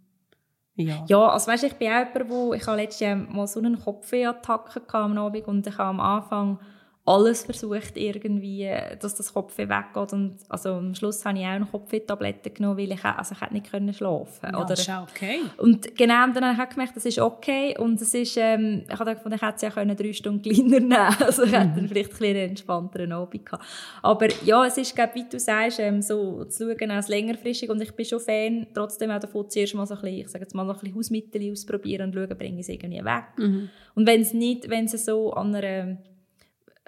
Ja. 0.77 1.05
ja, 1.09 1.29
also 1.29 1.51
weißt, 1.51 1.65
ich 1.65 1.75
bin 1.75 1.91
auch 1.91 2.07
jemand, 2.15 2.31
wo 2.31 2.53
ich 2.53 2.67
habe 2.67 2.77
letztes 2.77 3.01
Jahr 3.01 3.17
mal 3.17 3.47
so 3.47 3.61
eine 3.61 3.79
Kopfweh-Attacke 3.79 4.99
am 4.99 5.17
Abend 5.17 5.49
und 5.49 5.67
ich 5.67 5.79
habe 5.79 5.89
am 5.89 6.01
Anfang 6.01 6.61
alles 7.07 7.45
versucht 7.45 7.97
irgendwie, 7.97 8.69
dass 9.01 9.15
das 9.15 9.33
Kopfweh 9.33 9.69
weggeht. 9.69 10.13
Und 10.13 10.39
also 10.49 10.71
am 10.71 10.95
Schluss 10.95 11.25
habe 11.25 11.39
ich 11.39 11.47
auch 11.47 11.59
noch 11.61 11.71
Kopfweh-Tabletten 11.71 12.53
genommen, 12.53 12.79
weil 12.79 12.91
ich, 12.91 13.05
also 13.05 13.37
ich 13.41 13.51
nicht 13.53 13.71
können 13.71 13.95
schlafen 13.95 14.51
ja, 14.53 14.61
oder 14.61 14.73
ist 14.73 14.91
auch 14.91 15.09
okay. 15.09 15.41
und 15.59 15.97
genau 15.97 16.27
dann 16.33 16.57
habe 16.57 16.65
ich 16.65 16.75
gemerkt, 16.75 16.97
das 16.97 17.05
ist 17.07 17.21
okay. 17.21 17.77
Und 17.79 18.01
es 18.01 18.13
ist 18.13 18.37
ähm, 18.37 18.83
ich 18.89 18.99
habe 18.99 19.15
gedacht, 19.15 19.35
ich 19.35 19.43
hätte 19.43 19.55
es 19.55 19.63
ja 19.63 19.71
können 19.71 19.97
drei 19.97 20.13
Stunden 20.13 20.43
kleiner 20.43 20.81
nehmen 20.81 20.93
also 21.21 21.45
ich 21.45 21.53
hätte 21.53 21.75
dann 21.77 21.89
vielleicht 21.89 22.11
ein 22.11 22.19
bisschen 22.19 22.37
entspannteren 22.37 23.13
Abend 23.13 23.47
gehabt. 23.47 23.65
Aber 24.03 24.27
ja, 24.45 24.67
es 24.67 24.77
ist 24.77 24.95
glaube 24.95 25.15
wie 25.15 25.29
du 25.31 25.39
sagst 25.39 25.79
ähm, 25.79 26.03
so 26.03 26.45
zu 26.47 26.77
schauen 26.77 26.91
als 26.91 27.07
längerfristig. 27.07 27.71
Und 27.71 27.81
ich 27.81 27.93
bin 27.93 28.05
schon 28.05 28.19
Fan 28.19 28.67
trotzdem 28.75 29.13
auch 29.13 29.21
davon 29.21 29.49
zuerst 29.49 29.77
mal 29.77 29.87
so 29.87 29.95
ein 29.95 30.01
bisschen, 30.01 30.19
ich 30.19 30.29
sage 30.29 30.45
jetzt 30.45 30.55
mal 30.57 30.65
noch 30.65 30.75
ein 30.75 30.81
bisschen 30.81 30.97
Hausmittel 30.97 31.53
ausprobieren 31.53 32.09
und 32.09 32.15
schauen, 32.15 32.37
bringe 32.37 32.61
ich 32.61 32.67
es 32.67 32.69
irgendwie 32.69 33.05
weg. 33.05 33.25
Mhm. 33.37 33.69
und 33.95 34.07
wenn 34.09 34.23
es 34.23 34.33
nicht, 34.33 34.69
wenn 34.69 34.87
es 34.87 35.05
so 35.05 35.33
an 35.33 35.55
einer 35.55 35.99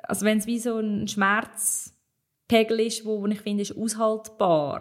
also 0.08 0.24
wenn 0.24 0.38
es 0.38 0.46
wie 0.46 0.58
so 0.58 0.78
ein 0.78 1.06
Schmerzpegel 1.06 2.80
ist, 2.80 3.04
wo, 3.04 3.20
wo 3.20 3.26
ich 3.26 3.40
finde, 3.40 3.62
ist 3.62 3.76
aushaltbar. 3.76 4.80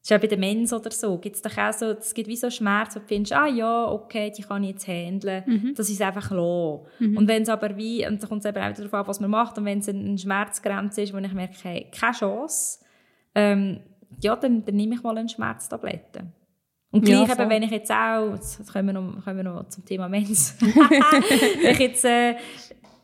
Das 0.00 0.10
ist 0.10 0.16
auch 0.16 0.20
bei 0.20 0.26
der 0.26 0.38
Mens 0.38 0.72
oder 0.72 0.90
so. 0.90 1.18
Gibt's 1.18 1.42
doch 1.42 1.56
auch 1.56 1.72
so, 1.72 1.86
es 1.92 2.12
gibt 2.14 2.28
wie 2.28 2.36
so 2.36 2.50
Schmerz, 2.50 2.96
wo 2.96 3.00
du 3.00 3.06
findest, 3.06 3.32
ah 3.32 3.46
ja, 3.46 3.86
okay, 3.86 4.32
die 4.36 4.42
kann 4.42 4.62
ich 4.64 4.70
jetzt 4.70 4.88
handeln. 4.88 5.44
Mhm. 5.46 5.74
Das 5.76 5.88
ist 5.90 6.02
einfach 6.02 6.30
lassen. 6.30 6.86
Mhm. 6.98 7.16
Und 7.16 7.28
wenn 7.28 7.42
es 7.42 7.48
aber 7.48 7.76
wie, 7.76 8.06
und 8.06 8.22
da 8.22 8.26
kommt 8.26 8.44
es 8.44 8.50
eben 8.50 8.62
auch 8.62 8.72
darauf 8.72 8.94
an, 8.94 9.06
was 9.06 9.20
man 9.20 9.30
macht, 9.30 9.58
und 9.58 9.64
wenn 9.64 9.78
es 9.78 9.88
eine 9.88 10.18
Schmerzgrenze 10.18 11.02
ist, 11.02 11.12
wo 11.12 11.18
ich 11.18 11.32
merke, 11.32 11.54
hey, 11.62 11.86
keine 11.92 12.14
Chance, 12.14 12.80
ähm, 13.34 13.80
ja, 14.20 14.34
dann, 14.34 14.64
dann 14.64 14.74
nehme 14.74 14.96
ich 14.96 15.02
mal 15.02 15.16
eine 15.16 15.28
Schmerztablette. 15.28 16.32
Und 16.90 17.04
gleich 17.04 17.28
ja, 17.28 17.34
eben, 17.34 17.50
wenn 17.50 17.62
ich 17.62 17.70
jetzt 17.70 17.92
auch, 17.92 18.32
jetzt 18.32 18.72
kommen 18.72 18.86
wir 18.86 18.94
noch, 18.94 19.22
kommen 19.22 19.36
wir 19.36 19.44
noch 19.44 19.68
zum 19.68 19.84
Thema 19.84 20.08
Mens, 20.08 20.56
wenn 20.60 21.72
ich 21.72 21.78
jetzt 21.78 22.04
äh, 22.04 22.36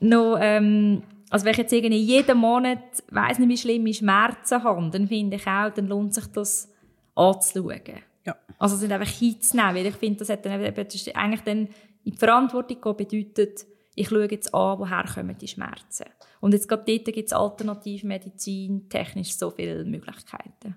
noch 0.01 0.39
ähm, 0.41 1.03
also 1.35 1.47
wenn 1.47 1.51
ich 1.51 1.59
jetzt 1.59 1.73
irgendwie 1.73 2.01
jeden 2.01 2.39
Monat, 2.39 2.79
weiss 3.11 3.41
nicht 3.41 3.49
wie 3.49 3.57
schlimme 3.57 3.93
Schmerzen 3.93 4.63
habe, 4.63 4.89
dann 4.89 5.09
finde 5.09 5.35
ich 5.35 5.47
auch, 5.49 5.69
dann 5.71 5.89
lohnt 5.89 6.15
sich 6.15 6.27
das 6.27 6.73
anzuschauen. 7.17 7.81
Ja. 8.25 8.37
Also 8.57 8.77
es 8.77 8.81
sind 8.83 8.93
einfach 8.93 9.11
hinzunehmen, 9.11 9.75
weil 9.75 9.87
ich 9.87 9.97
finde, 9.97 10.21
das 10.21 10.29
hat 10.29 10.47
dann 10.47 10.63
eben, 10.63 10.73
das 10.77 10.95
ist 10.95 11.17
eigentlich 11.17 11.41
dann 11.41 11.67
in 12.05 12.13
die 12.13 12.17
Verantwortung 12.17 12.81
gehen, 12.81 12.97
bedeutet, 12.97 13.67
ich 13.97 14.09
schaue 14.11 14.31
jetzt 14.31 14.55
an, 14.55 14.79
woher 14.79 15.05
kommen 15.13 15.37
die 15.37 15.49
Schmerzen. 15.49 16.05
Und 16.39 16.55
jetzt 16.55 16.69
gerade 16.69 16.85
dort 16.87 17.13
gibt 17.13 17.27
es 17.27 17.33
Alternativmedizin, 17.33 18.89
technisch 18.89 19.35
so 19.35 19.51
viele 19.51 19.85
Möglichkeiten. 19.85 20.77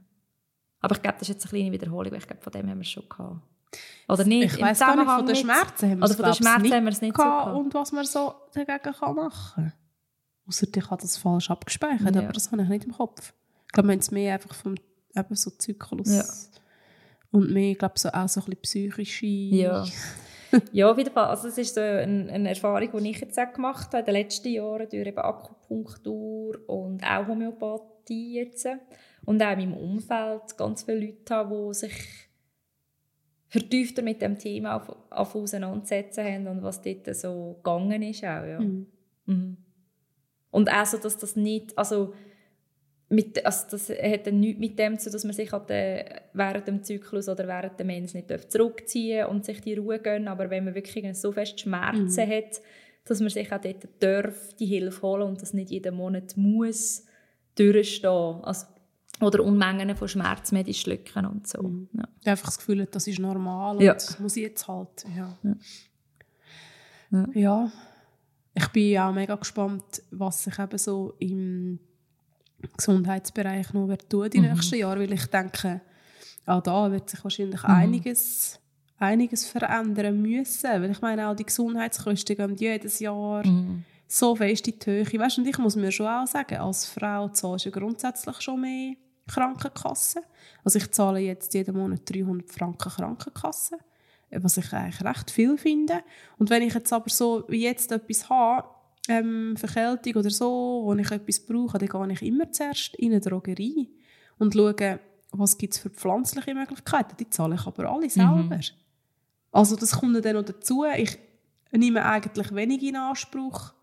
Aber 0.81 0.95
ich 0.95 1.03
glaube, 1.03 1.19
das 1.19 1.29
ist 1.29 1.35
jetzt 1.35 1.45
eine 1.45 1.59
kleine 1.59 1.71
Wiederholung, 1.71 2.13
weil 2.13 2.17
ich 2.17 2.27
glaube, 2.27 2.41
von 2.41 2.51
dem 2.51 2.67
haben 2.67 2.79
wir 2.79 2.81
es 2.81 2.89
schon 2.89 3.07
gehabt. 3.07 3.41
Oder 4.09 4.23
nicht? 4.23 4.55
Ich 4.55 4.61
weiss 4.63 4.79
gar 4.79 4.95
nicht, 4.95 5.05
von 5.05 5.23
den 5.23 5.35
Schmerzen 5.35 5.91
haben 5.91 5.99
wir 5.99 6.89
es, 6.89 6.99
nicht, 6.99 7.13
gehabt 7.13 7.51
so 7.51 7.59
Und 7.59 7.73
was 7.75 7.91
man 7.91 8.05
so 8.05 8.33
dagegen 8.55 8.91
kann 8.91 9.15
machen 9.15 9.53
kann. 9.53 9.73
Außer 10.47 10.67
ich 10.73 10.89
habe 10.89 11.01
das 11.01 11.17
falsch 11.17 11.51
abgespeichert, 11.51 12.15
ja. 12.15 12.21
aber 12.21 12.31
das 12.31 12.51
habe 12.51 12.61
ich 12.61 12.69
nicht 12.69 12.85
im 12.85 12.93
Kopf. 12.93 13.33
Ich 13.65 13.73
glaube, 13.73 13.87
man 13.87 13.99
es 13.99 14.11
mehr 14.11 14.33
einfach 14.33 14.53
vom 14.55 14.75
eben 15.15 15.35
so 15.35 15.51
Zyklus 15.51 16.15
ja. 16.15 16.23
und 17.31 17.51
mehr, 17.51 17.71
ich 17.71 17.77
glaube, 17.77 17.95
so 17.97 18.09
auch 18.09 18.29
so 18.29 18.41
ein 18.41 18.45
bisschen 18.45 18.91
psychische... 18.91 19.25
Ja. 19.25 19.85
ja, 20.71 20.89
auf 20.89 20.97
jeden 20.97 21.11
Fall. 21.11 21.25
Also 21.25 21.49
es 21.49 21.57
ist 21.57 21.75
so 21.75 21.81
eine, 21.81 22.31
eine 22.31 22.49
Erfahrung, 22.49 22.89
die 23.03 23.09
ich 23.09 23.19
jetzt 23.19 23.37
auch 23.37 23.51
gemacht 23.51 23.87
habe 23.87 23.99
in 23.99 24.05
den 24.05 24.13
letzten 24.13 24.49
Jahren 24.49 24.87
durch 24.89 25.07
eben 25.07 25.17
Akupunktur 25.17 26.57
und 26.67 27.03
auch 27.03 27.27
Homöopathie 27.27 28.35
jetzt. 28.35 28.67
Und 29.25 29.43
auch 29.43 29.51
in 29.51 29.57
meinem 29.57 29.73
Umfeld 29.73 30.57
ganz 30.57 30.83
viele 30.83 31.07
Leute 31.07 31.35
haben, 31.35 31.67
die 31.67 31.73
sich 31.73 32.27
vertiefter 33.49 34.01
mit 34.01 34.21
dem 34.21 34.37
Thema 34.37 34.77
auf, 34.77 34.95
auf 35.09 35.35
auseinandersetzen 35.35 36.23
haben 36.23 36.47
und 36.47 36.63
was 36.63 36.81
dort 36.81 37.13
so 37.15 37.55
gegangen 37.57 38.01
ist 38.03 38.23
auch, 38.23 38.45
ja. 38.45 38.59
Mhm. 38.59 38.87
Mhm. 39.25 39.57
Und 40.57 40.71
auch 40.71 40.85
so, 40.87 40.97
dass 40.97 41.19
das 41.19 41.35
nicht, 41.35 41.77
also, 41.77 42.15
mit, 43.09 43.45
also 43.45 43.67
das 43.69 43.89
hat 43.89 44.25
dann 44.25 44.39
nichts 44.39 44.59
mit 44.59 44.79
dem 44.79 44.97
zu 44.97 45.11
dass 45.11 45.23
man 45.23 45.33
sich 45.33 45.51
halt, 45.51 45.69
äh, 45.69 46.21
während 46.33 46.67
dem 46.67 46.83
Zyklus 46.83 47.29
oder 47.29 47.47
während 47.47 47.77
der 47.77 47.85
Mens 47.85 48.15
nicht 48.15 48.51
zurückziehen 48.51 49.27
und 49.27 49.45
sich 49.45 49.61
die 49.61 49.75
Ruhe 49.75 49.99
gönnen, 49.99 50.27
aber 50.27 50.49
wenn 50.49 50.65
man 50.65 50.73
wirklich 50.73 51.15
so 51.15 51.31
fest 51.31 51.59
Schmerzen 51.59 52.25
mhm. 52.25 52.31
hat, 52.31 52.59
dass 53.05 53.19
man 53.19 53.29
sich 53.29 53.53
auch 53.53 53.61
dort 53.61 53.87
darf, 53.99 54.55
die 54.55 54.65
Hilfe 54.65 54.99
holen 55.03 55.27
und 55.27 55.43
das 55.43 55.53
nicht 55.53 55.69
jeden 55.69 55.93
Monat 55.93 56.35
muss 56.35 57.05
durchstehen. 57.53 58.41
Also, 58.41 58.65
oder 59.21 59.43
Unmengen 59.43 59.95
von 59.95 60.07
Schmerzmitteln 60.07 60.73
schlucken 60.73 61.27
und 61.27 61.47
so. 61.47 61.61
Mhm. 61.61 61.87
Ja. 61.93 62.31
Einfach 62.31 62.47
das 62.47 62.57
Gefühl, 62.57 62.87
das 62.89 63.05
ist 63.05 63.19
normal 63.19 63.79
Ja. 63.79 63.91
und 63.91 64.01
das 64.01 64.19
muss 64.19 64.35
ich 64.35 64.43
jetzt 64.43 64.67
halt. 64.67 65.05
Ja. 65.15 65.37
Ja. 67.11 67.27
Ja. 67.35 67.71
Ich 68.59 68.67
bin 68.69 68.97
auch 68.97 69.13
mega 69.13 69.35
gespannt, 69.35 70.01
was 70.11 70.43
sich 70.43 70.57
eben 70.57 70.77
so 70.77 71.13
im 71.19 71.79
Gesundheitsbereich 72.75 73.73
noch 73.73 73.87
wird 73.87 74.09
tun 74.09 74.29
die 74.29 74.39
Mhm. 74.41 74.49
nächsten 74.53 74.75
Jahre, 74.79 74.99
weil 75.01 75.13
ich 75.13 75.25
denke, 75.27 75.81
auch 76.45 76.61
da 76.63 76.91
wird 76.91 77.09
sich 77.09 77.23
wahrscheinlich 77.23 77.61
Mhm. 77.63 77.69
einiges, 77.69 78.59
einiges 78.97 79.45
verändern 79.45 80.21
müssen, 80.21 80.69
weil 80.81 80.91
ich 80.91 81.01
meine 81.01 81.27
auch 81.29 81.35
die 81.35 81.45
Gesundheitskosten 81.45 82.35
gehen 82.35 82.55
jedes 82.55 82.99
Jahr 82.99 83.45
Mhm. 83.45 83.83
so 84.07 84.35
fest 84.35 84.67
in 84.67 84.79
die 84.79 84.85
Höhe. 84.85 85.19
Weißt, 85.19 85.37
und 85.37 85.47
ich 85.47 85.57
muss 85.59 85.75
mir 85.75 85.91
schon 85.91 86.07
auch 86.07 86.25
sagen, 86.25 86.57
als 86.57 86.85
Frau 86.87 87.27
zahlst 87.29 87.65
du 87.67 87.71
grundsätzlich 87.71 88.41
schon 88.41 88.61
mehr 88.61 88.95
Krankenkasse. 89.27 90.21
Also 90.63 90.79
ich 90.79 90.89
zahle 90.91 91.19
jetzt 91.19 91.53
jeden 91.53 91.75
Monat 91.77 92.01
300 92.09 92.49
Franken 92.49 92.89
Krankenkasse, 92.89 93.77
was 94.31 94.57
ich 94.57 94.73
eigentlich 94.73 95.03
recht 95.03 95.31
viel 95.31 95.57
finde. 95.57 96.01
Und 96.37 96.49
wenn 96.49 96.61
ich 96.61 96.73
jetzt 96.73 96.91
aber 96.91 97.09
so 97.09 97.43
wie 97.47 97.63
jetzt 97.63 97.91
etwas 97.91 98.29
habe, 98.29 98.67
ähm, 99.09 99.55
Verkältung 99.57 100.15
oder 100.15 100.29
so, 100.29 100.81
wo 100.83 100.93
ich 100.95 101.11
etwas 101.11 101.39
brauche, 101.39 101.77
dann 101.77 101.87
gehe 101.87 102.13
ich 102.13 102.21
immer 102.21 102.51
zuerst 102.51 102.95
in 102.95 103.11
eine 103.11 103.21
Drogerie 103.21 103.89
und 104.37 104.53
schaue, 104.53 104.99
was 105.31 105.57
gibt 105.57 105.73
es 105.73 105.79
für 105.79 105.89
pflanzliche 105.89 106.53
Möglichkeiten. 106.53 107.15
Die 107.17 107.29
zahle 107.29 107.55
ich 107.55 107.65
aber 107.65 107.89
alle 107.89 108.09
selber. 108.09 108.59
Also 109.51 109.75
das 109.75 109.99
kommt 109.99 110.23
dann 110.25 110.35
noch 110.35 110.43
dazu. 110.43 110.85
Ich 110.95 111.17
nehme 111.71 112.03
eigentlich 112.05 112.53
wenig 112.53 112.83
in 112.83 112.95
Anspruch 112.95 113.73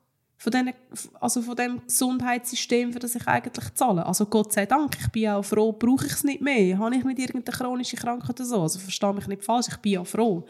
von, 0.44 0.50
den, 0.50 0.74
also 1.20 1.40
von 1.40 1.56
dem 1.56 1.80
Gesundheitssystem, 1.86 2.92
für 2.92 2.98
das 2.98 3.14
ich 3.14 3.26
eigentlich 3.26 3.72
zahle. 3.72 4.04
Also 4.04 4.26
Gott 4.26 4.52
sei 4.52 4.66
Dank, 4.66 4.94
ich 5.00 5.08
bin 5.08 5.22
ja 5.22 5.38
auch 5.38 5.42
froh, 5.42 5.72
brauche 5.72 6.04
ich 6.04 6.12
es 6.12 6.22
nicht 6.22 6.42
mehr. 6.42 6.76
Habe 6.76 6.94
ich 6.94 7.02
nicht 7.02 7.18
irgendeine 7.18 7.56
chronische 7.56 7.96
Krankheit 7.96 8.38
oder 8.38 8.44
so. 8.44 8.60
Also 8.60 8.78
verstehe 8.78 9.14
mich 9.14 9.26
nicht 9.26 9.42
falsch, 9.42 9.68
ich 9.70 9.78
bin 9.78 9.92
ja 9.92 10.04
froh. 10.04 10.44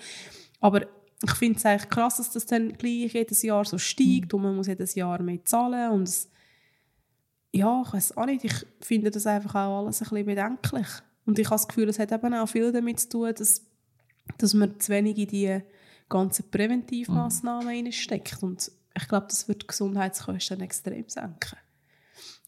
Aber 0.60 0.80
ich 1.22 1.30
finde 1.34 1.58
es 1.58 1.64
eigentlich 1.64 1.88
krass, 1.88 2.16
dass 2.16 2.32
das 2.32 2.44
dann 2.44 2.72
gleich 2.72 3.14
jedes 3.14 3.40
Jahr 3.42 3.64
so 3.64 3.78
steigt 3.78 4.34
und 4.34 4.42
man 4.42 4.56
muss 4.56 4.66
jedes 4.66 4.96
Jahr 4.96 5.22
mehr 5.22 5.44
zahlen 5.44 5.92
und 5.92 6.08
es, 6.08 6.28
ja, 7.52 7.84
ich 7.86 7.92
weiß 7.92 8.16
auch 8.16 8.26
nicht, 8.26 8.44
ich 8.44 8.66
finde 8.80 9.12
das 9.12 9.28
einfach 9.28 9.54
auch 9.54 9.84
alles 9.84 10.02
ein 10.02 10.08
bisschen 10.08 10.26
bedenklich. 10.26 10.88
Und 11.24 11.38
ich 11.38 11.46
habe 11.46 11.54
das 11.54 11.68
Gefühl, 11.68 11.88
es 11.88 12.00
hat 12.00 12.10
eben 12.10 12.34
auch 12.34 12.48
viel 12.48 12.72
damit 12.72 12.98
zu 12.98 13.10
tun, 13.10 13.32
dass, 13.32 13.64
dass 14.38 14.54
man 14.54 14.80
zu 14.80 14.90
wenig 14.90 15.16
in 15.18 15.28
die 15.28 15.60
ganzen 16.08 16.50
Präventivmaßnahmen 16.50 17.68
reinsteckt. 17.68 18.42
Und 18.42 18.72
ich 18.96 19.08
glaube, 19.08 19.26
das 19.28 19.48
wird 19.48 19.62
die 19.62 19.66
Gesundheitskosten 19.66 20.60
extrem 20.60 21.08
senken. 21.08 21.58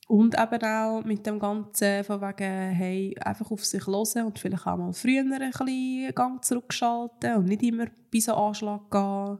Und 0.09 0.38
eben 0.38 0.62
auch 0.64 1.03
mit 1.05 1.26
dem 1.26 1.40
Ganzen 1.40 2.05
von 2.05 2.20
wegen, 2.20 2.70
hey, 2.70 3.16
einfach 3.20 3.51
auf 3.51 3.64
sich 3.64 3.84
hören 3.88 4.26
und 4.26 4.38
vielleicht 4.38 4.64
auch 4.66 4.76
mal 4.76 4.92
früher 4.92 5.22
ein 5.22 5.30
bisschen 5.30 5.66
einen 5.68 6.14
Gang 6.14 6.44
zurückschalten 6.44 7.36
und 7.36 7.47
nicht 7.47 7.62
immer 7.64 7.86
bei 8.12 8.20
so 8.20 8.34
Anschlag 8.34 8.88
gehen. 8.88 9.38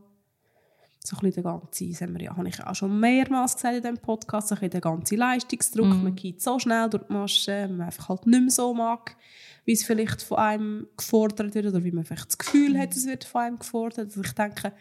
So 1.05 1.17
ein 1.17 1.21
bisschen 1.21 1.45
der 1.45 1.53
ganze, 1.53 1.89
das 1.89 2.01
haben 2.01 2.15
wir 2.15 2.23
ja, 2.25 2.37
habe 2.37 2.49
ich 2.49 2.67
auch 2.67 2.75
schon 2.75 2.99
mehrmals 2.99 3.55
gesagt 3.55 3.77
in 3.77 3.83
diesem 3.83 3.99
Podcast, 3.99 4.49
so 4.49 4.57
ein 4.57 4.59
bisschen 4.59 4.71
der 4.73 4.81
ganze 4.81 5.15
Leistungsdruck, 5.15 5.87
Mhm. 5.87 6.03
man 6.03 6.17
geht 6.17 6.43
so 6.43 6.59
schnell 6.59 6.91
durch 6.91 7.05
die 7.05 7.13
Masche, 7.13 7.69
man 7.69 7.83
einfach 7.83 8.09
halt 8.09 8.27
nicht 8.27 8.41
mehr 8.41 8.51
so 8.51 8.75
mag, 8.75 9.17
wie 9.65 9.73
es 9.73 9.85
vielleicht 9.85 10.21
von 10.23 10.39
einem 10.39 10.89
gefordert 10.97 11.55
wird 11.55 11.67
oder 11.67 11.85
wie 11.85 11.93
man 11.93 12.05
vielleicht 12.05 12.27
das 12.31 12.39
Gefühl 12.39 12.77
hat, 12.77 12.93
es 12.97 13.07
wird 13.07 13.23
von 13.23 13.43
einem 13.43 13.59
gefordert. 13.61 14.07
Also 14.07 14.21
ich 14.21 14.33
denke, 14.33 14.73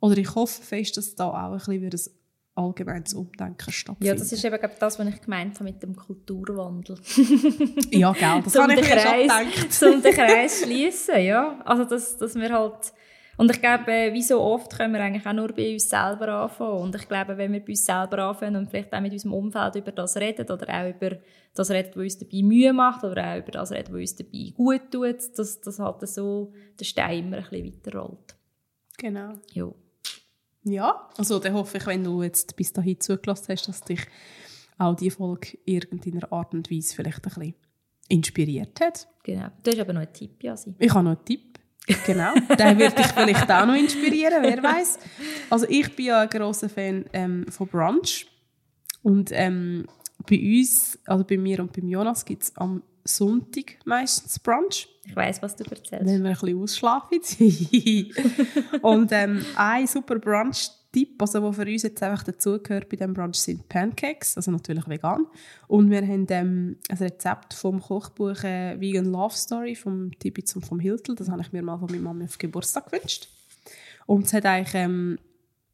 oder 0.00 0.16
ich 0.18 0.34
hoffe 0.34 0.62
fest, 0.62 0.96
dass 0.96 1.14
da 1.14 1.28
auch 1.28 1.34
ein 1.34 1.58
bisschen 1.58 1.82
wieder 1.82 1.98
ein 1.98 2.18
allgemeines 2.58 3.14
Umdenken 3.14 3.70
stattfindet. 3.70 4.06
Ja, 4.06 4.14
das 4.14 4.32
ist 4.32 4.44
eben 4.44 4.58
das, 4.78 4.98
was 4.98 5.06
ich 5.06 5.20
gemeint 5.20 5.54
habe 5.54 5.64
mit 5.64 5.82
dem 5.82 5.94
Kulturwandel. 5.94 6.98
Ja, 7.90 8.12
gell, 8.12 8.42
das 8.42 8.54
habe 8.58 8.74
ich 8.74 8.80
mir 8.80 8.86
schon 8.86 8.98
Kreis, 8.98 9.78
gedacht. 9.78 9.94
um 9.94 10.02
den 10.02 10.14
Kreis 10.14 10.62
schließen, 10.62 11.20
ja. 11.22 11.60
Also, 11.64 11.84
dass, 11.84 12.16
dass 12.16 12.34
wir 12.34 12.52
halt, 12.52 12.92
und 13.36 13.50
ich 13.52 13.60
glaube, 13.60 13.92
äh, 13.92 14.12
wie 14.12 14.22
so 14.22 14.40
oft 14.40 14.76
können 14.76 14.92
wir 14.92 15.00
eigentlich 15.00 15.24
auch 15.24 15.32
nur 15.32 15.52
bei 15.52 15.72
uns 15.72 15.88
selber 15.88 16.28
anfangen. 16.28 16.80
Und 16.80 16.94
ich 16.96 17.06
glaube, 17.08 17.38
wenn 17.38 17.52
wir 17.52 17.60
bei 17.60 17.68
uns 17.68 17.86
selber 17.86 18.18
anfangen 18.24 18.56
und 18.56 18.70
vielleicht 18.70 18.92
auch 18.92 19.00
mit 19.00 19.12
unserem 19.12 19.34
Umfeld 19.34 19.76
über 19.76 19.92
das 19.92 20.16
reden 20.16 20.50
oder 20.50 20.68
auch 20.68 20.88
über 20.88 21.18
das 21.54 21.70
reden, 21.70 21.90
was 21.94 22.02
uns 22.02 22.18
dabei 22.18 22.42
Mühe 22.42 22.72
macht 22.72 23.04
oder 23.04 23.34
auch 23.34 23.38
über 23.38 23.52
das 23.52 23.70
reden, 23.70 23.92
was 23.92 24.00
uns 24.00 24.16
dabei 24.16 24.52
gut 24.56 24.90
tut, 24.90 25.38
dass 25.38 25.60
das 25.60 25.78
halt 25.78 26.08
so 26.08 26.52
der 26.78 26.84
Stein 26.84 27.26
immer 27.26 27.36
ein 27.36 27.44
bisschen 27.48 27.66
weiterrollt. 27.66 28.36
Genau. 28.98 29.34
Ja. 29.52 29.70
Ja, 30.70 31.08
also 31.16 31.38
dann 31.38 31.54
hoffe 31.54 31.78
ich, 31.78 31.86
wenn 31.86 32.04
du 32.04 32.22
jetzt 32.22 32.56
bis 32.56 32.72
dahin 32.72 33.00
zugelassen 33.00 33.46
hast, 33.48 33.68
dass 33.68 33.80
dich 33.82 34.00
auch 34.78 34.94
die 34.94 35.10
Folge 35.10 35.58
irgendeiner 35.64 36.32
Art 36.32 36.54
und 36.54 36.70
Weise 36.70 36.94
vielleicht 36.94 37.26
ein 37.26 37.30
bisschen 37.30 37.54
inspiriert 38.08 38.80
hat. 38.80 39.08
Genau. 39.24 39.48
Du 39.62 39.70
hast 39.70 39.80
aber 39.80 39.92
noch 39.92 40.00
einen 40.00 40.12
Tipp, 40.12 40.42
Jasi. 40.42 40.74
Ich 40.78 40.90
habe 40.90 41.04
noch 41.04 41.16
einen 41.16 41.24
Tipp. 41.24 41.58
Genau. 42.06 42.34
Der 42.58 42.78
wird 42.78 42.98
dich 42.98 43.06
vielleicht 43.06 43.50
auch 43.50 43.66
noch 43.66 43.74
inspirieren, 43.74 44.42
wer 44.42 44.62
weiß. 44.62 44.98
Also 45.50 45.66
ich 45.68 45.94
bin 45.96 46.06
ja 46.06 46.20
ein 46.20 46.28
grosser 46.28 46.68
Fan 46.68 47.06
ähm, 47.12 47.46
von 47.48 47.66
Brunch. 47.66 48.26
Und 49.02 49.30
ähm, 49.32 49.86
bei 50.28 50.38
uns, 50.38 50.98
also 51.06 51.24
bei 51.24 51.38
mir 51.38 51.60
und 51.60 51.72
beim 51.72 51.88
Jonas, 51.88 52.24
gibt 52.24 52.42
es 52.42 52.56
am 52.56 52.82
Sonntag 53.08 53.76
meistens 53.84 54.38
Brunch. 54.38 54.88
Ich 55.04 55.16
weiss, 55.16 55.40
was 55.42 55.56
du 55.56 55.64
erzählst. 55.64 56.06
Wenn 56.06 56.22
wir 56.22 56.30
ein 56.30 56.36
bisschen 56.36 56.62
ausschlafen. 56.62 57.20
und 58.82 59.10
ähm, 59.12 59.44
ein 59.56 59.86
super 59.86 60.18
Brunch-Tipp, 60.18 61.20
also 61.20 61.40
der 61.40 61.52
für 61.52 61.70
uns 61.70 61.82
jetzt 61.82 62.02
einfach 62.02 62.22
dazugehört 62.22 62.88
bei 62.88 62.96
diesem 62.96 63.14
Brunch, 63.14 63.36
sind 63.36 63.68
Pancakes, 63.68 64.36
also 64.36 64.50
natürlich 64.50 64.86
vegan. 64.86 65.26
Und 65.66 65.90
wir 65.90 66.02
haben 66.02 66.26
ähm, 66.28 66.76
ein 66.88 66.96
Rezept 66.98 67.54
vom 67.54 67.80
Kochbuch 67.80 68.44
äh, 68.44 68.78
Vegan 68.78 69.06
Love 69.06 69.34
Story 69.34 69.74
vom 69.74 70.10
Tibitz 70.18 70.54
und 70.54 70.66
vom 70.66 70.78
Hiltel. 70.78 71.14
Das 71.14 71.30
habe 71.30 71.40
ich 71.40 71.52
mir 71.52 71.62
mal 71.62 71.78
von 71.78 71.90
meiner 71.90 72.02
Mama 72.02 72.24
auf 72.24 72.36
Geburtstag 72.36 72.90
gewünscht. 72.90 73.28
Und 74.06 74.26
es 74.26 74.32
hat 74.34 74.44
eigentlich 74.44 74.74
ähm, 74.74 75.18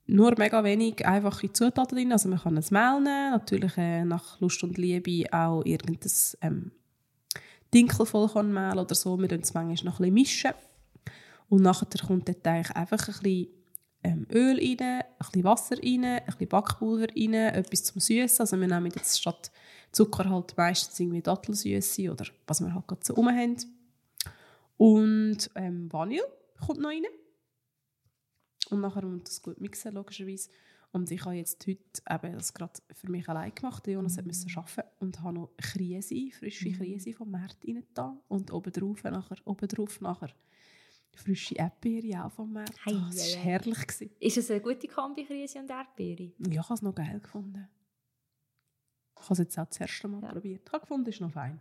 nur 0.07 0.35
mega 0.39 0.62
wenig 0.62 1.05
einfache 1.07 1.53
Zutaten 1.53 1.97
drin. 1.97 2.12
Also 2.12 2.28
man 2.28 2.39
kann 2.39 2.57
es 2.57 2.70
Mehl 2.70 3.01
nehmen, 3.01 3.30
natürlich 3.32 3.76
äh, 3.76 4.05
nach 4.05 4.41
Lust 4.41 4.62
und 4.62 4.78
Liebe 4.78 5.32
auch 5.32 5.64
irgendein 5.64 6.11
ähm, 6.41 6.70
Dinkelvollkornmehl 7.75 8.79
oder 8.79 8.95
so. 8.95 9.18
Wir 9.18 9.31
es 9.33 9.55
manchmal 9.55 9.93
noch 9.93 10.01
ein 10.01 10.14
bisschen. 10.14 10.14
Mischen. 10.14 10.51
Und 11.49 11.62
nachher 11.62 11.87
kommt 12.07 12.29
dort 12.29 12.47
eigentlich 12.47 12.75
einfach 12.77 13.09
ein 13.09 13.22
bisschen 13.22 13.49
ähm, 14.03 14.27
Öl 14.33 14.59
rein, 14.59 14.81
ein 14.81 15.05
bisschen 15.18 15.45
Wasser 15.45 15.77
rein, 15.77 16.05
ein 16.05 16.25
bisschen 16.27 16.49
Backpulver 16.49 17.09
rein, 17.09 17.35
etwas 17.35 17.85
zum 17.85 18.01
Süßen. 18.01 18.41
Also 18.41 18.59
wir 18.61 18.66
nehmen 18.66 18.93
jetzt 18.95 19.20
statt 19.20 19.51
Zucker 19.93 20.29
halt 20.29 20.57
meistens 20.57 20.99
irgendwie 20.99 21.22
Dattelsüße 21.22 22.11
oder 22.11 22.25
was 22.47 22.61
wir 22.61 22.75
halt 22.75 22.87
gerade 22.87 23.05
so 23.05 23.14
rum 23.14 23.29
haben. 23.29 23.57
Und 24.77 25.51
ähm, 25.55 25.93
Vanille 25.93 26.27
kommt 26.64 26.81
noch 26.81 26.91
rein. 26.91 27.05
Und 28.70 28.81
nachher 28.81 29.05
muss 29.05 29.25
das 29.25 29.43
gut 29.43 29.61
mixen, 29.61 29.95
logischerweise. 29.95 30.51
Und 30.95 31.11
ich 31.11 31.24
habe 31.24 31.34
jetzt 31.34 31.66
heute 31.66 31.80
eben 32.09 32.34
das 32.34 32.55
gerade 32.55 32.72
für 32.92 33.11
mich 33.11 33.28
allein 33.28 33.53
gemacht. 33.53 33.84
Jonas 33.88 34.16
musste 34.22 34.57
arbeiten 34.57 34.88
und 35.01 35.20
habe 35.22 35.34
noch 35.34 35.51
Krise, 35.57 36.30
frische 36.30 36.70
Krise 36.70 37.12
vom 37.12 37.32
Markt 37.32 37.59
rein 37.66 37.82
da 37.95 38.16
und 38.28 38.53
obendrauf 38.53 39.03
nachher, 39.03 39.36
obendrauf 39.45 40.01
nachher 40.01 40.30
frische 41.16 41.57
Erdbeere 41.57 42.24
auch 42.24 42.30
vom. 42.32 42.57
Hei, 42.57 42.64
Oh, 42.86 42.92
das 43.11 43.34
hei, 43.34 43.36
war 43.38 43.45
herrlich. 43.45 43.86
Gewesen. 43.86 44.11
Ist 44.20 44.36
es 44.36 44.51
eine 44.51 44.61
gute 44.61 44.86
Kombi 44.86 45.24
Krise 45.24 45.59
und 45.59 45.70
Erdbeere? 45.70 46.32
Ja, 46.38 46.61
ich 46.61 46.68
habe 46.68 46.74
es 46.74 46.82
noch 46.82 46.95
geil 46.95 47.18
gefunden. 47.20 47.68
Ich 49.16 49.22
habe 49.24 49.32
es 49.32 49.38
jetzt 49.38 49.59
auch 49.59 49.66
das 49.66 49.80
erste 49.80 50.07
Mal 50.09 50.22
Ja. 50.22 50.32
probiert. 50.32 50.62
Ich 50.64 50.72
habe 50.72 50.80
gefunden, 50.80 51.09
es 51.09 51.16
ist 51.16 51.20
noch 51.20 51.32
fein. 51.32 51.61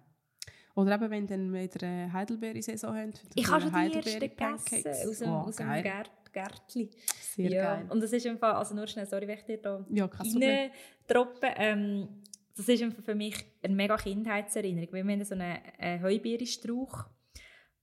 Oder 0.76 0.96
eben, 0.96 1.10
wenn 1.12 1.28
dann 1.28 1.54
wieder 1.54 1.88
eine 1.88 2.12
Heidelbeere-Saison 2.14 2.96
haben. 2.96 3.14
Ich 3.36 3.48
habe 3.50 3.62
schon 3.62 3.72
die 3.74 3.94
ersten 3.96 4.20
gegessen 4.20 5.10
aus 5.10 5.20
dem, 5.20 5.30
Oh, 5.30 5.34
aus 5.34 5.56
dem 5.56 5.68
geil. 5.68 6.04
Gär 6.34 6.48
Gärtli. 6.48 6.90
Sehr 7.36 7.52
ja. 7.52 7.76
geil. 7.76 7.86
Und 7.90 8.02
das 8.02 8.12
ist 8.12 8.26
im 8.26 8.38
Fall, 8.38 8.54
also 8.54 8.76
nur 8.76 8.88
schnell, 8.88 9.06
sorry, 9.06 9.28
wenn 9.28 9.38
ich 9.38 9.46
dir 9.46 9.58
da 9.58 9.86
Ja, 9.90 10.06
reindroppe. 10.06 11.48
Ähm, 11.58 12.08
das 12.56 12.68
ist 12.68 12.84
für 13.04 13.16
mich 13.16 13.36
eine 13.64 13.76
mega 13.76 13.96
Kindheitserinnerung. 13.98 14.94
Wir 14.94 15.04
haben 15.04 15.24
so 15.24 15.34
einen 15.34 15.58
äh, 15.80 16.00
Heubeerenstrauch 16.02 17.06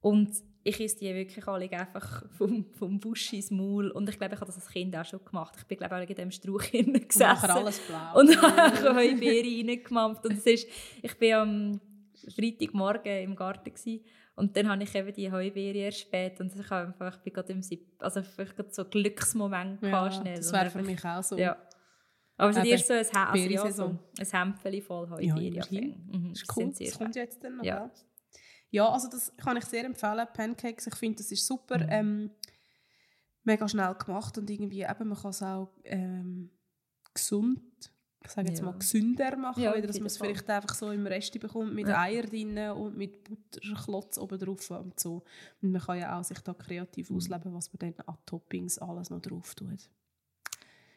und 0.01 0.31
ich 0.63 0.81
esse 0.81 0.99
die 0.99 1.15
wirklich 1.15 1.47
alle 1.47 1.71
einfach 1.73 2.25
vom, 2.33 2.67
vom 2.75 3.01
Busch 3.01 3.33
ins 3.33 3.51
Maul. 3.51 3.91
Und 3.91 4.09
ich 4.09 4.19
glaube, 4.19 4.35
ich 4.35 4.41
habe 4.41 4.47
das 4.47 4.57
als 4.57 4.69
Kind 4.69 4.95
auch 4.95 5.05
schon 5.05 5.25
gemacht. 5.25 5.55
Ich 5.59 5.65
bin, 5.65 5.79
glaube 5.79 5.97
ich, 5.97 6.05
auch 6.05 6.09
in 6.09 6.15
diesem 6.15 6.31
Strauch 6.31 6.63
Und 6.73 7.09
gesessen. 7.09 7.19
nachher 7.19 7.57
alles 7.57 7.79
blau. 7.81 8.21
Und 8.21 8.43
habe 8.43 8.95
Heubeere 8.95 9.69
reingemampft. 9.69 10.25
Und 10.25 10.33
es 10.33 10.47
ist, 10.47 10.69
ich 11.03 11.21
war 11.21 11.43
am 11.43 11.81
Freitagmorgen 12.35 13.23
im 13.23 13.35
Garten 13.35 13.73
gewesen, 13.73 14.05
und 14.35 14.57
dann 14.57 14.69
habe 14.69 14.83
ich 14.83 14.95
eben 14.95 15.13
die 15.13 15.31
Heubeere 15.31 15.79
erst 15.79 16.01
spät 16.01 16.41
und 16.41 16.55
ich, 16.55 16.71
habe 16.71 16.89
einfach, 16.89 17.17
ich 17.17 17.23
bin 17.23 17.33
gerade 17.33 17.53
im 17.53 17.63
Sieb, 17.63 17.87
also 17.99 18.21
ich 18.21 18.37
gerade 18.37 18.73
so 18.73 18.85
Glücksmoment 18.85 19.83
ja, 19.83 19.89
gehabt, 19.91 20.15
schnell. 20.15 20.37
das 20.37 20.53
wäre 20.53 20.71
für 20.71 20.83
mich 20.83 21.05
auch 21.05 21.23
so. 21.23 21.37
Ja. 21.37 21.57
Aber 22.37 22.55
so 22.55 22.61
Eben, 22.61 22.71
dir 22.71 22.79
so 22.79 22.95
ein, 22.95 23.17
also, 23.17 23.37
ja, 23.37 23.71
so 23.71 23.85
ein 23.87 24.27
Hämpfchen 24.31 24.83
voll 24.83 25.09
Ja, 25.21 25.35
Heubeere. 25.35 25.67
immerhin. 25.69 26.09
mhm, 26.11 26.29
Das 26.31 26.43
ist 26.43 26.57
cool. 26.57 26.73
Das 26.79 26.99
kommt 26.99 27.17
ja 27.17 27.23
jetzt 27.23 27.45
dann 27.45 27.57
noch. 27.59 27.65
Ja. 27.65 27.77
Ja, 27.77 27.91
ja 28.71 28.89
also 28.89 29.09
das 29.11 29.37
kann 29.37 29.59
ich 29.59 29.65
sehr 29.67 29.85
empfehlen. 29.85 30.27
Pancakes, 30.33 30.87
ich 30.87 30.95
finde, 30.95 31.19
das 31.19 31.31
ist 31.31 31.47
super. 31.47 31.77
Mhm. 31.79 31.87
Ähm, 31.91 32.31
mega 33.45 33.69
schnell 33.69 33.95
gemacht 33.95 34.39
und 34.39 34.49
irgendwie 34.49 34.83
eben, 34.83 35.09
man 35.09 35.19
kann 35.19 35.31
es 35.31 35.43
auch 35.43 35.71
ähm, 35.85 36.51
gesund 37.13 37.93
ich 38.23 38.31
sage 38.31 38.49
jetzt 38.49 38.59
Ja. 38.61 38.67
mal, 38.67 38.79
gesünder 38.79 39.37
machen, 39.37 39.63
Ja, 39.63 39.73
auf 39.73 39.81
dass 39.81 39.99
man 39.99 40.07
es 40.07 40.19
vielleicht 40.19 40.49
einfach 40.51 40.75
so 40.75 40.91
im 40.91 41.07
Resti 41.07 41.39
bekommt, 41.39 41.75
mit 41.75 41.89
Ja. 41.89 42.01
Eier 42.01 42.23
drin 42.23 42.57
und 42.71 42.97
mit 42.97 43.25
Butterklotz 43.25 44.19
oben 44.19 44.39
drauf 44.39 44.71
und 44.71 44.99
so. 45.01 45.23
Und 45.63 45.73
man 45.73 45.81
kann 45.81 45.99
ja 45.99 46.19
auch 46.19 46.25
sich 46.25 46.39
da 46.41 46.53
kreativ 46.55 47.11
Mhm. 47.11 47.17
ausleben, 47.17 47.55
was 47.55 47.73
man 47.73 47.79
dann 47.95 48.07
an 48.07 48.17
Toppings 48.27 48.79
alles 48.79 49.11
noch 49.11 49.21
drauf 49.23 49.55
tut. 49.55 49.89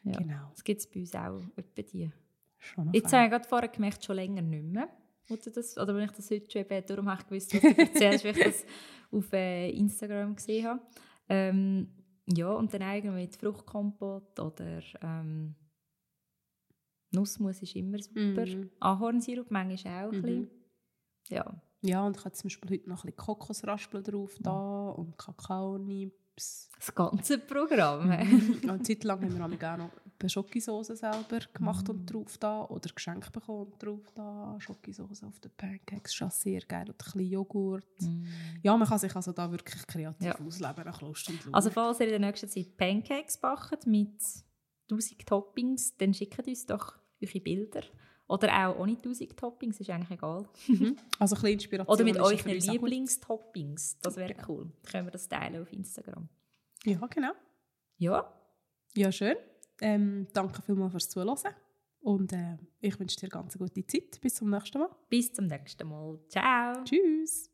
Ja. 0.04 0.18
Genau. 0.18 0.48
Das 0.50 0.62
gibt 0.64 0.80
es 0.80 0.86
bei 0.86 1.00
uns 1.00 1.14
auch 1.14 1.40
etwa 1.56 1.82
die. 1.82 2.10
Schon 2.58 2.92
Jetzt 2.92 3.10
fein. 3.10 3.20
habe 3.20 3.26
ich 3.26 3.30
gerade 3.32 3.48
vorher 3.48 3.68
gemerkt, 3.68 4.04
schon 4.04 4.16
länger 4.16 4.42
nicht 4.42 4.64
mehr. 4.64 4.88
Oder, 5.30 5.50
das, 5.50 5.78
oder 5.78 5.94
wenn 5.94 6.04
ich 6.04 6.10
das 6.12 6.30
heute 6.30 6.50
schon 6.50 6.60
eben, 6.62 6.86
darum 6.86 7.08
habe 7.10 7.22
ich 7.22 7.26
gewusst, 7.48 7.54
was 7.54 7.60
du 7.62 7.78
erzählst, 7.80 8.24
weil 8.24 8.36
ich 8.36 8.44
das 8.44 8.64
auf 9.10 9.32
äh, 9.32 9.70
Instagram 9.70 10.36
gesehen 10.36 10.66
habe. 10.66 10.82
Ähm, 11.30 11.88
ja, 12.26 12.48
und 12.52 12.72
dann 12.74 12.82
eigentlich 12.82 13.14
mit 13.14 13.36
Fruchtkompott 13.36 14.38
oder 14.40 14.80
ähm, 15.02 15.54
Nussmus 17.14 17.62
ist 17.62 17.76
immer 17.76 17.98
super. 18.02 18.46
Mhm. 18.46 18.70
Ahornsirup 18.80 19.50
manchmal 19.50 20.06
auch 20.08 20.12
ein 20.12 20.18
Mhm. 20.18 20.22
bisschen. 20.22 20.50
Ja, 21.28 21.60
Ja, 21.82 22.06
und 22.06 22.16
ich 22.16 22.24
habe 22.24 22.32
zum 22.34 22.48
Beispiel 22.48 22.70
heute 22.70 22.88
noch 22.88 23.04
ein 23.04 23.12
bisschen 23.12 23.16
Kokosraspeln 23.16 24.04
drauf 24.04 24.36
da 24.40 24.88
und 24.90 25.18
Kakaonips. 25.18 26.70
das 26.76 26.94
ganze 26.94 27.38
Programm. 27.38 28.10
und 28.64 28.68
eine 28.70 28.82
Zeit 28.82 29.04
lang 29.04 29.22
haben 29.38 29.60
wir 29.60 29.72
auch 29.72 29.76
noch 29.76 29.90
Schokosauce 30.26 30.86
selber 30.98 31.40
gemacht 31.52 31.86
und 31.90 32.06
drauf 32.06 32.38
da 32.38 32.64
oder 32.64 32.88
geschenkt 32.88 33.30
bekommen 33.32 33.70
und 33.72 33.82
drauf 33.82 34.10
da. 34.14 34.56
Schokosauce 34.58 35.22
auf 35.24 35.38
den 35.40 35.50
Pancakes, 35.56 36.12
ist 36.12 36.14
schon 36.14 36.30
sehr 36.30 36.60
geil. 36.62 36.86
Und 36.88 36.92
ein 36.94 36.96
bisschen 36.96 37.20
Joghurt. 37.30 37.84
Ja, 38.62 38.74
man 38.76 38.88
kann 38.88 38.98
sich 38.98 39.14
also 39.14 39.32
da 39.32 39.50
wirklich 39.50 39.86
kreativ 39.86 40.26
Ja. 40.26 40.38
ausleben 40.40 40.84
nach 40.86 41.00
Lust 41.02 41.28
und 41.28 41.44
Laune. 41.44 41.54
Also 41.54 41.68
falls 41.70 42.00
ihr 42.00 42.06
in 42.06 42.12
der 42.12 42.28
nächsten 42.30 42.48
Zeit 42.48 42.76
Pancakes 42.78 43.36
backt 43.38 43.86
mit 43.86 44.18
1000 44.90 45.26
Toppings, 45.26 45.94
dann 45.98 46.14
schickt 46.14 46.46
uns 46.48 46.64
doch 46.66 46.94
eure 47.26 47.40
Bilder. 47.40 47.82
Oder 48.26 48.68
auch 48.68 48.78
ohne 48.78 48.92
1000 48.92 49.36
Toppings, 49.36 49.80
ist 49.80 49.90
eigentlich 49.90 50.12
egal. 50.12 50.48
also 51.18 51.36
ein 51.36 51.42
bisschen 51.42 51.48
Inspiration 51.52 51.94
Oder 51.94 52.04
mit 52.04 52.18
euren. 52.18 52.58
Lieblingstoppings. 52.58 53.98
Das 54.00 54.16
wäre 54.16 54.34
cool. 54.48 54.72
Dann 54.82 54.92
können 54.92 55.06
wir 55.06 55.10
das 55.10 55.28
teilen 55.28 55.60
auf 55.60 55.72
Instagram. 55.72 56.28
Ja, 56.84 57.06
genau. 57.06 57.32
Ja, 57.98 58.32
Ja, 58.94 59.12
schön. 59.12 59.36
Ähm, 59.80 60.26
danke 60.32 60.62
vielmals 60.62 60.92
fürs 60.92 61.10
Zuhören. 61.10 61.36
Und 62.00 62.32
äh, 62.32 62.56
ich 62.80 62.98
wünsche 62.98 63.16
dir 63.18 63.28
ganz 63.28 63.56
eine 63.56 63.66
gute 63.66 63.86
Zeit. 63.86 64.20
Bis 64.20 64.34
zum 64.36 64.50
nächsten 64.50 64.78
Mal. 64.78 64.90
bis 65.08 65.32
zum 65.32 65.46
nächsten 65.46 65.88
Mal. 65.88 66.18
Ciao. 66.28 66.84
Tschüss. 66.84 67.50